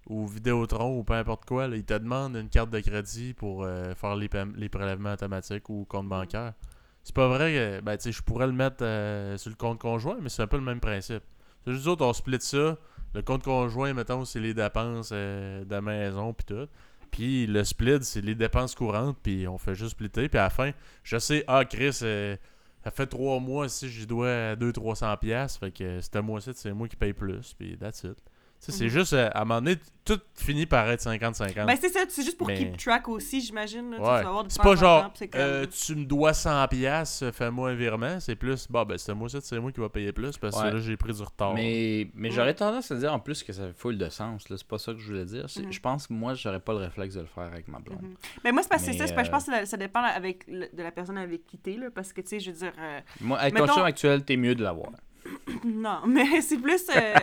ou 0.09 0.27
Vidéotron, 0.27 0.99
ou 0.99 1.05
peu 1.05 1.14
importe 1.14 1.45
quoi, 1.45 1.68
là, 1.68 1.77
ils 1.77 1.85
te 1.85 1.95
demandent 1.95 2.37
une 2.37 2.49
carte 2.49 2.70
de 2.70 2.81
crédit 2.81 3.35
pour 3.35 3.64
euh, 3.64 3.95
faire 3.95 4.16
les, 4.16 4.31
les 4.57 4.68
prélèvements 4.68 5.12
automatiques 5.12 5.68
ou 5.68 5.85
compte 5.89 6.09
bancaire. 6.09 6.55
C'est 7.03 7.14
pas 7.14 7.29
vrai 7.29 7.53
que, 7.53 7.81
ben, 7.83 7.97
tu 7.97 8.05
sais, 8.05 8.12
je 8.12 8.22
pourrais 8.22 8.47
le 8.47 8.53
mettre 8.53 8.83
euh, 8.83 9.37
sur 9.37 9.51
le 9.51 9.57
compte 9.57 9.79
conjoint, 9.79 10.16
mais 10.20 10.29
c'est 10.29 10.43
un 10.43 10.49
peu 10.49 10.57
le 10.57 10.64
même 10.64 10.81
principe. 10.81 11.22
Juste 11.67 11.87
autres, 11.87 12.05
on 12.05 12.12
split 12.12 12.41
ça. 12.41 12.77
Le 13.14 13.23
compte 13.23 13.43
conjoint, 13.43 13.93
mettons, 13.95 14.25
c'est 14.25 14.41
les 14.41 14.55
dépenses 14.55 15.11
euh, 15.12 15.64
de 15.64 15.71
la 15.71 15.81
maison, 15.81 16.33
puis 16.33 16.45
tout. 16.45 16.69
Puis 17.11 17.47
le 17.47 17.64
split, 17.64 17.99
c'est 18.03 18.21
les 18.21 18.35
dépenses 18.35 18.75
courantes, 18.75 19.17
puis 19.23 19.49
on 19.49 19.59
fait 19.59 19.75
juste 19.75 19.93
splitter. 19.93 20.29
Puis 20.29 20.39
à 20.39 20.45
la 20.45 20.51
fin, 20.51 20.73
je 21.03 21.19
sais, 21.19 21.45
ah, 21.47 21.64
Chris, 21.64 21.99
euh, 22.03 22.37
ça 22.85 22.91
fait 22.91 23.07
trois 23.07 23.41
mois 23.41 23.69
si 23.69 23.89
je 23.89 24.07
dois 24.07 24.55
200-300$, 24.55 25.19
piastres, 25.19 25.61
fait 25.61 25.71
que 25.71 26.01
ce 26.01 26.19
mois-ci, 26.19 26.51
c'est 26.55 26.73
moi 26.73 26.89
qui 26.89 26.97
paye 26.97 27.12
plus, 27.12 27.55
puis 27.55 27.77
that's 27.77 28.05
it. 28.05 28.17
Tu 28.59 28.72
sais, 28.72 28.78
c'est 28.78 28.84
Mhm. 28.84 28.90
juste, 28.90 29.12
euh, 29.12 29.28
à 29.32 29.42
un 29.42 29.44
moment 29.44 29.61
donné, 29.61 29.76
tout 30.04 30.18
finit 30.34 30.66
par 30.66 30.88
être 30.88 31.00
50-50. 31.00 31.66
Ben, 31.66 31.76
c'est 31.80 31.88
ça, 31.90 32.00
c'est 32.09 32.22
juste 32.22 32.38
pour 32.38 32.46
Mais- 32.46 32.54
keep 32.57 32.76
track 32.78 33.07
aussi, 33.09 33.40
j'imagine. 33.40 33.94
Ouais. 33.98 34.22
C'est 34.48 34.62
pas 34.62 34.74
genre, 34.76 35.11
c'est 35.14 35.28
comme- 35.28 35.40
euh, 35.40 35.66
tu 35.66 35.94
me 35.94 36.04
dois 36.04 36.32
100$, 36.32 36.66
piastres, 36.68 37.32
fais-moi 37.34 37.70
un 37.70 37.74
virement. 37.74 38.18
C'est 38.18 38.34
plus, 38.36 38.66
bah, 38.70 38.84
ben, 38.84 38.96
ce 38.98 39.12
mois-ci, 39.12 39.38
c'est 39.42 39.59
moi 39.61 39.72
qui 39.72 39.80
va 39.80 39.88
payer 39.88 40.12
plus 40.12 40.38
parce 40.38 40.57
que 40.57 40.62
Ouais. 40.64 40.72
là, 40.72 40.78
j'ai 40.78 40.96
pris 40.96 41.12
du 41.12 41.22
retard. 41.22 41.54
Mais, 41.54 42.09
mais 42.14 42.28
Ouais. 42.30 42.34
j'aurais 42.34 42.54
tendance 42.54 42.90
à 42.90 42.94
dire 42.96 43.12
en 43.12 43.18
plus 43.20 43.42
que 43.42 43.52
ça 43.52 43.66
fait 43.66 43.74
full 43.76 43.98
de 43.98 44.09
sens. 44.09 44.48
là. 44.48 44.57
C'est 44.57 44.66
pas 44.66 44.78
ça 44.78 44.92
que 44.92 44.98
je 44.98 45.07
voulais 45.07 45.24
dire. 45.26 45.50
C'est- 45.50 45.62
Mhm. 45.62 45.72
Je 45.72 45.80
pense 45.80 46.07
que 46.07 46.12
moi, 46.14 46.34
j'aurais 46.34 46.61
pas 46.61 46.72
le 46.72 46.78
réflexe 46.78 47.14
de 47.14 47.20
le 47.20 47.26
faire 47.26 47.44
avec 47.44 47.68
ma 47.68 47.78
blonde. 47.78 48.00
Mhm. 48.02 48.14
Mais 48.44 48.52
moi, 48.52 48.62
c'est 48.62 48.68
parce 48.70 48.82
que 48.84 48.92
c'est 48.92 48.98
ça, 48.98 49.07
c'est 49.07 49.14
je 49.14 49.28
euh, 49.28 49.30
pense 49.32 49.44
que 49.44 49.52
ça, 49.52 49.66
ça 49.66 49.76
dépend 49.76 50.02
avec 50.02 50.44
le- 50.48 50.68
de 50.72 50.82
la 50.82 50.92
personne 50.92 51.18
avec 51.18 51.46
qui 51.46 51.59
t'es, 51.59 51.76
là, 51.76 51.88
parce 51.94 52.12
que, 52.12 52.20
tu 52.22 52.28
sais, 52.28 52.40
je 52.40 52.50
veux 52.52 52.57
dire... 52.57 52.72
euh, 52.78 53.00
Moi, 53.20 53.38
avec 53.38 53.52
Mettons- 53.54 53.66
ton 53.66 53.74
chum 53.74 53.84
actuel, 53.84 54.24
t'es 54.24 54.36
mieux 54.36 54.54
de 54.54 54.62
l'avoir. 54.62 54.90
Non, 55.64 56.01
mais 56.07 56.41
c'est 56.43 56.59
plus. 56.59 56.87
euh, 56.95 57.14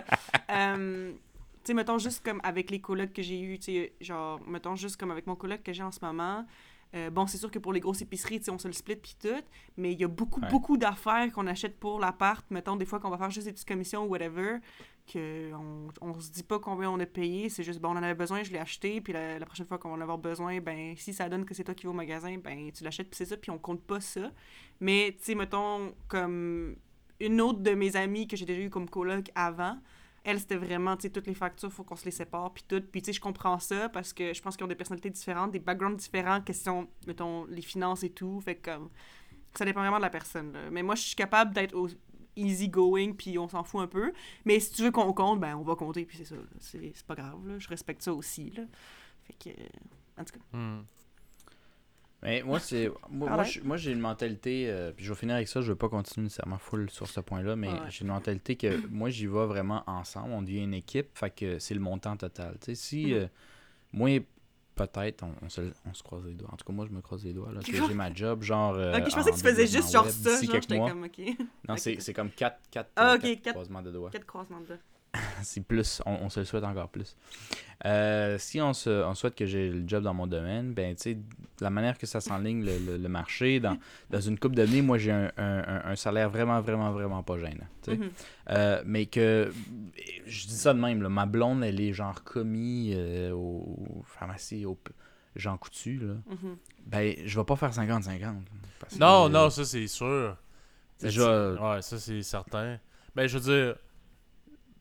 euh, 0.52 1.12
tu 1.14 1.18
sais, 1.66 1.74
mettons 1.74 1.98
juste 1.98 2.24
comme 2.26 2.42
avec 2.44 2.70
les 2.72 2.80
colocs 2.80 3.14
que 3.14 3.22
j'ai 3.22 3.40
eu, 3.40 3.58
tu 3.60 3.66
sais, 3.74 3.94
genre, 4.02 4.40
mettons 4.48 4.76
juste 4.76 4.98
comme 4.98 5.12
avec 5.12 5.28
mon 5.28 5.36
coloc 5.36 5.64
que 5.64 5.72
j'ai 5.74 5.84
en 5.84 5.92
ce 5.92 6.04
moment. 6.04 6.46
euh, 6.96 7.10
bon, 7.10 7.26
c'est 7.26 7.38
sûr 7.38 7.50
que 7.50 7.60
pour 7.60 7.74
les 7.74 7.80
grosses 7.80 8.02
épiceries, 8.02 8.40
tu 8.40 8.46
sais, 8.46 8.52
on 8.52 8.60
se 8.60 8.68
le 8.68 8.74
split 8.74 8.98
puis 8.98 9.16
tout, 9.20 9.42
mais 9.78 9.94
il 9.94 10.00
y 10.00 10.04
a 10.04 10.08
beaucoup, 10.08 10.42
Ouais. 10.42 10.50
beaucoup 10.50 10.78
d'affaires 10.78 11.32
qu'on 11.32 11.48
achète 11.48 11.80
pour 11.80 12.00
l'appart. 12.00 12.46
Mettons, 12.52 12.76
des 12.76 12.86
fois 12.86 13.00
qu'on 13.00 13.10
va 13.10 13.18
faire 13.18 13.32
juste 13.32 13.48
des 13.48 13.54
petites 13.54 13.68
commissions 13.68 14.04
ou 14.04 14.10
whatever, 14.10 14.58
que 15.12 15.52
on, 15.54 15.88
on 16.02 16.20
se 16.20 16.30
dit 16.32 16.44
pas 16.44 16.60
combien 16.60 16.90
on 16.92 17.00
a 17.00 17.06
payé, 17.06 17.50
c'est 17.50 17.64
juste, 17.64 17.80
bon, 17.80 17.90
on 17.90 17.98
en 17.98 18.04
avait 18.04 18.14
besoin, 18.14 18.44
je 18.44 18.52
l'ai 18.52 18.60
acheté, 18.60 19.02
puis 19.02 19.12
la, 19.14 19.40
la 19.40 19.46
prochaine 19.46 19.66
fois 19.66 19.78
qu'on 19.78 19.90
va 19.90 19.96
en 19.96 20.02
avoir 20.02 20.18
besoin, 20.18 20.60
ben, 20.62 20.94
si 20.98 21.14
ça 21.14 21.28
donne 21.30 21.46
que 21.46 21.54
c'est 21.54 21.64
toi 21.64 21.74
qui 21.74 21.86
vas 21.86 21.92
au 21.92 21.96
magasin, 21.96 22.38
ben, 22.38 22.72
tu 22.72 22.84
l'achètes, 22.84 23.10
puis 23.10 23.18
c'est 23.18 23.26
ça, 23.26 23.38
puis 23.38 23.52
on 23.52 23.58
compte 23.58 23.82
pas 23.84 24.00
ça. 24.02 24.32
Mais, 24.82 25.16
tu 25.18 25.24
sais, 25.26 25.36
mettons, 25.36 25.94
comme 26.08 26.76
une 27.20 27.42
autre 27.42 27.60
de 27.60 27.72
mes 27.72 27.96
amies 27.96 28.28
que 28.28 28.36
j'ai 28.36 28.46
déjà 28.46 28.62
eu 28.62 28.70
comme 28.70 28.90
coloc 28.90 29.30
avant, 29.36 29.78
elle, 30.24 30.40
c'était 30.40 30.56
vraiment, 30.56 30.96
tu 30.96 31.04
sais, 31.04 31.10
toutes 31.10 31.28
les 31.28 31.34
factures, 31.34 31.72
faut 31.72 31.84
qu'on 31.84 31.98
se 31.98 32.06
les 32.06 32.12
sépare, 32.12 32.54
puis 32.54 32.64
tout. 32.68 32.82
Puis, 32.82 33.02
tu 33.02 33.08
sais, 33.08 33.14
je 33.14 33.20
comprends 33.20 33.60
ça 33.60 33.90
parce 33.90 34.14
que 34.14 34.34
je 34.34 34.42
pense 34.42 34.56
qu'ils 34.56 34.64
ont 34.64 34.70
des 34.70 34.76
personnalités 34.76 35.10
différentes, 35.10 35.52
des 35.52 35.60
backgrounds 35.60 35.98
différents, 35.98 36.42
question, 36.42 36.88
mettons, 37.08 37.46
les 37.46 37.62
finances 37.62 38.04
et 38.04 38.10
tout. 38.10 38.40
Fait 38.40 38.56
comme, 38.56 38.90
ça 39.54 39.66
dépend 39.66 39.82
vraiment 39.82 39.98
de 39.98 40.04
la 40.04 40.10
personne. 40.10 40.54
là. 40.54 40.72
Mais 40.72 40.82
moi, 40.82 40.96
je 40.96 41.02
suis 41.02 41.16
capable 41.16 41.54
d'être 41.54 41.76
au 41.76 41.90
easy 42.36 42.70
going, 42.70 43.14
puis 43.14 43.38
on 43.38 43.48
s'en 43.50 43.64
fout 43.64 43.82
un 43.82 43.88
peu. 43.88 44.14
Mais 44.46 44.60
si 44.60 44.72
tu 44.72 44.84
veux 44.84 44.92
qu'on 44.92 45.12
compte, 45.14 45.40
ben, 45.42 45.56
on 45.56 45.62
va 45.62 45.76
compter, 45.76 46.06
puis 46.06 46.18
c'est 46.18 46.26
ça. 46.26 46.36
C'est 46.60 47.06
pas 47.06 47.16
grave, 47.16 47.46
là. 47.46 47.60
Je 47.60 47.68
respecte 47.68 48.02
ça 48.02 48.14
aussi, 48.14 48.50
là. 48.52 48.64
Fait 49.24 49.34
que, 49.34 49.50
en 50.20 50.24
tout 50.24 50.34
cas. 50.34 50.58
Hmm. 50.58 50.84
Mais 52.24 52.42
moi, 52.44 52.60
c'est. 52.60 52.90
Moi, 53.10 53.30
moi, 53.64 53.78
j'ai 53.78 53.92
une 53.92 54.00
mentalité. 54.00 54.66
euh, 54.70 54.92
puis 54.92 55.04
je 55.06 55.12
vais 55.12 55.20
finir 55.20 55.36
avec 55.36 55.48
ça, 55.48 55.62
je 55.62 55.68
veux 55.72 55.76
pas 55.78 55.90
continuer 55.90 56.24
nécessairement 56.26 56.58
full 56.58 56.90
sur 56.90 57.08
ce 57.08 57.20
point-là, 57.20 57.56
mais 57.56 57.68
Ouais. 57.68 57.80
j'ai 57.90 58.02
une 58.04 58.08
mentalité 58.12 58.56
que 58.56 58.88
moi, 58.90 59.10
j'y 59.10 59.28
vais 59.28 59.46
vraiment 59.46 59.84
ensemble. 59.88 60.32
On 60.32 60.42
devient 60.42 60.64
une 60.64 60.74
équipe, 60.74 61.10
fait 61.18 61.30
que 61.30 61.60
c'est 61.60 61.74
le 61.74 61.80
montant 61.82 62.16
total. 62.18 62.58
Tu 62.62 62.68
sais, 62.68 62.76
si. 62.76 63.06
Mhm. 63.08 63.14
euh, 63.14 63.28
moi, 63.92 64.10
peut-être, 64.76 65.24
on, 65.24 65.34
on 65.46 65.50
se, 65.50 65.62
on 65.86 65.94
se 65.94 66.02
croise 66.02 66.26
les 66.26 66.34
doigts. 66.34 66.50
En 66.52 66.56
tout 66.56 66.66
cas, 66.66 66.74
moi, 66.74 66.86
je 66.90 66.96
me 66.96 67.02
croise 67.02 67.24
les 67.26 67.34
doigts. 67.34 67.52
Là, 67.52 67.60
j'ai 67.64 67.94
ma 67.94 68.12
job, 68.14 68.42
genre. 68.42 68.74
euh, 68.76 68.98
ok, 68.98 69.10
je 69.10 69.16
pensais 69.16 69.30
en 69.30 69.34
que 69.34 69.38
tu 69.38 69.44
faisais 69.44 69.68
juste 69.68 69.92
genre 69.92 70.10
ça. 70.10 70.42
Genre, 70.42 70.54
j'étais 70.62 70.78
comme, 70.80 71.04
ok. 71.04 71.22
Non, 71.68 71.78
c'est 71.78 72.00
c'est 72.00 72.14
comme 72.14 72.32
4 72.32 72.58
quatre, 72.72 72.90
Ah, 72.96 73.18
quatre 73.22 73.42
quatre- 73.42 73.54
croisements 73.54 73.82
de 73.82 73.92
doigts. 73.92 74.10
Quatre 74.12 74.26
croisements 74.26 74.62
de 74.62 74.68
doigts. 74.68 74.78
C'est 75.44 75.64
plus, 75.66 76.02
on, 76.06 76.14
on 76.24 76.30
se 76.30 76.40
le 76.40 76.46
souhaite 76.46 76.64
encore 76.64 76.90
plus. 76.90 77.16
Euh, 77.86 78.38
si 78.40 78.62
on, 78.62 78.74
se, 78.74 78.90
on 78.90 79.14
souhaite 79.14 79.36
que 79.36 79.46
j'ai 79.46 79.70
le 79.70 79.84
job 79.88 80.04
dans 80.04 80.14
mon 80.14 80.26
domaine, 80.26 80.74
ben, 80.74 80.96
tu 80.96 81.02
sais, 81.02 81.18
la 81.60 81.70
manière 81.70 81.98
que 81.98 82.06
ça 82.06 82.22
s'enligne 82.22 82.64
le, 82.64 82.78
le- 82.80 82.98
le 82.98 83.10
marché, 83.10 83.60
dans, 83.60 83.78
dans 84.10 84.22
une 84.22 84.40
coupe 84.40 84.56
d'années, 84.56 84.82
moi, 84.82 84.98
j'ai 84.98 85.12
un, 85.12 85.32
un- 85.38 85.64
un- 85.68 85.82
un 85.92 85.96
salaire 85.96 86.30
vraiment, 86.30 86.62
vraiment, 86.62 86.92
vraiment 86.92 87.22
pas 87.24 87.38
gênant. 87.38 87.68
tu 87.84 87.92
sais. 87.92 87.98
Mhm. 87.98 88.10
Euh, 88.52 88.82
mais 88.86 89.06
que, 89.06 89.52
je 90.26 90.48
dis 90.48 90.56
ça 90.56 90.74
de 90.74 90.80
même, 90.80 91.02
là, 91.04 91.10
ma 91.10 91.26
blonde, 91.26 91.64
elle 91.64 91.80
est 91.82 91.94
genre 91.94 92.24
commis 92.24 92.94
euh, 92.96 93.32
au 93.34 94.02
pharmacie, 94.06 94.66
au 94.66 94.80
Jean 95.36 95.58
Coutu, 95.58 95.98
là. 95.98 96.14
Mhm. 96.28 96.56
Ben, 96.86 97.16
je 97.26 97.38
vais 97.40 97.46
pas 97.46 97.56
faire 97.58 97.72
50-50. 97.74 98.36
parce 98.80 98.94
que- 98.96 99.00
Non, 99.00 99.28
non, 99.30 99.50
ça 99.50 99.66
c'est 99.66 99.88
sûr. 99.88 100.38
Déjà, 101.02 101.52
Ouais, 101.54 101.82
ça 101.82 102.00
c'est 102.00 102.22
certain. 102.24 102.80
Ben 103.16 103.28
je 103.28 103.38
veux 103.38 103.44
dire, 103.44 103.76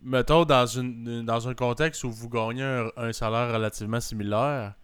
mettons 0.03 0.44
dans 0.44 0.66
une 0.66 1.24
dans 1.24 1.48
un 1.48 1.55
contexte 1.55 2.05
où 2.05 2.11
vous 2.11 2.28
gagnez 2.28 2.62
un, 2.62 2.90
un 2.96 3.12
salaire 3.12 3.53
relativement 3.53 4.00
similaire, 4.00 4.74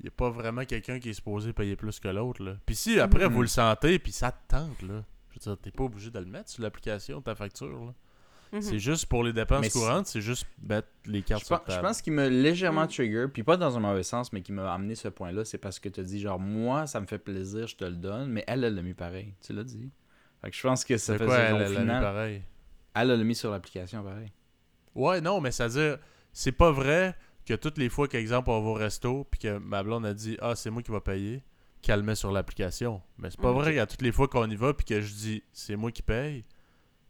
il 0.00 0.04
n'y 0.04 0.08
a 0.08 0.12
pas 0.12 0.30
vraiment 0.30 0.64
quelqu'un 0.64 0.98
qui 0.98 1.10
est 1.10 1.14
supposé 1.14 1.52
payer 1.52 1.76
plus 1.76 1.98
que 2.00 2.08
l'autre. 2.08 2.42
là. 2.44 2.56
Puis 2.66 2.74
si 2.76 3.00
après 3.00 3.28
vous 3.28 3.42
le 3.42 3.48
sentez, 3.48 3.98
puis 3.98 4.12
ça 4.12 4.30
te 4.32 4.38
tente, 4.56 4.82
là. 4.82 5.02
Je 5.30 5.34
veux 5.50 5.54
dire, 5.54 5.58
t'es 5.62 5.70
pas 5.70 5.84
obligé 5.84 6.10
de 6.10 6.18
le 6.18 6.24
mettre 6.26 6.50
sur 6.50 6.62
l'application, 6.62 7.20
ta 7.20 7.34
facture. 7.34 7.68
Là. 7.86 7.94
Mhm. 8.52 8.62
C'est 8.62 8.78
juste 8.78 9.06
pour 9.06 9.22
les 9.24 9.32
dépenses 9.32 9.60
Mais 9.60 9.70
courantes, 9.70 10.06
c'est 10.06 10.20
juste 10.20 10.46
mettre 10.62 10.88
les 11.04 11.20
cartes 11.22 11.42
Je 11.42 11.46
sur 11.46 11.58
pense, 11.58 11.66
je 11.68 11.74
table. 11.74 11.86
pense 11.88 12.00
qu'il 12.00 12.12
m'a 12.12 12.28
légèrement 12.28 12.84
Mm. 12.84 12.88
trigger, 12.88 13.26
puis 13.32 13.42
pas 13.42 13.56
dans 13.56 13.76
un 13.76 13.80
mauvais 13.80 14.02
sens, 14.04 14.32
mais 14.32 14.40
qui 14.40 14.52
m'a 14.52 14.72
amené 14.72 14.94
ce 14.94 15.08
point-là, 15.08 15.44
c'est 15.44 15.58
parce 15.58 15.78
que 15.80 15.88
tu 15.88 16.00
as 16.00 16.04
dit 16.04 16.20
genre 16.20 16.38
moi 16.38 16.86
ça 16.86 17.00
me 17.00 17.06
fait 17.06 17.18
plaisir, 17.18 17.66
je 17.66 17.76
te 17.76 17.84
le 17.84 17.96
donne, 17.96 18.30
mais 18.30 18.44
elle 18.46 18.62
elle 18.64 18.74
l'a 18.76 18.82
mis 18.82 18.94
pareil, 18.94 19.34
tu 19.44 19.52
l'as 19.52 19.64
dit. 19.64 19.90
Fait 20.42 20.50
que 20.50 20.56
je 20.56 20.62
pense 20.62 20.84
que 20.84 20.96
ça 20.96 21.14
C'est 21.14 21.18
faisait 21.18 21.26
quoi, 21.26 21.38
elle, 21.38 21.56
elle 21.62 21.76
final, 21.76 22.02
pareil? 22.02 22.42
elle 22.94 23.08
l'a 23.08 23.16
mis 23.16 23.34
sur 23.34 23.50
l'application 23.50 24.02
pareil. 24.04 24.30
Ouais, 24.96 25.20
non, 25.20 25.40
mais 25.40 25.50
c'est-à-dire, 25.52 25.98
c'est 26.32 26.52
pas 26.52 26.72
vrai 26.72 27.14
que 27.44 27.54
toutes 27.54 27.78
les 27.78 27.88
fois 27.88 28.08
qu'exemple 28.08 28.50
on 28.50 28.60
va 28.60 28.68
au 28.70 28.74
resto, 28.74 29.24
puis 29.30 29.38
que 29.38 29.58
ma 29.58 29.82
blonde 29.84 30.04
a 30.06 30.14
dit 30.14 30.36
Ah, 30.40 30.56
c'est 30.56 30.70
moi 30.70 30.82
qui 30.82 30.90
va 30.90 31.00
payer, 31.00 31.42
qu'elle 31.82 32.00
le 32.00 32.04
met 32.06 32.14
sur 32.16 32.32
l'application. 32.32 33.00
Mais 33.18 33.30
c'est 33.30 33.40
pas 33.40 33.50
Mhm. 33.52 33.58
vrai 33.58 33.74
qu'à 33.74 33.86
toutes 33.86 34.02
les 34.02 34.10
fois 34.12 34.26
qu'on 34.26 34.50
y 34.50 34.56
va, 34.56 34.74
puis 34.74 34.84
que 34.84 35.00
je 35.00 35.12
dis 35.14 35.42
C'est 35.52 35.76
moi 35.76 35.92
qui 35.92 36.02
paye, 36.02 36.44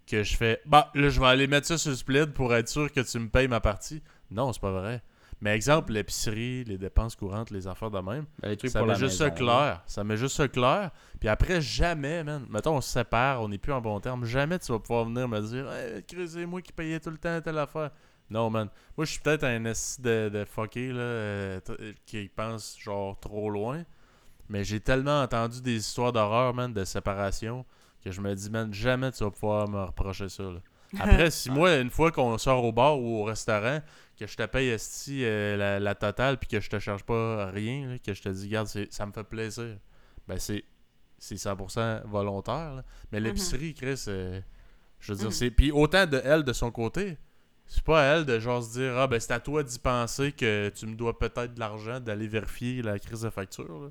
que 0.07 0.23
je 0.23 0.37
fais 0.37 0.61
Bah, 0.67 0.91
là, 0.95 1.09
je 1.09 1.19
vais 1.21 1.27
aller 1.27 1.47
mettre 1.47 1.67
ça 1.67 1.79
sur 1.79 1.91
le 1.91 1.97
split 1.97 2.27
pour 2.27 2.55
être 2.55 2.69
sûr 2.69 2.93
que 2.93 3.01
tu 3.01 3.19
me 3.19 3.29
payes 3.29 3.49
ma 3.49 3.61
partie. 3.61 4.03
Non, 4.31 4.53
c'est 4.53 4.61
pas 4.61 4.73
vrai. 4.73 5.03
Mais 5.43 5.55
exemple, 5.55 5.93
l'épicerie, 5.93 6.65
les 6.65 6.79
dépenses 6.79 7.15
courantes, 7.15 7.51
les 7.51 7.67
affaires 7.67 7.91
de 7.91 7.99
même, 7.99 8.25
Ben, 8.41 8.49
les 8.49 8.57
trucs 8.57 8.71
ça 8.71 8.83
met 8.83 8.95
ça 8.95 9.01
maison, 9.03 9.25
là. 9.25 9.31
clair. 9.31 9.83
Ça 9.87 10.03
met 10.03 10.17
juste 10.17 10.37
ça 10.37 10.49
clair. 10.49 10.91
Puis 11.21 11.29
après, 11.29 11.61
jamais, 11.61 12.25
man. 12.25 12.47
Mettons, 12.49 12.77
on 12.77 12.81
se 12.81 12.89
sépare, 12.91 13.43
on 13.43 13.49
n'est 13.49 13.59
plus 13.59 13.73
en 13.73 13.81
bon 13.83 14.01
terme. 14.01 14.25
Jamais 14.25 14.59
tu 14.59 14.73
vas 14.73 14.79
pouvoir 14.79 15.05
venir 15.05 15.29
me 15.29 15.41
dire 15.41 15.71
Hey, 15.71 16.03
c'est 16.27 16.47
moi 16.47 16.63
qui 16.63 16.73
payais 16.73 16.99
tout 17.01 17.11
le 17.11 17.19
temps 17.19 17.39
telle 17.43 17.59
affaire. 17.59 17.91
Non, 18.31 18.49
man. 18.51 18.69
Moi, 18.97 19.05
je 19.05 19.13
suis 19.13 19.21
peut-être 19.21 19.45
un 19.45 19.65
esti 19.67 20.01
de, 20.03 20.31
de 20.33 20.45
fucké, 20.45 20.89
là, 20.91 20.99
euh, 21.01 21.61
t- 21.61 21.95
qui 22.07 22.29
pense, 22.35 22.77
genre, 22.81 23.19
trop 23.21 23.51
loin. 23.51 23.85
Mais 24.49 24.65
j'ai 24.65 24.81
tellement 24.81 25.23
entendu 25.23 25.61
des 25.61 25.77
histoires 25.77 26.13
d'horreur, 26.13 26.55
man, 26.55 26.73
de 26.73 26.85
séparation, 26.85 27.65
que 28.03 28.11
je 28.11 28.21
me 28.21 28.35
dis, 28.35 28.49
man, 28.51 28.73
jamais 28.73 29.13
tu 29.13 29.23
vas 29.23 29.31
pouvoir 29.31 29.69
me 29.69 29.83
reprocher 29.85 30.29
ça, 30.29 30.45
là. 30.45 30.61
Après, 31.01 31.31
si 31.33 31.51
moi, 31.51 31.77
une 31.79 31.91
fois 31.91 32.11
qu'on 32.13 32.39
sort 32.39 32.65
au 32.65 32.73
bar 32.73 32.99
ou 32.99 33.21
au 33.21 33.25
restaurant, 33.25 33.81
que 34.19 34.27
je 34.27 34.37
te 34.37 34.45
paye 34.47 34.69
esti 34.69 35.21
euh, 35.25 35.57
la, 35.57 35.79
la 35.81 35.95
totale 35.95 36.39
puis 36.39 36.49
que 36.49 36.61
je 36.61 36.71
te 36.71 36.79
charge 36.79 37.05
pas 37.05 37.47
rien, 37.51 37.87
là, 37.89 37.99
que 37.99 38.15
je 38.15 38.23
te 38.23 38.29
dis, 38.29 38.47
regarde, 38.47 38.67
c'est- 38.69 38.93
ça 38.93 39.05
me 39.07 39.13
fait 39.13 39.25
plaisir, 39.25 39.77
ben 40.29 40.39
c'est 40.39 40.65
c'est 41.19 41.37
100% 41.37 42.03
volontaire. 42.07 42.75
là. 42.75 42.85
Mais 43.11 43.21
l'épicerie, 43.21 43.73
Chris, 43.75 44.05
euh, 44.09 44.41
je 45.01 45.13
veux 45.13 45.19
dire, 45.19 45.27
Mhm. 45.29 45.33
c'est. 45.33 45.51
Puis 45.51 45.71
autant 45.73 46.05
de 46.07 46.21
elle 46.25 46.45
de 46.45 46.53
son 46.53 46.71
côté, 46.71 47.17
c'est 47.67 47.83
pas 47.83 48.01
à 48.03 48.05
elle 48.17 48.27
de 48.27 48.39
genre 48.39 48.63
se 48.63 48.73
dire, 48.79 48.97
ah 48.99 49.07
ben 49.07 49.19
c'est 49.19 49.33
à 49.33 49.41
toi 49.41 49.63
d'y 49.63 49.79
penser 49.79 50.33
que 50.33 50.71
tu 50.75 50.87
me 50.87 50.95
dois 50.95 51.19
peut-être 51.19 51.55
de 51.55 51.59
l'argent 51.61 52.01
d'aller 52.01 52.29
vérifier 52.29 52.83
la 52.83 52.99
crise 52.99 53.23
de 53.23 53.31
facture. 53.31 53.81
là. 53.85 53.89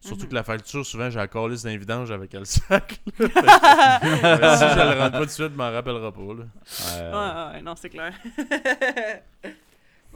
Surtout 0.00 0.22
Mhm. 0.26 0.28
que 0.28 0.34
la 0.36 0.44
facture, 0.44 0.86
souvent, 0.86 1.10
j'ai 1.10 1.18
la 1.18 1.26
calice 1.26 1.64
d'un 1.64 1.76
vidange 1.76 2.12
avec 2.12 2.32
elle 2.32 2.46
sac. 2.46 3.00
euh, 3.20 3.26
si 3.26 4.64
je 4.64 4.78
le 4.94 5.00
rends 5.00 5.10
pas 5.10 5.18
tout 5.18 5.24
de 5.26 5.30
suite, 5.30 5.50
je 5.50 5.56
m'en 5.56 5.72
rappellera 5.72 6.12
pas. 6.12 6.20
Là. 6.20 6.44
Euh, 6.92 7.50
Ouais, 7.50 7.54
ouais, 7.56 7.62
non, 7.62 7.74
c'est 7.74 7.90
clair. 7.90 8.12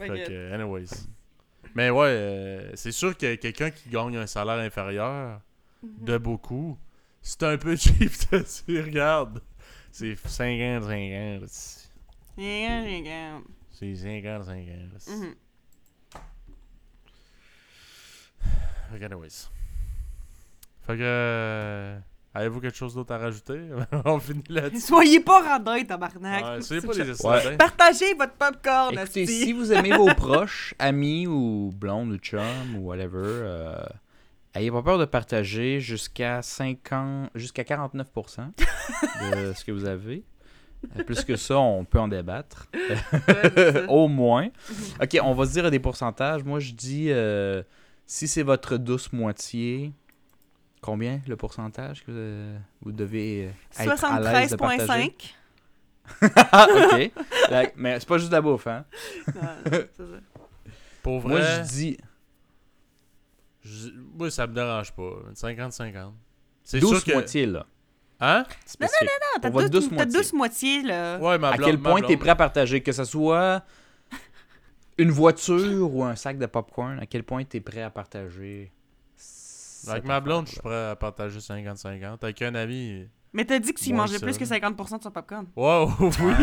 Fait 0.09 0.25
que, 0.25 0.53
anyways. 0.53 0.89
Mais 1.75 1.91
ouais, 1.91 2.07
euh, 2.09 2.71
c'est 2.77 2.93
sûr 2.93 3.17
que 3.17 3.35
quelqu'un 3.37 3.71
qui 3.71 3.89
gagne 3.89 4.17
un 4.17 4.27
salaire 4.27 4.59
inférieur 4.59 5.41
Mhm. 5.83 6.05
de 6.05 6.19
beaucoup, 6.19 6.79
c'est 7.21 7.43
un 7.45 7.57
peu 7.59 7.75
cheap 7.77 8.13
de 8.31 8.39
dire, 8.73 8.85
regarde, 8.85 9.43
c'est 9.91 10.15
50, 10.17 10.83
50. 10.85 11.49
C'est 11.49 11.89
Regarde, 12.37 12.87
regarde. 12.87 13.43
c'est 13.71 13.95
50, 13.97 14.45
50. 14.45 15.09
Mhm. 15.09 15.35
Fait 18.93 18.99
que, 18.99 19.05
anyways. 19.05 19.49
Fait 20.87 20.97
que, 20.97 21.03
euh, 21.03 21.99
avez-vous 22.35 22.61
quelque 22.61 22.77
chose 22.77 22.95
d'autre 22.95 23.13
à 23.15 23.19
rajouter? 23.19 23.61
On 24.05 24.19
finit 24.19 24.43
là-dessus. 24.49 24.81
Soyez 24.87 25.21
pas 25.21 25.41
radin, 25.43 25.83
tabarnak. 25.85 26.45
Ouais, 26.45 26.63
soyez 26.63 26.83
pas 26.83 26.93
les 26.93 27.01
Ouais. 27.03 27.11
esclaves. 27.11 27.57
Partagez 27.57 28.15
votre 28.15 28.35
popcorn, 28.35 28.95
Écoutez, 28.95 29.23
asti. 29.23 29.27
si 29.27 29.53
vous 29.53 29.73
aimez 29.73 29.97
vos 29.97 30.07
proches, 30.17 30.75
amis 30.79 31.27
ou 31.27 31.73
blondes 31.75 32.13
ou 32.13 32.17
chums 32.19 32.77
ou 32.77 32.87
whatever, 32.89 33.21
euh, 33.25 33.77
ayez 34.55 34.71
pas 34.71 34.83
peur 34.83 34.99
de 34.99 35.05
partager 35.05 35.81
jusqu'à 35.81 36.43
50, 36.43 37.31
jusqu'à 37.35 37.63
49% 37.65 38.53
de 39.33 39.53
ce 39.57 39.65
que 39.65 39.73
vous 39.73 39.85
avez. 39.87 40.25
Euh, 40.99 41.05
Plus 41.05 41.23
que 41.25 41.37
ça, 41.37 41.59
on 41.61 41.85
peut 41.85 42.01
en 42.01 42.09
débattre. 42.09 42.67
Ouais. 42.75 43.85
Au 43.89 44.09
moins. 44.09 44.49
Ok, 45.01 45.17
on 45.23 45.33
va 45.33 45.47
se 45.47 45.53
dire 45.53 45.71
des 45.71 45.79
pourcentages. 45.79 46.43
Moi, 46.43 46.59
je 46.59 46.73
dis, 46.73 47.07
euh, 47.11 47.63
si 48.05 48.27
c'est 48.27 48.43
votre 48.43 48.77
douce 48.79 49.13
moitié, 49.13 49.93
combien 50.83 51.21
le 51.27 51.37
pourcentage 51.37 52.05
que 52.05 52.11
euh, 52.11 52.59
vous 52.83 52.93
devez 52.93 53.47
euh, 53.79 53.83
être 53.85 54.05
à 54.05 54.21
l'aise 54.21 54.51
de 54.51 54.57
partager? 54.57 55.17
73.5. 55.17 55.35
Ah, 56.53 56.67
ok. 56.69 57.11
La- 57.49 57.71
Mais 57.77 57.99
c'est 58.01 58.09
pas 58.09 58.19
juste 58.19 58.33
la 58.33 58.41
bouffe, 58.43 58.67
hein? 58.67 58.85
Non, 59.35 59.41
non, 59.43 59.49
c'est 59.71 59.97
ça. 59.97 60.03
Pour 61.03 61.27
Moi, 61.27 61.41
vrai, 61.41 61.63
je 61.65 61.69
dis 61.71 61.97
je- 63.63 63.91
moi, 64.15 64.31
ça 64.31 64.47
me 64.47 64.55
dérange 64.55 64.93
pas. 64.93 65.11
50-50. 65.35 66.13
C'est 66.65 66.81
douce 66.81 66.91
sûr 66.99 67.05
que... 67.05 67.13
moitié, 67.13 67.47
là. 67.47 67.67
Hein? 68.21 68.45
Non, 68.81 69.51
votre 69.51 69.69
douce, 69.69 69.83
douce 69.83 69.89
t'as 69.91 69.95
moitié. 69.97 70.13
douce 70.21 70.33
moitié, 70.33 70.83
là. 70.83 71.19
Ouais, 71.19 71.39
ma 71.39 71.51
à 71.51 71.59
quel 71.59 71.79
point 71.79 72.01
t'es 72.03 72.17
prêt 72.17 72.31
à 72.31 72.37
partager, 72.37 72.81
que 72.83 72.93
ce 72.93 73.05
soit 73.05 73.65
une 74.99 75.11
voiture 75.11 75.93
ou 75.95 76.05
un 76.05 76.15
sac 76.17 76.39
de 76.39 76.47
popcorn, 76.47 76.99
à 77.01 77.07
quel 77.07 77.25
point 77.25 77.43
t'es 77.45 77.61
prêt 77.61 77.83
à 77.83 77.91
partager 77.91 78.71
Avec 79.89 80.05
ma 80.05 80.21
blonde, 80.21 80.47
je 80.47 80.53
suis 80.53 80.61
prêt 80.61 80.91
à 80.91 80.97
partager 80.97 81.39
50-50. 81.39 82.19
Avec 82.23 82.43
un 82.43 82.55
ami... 82.55 83.09
Mais 83.35 83.47
t'as 83.47 83.59
dit 83.59 83.73
que 83.73 83.81
s'il 83.81 83.95
mangeait 83.95 84.19
ça, 84.19 84.27
plus 84.27 84.37
que 84.37 84.45
là. 84.45 84.59
50% 84.59 84.99
de 84.99 85.03
son 85.05 85.11
popcorn. 85.11 85.47
Wow, 85.57 85.91
oui. 86.01 86.11
oui. 86.21 86.35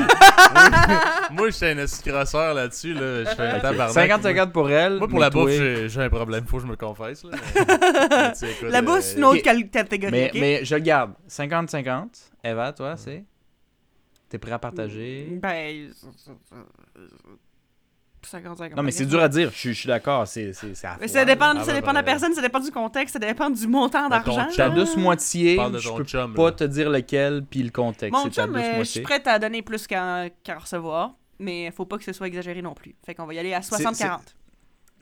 Moi, 1.32 1.50
je 1.50 1.52
suis 1.52 1.66
un 1.68 1.78
escrosseur 1.78 2.56
là-dessus. 2.56 2.96
Là. 2.96 3.26
Je 3.26 3.36
fais 3.36 3.48
un 3.48 3.60
tabarnak. 3.60 4.10
50-50 4.10 4.52
pour 4.52 4.72
elle. 4.72 4.98
Moi, 4.98 5.08
pour 5.08 5.20
la 5.20 5.30
bouffe, 5.30 5.52
j'ai 5.52 6.02
un 6.02 6.10
problème. 6.10 6.46
Faut 6.48 6.58
que 6.58 6.64
je 6.64 6.68
me 6.68 6.76
confesse. 6.76 7.24
La 8.64 8.80
euh, 8.80 8.82
bouffe, 8.82 9.02
c'est 9.02 9.18
une 9.18 9.24
autre 9.26 9.42
catégorie. 9.42 10.32
Mais 10.34 10.66
je 10.66 10.76
le 10.76 10.82
garde. 10.82 11.14
50-50. 11.30 12.08
Eva, 12.44 12.74
toi, 12.74 12.98
c'est? 12.98 13.24
T'es 14.28 14.40
prêt 14.40 14.52
à 14.52 14.60
partager? 14.60 15.40
Ben. 15.42 15.92
50-50. 18.26 18.76
Non, 18.76 18.84
mais 18.84 18.92
c'est 18.92 19.06
dur 19.06 19.22
à 19.22 19.28
dire. 19.30 19.50
Je 19.52 19.58
suis- 19.58 19.74
je 19.74 19.80
suis 19.80 19.88
d'accord. 19.88 20.28
C'est 20.28 20.54
c'est- 20.54 20.74
c'est 20.76 20.88
à 20.88 20.98
Mais 21.00 21.08
foi, 21.08 21.20
ça 21.20 21.26
dépend, 21.26 21.54
Ah, 21.58 21.64
ça 21.64 21.74
dépend 21.74 21.92
de 21.92 21.96
la 21.96 22.04
personne, 22.04 22.34
ça 22.34 22.42
dépend 22.42 22.60
du 22.60 22.72
contexte, 22.72 23.14
ça 23.14 23.20
dépend 23.20 23.50
du 23.50 23.68
montant 23.68 24.04
ton 24.04 24.10
d'argent. 24.10 24.48
Ta 24.56 24.70
douce 24.70 24.96
moitié, 24.98 25.58
je 25.78 25.88
ton 25.90 25.98
peux 25.98 26.04
chum. 26.04 26.34
pas 26.34 26.46
là. 26.46 26.52
te 26.52 26.64
dire 26.66 26.90
lequel 26.90 27.44
puis 27.50 27.64
le 27.64 27.70
contexte. 27.72 28.12
Mon 28.12 28.30
chum, 28.30 28.56
euh, 28.56 28.80
je 28.80 28.84
suis 28.84 29.02
prête 29.02 29.26
à 29.28 29.40
donner 29.40 29.62
plus 29.62 29.88
qu'à 29.88 30.30
qu'à 30.44 30.58
recevoir, 30.60 31.14
mais 31.40 31.72
faut 31.72 31.86
pas 31.86 31.98
que 31.98 32.04
ce 32.04 32.14
soit 32.14 32.28
exagéré 32.28 32.62
non 32.62 32.74
plus. 32.74 32.96
Fait 33.06 33.16
qu'on 33.16 33.26
va 33.26 33.34
y 33.34 33.40
aller 33.40 33.54
à 33.54 33.62
60-40. 33.62 34.36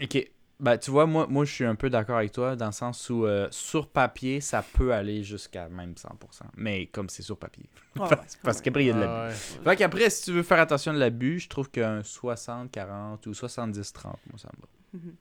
Ok. 0.02 0.28
Ben, 0.60 0.76
tu 0.78 0.90
vois, 0.90 1.06
moi, 1.06 1.28
moi 1.30 1.46
je 1.46 1.54
suis 1.54 1.66
un 1.66 1.76
peu 1.76 1.90
d'accord 1.90 2.18
avec 2.18 2.32
toi 2.32 2.56
dans 2.56 2.66
le 2.66 2.72
sens 2.72 3.10
où 3.12 3.26
euh, 3.26 3.48
sur 3.52 3.88
papier, 3.88 4.42
ça 4.42 4.64
peut 4.64 4.92
aller 4.92 5.24
jusqu'à 5.24 5.70
même 5.70 5.92
100%. 5.94 6.08
Mais 6.56 6.88
comme 6.88 7.10
c'est 7.10 7.22
sur 7.22 7.38
papier. 7.38 7.70
Ouais, 7.96 8.04
ouais, 8.04 8.10
Parce 8.42 8.58
ouais. 8.58 8.64
qu'après, 8.64 8.84
il 8.84 8.88
y 8.88 8.90
a 8.92 8.94
de 8.94 9.00
l'abus. 9.02 9.14
Ah, 9.14 9.28
ouais. 9.28 9.34
Fait 9.72 9.76
qu'après, 9.76 10.10
si 10.10 10.24
tu 10.26 10.32
veux 10.32 10.42
faire 10.44 10.60
attention 10.60 10.94
de 10.94 10.98
l'abus, 11.00 11.40
je 11.42 11.50
trouve 11.50 11.70
qu'un 11.70 12.00
60-40 12.02 13.28
ou 13.28 13.32
70-30, 13.32 14.04
moi, 14.06 14.16
ça 14.38 14.50
me 14.56 14.62
va. 14.62 14.68
Mhm. 14.94 15.16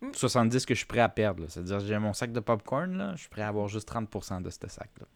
Mm. 0.00 0.12
70 0.12 0.66
que 0.66 0.74
je 0.74 0.78
suis 0.78 0.86
prêt 0.86 1.00
à 1.00 1.08
perdre. 1.08 1.42
là. 1.42 1.48
C'est-à-dire, 1.50 1.80
j'ai 1.80 1.98
mon 1.98 2.12
sac 2.14 2.32
de 2.32 2.40
popcorn, 2.40 2.96
là, 2.96 3.12
je 3.16 3.20
suis 3.20 3.28
prêt 3.28 3.42
à 3.42 3.48
avoir 3.48 3.68
juste 3.68 3.88
30% 3.90 4.40
de 4.42 4.50
ce 4.50 4.58
sac-là. 4.66 5.06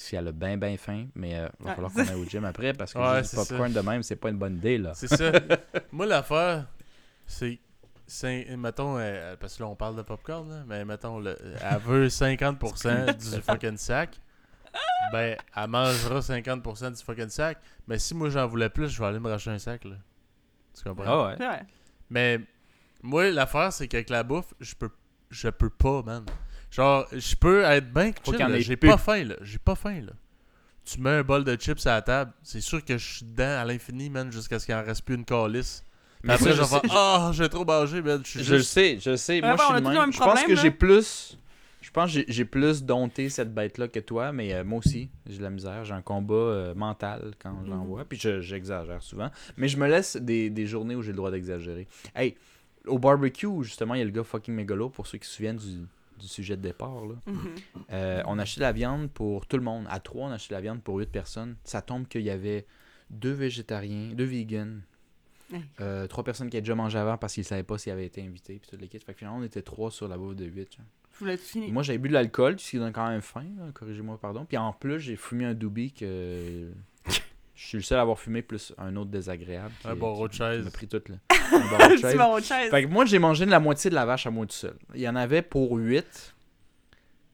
Si 0.00 0.14
elle 0.14 0.28
a 0.28 0.32
bien, 0.32 0.56
bien 0.56 0.76
faim, 0.76 1.08
mais 1.16 1.36
euh, 1.36 1.48
va 1.58 1.70
Ouais. 1.70 1.74
falloir 1.74 1.92
qu'on 1.92 2.00
aille 2.06 2.14
au 2.14 2.24
gym 2.24 2.44
après 2.44 2.72
parce 2.72 2.92
que 2.94 2.98
Ouais, 3.12 3.18
juste 3.18 3.30
c'est 3.34 3.40
du 3.42 3.48
popcorn 3.48 3.72
de 3.72 3.80
même, 3.80 4.02
c'est 4.04 4.14
pas 4.16 4.30
une 4.30 4.38
bonne 4.38 4.54
idée, 4.56 4.78
là. 4.78 4.92
C'est 4.94 5.08
ça. 5.08 5.32
Moi, 5.92 6.06
l'affaire, 6.06 6.66
c'est. 7.26 7.58
c'est- 8.06 8.56
Mettons, 8.56 8.96
euh, 8.98 9.34
parce 9.40 9.56
que 9.56 9.62
là, 9.64 9.68
on 9.68 9.74
parle 9.74 9.96
de 9.96 10.02
popcorn, 10.02 10.48
là, 10.48 10.62
mais 10.66 10.84
mettons, 10.84 11.18
le, 11.18 11.36
elle 11.62 11.78
veut 11.80 12.06
50% 12.08 13.16
du 13.36 13.42
fucking 13.42 13.76
sac. 13.76 14.20
Ben, 15.12 15.36
elle 15.56 15.66
mangera 15.68 16.20
50% 16.20 16.96
du 16.96 17.02
fucking 17.02 17.28
sac. 17.28 17.58
Mais 17.88 17.98
si 17.98 18.14
moi, 18.14 18.28
j'en 18.30 18.46
voulais 18.46 18.68
plus, 18.68 18.88
je 18.88 19.00
vais 19.00 19.06
aller 19.08 19.18
me 19.18 19.28
racheter 19.28 19.50
un 19.50 19.58
sac, 19.58 19.84
là. 19.84 19.96
Tu 20.76 20.84
comprends? 20.84 21.04
Ah 21.06 21.28
ouais. 21.36 21.44
Ouais. 21.44 21.60
Mais 22.10 22.38
moi, 23.02 23.30
l'affaire, 23.30 23.72
c'est 23.72 23.88
qu'avec 23.88 24.10
la 24.10 24.22
bouffe, 24.22 24.54
je 24.60 24.74
peux 24.74 24.90
je 25.30 25.48
peux 25.48 25.70
pas, 25.70 26.02
man. 26.02 26.24
Genre, 26.70 27.06
je 27.12 27.34
peux 27.34 27.62
être 27.62 27.92
bien 27.92 28.12
chill, 28.24 28.56
J'ai 28.60 28.76
pas 28.76 28.98
faim, 28.98 29.24
là. 29.24 29.34
J'ai 29.40 29.58
pas 29.58 29.74
faim, 29.74 30.00
là. 30.02 30.12
Tu 30.84 31.00
mets 31.00 31.10
un 31.10 31.22
bol 31.22 31.44
de 31.44 31.54
chips 31.56 31.86
à 31.86 31.94
la 31.96 32.02
table, 32.02 32.32
c'est 32.42 32.60
sûr 32.62 32.82
que 32.84 32.96
je 32.96 33.16
suis 33.16 33.24
dedans 33.26 33.58
à 33.60 33.64
l'infini, 33.64 34.08
man, 34.08 34.30
jusqu'à 34.32 34.58
ce 34.58 34.64
qu'il 34.66 34.74
en 34.74 34.82
reste 34.82 35.02
plus 35.02 35.16
une 35.16 35.24
calice. 35.24 35.82
Mais 36.22 36.32
après, 36.32 36.52
je 36.52 36.56
vais 36.56 36.64
je 36.64 36.68
faire 36.68 36.80
«Ah, 36.90 37.30
j'ai 37.34 37.48
trop 37.48 37.64
mangé, 37.64 38.00
man. 38.02 38.20
Je 38.24 38.30
suis 38.30 38.42
Je 38.42 38.52
le 38.52 38.58
juste... 38.58 38.70
sais, 38.70 38.98
je 38.98 39.10
le 39.10 39.16
sais. 39.16 39.40
Moi, 39.40 39.56
je 39.56 39.62
suis 39.62 40.12
Je 40.12 40.18
pense 40.18 40.42
que 40.44 40.56
j'ai 40.56 40.70
plus 40.70 41.38
Je 41.80 41.90
pense 41.90 42.12
que 42.12 42.24
j'ai- 42.26 42.44
plus 42.44 42.82
dompté 42.82 43.28
cette 43.30 43.54
bête-là 43.54 43.88
que 43.88 44.00
toi, 44.00 44.32
mais 44.32 44.52
euh, 44.52 44.64
moi 44.64 44.78
aussi, 44.80 45.08
j'ai 45.28 45.38
de 45.38 45.42
la 45.42 45.50
misère. 45.50 45.84
J'ai 45.84 45.94
un 45.94 46.02
combat 46.02 46.34
euh, 46.34 46.74
mental 46.74 47.32
quand 47.38 47.54
j'en 47.66 47.76
Mhm. 47.76 47.86
vois. 47.86 48.04
Puis 48.04 48.18
je- 48.18 48.40
j'exagère 48.40 49.02
souvent. 49.02 49.30
Mais 49.56 49.68
je 49.68 49.76
me 49.78 49.86
laisse 49.88 50.16
des, 50.16 50.50
des 50.50 50.66
journées 50.66 50.96
où 50.96 51.02
j'ai 51.02 51.12
le 51.12 51.16
droit 51.16 51.30
d'exagérer. 51.30 51.86
Hey, 52.16 52.36
au 52.86 52.98
barbecue, 52.98 53.62
justement, 53.62 53.94
il 53.94 53.98
y 53.98 54.02
a 54.02 54.04
le 54.06 54.10
gars 54.10 54.24
fucking 54.24 54.54
mégalo, 54.54 54.88
pour 54.90 55.06
ceux 55.06 55.18
qui 55.18 55.28
se 55.28 55.34
souviennent 55.36 55.56
du, 55.56 55.86
du 56.18 56.28
sujet 56.28 56.56
de 56.56 56.62
départ. 56.62 57.06
Là. 57.06 57.14
Mhm. 57.26 57.54
Euh, 57.92 58.22
on 58.26 58.38
a 58.38 58.42
acheté 58.42 58.60
de 58.60 58.64
la 58.66 58.72
viande 58.72 59.10
pour 59.10 59.46
tout 59.46 59.56
le 59.56 59.62
monde. 59.62 59.86
À 59.88 60.00
trois, 60.00 60.28
on 60.28 60.30
a 60.30 60.34
acheté 60.34 60.50
de 60.50 60.56
la 60.56 60.60
viande 60.62 60.82
pour 60.82 60.96
huit 60.98 61.10
personnes. 61.10 61.56
Ça 61.64 61.82
tombe 61.82 62.06
qu'il 62.06 62.22
y 62.22 62.30
avait 62.30 62.66
deux 63.10 63.32
végétariens, 63.32 64.12
deux 64.14 64.24
vegans, 64.24 64.80
euh, 65.80 66.06
trois 66.06 66.24
personnes 66.24 66.50
qui 66.50 66.56
avaient 66.56 66.62
déjà 66.62 66.74
mangé 66.74 66.98
avant 66.98 67.16
parce 67.16 67.34
qu'ils 67.34 67.44
savaient 67.44 67.62
pas 67.62 67.78
s'ils 67.78 67.92
avaient 67.92 68.06
été 68.06 68.22
invités. 68.22 68.58
Puis 68.58 68.70
toute 68.70 68.80
l'équipe. 68.80 69.02
Fait 69.04 69.12
que 69.12 69.18
finalement, 69.20 69.38
on 69.38 69.42
était 69.44 69.62
trois 69.62 69.90
sur 69.90 70.08
la 70.08 70.18
bouffe 70.18 70.36
de 70.36 70.44
huit. 70.44 70.76
genre. 70.76 70.86
Moi, 71.72 71.82
j'avais 71.82 71.98
bu 71.98 72.08
de 72.08 72.14
l'alcool, 72.14 72.60
ce 72.60 72.70
qui 72.70 72.78
donne 72.78 72.92
quand 72.92 73.08
même 73.08 73.22
faim. 73.22 73.46
Corrigez-moi, 73.74 74.18
pardon. 74.20 74.44
Puis 74.44 74.56
en 74.56 74.72
plus, 74.72 75.00
j'ai 75.00 75.16
fumé 75.16 75.46
un 75.46 75.54
doobie 75.54 75.92
que. 75.92 76.68
Je 77.60 77.66
suis 77.66 77.78
le 77.78 77.82
seul 77.82 77.98
à 77.98 78.02
avoir 78.02 78.20
fumé, 78.20 78.40
plus 78.42 78.72
un 78.78 78.94
autre 78.94 79.10
désagréable. 79.10 79.72
qui- 79.82 79.88
Un 79.88 79.96
barreau 79.96 80.28
de 80.28 80.32
chaise. 80.32 80.60
qui 80.60 80.64
m'a 80.66 80.70
pris 80.70 80.86
tout. 80.86 81.02
Là. 81.08 81.16
Un 81.52 81.58
barreau 81.76 81.92
de 81.92 81.96
chaise. 82.00 82.16
au 82.20 82.40
chaise. 82.40 82.70
Fait 82.70 82.84
que 82.84 82.88
moi, 82.88 83.04
j'ai 83.04 83.18
mangé 83.18 83.46
de 83.46 83.50
la 83.50 83.58
moitié 83.58 83.90
de 83.90 83.96
la 83.96 84.06
vache 84.06 84.26
à 84.26 84.30
moi 84.30 84.46
tout 84.46 84.52
seul. 84.54 84.76
Il 84.94 85.00
y 85.00 85.08
en 85.08 85.16
avait 85.16 85.42
pour 85.42 85.72
8. 85.76 86.34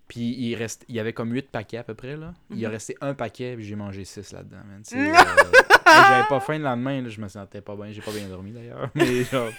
Puis 0.08 0.20
il, 0.38 0.54
reste, 0.54 0.84
il 0.88 0.94
y 0.94 1.00
avait 1.00 1.12
comme 1.12 1.30
8 1.32 1.50
paquets 1.50 1.76
à 1.78 1.84
peu 1.84 1.94
près. 1.94 2.16
là. 2.16 2.32
Il 2.50 2.64
a 2.64 2.68
Mhm. 2.68 2.72
resté 2.74 2.96
un 3.02 3.12
paquet, 3.14 3.54
puis 3.56 3.64
j'ai 3.66 3.76
mangé 3.76 4.04
6 4.06 4.32
là-dedans. 4.32 4.56
euh, 4.96 5.14
J'avais 5.86 6.26
pas 6.28 6.40
faim 6.40 6.56
le 6.58 6.64
lendemain, 6.64 7.02
là, 7.02 7.08
je 7.10 7.20
me 7.20 7.28
sentais 7.28 7.60
pas 7.60 7.76
bien. 7.76 7.92
J'ai 7.92 8.00
pas 8.00 8.12
bien 8.12 8.26
dormi 8.28 8.52
d'ailleurs. 8.52 8.90
Mais 8.94 9.24
genre, 9.24 9.50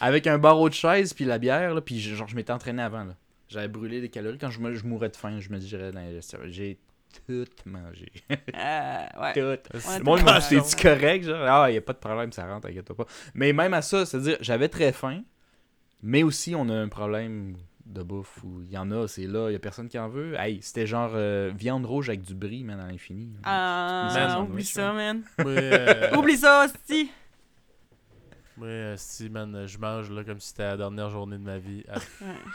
avec 0.00 0.26
un 0.26 0.38
barreau 0.38 0.68
de 0.68 0.74
chaise, 0.74 1.12
puis 1.12 1.24
la 1.24 1.38
bière, 1.38 1.74
là, 1.74 1.80
puis 1.80 2.00
je- 2.00 2.14
genre, 2.14 2.28
je 2.28 2.34
m'étais 2.36 2.52
entraîné 2.52 2.82
avant. 2.82 3.04
Là. 3.04 3.14
J'avais 3.48 3.68
brûlé 3.68 4.00
des 4.00 4.08
calories. 4.08 4.38
Quand 4.38 4.50
je, 4.50 4.60
me, 4.60 4.74
je 4.74 4.84
mourais 4.84 5.10
de 5.10 5.16
faim, 5.16 5.38
je 5.40 5.50
me 5.50 5.58
dirais 5.58 5.92
dans 5.92 6.00
les 6.00 6.14
restaurants, 6.14 6.44
J'ai 6.48 6.78
tout 7.26 7.44
mangé. 7.66 8.10
Euh, 8.30 9.06
ouais. 9.22 9.32
tout. 9.32 9.78
Dit, 9.78 10.24
t'as- 10.24 10.40
c'est-tu 10.40 10.76
correct? 10.82 11.24
Genre, 11.24 11.46
ah, 11.48 11.70
y 11.70 11.76
a 11.76 11.80
pas 11.80 11.92
de 11.92 11.98
problème, 11.98 12.32
ça 12.32 12.46
rentre, 12.46 12.66
t'inquiète 12.68 12.92
pas. 12.92 13.06
Mais 13.34 13.52
même 13.52 13.74
à 13.74 13.82
ça, 13.82 14.04
c'est-à-dire, 14.06 14.36
j'avais 14.40 14.68
très 14.68 14.92
faim, 14.92 15.22
mais 16.02 16.22
aussi, 16.22 16.54
on 16.54 16.68
a 16.68 16.74
un 16.74 16.88
problème 16.88 17.56
de 17.86 18.02
bouffe 18.02 18.42
où 18.44 18.62
il 18.62 18.70
y 18.72 18.78
en 18.78 18.90
a, 18.90 19.06
c'est 19.08 19.26
là, 19.26 19.50
il 19.50 19.52
y 19.52 19.56
a 19.56 19.58
personne 19.58 19.88
qui 19.88 19.98
en 19.98 20.08
veut. 20.08 20.34
Hey, 20.38 20.58
c'était 20.62 20.86
genre 20.86 21.12
euh, 21.14 21.52
viande 21.54 21.84
rouge 21.84 22.08
avec 22.08 22.22
du 22.22 22.34
brie, 22.34 22.64
man, 22.64 22.80
à 22.80 22.86
l'infini. 22.90 23.30
Ah, 23.44 24.10
Man, 24.14 24.42
oublie 24.50 24.64
ça, 24.64 24.92
man. 24.92 25.22
Moi, 25.38 25.50
euh, 25.52 26.16
Oublie 26.16 26.36
ça, 26.38 26.64
hostie. 26.64 27.10
Moi, 28.56 28.66
euh, 28.68 28.94
si, 28.96 29.28
man, 29.28 29.66
je 29.66 29.78
mange 29.78 30.10
là 30.10 30.22
comme 30.24 30.38
si 30.40 30.48
c'était 30.48 30.64
la 30.64 30.76
dernière 30.76 31.10
journée 31.10 31.36
de 31.38 31.42
ma 31.42 31.58
vie. 31.58 31.84
À 31.88 31.98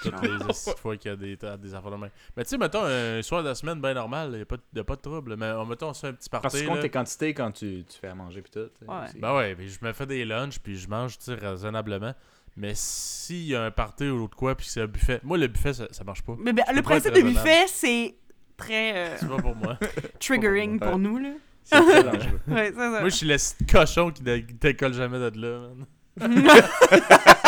toutes 0.02 0.22
les 0.22 0.76
fois 0.78 0.98
qu'il 0.98 1.12
y 1.12 1.14
a 1.14 1.18
des, 1.18 1.36
des 1.36 1.74
affaires 1.76 1.92
de 1.92 1.98
même. 1.98 2.10
Mais 2.38 2.44
tu 2.44 2.50
sais, 2.50 2.58
mettons, 2.58 2.84
un 2.84 3.22
soir 3.22 3.44
de 3.44 3.50
la 3.50 3.56
semaine, 3.56 3.82
bien 3.82 3.94
normal, 3.94 4.30
il 4.32 4.36
n'y 4.38 4.42
a, 4.42 4.46
pas 4.46 4.58
de- 4.58 4.62
y 4.76 4.80
a 4.80 4.84
pas 4.84 4.96
de 4.96 5.02
trouble. 5.02 5.36
Mais 5.36 5.52
mettons, 5.66 5.90
on 5.90 5.94
se 5.94 6.02
fait 6.02 6.08
un 6.08 6.14
petit 6.14 6.30
Parce 6.30 6.42
party. 6.44 6.58
que 6.58 6.62
tu 6.62 6.68
comptes 6.68 6.76
là. 6.78 6.82
tes 6.84 6.90
quantités 6.90 7.34
quand 7.34 7.52
tu, 7.52 7.84
tu 7.84 7.98
fais 8.00 8.08
à 8.08 8.16
manger 8.16 8.42
pis 8.42 8.52
tout. 8.52 8.60
Ouais. 8.88 8.96
aussi. 9.06 9.20
Ben 9.20 9.36
ouais, 9.36 9.56
puis 9.56 9.70
je 9.70 9.84
me 9.84 9.92
fais 9.94 10.06
des 10.06 10.24
lunchs, 10.26 10.60
puis 10.60 10.78
je 10.78 10.88
mange, 10.88 11.18
tu 11.18 11.26
sais, 11.26 11.36
raisonnablement. 11.36 12.14
Mais 12.56 12.74
s'il 12.76 13.46
y 13.46 13.56
a 13.56 13.64
un 13.64 13.72
party 13.72 14.08
ou 14.10 14.28
de 14.28 14.36
quoi, 14.36 14.56
puis 14.56 14.66
que 14.66 14.72
c'est 14.72 14.82
un 14.82 14.88
buffet. 14.88 15.20
Moi, 15.24 15.38
le 15.38 15.48
buffet, 15.48 15.74
ça, 15.74 15.88
ça 15.92 16.04
marche 16.04 16.24
pas. 16.24 16.36
Mais 16.40 16.52
ben, 16.52 16.64
le 16.74 16.82
principe 16.82 17.14
de 17.14 17.22
buffet, 17.22 17.68
c'est 17.68 18.16
très 18.58 18.96
euh, 18.96 19.18
C'est 19.18 19.30
pas 19.30 19.38
pour 19.42 19.56
moi. 19.56 19.78
triggering 20.20 20.80
pour 20.80 20.98
nous, 20.98 21.18
là. 21.20 21.30
C'est 21.64 21.80
très 21.82 22.04
dangereux. 22.12 22.40
Ouais, 22.48 22.72
c'est 22.74 22.80
ça. 22.80 22.90
moi, 22.90 23.10
je 23.10 23.16
suis 23.16 23.28
le 23.28 23.38
cochon 23.72 24.12
qui 24.12 24.24
dé- 24.24 24.46
décolle 24.60 24.94
jamais 24.94 25.18
de 25.32 25.40
là, 25.42 25.60
man. 25.60 25.86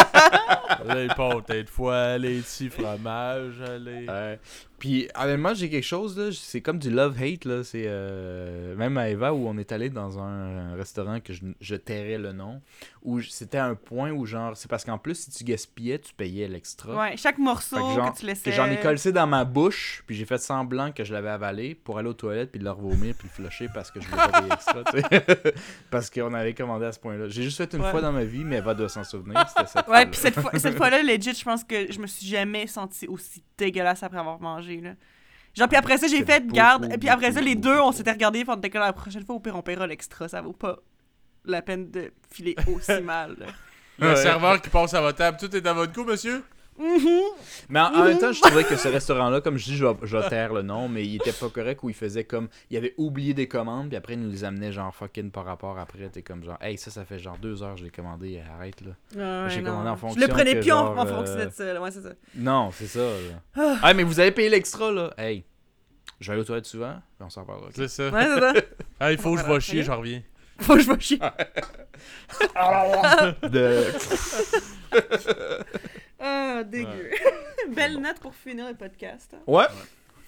les 0.96 1.08
pâtes 1.08 1.50
de 1.50 1.70
foie, 1.70 2.18
les 2.18 2.40
petits 2.40 2.70
fromages, 2.70 3.62
les. 3.80 4.08
Ouais. 4.08 4.40
Puis, 4.80 5.08
honnêtement, 5.16 5.54
j'ai 5.54 5.70
quelque 5.70 5.84
chose, 5.86 6.18
là. 6.18 6.30
C'est 6.34 6.62
comme 6.62 6.80
du 6.80 6.90
love-hate, 6.90 7.46
là. 7.46 7.64
C'est 7.64 7.84
euh, 7.86 8.76
même 8.76 8.98
à 8.98 9.10
Eva 9.10 9.32
où 9.32 9.48
on 9.48 9.56
est 9.60 9.72
allé 9.72 9.92
dans 9.92 10.18
un, 10.18 10.72
un 10.72 10.76
restaurant 10.76 11.20
que 11.20 11.34
je, 11.34 11.42
je 11.62 11.76
tairais 11.76 12.18
le 12.18 12.32
nom. 12.32 12.62
Où 13.04 13.22
c'était 13.22 13.60
un 13.60 13.76
point 13.76 14.10
où, 14.12 14.26
genre, 14.26 14.58
c'est 14.58 14.68
parce 14.68 14.84
qu'en 14.84 14.98
plus, 14.98 15.14
si 15.16 15.30
tu 15.30 15.44
gaspillais, 15.44 16.00
tu 16.00 16.16
payais 16.16 16.48
l'extra. 16.48 16.96
Ouais, 17.00 17.16
chaque 17.16 17.38
morceau 17.38 17.76
que 17.76 17.96
que, 17.96 18.02
genre- 18.02 18.14
tu 18.16 18.26
laissais. 18.26 18.50
Que 18.50 18.56
j'en 18.56 18.66
ai 18.72 18.80
collé 18.80 18.98
dans 19.12 19.28
ma 19.28 19.44
bouche, 19.46 20.04
puis 20.08 20.16
j'ai 20.16 20.26
fait 20.26 20.40
semblant 20.40 20.92
que 20.92 21.04
je 21.04 21.14
l'avais 21.14 21.30
avalé 21.30 21.76
pour 21.76 22.00
aller 22.00 22.10
aux 22.10 22.14
toilettes, 22.14 22.52
puis 22.52 22.60
le 22.60 22.72
revomir, 22.72 23.14
puis 23.16 23.28
le 23.28 23.50
flusher 23.50 23.70
parce 23.72 23.92
que 23.92 24.02
je 24.02 24.08
voulais 24.08 24.18
pas 24.32 24.42
payer 24.42 24.52
extra, 24.54 24.84
tu 24.86 25.00
sais. 25.00 25.54
parce 25.92 26.10
qu'on 26.10 26.34
avait 26.34 26.56
commandé 26.56 26.86
à 26.88 26.92
ce 26.92 27.00
point-là. 27.00 27.30
J'ai 27.30 27.44
juste 27.44 27.58
fait 27.58 27.72
une 27.76 27.82
Ouais. 27.84 27.92
fois 27.92 28.02
dans 28.02 28.12
ma 28.12 28.24
vie, 28.24 28.44
mais 28.44 28.58
Eva 28.58 28.74
doit 28.74 28.90
s'en 28.90 29.04
souvenir. 29.04 29.48
C'était 29.48 29.68
cette 29.68 29.81
Ouais, 29.88 30.06
puis 30.06 30.20
cette, 30.20 30.40
fois, 30.40 30.52
cette 30.58 30.78
fois-là, 30.78 31.04
legit, 31.04 31.34
je 31.34 31.44
pense 31.44 31.64
que 31.64 31.92
je 31.92 32.00
me 32.00 32.08
suis 32.08 32.26
jamais 32.28 32.68
senti 32.68 33.08
aussi 33.08 33.44
dégueulasse 33.58 34.04
après 34.04 34.20
avoir 34.20 34.40
mangé, 34.42 34.82
là. 34.82 34.92
Genre, 35.54 35.68
puis 35.68 35.78
après 35.78 35.98
ça, 35.98 36.08
j'ai 36.08 36.24
fait 36.24 36.40
beaucoup, 36.42 36.56
garde. 36.56 36.92
Et 36.94 36.98
puis 36.98 37.10
après 37.10 37.28
ça, 37.32 37.42
beaucoup, 37.42 37.46
les 37.46 37.56
deux, 37.56 37.80
on 37.80 37.92
s'était 37.92 38.12
regardés, 38.12 38.44
on 38.48 38.56
était 38.56 38.70
comme 38.70 38.82
la 38.82 38.94
prochaine 38.94 39.26
fois, 39.26 39.36
au 39.36 39.40
pire, 39.40 39.56
on 39.56 39.62
paiera 39.62 39.86
l'extra. 39.86 40.28
Ça 40.30 40.42
vaut 40.42 40.54
pas 40.54 40.78
la 41.46 41.62
peine 41.62 41.92
de 41.92 42.12
filer 42.32 42.56
aussi 42.74 43.02
mal. 43.04 43.36
là. 43.38 43.48
Le 44.00 44.10
Ouais. 44.10 44.16
serveur 44.16 44.62
qui 44.62 44.70
passe 44.70 44.94
à 44.94 45.02
votre 45.02 45.18
table, 45.18 45.38
tout 45.40 45.54
est 45.56 45.66
à 45.68 45.74
votre 45.74 45.92
goût, 45.92 46.06
monsieur? 46.06 46.44
Mhm. 46.82 47.22
Mais 47.70 47.80
en, 47.80 47.94
en 47.94 48.04
même 48.06 48.18
temps, 48.18 48.32
je 48.32 48.42
trouvais 48.42 48.64
que 48.64 48.76
ce 48.76 48.88
restaurant-là, 48.88 49.42
comme 49.42 49.58
je 49.58 49.66
dis, 49.66 49.78
je 49.78 49.86
vais, 49.86 49.94
je 50.04 50.18
taire 50.30 50.52
le 50.54 50.62
nom, 50.64 50.88
mais 50.90 51.06
il 51.06 51.16
était 51.18 51.32
pas 51.32 51.50
correct 51.50 51.82
où 51.84 51.90
il 51.90 51.96
faisait 51.96 52.24
comme. 52.24 52.48
Il 52.72 52.78
avait 52.78 52.94
oublié 52.98 53.34
des 53.36 53.48
commandes, 53.48 53.90
puis 53.90 53.98
après, 53.98 54.14
il 54.14 54.22
nous 54.22 54.32
les 54.32 54.44
amenait 54.44 54.72
genre 54.72 54.94
fucking 54.96 55.30
par 55.32 55.46
rapport 55.46 55.78
après. 55.78 56.10
T'es 56.10 56.24
comme 56.24 56.44
genre, 56.44 56.58
hey, 56.62 56.78
ça, 56.78 56.90
ça 56.90 57.06
fait 57.06 57.20
genre 57.20 57.38
deux 57.38 57.62
heures, 57.62 57.78
je 57.78 57.84
l'ai 57.84 57.92
commandé, 57.92 58.42
arrête 58.56 58.82
là. 58.82 58.92
Ah, 59.20 59.48
J'ai 59.50 59.62
commandé 59.62 59.90
en 59.90 59.96
Je 59.96 60.00
fonction 60.02 60.22
le 60.22 60.28
prenais 60.28 60.56
plus 60.60 60.72
en, 60.72 60.86
genre, 60.88 60.98
en 61.00 61.06
fonction 61.06 61.36
de 61.46 61.50
ça. 61.52 61.74
là. 61.74 61.82
Ouais, 61.82 61.92
c'est 61.92 62.02
ça. 62.02 62.10
Non, 62.36 62.72
c'est 62.72 62.88
ça. 62.88 63.00
Là. 63.00 63.78
Ah, 63.84 63.94
mais 63.94 64.04
vous 64.04 64.20
avez 64.20 64.32
payé 64.32 64.50
l'extra 64.50 64.92
là. 64.92 65.14
Hey, 65.18 65.44
je 66.20 66.28
vais 66.28 66.34
aller 66.34 66.42
aux 66.42 66.46
toilettes 66.46 66.66
souvent, 66.66 66.96
puis 67.18 67.26
on 67.26 67.30
s'en 67.30 67.46
parlera. 67.46 67.68
ok? 67.68 67.74
C'est 67.76 67.88
ça. 67.88 68.10
Ouais, 68.10 68.26
c'est 68.26 68.40
ça. 68.40 68.54
Ah, 69.00 69.12
il 69.12 69.18
faut 69.20 69.36
que 69.36 69.42
je 69.42 69.46
vais 69.46 69.60
chier, 69.60 69.84
j'en 69.84 69.98
reviens. 69.98 70.22
Faut 70.62 70.76
que 70.76 70.82
je 70.82 70.92
vais 70.92 71.00
chier. 71.00 71.18
De... 73.50 73.84
Ah, 76.22 76.64
dégueu. 76.64 77.12
Belle 77.76 78.00
note 78.00 78.20
pour 78.20 78.34
finir 78.36 78.68
le 78.68 78.76
podcast. 78.76 79.34
hein. 79.34 79.40
Ouais. 79.48 79.66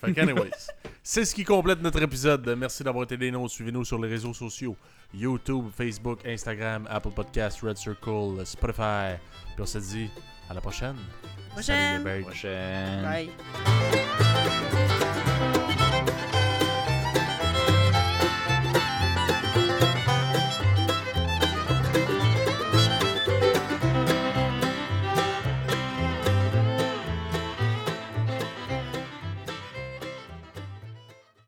Fait 0.01 0.11
que 0.13 0.19
anyways, 0.21 0.49
c'est 1.03 1.23
ce 1.23 1.33
qui 1.33 1.43
complète 1.45 1.81
notre 1.81 2.01
épisode. 2.01 2.55
Merci 2.57 2.83
d'avoir 2.83 3.05
été 3.05 3.15
des 3.15 3.31
nôtres. 3.31 3.53
Suivez-nous 3.53 3.85
sur 3.85 4.01
les 4.01 4.09
réseaux 4.09 4.33
sociaux. 4.33 4.75
YouTube, 5.13 5.67
Facebook, 5.75 6.19
Instagram, 6.25 6.87
Apple 6.89 7.11
Podcasts, 7.11 7.61
Red 7.61 7.77
Circle, 7.77 8.45
Spotify. 8.45 9.15
Puis 9.53 9.61
on 9.61 9.65
se 9.65 9.77
dit 9.77 10.09
à 10.49 10.53
la 10.55 10.61
prochaine. 10.61 10.95
Prochaine. 11.51 12.01
Salut 12.03 12.15
les 12.15 12.21
birds. 12.21 12.27
Prochaine. 12.29 13.01
Bye. 13.03 13.29